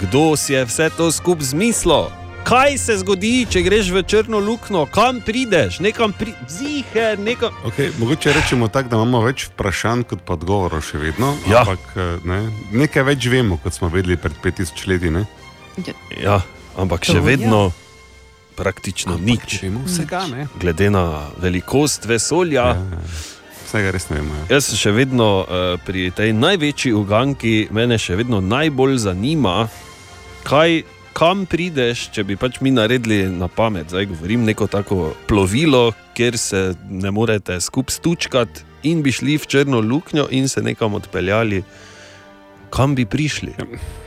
Kdo 0.00 0.34
si 0.34 0.56
je 0.56 0.64
vse 0.66 0.88
to 0.96 1.06
skupaj 1.14 1.52
zmislil? 1.52 2.08
Kaj 2.42 2.74
se 2.78 2.96
zgodi, 3.04 3.46
če 3.46 3.62
greš 3.62 3.92
v 3.94 4.02
črno 4.02 4.40
luknjo, 4.42 4.82
kam 4.90 5.22
prideš, 5.22 5.78
nekam 5.78 6.10
pri... 6.10 6.34
zihe, 6.50 7.14
nekam. 7.22 7.54
Okay, 7.70 7.94
mogoče 8.02 8.34
rečemo 8.34 8.66
tako, 8.66 8.90
da 8.90 8.98
imamo 8.98 9.22
več 9.22 9.46
vprašanj 9.52 10.02
kot 10.10 10.26
pa 10.26 10.34
odgovorov 10.34 10.82
še 10.82 10.98
vedno. 10.98 11.36
Ja. 11.46 11.62
Ampak 11.62 11.94
eh, 11.94 12.18
ne, 12.26 12.40
nekaj 12.74 13.06
več 13.14 13.30
vemo, 13.30 13.62
kot 13.62 13.78
smo 13.78 13.94
vedeli 13.94 14.18
pred 14.18 14.34
5000 14.42 14.90
leti. 14.90 15.14
Ne? 15.14 15.22
Ja, 16.18 16.42
ampak 16.74 17.06
še 17.06 17.22
To, 17.22 17.70
ja. 17.70 17.83
Praktično 18.56 19.18
nič. 19.18 19.62
vsega, 19.86 20.26
ne. 20.30 20.46
Glede 20.60 20.90
na 20.90 21.28
velikost 21.42 22.06
vesolja. 22.06 22.74
Vsega 23.66 23.90
res 23.90 24.08
ne 24.10 24.20
vemo. 24.20 24.34
Ja. 24.34 24.56
Jaz 24.56 24.70
sem 24.70 24.78
še 24.78 24.92
vedno 24.94 25.28
uh, 25.42 25.74
pri 25.86 26.10
tej 26.14 26.34
največji 26.36 26.94
uganki, 26.94 27.54
mene 27.74 27.98
še 27.98 28.18
vedno 28.20 28.40
najbolj 28.44 29.00
zanima, 29.06 29.66
kaj, 30.46 30.84
kam 31.16 31.46
prideš, 31.50 32.08
če 32.14 32.26
bi 32.26 32.38
pač 32.38 32.60
mi 32.62 32.74
naredili 32.74 33.24
na 33.30 33.48
pamet. 33.48 33.90
Zdaj 33.90 34.10
govorim 34.12 34.46
neko 34.46 34.70
tako 34.70 35.14
plovilo, 35.26 35.92
kjer 36.14 36.38
se 36.38 36.62
ne 36.90 37.10
morete 37.10 37.58
skupaj 37.60 37.98
stučkati 37.98 38.70
in 38.84 39.02
bi 39.02 39.12
šli 39.12 39.38
v 39.40 39.46
črno 39.48 39.80
luknjo 39.80 40.28
in 40.30 40.48
se 40.48 40.62
nekam 40.62 40.94
odpeljali, 40.94 41.62
kam 42.70 42.94
bi 42.94 43.06
prišli. 43.06 43.54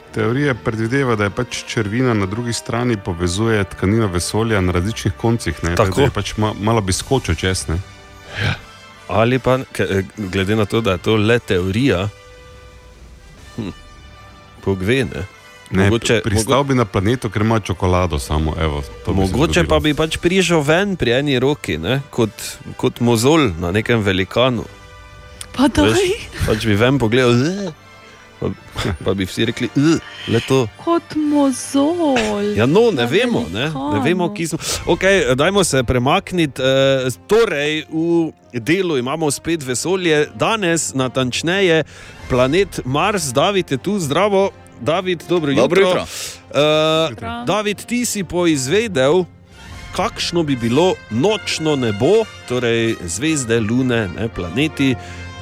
Teorija 0.08 0.54
predvideva, 0.56 1.16
da 1.16 1.24
je 1.24 1.30
pač 1.30 1.64
črvina 1.66 2.14
na 2.14 2.26
drugi 2.26 2.54
strani 2.54 2.98
povezuje 2.98 3.64
tkanino 3.66 4.08
vesolja 4.08 4.62
na 4.62 4.72
različnih 4.72 5.14
koncih. 5.14 5.64
Ne? 5.64 5.76
Tako. 5.76 5.96
Da 5.96 6.02
je 6.04 6.10
pač 6.10 6.38
ma, 6.38 6.54
malo 6.54 6.82
bi 6.82 6.94
skočil 6.94 7.36
čez. 7.36 7.68
Ne? 7.68 7.78
Ali 9.08 9.40
pa, 9.40 9.60
eh, 9.80 10.04
glede 10.18 10.56
na 10.56 10.66
to, 10.66 10.82
da 10.82 10.92
je 10.92 10.98
to 10.98 11.16
le 11.16 11.40
teorija, 11.40 12.10
hm, 13.56 13.70
Bog 14.66 14.82
ve, 14.82 15.06
ne. 15.06 15.26
Ne, 15.70 15.90
Mogoče- 15.90 16.22
pristal 16.24 16.64
bi 16.64 16.76
na 16.76 16.86
planetu, 16.86 17.30
ker 17.30 17.42
ima 17.42 17.60
čokolado 17.60 18.20
samo. 18.20 18.56
Evo, 18.60 18.82
bi 19.06 19.14
Mogoče 19.14 19.28
zgodilo. 19.30 19.66
pa 19.68 19.80
bi 19.80 19.94
pač 19.94 20.18
prišel 20.18 20.62
ven 20.62 20.96
pri 20.96 21.12
eni 21.12 21.40
roki, 21.40 21.78
ne, 21.78 22.02
kot, 22.10 22.32
kot 22.78 23.00
mozol 23.00 23.52
na 23.60 23.72
nekem 23.72 24.02
velikanu. 24.02 24.64
Pa 25.54 25.68
daj, 25.68 25.92
Veš, 25.92 26.00
pač 26.48 26.66
bi 26.66 26.76
ven 26.76 27.00
pogledal, 27.00 27.34
pa, 28.40 28.48
pa 29.04 29.14
bi 29.14 29.26
vsi 29.26 29.46
rekli, 29.46 29.70
"Ugh, 29.76 30.00
le 30.28 30.40
to. 30.40 30.68
kot 30.78 31.16
mozol. 31.16 32.56
Ja, 32.56 32.66
no, 32.66 32.92
ne 32.92 33.06
vemo, 33.06 33.46
ne, 33.50 33.66
ne 33.70 34.00
vemo, 34.02 34.34
ki 34.34 34.48
smo. 34.48 34.60
Okay, 34.86 35.36
dajmo 35.36 35.64
se 35.64 35.84
premakniti. 35.84 36.62
eh, 36.62 37.10
Torej, 37.28 37.86
v 37.90 38.32
delu 38.54 38.98
imamo 38.98 39.32
spet 39.32 39.64
vesolje, 39.64 40.28
danes 40.36 40.94
natančneje 40.94 41.84
planet 42.30 42.80
Mars, 42.86 43.24
David 43.26 43.72
je 43.72 43.78
tu, 43.78 44.00
zdravo. 44.00 44.50
David, 44.80 45.24
dobro, 45.30 45.54
Dobro 45.54 45.82
jutro. 45.82 46.00
jutro. 46.00 46.06
Uh, 46.52 47.46
David, 47.46 47.86
ti 47.86 48.06
si 48.06 48.24
poizvedel, 48.24 49.26
kakšno 49.92 50.44
bi 50.44 50.56
bilo 50.56 50.94
nočno 51.10 51.76
nebo, 51.76 52.12
torej 52.48 52.96
zvezde, 53.02 53.60
lune, 53.60 54.08
ne, 54.10 54.30
planeti, 54.30 54.96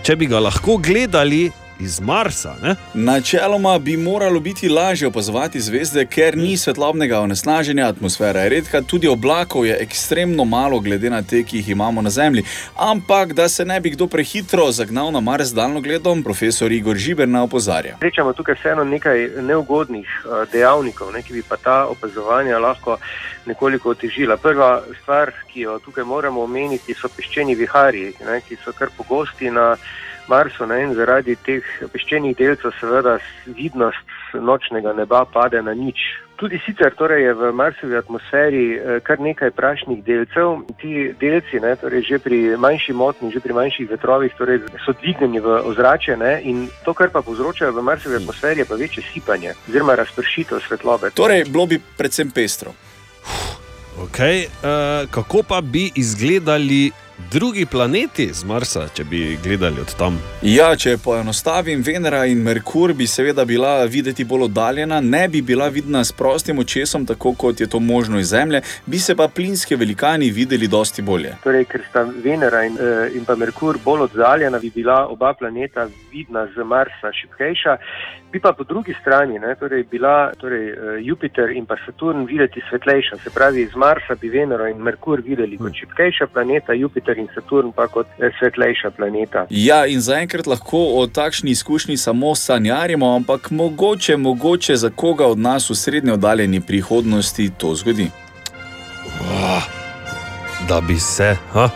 če 0.04 0.16
bi 0.16 0.26
ga 0.26 0.40
lahko 0.40 0.78
gledali 0.78 1.52
iz 1.80 2.00
Marsa. 2.00 2.56
Ne? 2.64 2.76
Načeloma 2.94 3.80
bi 3.80 3.98
moralo 3.98 4.40
biti 4.40 4.70
lažje 4.70 5.08
opazovati 5.08 5.62
zvezde, 5.62 6.06
ker 6.06 6.38
ni 6.38 6.58
svetlobnega 6.58 7.20
onesnaženja, 7.20 7.88
atmosfera 7.88 8.40
je 8.40 8.50
redka, 8.50 8.82
tudi 8.82 9.08
oblakov 9.08 9.66
je 9.66 9.78
ekstremno 9.82 10.46
malo, 10.46 10.80
glede 10.80 11.10
na 11.10 11.22
te, 11.22 11.44
ki 11.44 11.58
jih 11.58 11.70
imamo 11.70 12.02
na 12.02 12.10
Zemlji. 12.10 12.44
Ampak, 12.78 13.34
da 13.34 13.50
se 13.50 13.66
ne 13.66 13.80
bi 13.80 13.90
kdo 13.90 14.08
prehitro 14.08 14.72
zagnal 14.72 15.12
na 15.12 15.20
Mars 15.20 15.48
z 15.48 15.54
daljnogledom, 15.54 16.24
profesor 16.24 16.72
Igor 16.72 16.96
Žiberna 16.96 17.44
opozarja. 17.44 17.98
Srečamo 18.00 18.34
tukaj 18.34 18.56
vseeno 18.56 18.84
nekaj 18.84 19.30
neugodnih 19.42 20.08
eh, 20.08 20.46
dejavnikov, 20.52 21.12
ne, 21.14 21.22
ki 21.22 21.34
bi 21.34 21.44
pa 21.50 21.58
ta 21.58 21.86
opazovanja 21.88 22.60
lahko 22.60 22.98
nekoliko 23.46 23.90
otežila. 23.90 24.38
Prva 24.38 24.82
stvar, 25.02 25.32
ki 25.54 25.62
jo 25.62 25.80
tukaj 25.80 26.04
moramo 26.04 26.44
omeniti, 26.44 26.94
so 26.94 27.10
peščeni 27.10 27.56
viharji, 27.56 28.14
ne, 28.26 28.42
ki 28.42 28.58
so 28.64 28.74
kar 28.74 28.90
pogosti 28.98 29.52
na 29.52 29.76
Marsu 30.28 30.66
ne, 30.66 30.82
in 30.84 30.94
zaradi 30.98 31.36
teh 31.46 31.66
peščenih 31.94 32.38
delcev 32.38 32.74
seveda 32.80 33.18
vidnost 33.46 34.14
nočnega 34.34 34.94
neba 34.94 35.26
pade 35.26 35.62
na 35.62 35.74
nič. 35.74 36.00
Tudi 36.36 36.60
sicer 36.66 36.92
torej 37.00 37.24
je 37.24 37.34
v 37.34 37.52
Marsovi 37.56 37.96
atmosferi 37.96 38.64
eh, 38.76 39.00
kar 39.00 39.22
nekaj 39.24 39.54
prašnih 39.56 40.04
delcev. 40.04 40.66
Ti 40.82 41.14
delci, 41.20 41.62
ne, 41.64 41.76
torej 41.80 42.04
že 42.10 42.20
pri 42.20 42.40
manjši 42.60 42.94
motnji, 42.94 43.32
že 43.32 43.40
pri 43.40 43.56
manjših 43.56 43.90
vetrovih, 43.90 44.36
torej 44.36 44.60
so 44.84 44.92
dvignjeni 45.00 45.40
v 45.40 45.62
ozračje 45.64 46.18
ne, 46.20 46.42
in 46.44 46.68
to, 46.84 46.94
kar 46.94 47.14
pa 47.14 47.24
povzročajo 47.24 47.72
v 47.72 47.86
Marsovi 47.86 48.20
atmosferi, 48.20 48.66
je 48.66 48.68
pa 48.68 48.76
večje 48.76 49.04
sipanje 49.14 49.56
oziroma 49.70 49.96
razpršitev 49.96 50.60
svetlobe. 50.68 51.16
Torej, 51.16 51.48
bilo 51.48 51.70
bi 51.72 51.80
predvsem 51.80 52.32
pestro. 52.36 52.76
Okay, 53.96 54.44
uh, 54.44 55.08
kako 55.08 55.44
pa 55.48 55.62
bi 55.64 55.88
izgledali 55.96 56.92
drugi 57.32 57.66
planeti 57.66 58.30
z 58.34 58.44
Marsa, 58.44 58.88
če 58.96 59.04
bi 59.04 59.38
gledali 59.44 59.82
od 59.82 59.94
tam? 59.98 60.18
Ja, 60.42 60.76
če 60.76 60.98
poenostavim, 61.04 61.84
Venera 61.86 62.26
in 62.26 62.42
Merkur 62.44 62.94
bi 62.94 63.08
seveda 63.08 63.46
bila 63.46 63.84
videti 63.92 64.24
bolj 64.24 64.48
oddaljena, 64.50 65.00
ne 65.02 65.28
bi 65.28 65.42
bila 65.42 65.68
vidna 65.68 66.04
s 66.04 66.12
prostim 66.12 66.60
očesom, 66.60 67.06
tako 67.06 67.34
kot 67.34 67.62
je 67.62 67.68
to 67.68 67.80
možno 67.80 68.20
iz 68.20 68.28
Zemlje, 68.36 68.62
bi 68.86 69.00
se 69.00 69.16
pa 69.16 69.28
plinske 69.28 69.76
velikani 69.76 70.32
videli 70.32 70.68
dosti 70.68 71.02
bolje. 71.02 71.36
Torej, 71.44 71.66
ker 71.72 71.86
sta 71.90 72.04
Venera 72.24 72.66
in, 72.66 72.78
eh, 72.80 73.16
in 73.16 73.26
pa 73.26 73.36
Merkur 73.36 73.80
bolj 73.84 74.08
oddaljena, 74.10 74.60
bi 74.60 74.72
bila 74.76 75.08
oba 75.08 75.34
planeta 75.34 75.88
vidna 76.12 76.48
z 76.56 76.64
Marsa 76.64 77.12
šipkejša, 77.12 77.78
bi 78.32 78.40
pa 78.40 78.52
po 78.54 78.64
drugi 78.64 78.96
strani 79.02 79.40
ne, 79.40 79.56
torej 79.56 79.84
bila 79.92 80.32
torej, 80.38 80.70
eh, 80.70 80.76
Jupiter 81.00 81.50
in 81.52 81.66
pa 81.66 81.76
Saturn 81.86 82.26
videti 82.26 82.62
svetlejša. 82.70 83.18
Se 83.24 83.30
pravi, 83.30 83.66
z 83.66 83.76
Marsa 83.76 84.16
bi 84.22 84.30
Venero 84.30 84.68
in 84.68 84.78
Merkur 84.78 85.22
videli 85.22 85.58
kot 85.58 85.74
šipkejša 85.74 86.28
planeta, 86.34 86.74
Jupiter 86.74 87.05
Jupiter 87.06 87.18
in 87.18 87.28
Saturn 87.36 87.72
pa 87.72 87.88
kot 87.88 88.08
svetlejša 88.40 88.92
planeta. 88.92 89.46
Ja, 89.50 89.86
in 89.86 90.02
zaenkrat 90.02 90.48
lahko 90.48 90.78
o 90.98 91.08
takšni 91.08 91.52
izkušnji 91.52 91.98
samo 91.98 92.36
sanjarimo, 92.36 93.16
ampak 93.16 93.52
mogoče, 93.52 94.18
mogoče 94.18 94.76
za 94.76 94.90
koga 94.90 95.26
od 95.26 95.40
nas 95.40 95.70
v 95.70 95.76
srednje 95.76 96.14
oddaljeni 96.14 96.62
prihodnosti 96.62 97.50
to 97.58 97.76
zgodi. 97.76 98.10
Oh, 99.22 99.64
da 100.68 100.82
bi 100.82 101.00
se, 101.00 101.38
ha? 101.52 101.70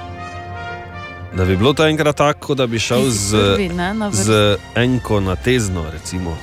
da 1.37 1.45
bi 1.45 1.57
bilo 1.57 1.73
to 1.73 1.85
enkrat 1.85 2.15
tako, 2.15 2.55
da 2.55 2.67
bi 2.67 2.79
šel 2.79 3.09
z, 3.09 3.37
Prvi, 3.55 3.69
ne, 3.69 3.93
z 4.11 4.57
enko 4.75 5.19
na 5.19 5.35
tezno. 5.35 5.85
Recimo. 5.91 6.37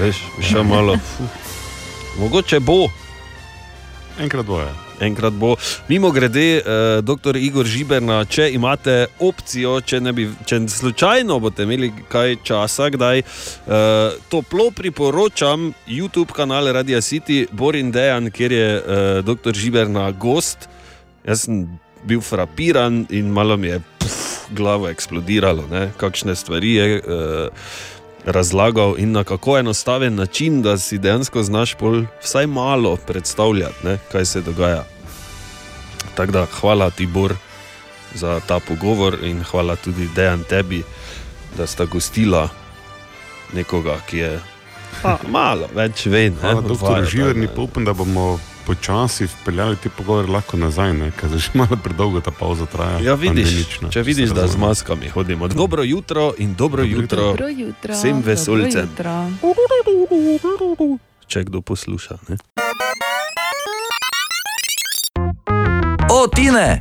Veš, 0.00 0.16
šel 0.40 0.62
malo. 0.62 0.96
fu. 0.96 1.24
Mogoče 2.18 2.60
bo. 2.60 2.88
Enkrat 4.20 4.46
bo. 4.46 4.81
Enkrat 5.02 5.32
bo. 5.32 5.56
Mimo 5.88 6.10
grede, 6.10 6.62
eh, 6.62 7.02
dr. 7.02 7.36
Igor 7.36 7.66
Žiberna, 7.66 8.24
če 8.24 8.50
imate 8.54 9.06
opcijo, 9.20 9.80
če, 9.80 10.00
bi, 10.14 10.28
če 10.46 10.60
slučajno 10.68 11.38
boste 11.42 11.66
imeli 11.66 11.92
kaj 12.12 12.36
časa, 12.46 12.90
kdaj, 12.94 13.18
eh, 13.18 14.18
toplo 14.30 14.70
priporočam 14.70 15.72
YouTube 15.86 16.32
kanal 16.32 16.72
Radia 16.72 17.00
City, 17.02 17.46
Borin 17.50 17.90
Dejan, 17.92 18.30
kjer 18.30 18.52
je 18.52 18.68
eh, 18.76 19.22
dr. 19.26 19.52
Žiberna 19.52 20.10
gost. 20.12 20.68
Jaz 21.26 21.46
sem 21.46 21.66
bil 22.06 22.20
frapiran 22.20 23.06
in 23.10 23.30
malo 23.30 23.56
mi 23.56 23.68
je 23.68 23.80
puf, 23.98 24.18
glavo 24.50 24.88
eksplodiralo, 24.90 25.66
ne, 25.70 25.90
kakšne 25.96 26.34
stvari 26.36 26.74
je. 26.74 26.86
Eh, 26.98 27.48
Razlagal 28.24 28.94
in 28.98 29.12
na 29.12 29.24
kako 29.24 29.58
enostaven 29.58 30.14
način, 30.14 30.62
da 30.62 30.78
si 30.78 30.98
dejansko 30.98 31.42
znaš 31.42 31.74
pol 31.74 32.02
vsaj 32.22 32.46
malo 32.46 32.96
predstavljati, 32.96 33.86
ne, 33.86 33.98
kaj 34.12 34.24
se 34.24 34.40
dogaja. 34.40 34.84
Tako 36.14 36.32
da 36.32 36.46
hvala 36.60 36.90
ti, 36.90 37.06
Bor, 37.06 37.34
za 38.14 38.40
ta 38.46 38.60
pogovor 38.60 39.16
in 39.22 39.42
hvala 39.44 39.76
tudi 39.76 40.08
Dejan 40.14 40.42
tebi, 40.48 40.82
da 41.56 41.66
sta 41.66 41.84
gostila 41.84 42.48
nekoga, 43.52 43.96
ki 44.06 44.18
je 44.18 44.40
pa, 45.02 45.18
malo 45.28 45.68
več 45.74 46.06
ve. 46.06 46.30
ne, 46.30 46.36
Hvala, 46.40 46.60
doktor 46.60 47.04
Živerni, 47.04 47.48
upam, 47.56 47.84
da 47.84 47.92
bomo 47.92 48.38
počasi 48.66 49.26
vpeljali 49.26 49.76
te 49.76 49.88
pogovore 49.88 50.28
lahko 50.28 50.56
nazaj, 50.56 50.92
ne? 50.92 51.10
ker 51.20 51.30
že 51.38 51.50
malo 51.60 51.76
predolgo 51.76 52.20
ta 52.20 52.30
pauza 52.30 52.66
traja. 52.66 52.98
Ja, 53.00 53.14
vidiš, 53.14 53.44
pandemična, 53.48 53.90
če 53.90 54.02
vidiš, 54.02 54.30
da 54.30 54.46
z 54.46 54.56
maskami 54.56 55.08
hodimo. 55.08 55.48
Dobro 55.48 55.82
jutro 55.82 56.32
in 56.38 56.54
dobro, 56.54 56.82
dobro 56.82 57.00
jutro, 57.00 57.22
Dobro 57.22 57.48
jutro. 57.48 57.94
vsem 57.94 58.22
jutro. 58.76 59.28
Če 61.26 61.44
kdo 61.44 61.60
posluša. 61.60 62.18
Ne? 62.28 62.36
O, 66.10 66.28
Tine! 66.28 66.78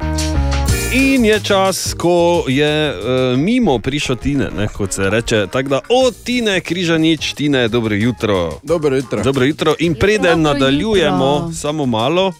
In 0.91 1.25
je 1.25 1.39
čas, 1.39 1.93
ko 1.93 2.43
je 2.47 2.67
uh, 2.89 2.97
mimo 3.39 3.79
prišel 3.79 4.15
Tine, 4.15 4.49
ne, 4.51 4.67
kot 4.67 4.93
se 4.93 5.09
reče. 5.09 5.47
Tako 5.47 5.69
da, 5.69 5.79
o 5.89 6.11
Tine, 6.13 6.59
križanič, 6.59 7.33
Tine, 7.33 7.67
dobro 7.67 7.95
jutro. 7.95 8.59
Dobro 8.63 8.95
jutro. 8.95 9.23
Dobro 9.23 9.45
jutro. 9.45 9.75
In 9.79 9.95
preden 9.95 10.43
Dobro 10.43 10.53
nadaljujemo, 10.53 11.33
jutro. 11.35 11.53
samo 11.53 11.85
malo. 11.85 12.33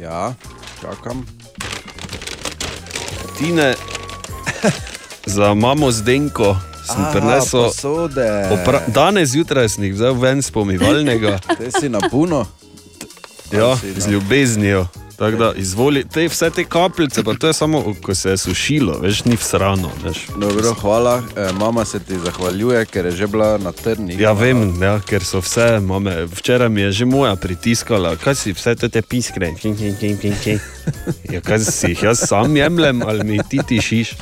Ja, 0.00 0.34
čakam. 0.80 1.26
Tine, 3.38 3.74
za 5.26 5.54
mamo 5.54 5.90
Zdenko 5.90 6.56
sem 6.86 6.96
Aha, 6.98 7.10
prinesel. 7.12 7.62
posode. 7.62 8.48
Opra- 8.52 8.80
Danes 8.88 9.28
zjutraj 9.28 9.68
sem 9.68 9.84
jih 9.84 9.94
vzel 9.94 10.12
ven 10.14 10.42
z 10.42 10.50
pomivalnega. 10.50 11.38
Te 11.58 11.70
si 11.70 11.88
na 11.88 12.00
puno. 12.10 12.46
Ja, 13.52 13.76
si, 13.76 13.86
no. 13.86 13.94
z 13.98 14.06
ljubeznijo. 14.08 14.86
Tako 15.16 15.36
da 15.36 15.52
izvoli, 15.56 16.04
te, 16.08 16.26
vse 16.28 16.50
te 16.50 16.64
kapljice, 16.64 17.22
pa 17.22 17.34
to 17.34 17.46
je 17.46 17.52
samo, 17.52 17.94
ko 18.02 18.14
se 18.14 18.30
je 18.30 18.36
sušilo, 18.36 18.98
veš, 18.98 19.24
ni 19.24 19.36
vsrano. 19.36 19.90
Veš. 20.04 20.26
Dobro, 20.40 20.74
hvala. 20.74 21.22
E, 21.36 21.52
mama 21.52 21.84
se 21.84 22.00
ti 22.00 22.18
zahvaljuje, 22.18 22.84
ker 22.86 23.06
je 23.06 23.10
že 23.10 23.26
bila 23.26 23.58
na 23.58 23.72
trnih. 23.72 24.20
Ja, 24.20 24.32
vem, 24.32 24.82
ja, 24.82 24.98
ker 25.00 25.24
so 25.24 25.38
vse, 25.40 25.78
mame, 25.80 26.24
včeraj 26.24 26.68
mi 26.68 26.80
je 26.80 26.92
že 26.92 27.04
moja 27.04 27.36
pritiskala, 27.36 28.16
kaj 28.16 28.34
si 28.34 28.52
vse 28.52 28.74
te 28.74 29.02
piskre. 29.02 29.54
Kin, 29.60 29.76
kin, 29.76 29.96
kin, 30.00 30.18
kin, 30.18 30.34
kin. 30.42 30.60
Ja, 31.32 31.40
kaj 31.40 31.58
si 31.64 31.94
jih 31.94 32.02
jaz 32.02 32.26
sam 32.28 32.56
jemljem 32.56 33.02
ali 33.02 33.24
mi 33.24 33.38
ti 33.48 33.60
tišiš? 33.68 34.14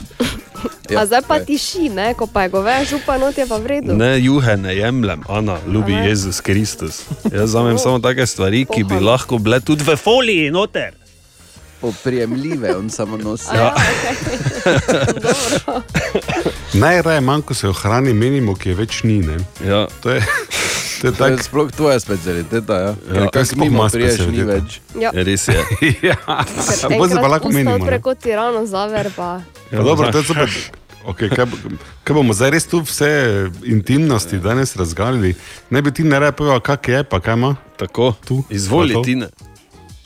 Ja, 0.90 1.00
A 1.00 1.06
zdaj 1.06 1.22
pa 1.28 1.38
tiši, 1.40 1.88
ne? 1.88 2.14
ko 2.14 2.26
pa 2.26 2.42
je 2.42 2.48
goveja 2.48 2.84
župa, 2.84 3.18
not 3.18 3.38
je 3.38 3.46
pa 3.46 3.56
vredno. 3.56 3.94
Ne, 3.94 4.20
juhe 4.20 4.56
ne 4.56 4.74
jemljem, 4.76 5.22
Ana, 5.28 5.58
ljubi 5.66 5.92
ne? 5.92 6.08
Jezus 6.08 6.40
Kristus. 6.40 7.02
Jaz 7.32 7.50
zamem 7.50 7.78
samo 7.78 7.98
take 7.98 8.26
stvari, 8.26 8.64
ki 8.64 8.84
bi 8.84 9.00
lahko 9.00 9.38
bile 9.38 9.60
tudi 9.60 9.84
v 9.84 9.96
foliji 9.96 10.50
noter. 10.50 11.01
Oprijemljive, 11.82 12.76
on 12.76 12.90
samo 12.90 13.16
nosi. 13.16 13.48
Ja. 13.54 13.74
Najraje 16.74 17.20
manj, 17.20 17.42
ko 17.42 17.54
se 17.54 17.68
ohrani 17.68 18.14
menimo, 18.14 18.54
ki 18.54 18.68
je 18.68 18.74
več 18.74 19.02
ni. 19.02 19.18
Ne? 19.20 19.36
Ja. 19.66 19.86
To 20.02 20.10
je, 20.10 20.20
to 21.00 21.06
je 21.06 21.12
To 21.12 21.26
je 21.26 21.34
tak, 21.36 21.42
sploh 21.42 21.70
tvoja 21.72 22.00
specialiteta. 22.00 22.74
Ja. 22.74 22.92
Ja, 23.14 23.14
Ker 23.14 23.30
kak 23.32 23.46
sploh 23.50 23.66
mimo 23.66 23.88
priješ, 23.90 24.20
ni 24.30 24.44
več. 24.46 24.78
Ja. 24.94 25.10
Res 25.14 25.48
je. 25.48 25.58
ja. 26.10 26.16
Bolj 26.94 27.10
se 27.10 27.18
pa 27.18 27.28
lahko 27.28 27.50
menimo. 27.50 27.82
Preko 27.86 28.14
tirano 28.14 28.62
zaver 28.66 29.10
pa. 29.16 29.40
Ja, 29.72 29.82
dobro, 29.82 30.12
to 30.12 30.22
je 30.22 30.24
super. 30.24 30.50
Okay, 31.02 31.26
kaj, 31.26 31.48
bo- 31.50 31.74
kaj 32.06 32.14
bomo 32.14 32.30
zdaj 32.30 32.52
res 32.54 32.66
tu 32.70 32.78
vse 32.86 33.08
intimnosti 33.66 34.38
danes 34.38 34.76
razgalili? 34.78 35.34
Ne 35.74 35.82
bi 35.82 35.90
ti 35.90 36.06
ne 36.06 36.20
rekel, 36.22 36.36
povedal, 36.38 36.60
kak 36.62 36.88
je, 36.88 37.00
pa 37.02 37.18
kaj 37.18 37.34
ima? 37.34 37.56
Tako, 37.76 38.14
tu. 38.22 38.44
izvoli, 38.50 38.94
Pa. 38.94 39.02
Tine. 39.02 39.26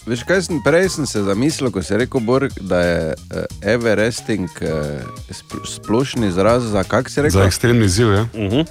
Veš, 0.07 0.23
kaj 0.23 0.43
sem 0.47 0.61
prej 0.62 0.89
sem 0.95 1.07
se 1.07 1.23
zamislil, 1.23 1.70
ko 1.74 1.83
si 1.83 1.97
rekel, 1.99 2.20
Bor, 2.23 2.47
da 2.61 2.81
je 2.81 3.15
uh, 3.15 3.43
Everesting 3.66 4.47
uh, 4.62 5.03
spl 5.35 5.65
splošni 5.66 6.28
izraz 6.31 6.62
za 6.62 6.85
kak 6.87 7.11
si 7.11 7.23
rekel? 7.23 7.41
Za 7.41 7.47
ekstremni 7.47 7.85
izziv, 7.87 8.12
ja. 8.12 8.23
Uh 8.23 8.53
-huh. 8.53 8.66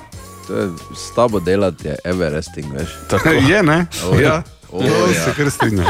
To 0.47 0.55
je 0.55 0.69
s 0.95 1.15
tabo 1.15 1.39
delati 1.39 1.87
je 1.87 1.95
Everesting, 2.03 2.73
veš. 2.73 2.89
Tako. 3.09 3.29
Je, 3.51 3.63
ne? 3.63 3.85
O, 4.05 4.19
ja. 4.19 4.43
O, 4.71 4.79
To 4.79 4.85
ja. 4.85 5.23
se 5.25 5.31
kar 5.37 5.51
strinjam. 5.51 5.85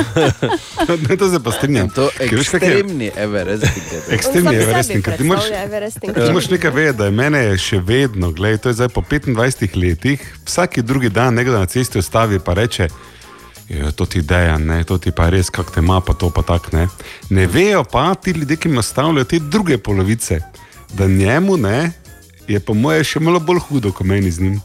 ne, 1.09 1.17
to 1.17 1.29
se 1.29 1.43
pa 1.43 1.51
strinjam. 1.51 1.89
To 1.89 2.09
veš, 2.19 2.31
je- 2.31 2.37
ekstremni 2.39 3.11
Everesting. 3.15 3.85
Ekstremni 4.09 4.55
Everesting. 4.55 5.05
Ti 5.17 5.23
moraš, 5.23 5.43
Everesting. 5.65 6.13
ti 6.13 6.21
moraš 6.21 6.49
nekaj 6.49 6.71
vedeti, 6.71 6.97
da 6.97 7.05
je 7.05 7.11
mene 7.11 7.57
še 7.57 7.79
vedno, 7.79 8.31
gledaj, 8.31 8.57
to 8.57 8.69
je 8.69 8.73
zdaj 8.73 8.89
po 8.89 9.01
25 9.01 9.77
letih, 9.77 10.35
vsak 10.45 10.79
drugi 10.79 11.09
dan 11.09 11.33
nekdo 11.33 11.59
na 11.59 11.65
cesti 11.65 11.99
ustavi 11.99 12.35
in 12.35 12.41
reče. 12.45 12.87
"Jo, 13.69 13.91
To 13.91 14.05
ti 14.05 14.19
ideja, 14.19 14.57
ne, 14.57 14.83
to 14.83 14.97
ti 14.97 15.11
pa 15.11 15.29
res, 15.29 15.49
kako 15.49 15.71
te 15.71 15.79
ima, 15.79 16.01
pa 16.01 16.13
to 16.13 16.29
pa 16.29 16.41
tak 16.41 16.71
ne. 16.71 16.87
Ne 17.29 17.47
vejo 17.47 17.83
pa 17.83 18.15
ti 18.15 18.31
ljudje, 18.31 18.55
ki 18.57 18.69
mi 18.69 18.77
ostavljajo 18.77 19.23
te 19.25 19.39
druge 19.41 19.77
polovice, 19.77 20.39
da 20.93 21.07
njemu 21.07 21.57
ne, 21.57 21.91
je 22.47 22.59
po 22.59 22.73
moje 22.73 23.03
še 23.03 23.19
malo 23.19 23.39
bolj 23.39 23.59
hudo, 23.59 23.91
kot 23.91 24.07
meni 24.07 24.31
z 24.31 24.39
njim. 24.39 24.61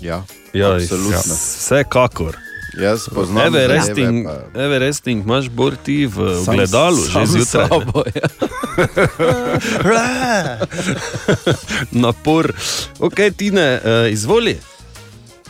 Ja, 0.00 0.22
Ja, 0.52 0.74
absolutno. 0.74 1.34
Vsekakor. 1.34 2.36
Jaz 2.74 3.08
poznam 3.08 3.46
Everesting, 3.48 4.26
zadeve, 4.26 4.64
Everesting 4.66 5.24
imaš 5.24 5.48
bolj 5.48 5.74
ti 5.84 6.06
v 6.06 6.44
Sam- 6.44 6.54
gledalu, 6.54 6.96
že 6.98 7.12
sam 7.12 7.26
zjutraj. 7.26 7.62
ne? 7.62 7.68
sabo, 7.68 8.02
ja. 8.14 8.28
Napor. 11.92 12.52
Ok, 12.98 13.14
Tine, 13.36 13.66
uh, 13.76 14.12
izvoli. 14.12 14.58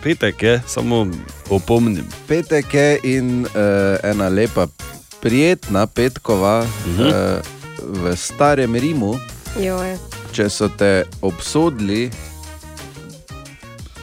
Petek 0.03 0.43
je, 0.43 0.63
samo 0.67 1.07
opomnim. 1.51 2.07
Petek 2.29 2.75
je 2.75 2.99
in 3.05 3.41
uh, 3.43 3.51
ena 4.03 4.29
lepa, 4.29 4.67
prijetna 5.21 5.87
petkova 5.87 6.67
Mhm. 6.87 7.03
uh, 7.03 7.13
v 7.81 8.17
starem 8.17 8.75
Rimu. 8.75 9.15
Joj. 9.57 9.97
Če 10.33 10.49
so 10.49 10.69
te 10.69 10.91
obsodili 11.23 12.11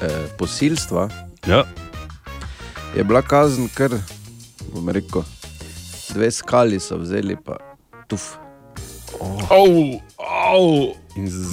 eh, 0.02 0.26
posilstva, 0.38 1.10
ja. 1.48 1.64
je 2.96 3.04
bila 3.04 3.22
kazen 3.22 3.70
kar, 3.70 3.94
bom 4.74 4.90
rekel, 4.90 5.22
dve 6.10 6.32
skali 6.32 6.80
so 6.80 6.98
vzeli, 6.98 7.38
pa 7.38 7.56
tuf. 8.08 8.36
Oh, 9.20 9.38
oh. 9.52 10.02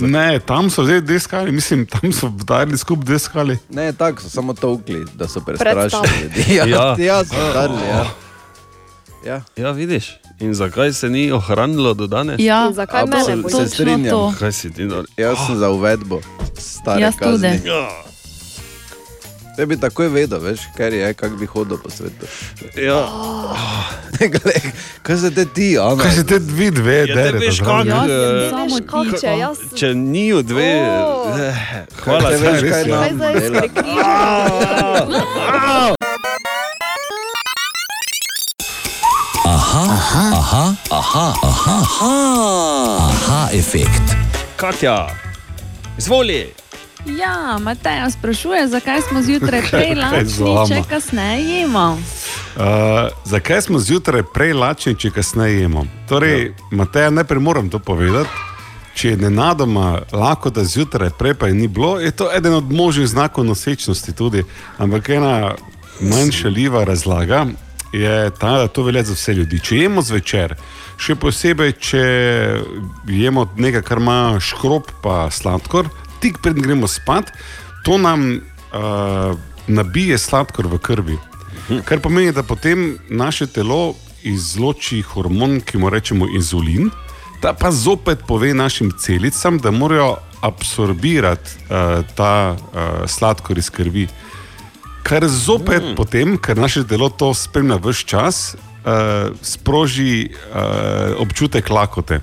Ne, 0.00 0.38
tam 0.38 0.70
so 0.70 0.84
zdaj 0.84 1.00
dve 1.00 1.20
skali, 1.20 1.52
mislim, 1.52 1.86
tam 1.86 2.12
so 2.12 2.26
vdarili 2.28 2.78
skupaj 2.78 3.04
dve 3.04 3.18
skali. 3.18 3.58
Ne, 3.70 3.92
tako 3.92 4.22
so 4.22 4.30
samo 4.30 4.54
tolkli, 4.54 5.04
da 5.14 5.28
so 5.28 5.40
prestrašili 5.40 6.08
ljudi. 6.22 6.44
Ja, 6.54 6.66
ja. 6.66 6.96
ja 6.98 7.24
so 7.24 7.34
vdarili. 7.50 7.78
Ja. 7.88 8.06
Ja. 9.26 9.42
ja, 9.56 9.70
vidiš. 9.70 10.18
In 10.40 10.54
zakaj 10.54 10.92
se 10.92 11.08
ni 11.08 11.32
ohranilo 11.32 11.94
do 11.94 12.06
danes? 12.06 12.36
Ja, 12.40 12.66
In 12.68 12.74
zakaj 12.74 13.04
boli? 13.06 13.50
se 13.50 13.68
strinjam. 13.68 14.10
to. 14.10 14.34
Kaj 14.38 14.52
si 14.52 14.72
ti 14.72 14.86
dal? 14.86 15.04
Jaz 15.16 15.38
sem 15.46 15.56
za 15.56 15.70
uvedbo 15.70 16.20
stare 16.58 17.02
Jaz 17.02 17.14
tudi. 17.14 17.30
kazni. 17.30 17.60
Te 19.62 19.66
bi 19.66 19.76
takoj 19.78 20.08
vedel, 20.08 20.40
veš, 20.40 20.60
kaj 20.74 20.90
je, 20.90 21.14
kako 21.14 21.36
bi 21.36 21.46
hodil 21.46 21.78
po 21.78 21.90
svetu. 21.90 22.26
Ja. 22.76 22.98
Glej, 24.18 24.58
kaj 25.02 25.16
se 25.16 25.30
te 25.30 25.44
ti, 25.46 25.78
Ana? 25.78 26.02
Kaj 26.02 26.10
se 26.12 26.24
te 26.26 26.38
dve, 26.40 26.70
dve, 26.72 26.96
Ja, 26.98 27.06
te 27.06 27.14
dereta 27.14 27.38
veš, 27.38 27.60
eh, 27.60 28.50
samo 28.50 28.76
Kako 28.82 29.04
če 29.04 29.18
tiho. 29.20 29.36
jaz 29.36 29.58
Če 29.74 29.94
ni 29.94 30.32
v 30.32 30.42
dve, 30.42 30.72
O. 30.82 31.38
eh, 31.38 31.54
hvala 31.96 32.28
ti. 32.28 32.42
veš, 32.42 32.60
kaj 32.64 32.82
ja. 32.82 32.86
nam 32.90 32.98
Kaj 32.98 33.12
zdaj 33.12 33.34
dela. 33.34 33.60
skrekrižam? 33.60 34.02
Aha, 39.46 39.86
Aha, 39.92 40.24
aha, 40.32 40.64
aha, 40.90 41.26
aha, 41.42 41.76
aha, 41.82 42.14
aha 43.00 43.48
efekt. 43.52 44.16
Katja, 44.56 45.06
izvoli. 45.98 46.61
Ja, 47.06 47.58
Matej 47.60 48.10
sprašuje, 48.10 48.68
zakaj 48.68 49.00
smo 49.00 49.22
zjutraj 49.22 49.62
prej 49.70 49.94
lačni, 49.94 50.54
če 50.68 50.82
kasneje 50.88 51.60
jemo. 51.60 51.98
Uh, 52.56 52.62
zakaj 53.24 53.62
smo 53.62 53.78
zjutraj 53.78 54.22
prej 54.34 54.52
lačni, 54.52 54.94
če 54.94 55.10
kasneje 55.10 55.60
jemo? 55.60 55.82
Torej, 56.08 56.44
ja. 56.44 56.52
Mateja, 56.70 57.10
najprej 57.10 57.40
moram 57.40 57.70
to 57.70 57.78
povedati. 57.78 58.30
Če 58.94 59.08
je 59.08 59.16
nenadoma 59.16 60.02
lahko, 60.12 60.50
da 60.50 60.64
zjutraj 60.64 61.10
prej 61.18 61.34
pa 61.34 61.48
je 61.48 61.54
ni 61.54 61.68
bilo, 61.68 61.98
je 62.00 62.10
to 62.10 62.28
eden 62.36 62.54
od 62.54 62.72
možnih 62.72 63.08
znakov 63.08 63.44
nosečnosti 63.44 64.12
tudi. 64.12 64.44
Ampak 64.78 65.08
ena 65.08 65.54
manj 66.00 66.30
šaljiva 66.30 66.84
razlaga 66.84 67.46
je 67.92 68.30
ta, 68.30 68.58
da 68.58 68.68
to 68.68 68.82
velja 68.82 69.02
za 69.02 69.14
vse 69.14 69.34
ljudi. 69.34 69.60
Če 69.64 69.76
jemo 69.76 70.02
zvečer, 70.02 70.54
še 71.00 71.16
posebej, 71.16 71.72
če 71.80 72.04
jemo 73.08 73.48
nekaj, 73.56 73.82
kar 73.82 73.98
ima 73.98 74.38
škrob 74.40 74.92
pa 75.02 75.26
sladkor, 75.30 75.88
tik 76.22 76.38
pred 76.42 76.56
gremo 76.62 76.88
spat, 76.88 77.32
to 77.84 77.98
nam 77.98 78.38
uh, 78.38 79.34
nabije 79.66 80.18
sladkor 80.18 80.66
v 80.70 80.78
krvi. 80.78 81.18
Kar 81.84 82.00
pomeni, 82.00 82.32
da 82.32 82.42
potem 82.42 82.98
naše 83.10 83.46
telo 83.46 83.94
izloči 84.22 85.02
hormon, 85.02 85.60
ki 85.60 85.78
mu 85.78 85.90
rečemo 85.90 86.28
inzulin, 86.30 86.90
ta 87.42 87.52
pa 87.58 87.72
zopet 87.74 88.22
pove 88.26 88.54
našim 88.54 88.92
celicam, 88.98 89.58
da 89.58 89.70
morajo 89.70 90.16
absorbirati 90.42 91.58
uh, 91.66 92.02
ta 92.14 92.54
uh, 92.54 93.06
sladkor 93.06 93.58
iz 93.58 93.70
krvi. 93.70 94.08
Kar 95.02 95.26
zopet 95.28 95.82
mm. 95.82 95.96
potem, 95.98 96.36
ker 96.38 96.58
naše 96.58 96.84
telo 96.86 97.10
to 97.10 97.32
spremlja 97.34 97.78
vse 97.82 98.06
čas, 98.06 98.54
uh, 98.54 99.34
sproži 99.42 100.30
uh, 100.30 101.18
občutek 101.22 101.70
lakote. 101.70 102.20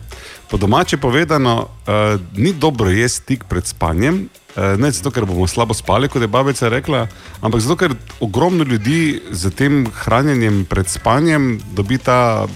Po 0.49 0.57
domače 0.57 0.97
povedano, 0.97 1.55
uh, 1.61 2.21
ni 2.37 2.53
dobro 2.53 2.89
jesti 2.89 3.25
tik 3.25 3.43
pred 3.43 3.65
spanjem, 3.65 4.29
uh, 4.55 4.79
ne 4.81 4.89
zato, 4.91 5.11
ker 5.11 5.25
bomo 5.25 5.47
slabo 5.47 5.73
spali, 5.77 6.09
kot 6.09 6.21
je 6.21 6.27
babica 6.27 6.69
rekla, 6.69 7.05
ampak 7.41 7.61
zato, 7.61 7.75
ker 7.77 7.93
ogromno 8.19 8.63
ljudi 8.63 9.21
z 9.31 9.51
tem 9.53 9.85
hranjenjem 9.93 10.65
pred 10.65 10.89
spanjem 10.89 11.59
dobi 11.77 11.97
ta 11.97 12.47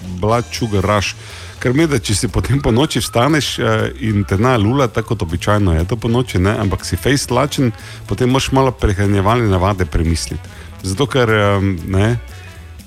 sugar 0.51 0.83
rush. 0.83 1.13
Ker 1.61 1.73
mi, 1.73 1.85
da 1.87 1.99
če 1.99 2.15
si 2.15 2.27
potem 2.27 2.59
po 2.59 2.71
noči 2.71 2.99
vstaneš 2.99 3.59
uh, 3.59 3.85
in 4.01 4.25
te 4.25 4.37
na 4.41 4.57
lula, 4.57 4.87
tako 4.87 5.13
kot 5.13 5.21
običajno 5.29 5.77
je 5.77 5.85
to 5.87 5.95
po 5.95 6.09
noči, 6.09 6.41
ne? 6.41 6.57
ampak 6.59 6.85
si 6.85 6.97
fejst 6.97 7.31
lačen, 7.31 7.71
potem 8.09 8.29
moraš 8.29 8.51
malo 8.51 8.71
prehranjevalne 8.71 9.47
navade 9.53 9.85
premisliti. 9.85 10.41
Zato, 10.83 11.05
ker 11.05 11.29
um, 11.29 11.77
ne, 11.93 12.17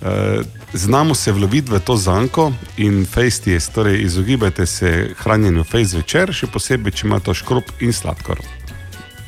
uh, 0.03 0.43
znamo 0.77 1.15
se 1.15 1.33
vloviti 1.33 1.71
v 1.73 1.81
to 1.81 1.97
zanko 1.97 2.53
in 2.77 3.07
fejst 3.07 3.47
je, 3.47 3.61
torej 3.75 4.03
izogibajte 4.03 4.67
se 4.67 5.11
hranjenju 5.19 5.65
fejst 5.65 5.95
večer, 5.95 6.33
še 6.33 6.47
posebej, 6.47 6.93
če 6.93 7.07
ima 7.07 7.21
to 7.21 7.35
škrob 7.35 7.65
in 7.81 7.93
sladkor. 7.93 8.39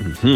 Mhm. 0.00 0.34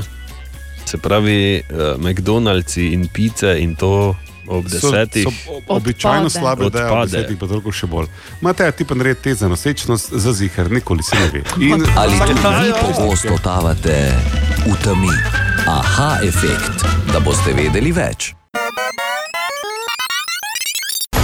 Se 0.84 0.98
pravi, 0.98 1.62
uh, 1.70 1.78
McDonald's 2.00 2.92
in 2.92 3.08
pice 3.08 3.56
in 3.60 3.74
to 3.76 4.16
ob 4.46 4.66
So- 4.66 4.70
desetih. 4.90 5.24
So 5.24 5.52
ob- 5.52 5.62
običajno 5.68 6.30
slabe, 6.30 6.70
da 6.70 6.78
je 6.78 6.90
ob 6.90 7.08
desetih, 7.08 7.36
pa 7.38 7.46
toliko 7.46 7.72
še 7.72 7.86
bolj. 7.86 8.06
Mate, 8.40 8.72
ti 8.72 8.84
pa 8.84 8.94
naredi 8.94 9.20
te 9.22 9.34
za 9.34 9.48
nosečnost, 9.48 10.12
za 10.12 10.32
zihar, 10.32 10.70
nikoli 10.70 11.02
se 11.02 11.16
ne 11.16 11.28
ve. 11.28 11.42
In 11.60 11.86
Ali 11.96 12.18
tudi 12.18 12.40
vi 12.62 12.72
pogosto 12.80 13.28
totavate 13.28 14.12
v 14.66 14.76
temi? 14.84 15.14
Aha, 15.66 16.18
efekt, 16.22 16.84
da 17.12 17.20
boste 17.20 17.52
vedeli 17.52 17.92
več. 17.92 18.34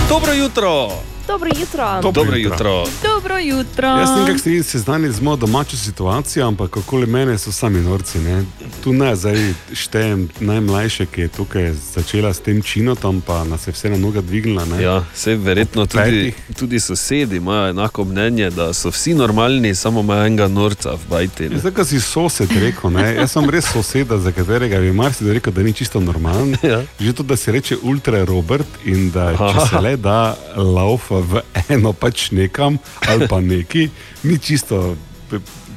Dobro 0.08 0.32
jutro! 0.32 0.88
Dobro 1.28 1.50
jutro. 1.60 2.00
Dobro 2.02 2.36
jutro. 2.36 2.84
Dobro 3.02 3.38
jutro. 3.38 3.88
Jaz 3.88 4.08
sem 4.08 4.20
nekako 4.20 4.38
se 4.38 4.62
seznanil 4.62 5.12
z 5.12 5.20
mojo 5.20 5.36
domačo 5.36 5.76
situacijo, 5.76 6.48
ampak 6.48 6.76
okoli 6.76 7.06
mene 7.06 7.38
so 7.38 7.52
sami 7.52 7.80
norci. 7.80 8.18
Ne? 8.18 8.44
Tu 8.84 8.92
ne, 8.92 9.16
zdaj 9.16 9.52
štejem 9.72 10.28
najmlajše, 10.40 11.06
ki 11.06 11.20
je 11.20 11.28
tukaj 11.28 11.72
začela 11.94 12.32
s 12.34 12.40
tem 12.40 12.62
činotom, 12.62 13.20
pa 13.20 13.44
nas 13.44 13.66
je 13.66 13.72
vse 13.72 13.90
na 13.90 13.96
noga 13.96 14.20
dvignila. 14.20 14.64
Ne? 14.64 14.82
Ja, 14.82 15.04
vse 15.14 15.36
verjetno 15.36 15.86
tudi, 15.86 16.32
tudi 16.58 16.80
sosedi 16.80 17.36
imajo 17.36 17.68
enako 17.70 18.04
mnenje, 18.04 18.50
da 18.50 18.72
so 18.72 18.90
vsi 18.90 19.14
normalni, 19.14 19.74
samo 19.74 20.00
imajo 20.00 20.26
enega 20.26 20.48
norca 20.48 20.90
v 20.90 21.10
bajti. 21.10 21.48
ne. 21.48 21.58
Zdaj, 21.58 21.72
ko 21.72 21.84
si 21.84 22.00
sosed 22.00 22.50
rekel, 22.60 22.90
ne? 22.90 23.14
jaz 23.14 23.32
sem 23.32 23.50
res 23.50 23.68
soseda, 23.72 24.18
za 24.18 24.32
katerega 24.32 24.80
bi 24.80 24.92
marsikdo 24.92 25.32
rekel, 25.32 25.52
da 25.52 25.62
ni 25.62 25.72
čisto 25.72 26.00
normalen. 26.00 26.56
Ja. 26.62 26.82
Že 27.00 27.12
to, 27.12 27.22
da 27.22 27.36
se 27.36 27.52
reče 27.52 27.76
ultra 27.82 28.24
Robert 28.24 28.66
in 28.84 29.10
da 29.10 29.36
če 29.36 29.44
Aha. 29.44 29.66
se 29.66 29.80
le 29.80 29.96
da 29.96 30.36
laufa 30.56 31.17
v 31.18 31.42
eno 31.68 31.92
pač 31.92 32.30
nekam 32.30 32.78
ali 33.08 33.28
pa 33.28 33.40
neki, 33.40 33.88
ni 34.22 34.38
čisto 34.38 34.96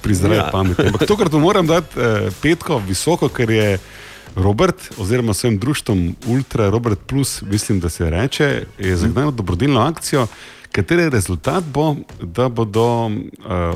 pri 0.01 0.13
zdravi 0.15 0.35
Ja. 0.35 0.49
pameti. 0.51 0.81
Ampak 0.81 1.07
tokrat 1.07 1.31
moram 1.31 1.67
dati 1.67 1.99
eh, 1.99 2.29
petko 2.41 2.81
visoko, 2.87 3.29
ker 3.29 3.49
je 3.49 3.77
Robert, 4.35 4.75
oziroma 4.97 5.33
svojim 5.33 5.59
društvom 5.59 6.15
Ultra 6.27 6.69
Robert 6.69 6.99
Plus, 7.07 7.41
mislim, 7.41 7.79
da 7.79 7.89
se 7.89 8.09
reče, 8.09 8.63
je 8.79 8.95
zagnal 8.97 9.31
dobrodelno 9.31 9.81
akcijo, 9.81 10.27
katere 10.71 11.09
rezultat 11.09 11.63
bo, 11.63 11.95
da 12.21 12.49
bodo 12.49 13.05
uh, 13.05 13.11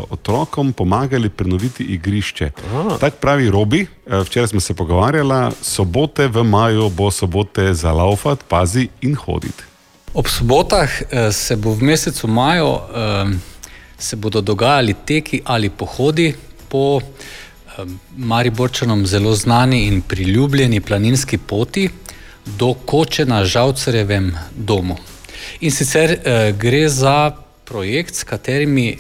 otrokom 0.10 0.74
pomagali 0.74 1.30
prenoviti 1.30 1.84
igrišče. 1.84 2.52
Tako 3.00 3.18
pravi 3.22 3.50
Robi, 3.50 3.82
uh, 4.06 4.14
včeraj 4.26 4.48
smo 4.48 4.60
se 4.60 4.74
pogovarjali, 4.74 5.52
sobote 5.62 6.28
v 6.28 6.44
maju 6.44 6.90
bo 6.90 7.12
sobote 7.12 7.74
za 7.74 7.92
laufat, 7.92 8.40
pazi 8.48 8.88
in 9.02 9.16
hoditi. 9.16 9.64
Ob 10.16 10.28
sobotah 10.28 10.88
eh, 11.12 11.32
se 11.32 11.56
bo 11.56 11.74
v 11.76 11.84
mesecu 11.84 12.28
maju 12.28 12.72
eh, 12.72 13.36
se 14.00 14.16
bodo 14.16 14.42
dogajali 14.42 14.96
teki 15.06 15.42
ali 15.44 15.70
pohodi 15.70 16.34
po 16.70 17.02
eh, 17.02 17.84
Mariborčanom 18.18 19.06
zelo 19.08 19.36
znani 19.36 19.84
in 19.88 20.02
priljubljeni 20.02 20.82
planinski 20.82 21.38
poti 21.38 21.90
do 22.46 22.74
Koče 22.74 23.26
na 23.26 23.46
Žavcerjevem 23.46 24.32
domu. 24.56 24.96
In 25.60 25.72
sicer 25.72 26.20
gre 26.58 26.90
za 26.90 27.32
projekt, 27.66 28.16
s, 28.16 28.24
katerimi, 28.24 28.98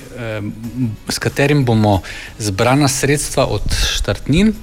s 1.09 1.19
katerim 1.19 1.65
bomo 1.65 2.01
zbrana 2.39 2.87
sredstva 2.87 3.45
od 3.45 3.61
štartnin 3.93 4.53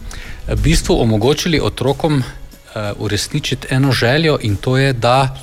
v 0.48 0.56
bistvu 0.62 1.00
omogočili 1.00 1.60
otrokom 1.60 2.22
uresničiti 2.98 3.66
eno 3.70 3.92
željo 3.92 4.38
in 4.42 4.56
to 4.56 4.76
je, 4.78 4.92
da 4.92 5.36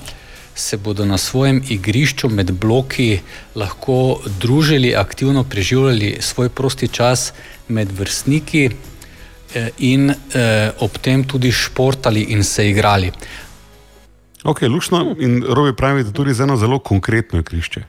se 0.59 0.77
bodo 0.77 1.05
na 1.05 1.17
svojem 1.17 1.61
igrišču 1.69 2.29
med 2.29 2.51
bloki 2.51 3.19
lahko 3.55 4.19
družili, 4.39 4.95
aktivno 4.95 5.43
preživljali 5.43 6.17
svoj 6.19 6.49
prosti 6.49 6.87
čas 6.87 7.33
med 7.67 7.91
vrstniki 7.91 8.65
eh, 8.69 9.69
in 9.77 10.09
eh, 10.09 10.71
ob 10.79 10.97
tem 11.01 11.23
tudi 11.23 11.51
športali 11.51 12.25
in 12.35 12.43
se 12.43 12.69
igrali. 12.69 13.11
Ok, 14.43 14.61
lušno 14.61 15.15
in 15.19 15.43
Robi 15.47 15.75
pravi, 15.75 16.03
da 16.03 16.11
tudi 16.11 16.33
za 16.33 16.43
eno 16.43 16.57
zelo 16.57 16.79
konkretno 16.79 17.39
igrišče. 17.39 17.83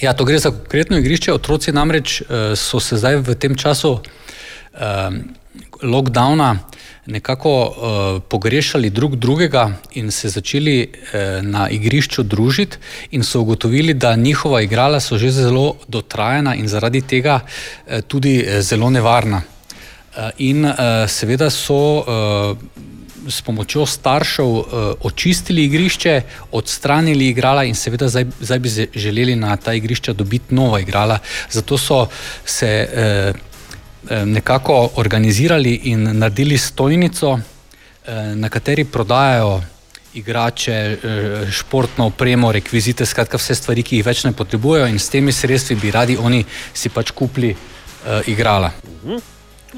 Ja, 0.00 0.12
to 0.12 0.24
gre 0.24 0.38
za 0.38 0.50
konkretno 0.50 0.98
igrišče. 0.98 1.32
Otroci 1.32 1.72
namreč 1.72 2.20
eh, 2.20 2.54
so 2.56 2.80
se 2.80 2.96
zdaj 2.96 3.16
v 3.16 3.34
tem 3.34 3.54
času 3.58 3.98
eh, 3.98 5.10
lockdowna 5.82 6.58
nekako 7.06 7.50
eh, 7.66 8.20
pogrešali 8.28 8.90
drug 8.90 9.16
drugega 9.16 9.72
in 9.92 10.10
se 10.10 10.28
začeli 10.28 10.80
eh, 10.80 11.42
na 11.42 11.68
igrišču 11.68 12.22
družiti, 12.22 12.76
in 13.10 13.24
so 13.24 13.40
ugotovili, 13.40 13.94
da 13.94 14.16
njihova 14.16 14.62
igrala 14.62 15.00
so 15.00 15.18
že 15.18 15.30
zelo 15.30 15.76
dotrajana 15.88 16.54
in 16.54 16.68
zaradi 16.68 17.00
tega 17.00 17.40
eh, 17.86 18.02
tudi 18.02 18.46
zelo 18.60 18.90
nevarna. 18.90 19.42
Eh, 20.16 20.30
In 20.38 20.64
eh, 20.64 20.74
seveda 21.08 21.50
so 21.50 22.02
eh, 22.02 22.54
s 23.28 23.42
pomočjo 23.42 23.86
staršev 23.86 24.46
uh, 24.46 24.64
očistili 25.00 25.64
igrišče, 25.64 26.22
odstranili 26.52 27.28
igrala 27.28 27.64
in 27.64 27.74
seveda 27.74 28.08
zdaj, 28.08 28.24
zdaj 28.40 28.58
bi 28.58 28.68
želeli 28.94 29.36
na 29.36 29.56
ta 29.56 29.74
igrišča 29.74 30.12
dobiti 30.12 30.54
nova 30.54 30.80
igrala. 30.80 31.18
Zato 31.50 31.78
so 31.78 32.06
se 32.44 32.88
uh, 32.88 32.98
uh, 33.34 33.47
nekako 34.24 34.90
organizirali 34.96 35.74
in 35.84 36.18
naredili 36.18 36.58
stojnico, 36.58 37.30
uh, 37.30 37.40
na 38.34 38.48
kateri 38.48 38.84
prodajajo 38.84 39.62
igrače, 40.14 40.96
uh, 40.96 41.50
športno 41.50 42.06
opremo, 42.06 42.52
rekvizite, 42.52 43.06
skratka 43.06 43.36
vse 43.36 43.54
stvari, 43.54 43.82
ki 43.82 44.00
jih 44.00 44.06
več 44.06 44.24
ne 44.24 44.32
potrebujejo 44.32 44.86
in 44.88 44.98
s 44.98 45.10
temi 45.12 45.32
sredstvi 45.32 45.76
bi 45.76 45.90
radi 45.90 46.16
oni 46.16 46.44
si 46.74 46.88
pač 46.88 47.10
kupili 47.10 47.52
uh, 47.52 48.28
igrala. 48.28 48.72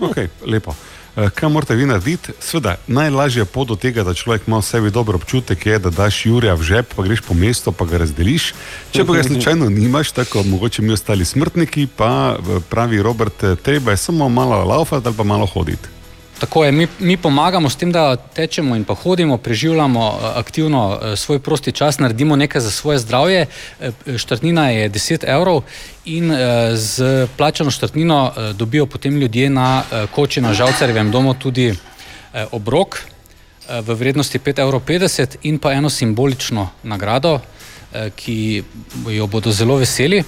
Okay, 0.01 0.29
lepo. 0.47 0.75
Eh, 1.21 1.31
Kaj 1.31 1.49
morate 1.49 1.75
vi 1.75 1.87
narediti? 1.87 2.33
Sveda, 2.41 2.77
najlažja 2.87 3.45
pot 3.45 3.69
do 3.69 3.77
tega, 3.77 4.05
da 4.05 4.15
človek 4.15 4.47
ima 4.49 4.59
v 4.59 4.65
sebi 4.65 4.91
dober 4.91 5.19
občutek, 5.19 5.67
je, 5.67 5.79
da 5.79 5.91
daš 5.91 6.25
Jurija 6.27 6.55
v 6.57 6.65
žep, 6.65 6.95
pa 6.97 7.05
greš 7.05 7.21
po 7.27 7.35
mestu, 7.35 7.73
pa 7.73 7.85
ga 7.85 8.01
razdeliš. 8.01 8.55
Če 8.93 9.05
pa 9.05 9.19
ga 9.19 9.27
slučajno 9.29 9.69
nimaš, 9.69 10.15
tako 10.17 10.43
mogoče 10.49 10.83
mi 10.83 10.97
ostali 10.97 11.25
smrtniki, 11.25 11.89
pa 11.97 12.39
eh, 12.39 12.61
pravi 12.73 13.03
Robert, 13.03 13.45
eh, 13.45 13.57
treba 13.57 13.93
je 13.93 14.01
samo 14.01 14.29
malo 14.29 14.65
laufati 14.65 15.07
ali 15.07 15.17
pa 15.17 15.25
malo 15.25 15.47
hoditi. 15.47 16.00
Tako 16.41 16.65
je, 16.65 16.73
mi, 16.73 16.87
mi 16.99 17.17
pomagamo 17.17 17.71
s 17.71 17.77
tem, 17.77 17.93
da 17.93 18.17
tečemo 18.17 18.77
in 18.77 18.85
pa 18.85 18.95
hodimo, 18.95 19.37
preživljamo 19.39 20.07
eh, 20.09 20.27
aktivno 20.39 20.99
eh, 21.03 21.17
svoj 21.17 21.39
prosti 21.39 21.73
čas, 21.73 21.99
naredimo 21.99 22.37
nekaj 22.37 22.61
za 22.61 22.71
svoje 22.71 22.99
zdravje. 22.99 23.47
Eh, 23.81 23.93
Štartnina 24.17 24.71
je 24.71 24.91
10 24.91 25.25
evrov 25.29 25.63
in 26.05 26.33
z 26.75 27.27
plačano 27.37 27.71
štartnino 27.71 28.33
eh, 28.37 28.53
dobijo 28.53 28.87
potem 28.87 29.17
ljudje 29.17 29.51
na 29.51 29.83
koči 30.15 30.41
na 30.41 30.55
Žalcarjevem 30.55 31.11
domu 31.11 31.35
tudi 31.35 31.75
obrok 32.51 32.99
v 33.69 33.95
vrednosti 33.95 34.39
5,50 34.39 34.61
evrov 34.63 34.83
in 35.43 35.59
pa 35.59 35.73
eno 35.73 35.91
simbolično 35.91 36.69
nagrado, 36.83 37.41
ki 38.17 38.63
jo 39.11 39.27
bodo 39.27 39.53
zelo 39.53 39.77
veseli. 39.77 40.23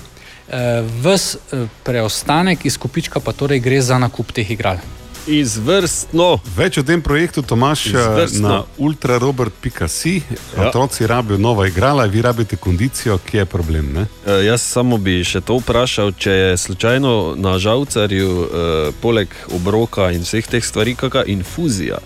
Ves 1.02 1.36
preostanek 1.82 2.66
iz 2.66 2.78
kupička 2.78 3.20
pa 3.20 3.32
torej 3.32 3.60
gre 3.60 3.80
za 3.82 3.98
nakup 3.98 4.32
teh 4.32 4.50
igral. 4.50 4.78
Izvrstno. 5.26 6.40
Več 6.56 6.78
o 6.78 6.82
tem 6.82 7.02
projektu 7.02 7.42
Tomaš 7.42 7.86
eh, 7.86 7.90
Izvrstno. 7.90 8.48
na 8.48 8.62
ultrarobert.si. 8.78 10.22
Ja. 10.56 10.68
Otroci 10.68 11.06
rabijo 11.06 11.38
nova 11.38 11.66
igrala, 11.68 12.04
vi 12.04 12.22
rabite 12.22 12.56
kondicijo, 12.56 13.18
ki 13.18 13.36
je 13.36 13.44
problem. 13.46 13.92
Ne? 13.92 14.06
E, 14.26 14.44
jaz 14.44 14.62
samo 14.62 14.98
bi 14.98 15.20
še 15.24 15.40
to 15.40 15.60
vprašal, 15.62 16.12
če 16.18 16.32
je 16.32 16.56
slučajno 16.56 17.34
na 17.36 17.58
žalcarju, 17.58 18.32
e, 18.42 18.90
poleg 19.02 19.30
obroka 19.54 20.10
in 20.10 20.26
vseh 20.26 20.46
teh 20.46 20.64
stvari, 20.64 20.94
kakšna 20.98 21.24
infuzija. 21.26 22.02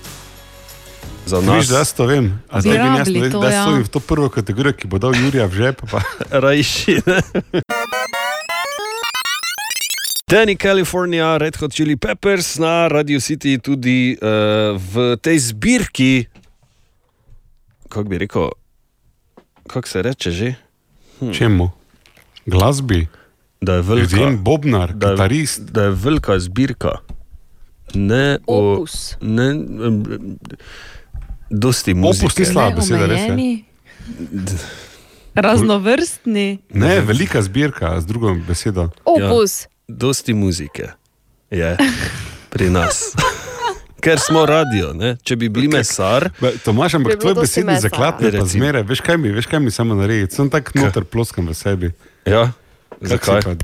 Za 1.27 1.39
Viš, 1.39 1.47
nas, 1.47 1.69
da 1.69 1.79
jaz 1.79 1.93
to 1.93 2.07
vem. 2.07 2.31
A 2.51 2.61
Bi 2.61 2.69
zdaj 2.69 2.79
vem, 2.79 2.95
jaz, 2.97 3.33
to, 3.33 3.41
da 3.41 3.51
ja. 3.51 3.65
so 3.65 3.81
v 3.83 3.89
to 3.89 4.01
prvo 4.01 4.29
kategorijo, 4.29 4.77
ki 4.77 4.87
bo 4.87 4.99
dal 5.03 5.17
Jurija 5.17 5.47
v 5.47 5.55
žep. 5.55 5.83
Rajši. 6.45 7.01
Danny 10.29 10.57
California, 10.57 11.39
Red 11.39 11.55
Hot 11.57 11.71
Chili 11.73 11.95
Peppers 11.97 12.59
na 12.59 12.89
Radio 12.89 13.21
City 13.21 13.63
tudi 13.63 14.19
uh, 14.19 14.75
v 14.75 15.15
tej 15.23 15.39
zbirki, 15.39 16.27
kako 17.87 18.05
bi 18.05 18.19
rekel, 18.19 18.51
kako 19.71 19.87
se 19.87 20.03
reče 20.03 20.31
že? 20.31 20.49
Hm. 21.21 21.31
Čemu? 21.31 21.71
Glasbi. 22.43 23.07
Da 23.61 23.75
je 23.75 23.83
velika, 23.83 24.17
Ljudem, 24.17 24.43
bobnar, 24.43 24.91
da, 24.93 25.07
je- 25.07 25.15
kitarist. 25.15 25.61
da 25.71 25.83
je 25.83 25.91
velika 25.91 26.39
zbirka. 26.39 26.99
Ne, 27.95 28.39
o, 28.47 28.73
Opus. 28.75 29.15
ne, 29.21 29.47
em, 29.47 30.03
dosti 31.51 31.95
muzike. 31.95 32.27
Opus 32.27 32.39
ni 32.39 32.45
slaba 32.45 32.77
beseda, 32.77 33.07
res 33.07 33.31
je. 33.31 33.63
Raznovrstni. 35.47 36.59
Ne, 36.71 37.01
velika 37.01 37.39
zbirka, 37.43 37.95
z 38.01 38.07
drugo 38.07 38.35
besedo. 38.35 38.91
Opus. 39.05 39.63
Ja, 39.63 39.76
dosti 39.89 40.35
muzike 40.35 40.89
je 41.51 41.77
pri 42.51 42.71
nas. 42.71 43.13
Ker 44.03 44.19
smo 44.21 44.47
radio, 44.47 44.93
ne? 44.93 45.17
če 45.23 45.37
bi 45.37 45.49
bili 45.49 45.69
mesar. 45.69 46.31
Tomaš, 46.65 46.95
ampak 46.95 47.13
Bi 47.13 47.17
bilo 47.17 47.21
tvoj 47.21 47.35
dosti 47.35 47.43
besedni 47.43 47.73
mesa. 47.73 47.81
zaklad 47.81 48.15
je 48.15 48.31
pa 48.31 48.37
Recimo. 48.37 48.47
zmeraj. 48.49 48.83
Veš 48.83 49.01
kaj 49.01 49.17
mi, 49.17 49.29
veš 49.31 49.47
kaj 49.47 49.61
mi 49.61 49.71
samo 49.71 49.95
naredi? 49.95 50.31
Sem 50.31 50.51
tak 50.51 50.75
noter 50.75 51.05
ploskam 51.05 51.47
v 51.47 51.55
sebi. 51.55 51.91
Ja, 52.25 52.53
Kak 52.91 53.09
zakaj? 53.09 53.43
si 53.43 53.57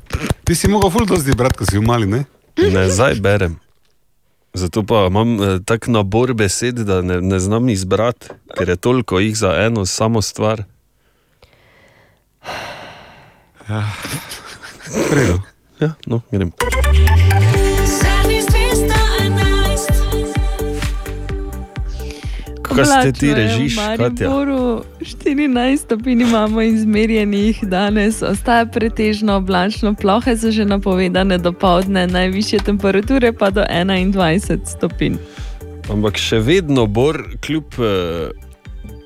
Ti 0.45 0.55
si 0.55 0.69
mogel 0.69 0.91
ful 0.91 1.07
dosti 1.07 1.31
brati, 1.33 1.55
ko 1.55 1.65
si 1.65 1.79
v 1.79 1.83
mali, 1.83 2.07
ne? 2.07 2.25
Ne, 2.59 2.89
zdaj 2.91 3.21
berem. 3.21 3.55
Zato 4.53 4.83
pa 4.83 5.07
imam 5.07 5.31
eh, 5.35 5.59
tak 5.65 5.87
nabor 5.87 6.35
besed, 6.35 6.75
da 6.81 7.01
ne, 7.01 7.21
ne 7.21 7.39
znam 7.39 7.69
izbrati, 7.69 8.27
ker 8.53 8.69
je 8.69 8.77
toliko 8.77 9.19
jih 9.19 9.37
za 9.37 9.55
eno 9.57 9.87
samo 9.87 10.23
stvar. 10.23 10.65
Ja. 13.63 13.87
Fredo. 15.09 15.39
Ja, 15.83 15.95
no, 16.07 16.21
grem. 16.31 16.53
Kaj 22.63 22.85
ste 22.87 23.13
ti 23.13 23.35
režiš? 23.35 23.75
V 23.75 23.99
Mariboru 23.99 24.85
14 25.01 25.77
stopinj 25.77 26.23
imamo 26.23 26.63
izmerjenih 26.63 27.65
danes, 27.67 28.23
ostaja 28.23 28.67
pretežno 28.67 29.37
oblačno, 29.43 29.95
plohe 29.95 30.37
so 30.39 30.55
že 30.55 30.65
napovedane 30.65 31.39
do 31.39 31.53
povdne, 31.53 32.07
najvišje 32.07 32.63
temperature 32.63 33.33
pa 33.33 33.51
do 33.51 33.67
21 33.67 34.63
stopinj. 34.67 35.19
Ampak 35.91 36.15
še 36.15 36.39
vedno, 36.39 36.87
Bor, 36.87 37.19
kljub. 37.43 37.75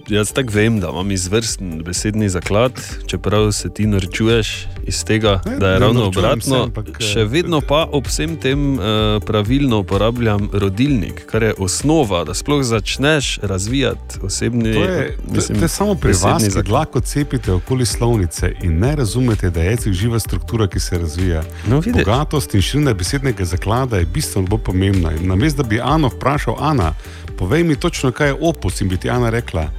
Jaz 0.09 0.33
tako 0.33 0.53
vem, 0.53 0.81
da 0.81 0.89
imam 0.89 1.11
izvrsten 1.11 1.83
besedni 1.85 2.29
zaklad, 2.29 2.73
čeprav 3.07 3.53
se 3.53 3.71
ti 3.75 3.87
norčuješ 3.87 4.67
iz 4.87 5.05
tega, 5.05 5.41
Ne, 5.47 5.57
da 5.59 5.69
je 5.69 5.79
ravno 5.79 6.05
obratno. 6.05 6.41
se, 6.43 6.63
ampak, 6.63 6.89
eh, 6.89 7.05
Še 7.05 7.25
vedno 7.25 7.61
pa 7.61 7.89
ob 7.93 8.07
vsem 8.07 8.37
tem 8.37 8.79
uh, 8.79 8.85
pravilno 9.27 9.79
uporabljam 9.79 10.51
rodilnik, 10.53 11.27
kar 11.27 11.43
je 11.43 11.55
osnova, 11.59 12.25
da 12.25 12.35
sploh 12.35 12.63
začneš 12.63 13.39
razvijati 13.43 14.19
osebni. 14.23 14.75
To 14.75 14.85
je, 14.85 15.17
to, 15.17 15.33
mislim, 15.35 15.59
to 15.59 15.65
je 15.65 15.69
samo 15.69 15.95
pri 15.95 16.13
vas, 16.23 16.45
ki 16.55 16.63
dlako 16.63 17.01
cepite 17.01 17.53
okoli 17.53 17.87
slovnice 17.87 18.53
in 18.63 18.79
ne 18.79 18.97
razumete, 18.97 19.51
da 19.51 19.61
je 19.63 19.71
jezik 19.71 19.93
živa 19.93 20.19
struktura, 20.19 20.69
ki 20.69 20.81
se 20.81 20.99
razvija. 20.99 21.43
No, 21.67 21.81
vidiš. 21.81 22.05
Bogatost 22.05 22.55
in 22.55 22.63
širina 22.63 22.95
besednega 22.95 23.45
zaklada 23.45 23.97
je 23.99 24.07
bistveno 24.07 24.47
bolj 24.47 24.61
pomembna. 24.61 25.11
Namesto 25.21 25.63
da 25.63 25.69
bi 25.69 25.81
Ano 25.81 26.09
vprašal, 26.09 26.57
Ana, 26.59 26.95
povej 27.39 27.65
mi 27.65 27.77
točno, 27.77 28.13
kaj 28.13 28.29
je 28.29 28.37
opus, 28.41 28.81
in 28.81 28.89
bi 28.89 28.97
ti 28.97 29.11
Ana 29.11 29.31
rekla, 29.31 29.71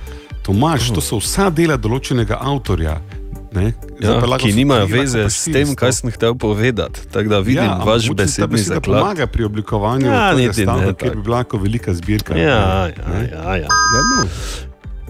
Tomaš, 0.48 0.90
to 0.96 1.04
so 1.04 1.20
vsa 1.20 1.50
dela 1.52 1.76
določenega 1.78 2.40
avtorja. 2.40 2.98
Ne? 3.52 3.74
Ja, 4.00 4.20
ki 4.38 4.52
nimajo 4.54 4.86
veze 4.86 5.24
s 5.30 5.48
tem, 5.50 5.72
kaj 5.76 5.92
sem 5.92 6.12
hotel 6.12 6.36
povedati. 6.36 7.08
Tako 7.12 7.30
da 7.30 7.40
vidim 7.40 7.64
ja, 7.64 7.80
vaš 7.80 8.10
besedni 8.12 8.60
zaklad. 8.60 9.02
pomaga 9.02 9.28
pri 9.28 9.44
oblikovanju 9.44 10.08
Ja, 10.08 10.36
tega 10.36 10.52
ne 10.52 10.66
tako. 10.66 10.94
kjer 10.94 11.16
bi 11.16 11.22
bila 11.22 11.38
lahko 11.38 11.58
velika 11.58 11.94
zbirka. 11.94 12.38
Ja, 12.38 12.88
ne? 12.88 13.28
ja, 13.32 13.44
ja, 13.44 13.56
ja. 13.56 13.68
Ja, 13.68 14.02
no. 14.14 14.28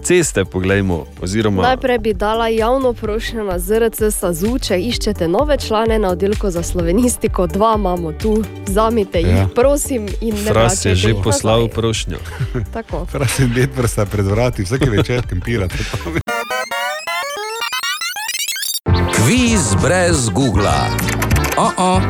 Ceste, 0.02 0.44
poglejmo, 0.44 1.04
oziroma 1.22 1.62
Najprej 1.62 1.98
bi 1.98 2.14
dala 2.14 2.48
javno 2.48 2.92
prošnjo 2.92 3.44
na 3.44 3.58
ZRC 3.58 4.10
SAZU, 4.10 4.58
če 4.58 4.78
iščete 4.80 5.28
nove 5.28 5.58
člane 5.58 5.98
na 5.98 6.08
oddelku 6.08 6.50
za 6.50 6.62
slovenistiko, 6.62 7.46
dva 7.46 7.74
imamo 7.78 8.12
tu, 8.12 8.36
vzamite 8.66 9.18
jih, 9.18 9.28
Ja. 9.28 9.48
prosim. 9.54 10.06
in 10.20 10.34
ne 10.34 10.50
Fras 10.50 10.84
je 10.84 10.94
že 10.94 11.14
poslal 11.14 11.60
nazaj. 11.60 11.74
prošnjo. 11.74 12.18
Tako. 12.74 13.06
Fras 13.06 13.38
in 13.38 13.52
let 13.56 13.70
vrsta 13.76 14.06
pred 14.06 14.26
vrati, 14.26 14.62
vsake 14.62 14.90
večer 14.90 15.26
kampirate. 15.26 15.74
Kviz 19.16 19.74
brez 19.82 20.28
Google. 20.30 20.70
Oh 21.56 21.72
-oh. 21.76 22.00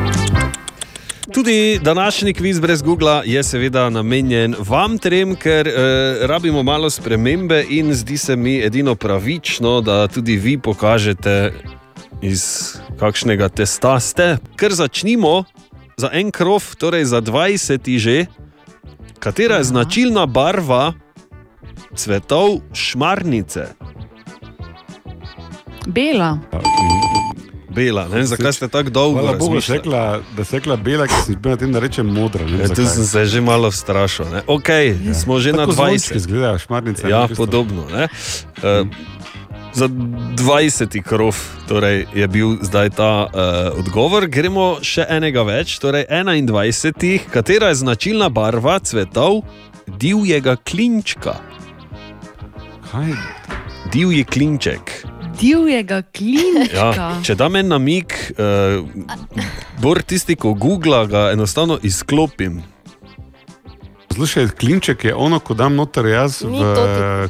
Tudi 1.33 1.79
današnji 1.81 2.33
kviz 2.33 2.59
brez 2.59 2.81
Google 2.81 3.21
je 3.25 3.43
seveda 3.43 3.89
namenjen 3.89 4.55
vam 4.59 4.97
trem, 4.97 5.35
ker 5.35 5.67
eh, 5.67 5.73
rabimo 6.27 6.63
malo 6.63 6.89
spremembe 6.89 7.65
in 7.69 7.93
zdi 7.93 8.17
se 8.17 8.35
mi 8.35 8.57
edino 8.65 8.95
pravično, 8.95 9.81
da 9.81 10.07
tudi 10.07 10.37
vi 10.37 10.57
pokažete, 10.57 11.51
iz 12.21 12.75
kakšnega 12.99 13.49
testa 13.49 13.99
ste. 13.99 14.37
Ker 14.55 14.73
začnimo 14.73 15.43
za 15.97 16.09
en 16.13 16.31
krov, 16.31 16.75
torej 16.79 17.05
za 17.05 17.21
20 17.21 17.97
že, 17.97 18.25
katera 19.19 19.59
je 19.59 19.63
značilna 19.63 20.25
barva 20.25 20.93
cvetov 21.95 22.61
šmarnice. 22.73 23.67
Bela. 25.87 26.37
Bela, 27.69 28.07
ne 28.09 28.15
vem, 28.15 28.25
zakaj 28.25 28.53
ste 28.53 28.67
tako 28.67 28.89
dolgo 28.89 29.21
Hvala 29.21 29.37
Bogu, 29.37 29.59
rekla, 29.69 30.19
da 30.37 30.45
si 30.45 30.55
rekla 30.57 30.75
bela, 30.75 31.05
ki 31.07 31.13
si 31.25 31.35
bil 31.35 31.51
na 31.53 31.57
tem, 31.57 31.71
da 31.71 31.79
rečem 31.79 32.07
modra. 32.07 32.45
Ne, 32.45 32.63
Ja, 32.65 32.67
tu 32.67 32.85
sem 32.85 33.05
se 33.05 33.25
že 33.25 33.41
malo 33.41 33.71
strašil. 33.71 34.25
ne. 34.33 34.41
Ok, 34.47 34.69
ja. 34.69 35.13
smo 35.13 35.39
že 35.39 35.53
Tako 35.53 35.65
na 35.65 35.73
zvončki 35.73 36.13
20. 36.13 36.15
izgledajo, 36.15 36.57
šmarnice, 36.57 37.09
Ja, 37.09 37.27
ne, 37.29 37.35
podobno. 37.35 37.85
Ne? 37.93 38.09
Uh, 38.57 38.87
za 39.73 39.85
20. 39.87 41.01
krov 41.05 41.37
torej, 41.69 42.09
je 42.13 42.27
bil 42.27 42.57
zdaj 42.61 42.89
ta 42.89 43.29
uh, 43.29 43.79
odgovor. 43.79 44.25
Gremo 44.25 44.81
še 44.81 45.05
enega 45.05 45.45
več, 45.45 45.77
torej 45.77 46.09
21. 46.09 47.29
Katera 47.29 47.69
je 47.69 47.85
značilna 47.85 48.29
barva 48.33 48.79
cvetov 48.81 49.45
divjega 49.85 50.57
klinčka? 50.57 51.37
Kaj? 52.91 53.13
Divji 53.93 54.23
klinček. 54.25 55.05
Divjega 55.37 56.01
klinčka. 56.01 56.89
Ja, 56.95 57.09
če 57.23 57.35
dam 57.37 57.55
en 57.59 57.69
namik, 57.71 58.15
uh, 58.35 58.81
bor 59.81 60.01
tisti, 60.01 60.35
ko 60.39 60.55
googla, 60.57 61.05
ga 61.09 61.23
enostavno 61.35 61.79
izklopim. 61.83 62.61
Slušaj, 64.13 64.49
klinček 64.59 65.05
je 65.05 65.13
ono, 65.15 65.39
ko 65.39 65.53
dam 65.53 65.75
noter 65.79 66.09
jaz 66.09 66.41
Ni 66.43 66.59
v 66.59 66.73
to 66.75 66.83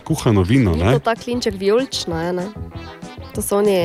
kuhano 0.07 0.41
vino. 0.41 0.73
Ni 0.73 0.83
Ne? 0.83 0.95
to 0.97 0.99
ta 0.99 1.15
klinček 1.15 1.53
vijolična, 1.59 2.23
je, 2.23 2.33
ne? 2.33 2.47
To 3.35 3.41
so 3.41 3.59
oni 3.59 3.77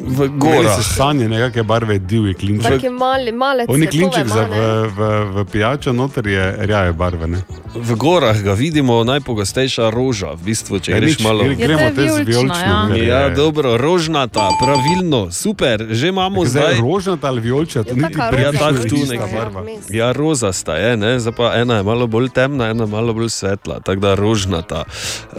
v 0.00 0.28
Meni 0.30 0.68
se 0.68 0.82
sanje 0.84 1.28
nekakšne 1.28 1.62
barve 1.62 1.98
divje 1.98 2.34
klinček. 2.34 2.70
Taki 2.72 2.90
mali, 2.90 3.32
malec. 3.32 3.68
Oni 3.68 3.86
cvetove 3.86 3.90
klinček 3.90 4.26
za 4.28 4.42
v, 4.42 4.54
v, 4.88 4.98
v 5.34 5.44
pijačo 5.44 5.92
noter 5.92 6.26
je 6.26 6.56
rjave 6.60 6.92
barve. 6.92 7.26
Ne? 7.26 7.38
V 7.74 7.94
gorah 7.94 8.36
ga 8.36 8.52
vidimo 8.52 9.04
najpogostejša 9.04 9.90
roža, 9.90 10.32
v 10.32 10.42
bistvu, 10.44 10.80
če 10.80 10.92
Ja, 10.92 11.00
greš 11.00 11.18
malo. 11.20 11.44
gremo 11.44 11.80
Ja, 11.80 11.86
je 11.86 11.94
te 11.94 12.08
z 12.08 12.18
vijolično, 12.18 12.64
ja. 12.90 12.96
ja, 12.96 13.20
ja. 13.20 13.28
dobro, 13.28 13.76
rožnata, 13.76 14.48
pravilno, 14.56 15.30
super, 15.30 15.86
že 15.90 16.08
imamo 16.08 16.44
Zdaj, 16.44 16.74
zdaj. 16.74 16.80
rožnata 16.80 17.26
ali 17.26 17.40
vijolična, 17.40 17.84
to 17.84 17.94
niti 17.94 18.18
Ja, 18.38 18.52
tako 18.52 18.72
ni 18.72 18.88
tu 18.88 18.96
ista 18.96 19.14
nekje. 19.14 19.32
barva. 19.34 19.60
Ja, 19.90 20.12
rozasta 20.12 20.74
je, 20.74 20.96
ne? 20.96 21.20
zdaj 21.20 21.32
pa 21.32 21.54
ena 21.54 21.76
je 21.76 21.82
malo 21.82 22.06
bolj 22.06 22.28
temna, 22.28 22.68
ena 22.68 22.86
malo 22.86 23.12
bolj 23.12 23.28
svetla, 23.28 23.80
tako 23.80 24.00
da 24.00 24.14
rožnata. 24.14 24.84
Uh, 25.32 25.38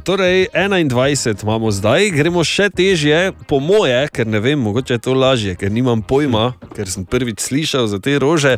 torej, 0.00 0.46
21 0.54 1.42
imamo 1.42 1.70
zdaj, 1.70 2.10
gremo 2.10 2.44
še 2.44 2.70
težje, 2.70 3.32
po 3.46 3.58
moje, 3.58 3.99
ker 4.08 4.26
ne 4.26 4.40
vem, 4.40 4.58
mogoče 4.58 4.94
je 4.94 4.98
to 4.98 5.14
lažje, 5.14 5.56
ker 5.56 5.72
nimam 5.72 6.02
pojma, 6.02 6.52
ker 6.76 6.88
sem 6.90 7.04
prvič 7.04 7.40
slišal 7.40 7.86
za 7.86 8.00
te 8.00 8.18
rože. 8.18 8.56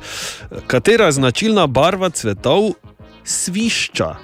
Katera 0.66 1.10
značilna 1.12 1.66
barva 1.66 2.10
cvetov 2.10 2.74
svišča? 3.24 4.16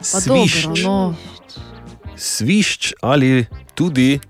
Svišč. 0.00 0.64
dobro, 0.64 0.82
no. 0.84 1.14
Svišč 2.16 2.92
ali 3.02 3.46
tudi. 3.74 4.20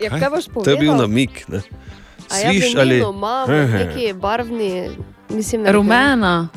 Ja, 0.00 0.08
kaj 0.10 0.28
boš 0.30 0.46
povedal? 0.48 0.64
To 0.64 0.70
je 0.70 0.76
bil 0.76 0.94
namik. 0.96 1.48
Ne? 1.48 1.62
A 2.30 2.38
ja, 2.38 2.50
ali... 2.78 3.02
neki 3.72 4.12
barvni, 4.12 4.90
mislim, 5.28 5.62
ne 5.62 5.72
Rumena. 5.72 6.48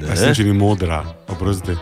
Jaz 0.00 0.18
sem 0.18 0.34
že 0.34 0.52
modra, 0.52 1.04
oprosti. 1.28 1.76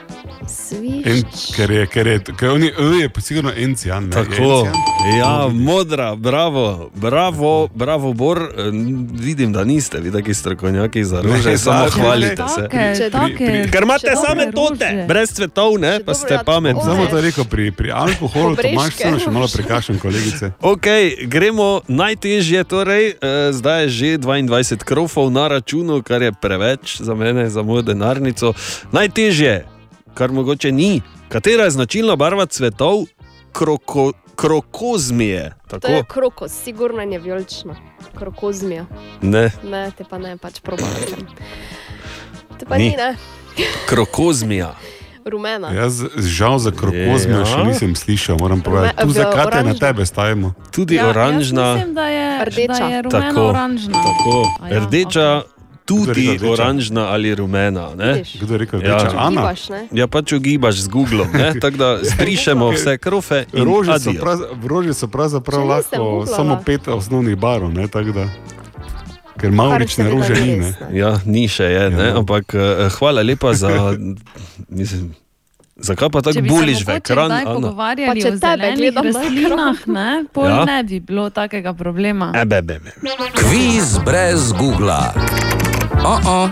En, 1.04 1.22
ker 1.56 1.70
je, 1.70 1.86
ker 1.86 2.06
je, 2.06 2.18
ker 2.32 2.50
oni, 2.50 2.66
e, 2.68 2.96
je 2.96 3.08
pa 3.08 3.20
sigurno 3.20 3.52
encijan. 3.52 4.04
ne, 4.04 4.10
Tako, 4.10 4.30
encijan? 4.30 4.74
ja, 5.18 5.32
modra, 5.50 6.14
bravo, 6.16 6.90
bravo, 6.94 7.68
bravo, 7.68 8.12
Bor. 8.12 8.48
Vidim, 9.14 9.52
da 9.52 9.64
niste 9.64 10.00
vi 10.00 10.12
taki 10.12 10.34
strokovnjaki 10.34 11.04
za 11.04 11.20
rože, 11.20 11.58
samo 11.58 11.90
hvalite 11.90 12.42
se. 12.48 12.60
Take, 12.62 12.94
Če- 12.96 13.10
take, 13.10 13.36
pri- 13.36 13.62
pri- 13.62 13.70
Ker 13.70 13.82
imate 13.82 14.12
same 14.18 14.52
tote, 14.52 14.84
rože. 14.86 15.04
brez 15.06 15.32
cvetov, 15.32 15.78
ne, 15.78 16.00
pa 16.00 16.14
ste 16.14 16.38
pametni. 16.40 16.82
Samo 16.82 17.06
to 17.06 17.20
rekel, 17.20 17.44
pri, 17.44 17.70
pri 17.70 17.90
alkoholu, 17.92 18.56
to 18.56 18.66
imaš 18.66 18.94
samo 18.94 19.18
še 19.18 19.30
malo 19.30 19.48
prekašen, 19.48 19.98
kolegice. 19.98 20.52
Ok, 20.62 20.86
gremo 21.24 21.80
najtežje, 21.88 22.64
torej, 22.64 23.08
eh, 23.12 23.16
zdaj 23.52 23.82
je 23.82 23.88
že 23.88 24.18
22 24.18 24.44
krofov 24.78 25.30
na 25.30 25.48
računu, 25.48 26.02
kar 26.02 26.22
je 26.22 26.32
preveč 26.32 26.98
za 26.98 27.14
mene, 27.14 27.48
za 27.48 27.62
mojo 27.62 27.82
denarnico. 27.84 28.54
Najtežje, 28.92 29.64
kar 30.14 30.30
mogoče 30.30 30.72
ni, 30.72 31.00
katera 31.28 31.64
je 31.64 31.70
značilna 31.72 32.16
barva 32.16 32.46
cvetov 32.46 33.04
kroko, 33.52 34.12
krokozmije. 34.36 35.52
To 35.68 35.76
je 35.76 35.80
Tako? 35.80 36.04
krokos, 36.04 36.52
sigurno 36.54 37.02
je 37.02 37.18
vijolična. 37.18 37.74
Krokozmija. 38.14 38.86
Ne, 39.22 39.50
Ne, 39.64 39.90
te 39.90 40.04
pa 40.04 40.18
ne, 40.18 40.36
pač 40.36 40.60
probam. 40.60 40.88
Te 42.58 42.66
pa 42.66 42.78
Ni. 42.78 42.84
ni, 42.84 42.96
ne. 42.96 43.16
krokozmija. 43.86 44.74
Rumena. 45.24 45.70
Jaz 45.70 46.02
žal 46.16 46.58
za 46.58 46.70
krokozmijo 46.70 47.38
Ja. 47.38 47.44
še 47.46 47.64
nisem 47.64 47.94
slišal, 47.94 48.36
moram 48.38 48.60
povedati. 48.60 48.96
Tu 48.98 49.08
v 49.08 49.12
zakaj 49.12 49.50
te 49.50 49.62
na 49.62 49.74
tebe 49.74 50.06
stavimo? 50.06 50.52
Tudi 50.70 50.94
Ja, 50.94 51.08
oranžna. 51.08 51.74
Mislim, 51.74 51.94
da 51.94 52.04
je, 52.04 52.44
Rdeča. 52.44 52.72
da 52.78 52.86
je 52.86 53.02
rumena 53.02 53.22
Tako, 53.24 53.40
oranžna. 53.42 53.92
tako. 53.94 54.34
A 54.60 54.68
ja, 54.68 54.78
Rdeča, 54.80 55.42
tudi 55.84 56.38
oranžna 56.48 57.08
ali 57.12 57.34
rumena. 57.34 57.88
Kdo 58.40 58.54
je 58.54 58.58
rekel 58.58 58.80
rdeča? 58.80 59.12
Ana? 59.16 59.40
Ugibaš, 59.40 59.68
ne? 59.68 59.88
Ja, 59.92 60.06
pač 60.06 60.32
ugibaš 60.32 60.74
z 60.74 60.88
Googlom, 60.88 61.28
ne? 61.32 61.52
tako 61.62 61.76
da 61.76 61.98
zbrišemo 62.02 62.70
vse 62.70 62.98
krofe. 62.98 63.44
in 63.52 63.64
Rože 63.64 63.98
so, 64.00 64.12
prav, 64.20 64.38
rože 64.66 64.94
so 64.94 65.08
pravzaprav 65.08 65.66
lahko 65.66 66.26
samo 66.26 66.60
pet 66.66 66.88
osnovnih 66.88 67.36
barov, 67.36 67.72
ne, 67.74 67.88
tako 67.88 68.12
da. 68.12 68.28
Ker 69.40 69.50
maurične 69.50 70.10
rože 70.10 70.34
ni 70.34 70.56
Ne. 70.56 70.72
Ja, 70.92 71.18
ni 71.26 71.48
še 71.48 71.64
je, 71.64 71.90
ne? 71.90 72.06
Ja. 72.06 72.16
ampak 72.18 72.54
eh, 72.54 72.88
hvala 72.98 73.22
lepa 73.22 73.52
za. 73.54 73.68
Mislim, 74.68 75.10
zakaj 75.76 76.08
pa 76.08 76.22
tako 76.22 76.40
buliš 76.46 76.86
v 76.86 76.96
ekran? 77.02 77.30
Pa 77.30 77.42
če 77.98 78.06
o 78.06 78.14
tebe 78.14 78.36
zelenih 78.38 78.78
gledam 78.78 79.04
na 79.04 79.20
rastlinah, 79.20 79.78
ne, 79.86 80.08
pol 80.32 80.48
Ja. 80.48 80.64
ne 80.64 80.78
bi 80.86 81.00
bilo 81.00 81.30
takega 81.30 81.74
problema. 81.74 82.30
Ebe, 82.34 82.62
bebe. 82.62 82.94
Kviz 83.34 83.98
brez 84.06 84.52
Google. 84.54 85.63
Oh 86.02 86.20
-oh. 86.24 86.50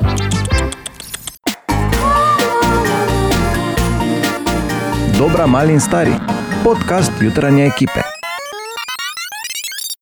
Dobra, 5.19 5.47
mali 5.47 5.73
in 5.73 5.81
stari. 5.81 6.15
Podcast 6.63 7.13
jutranje 7.21 7.67
ekipe. 7.67 8.22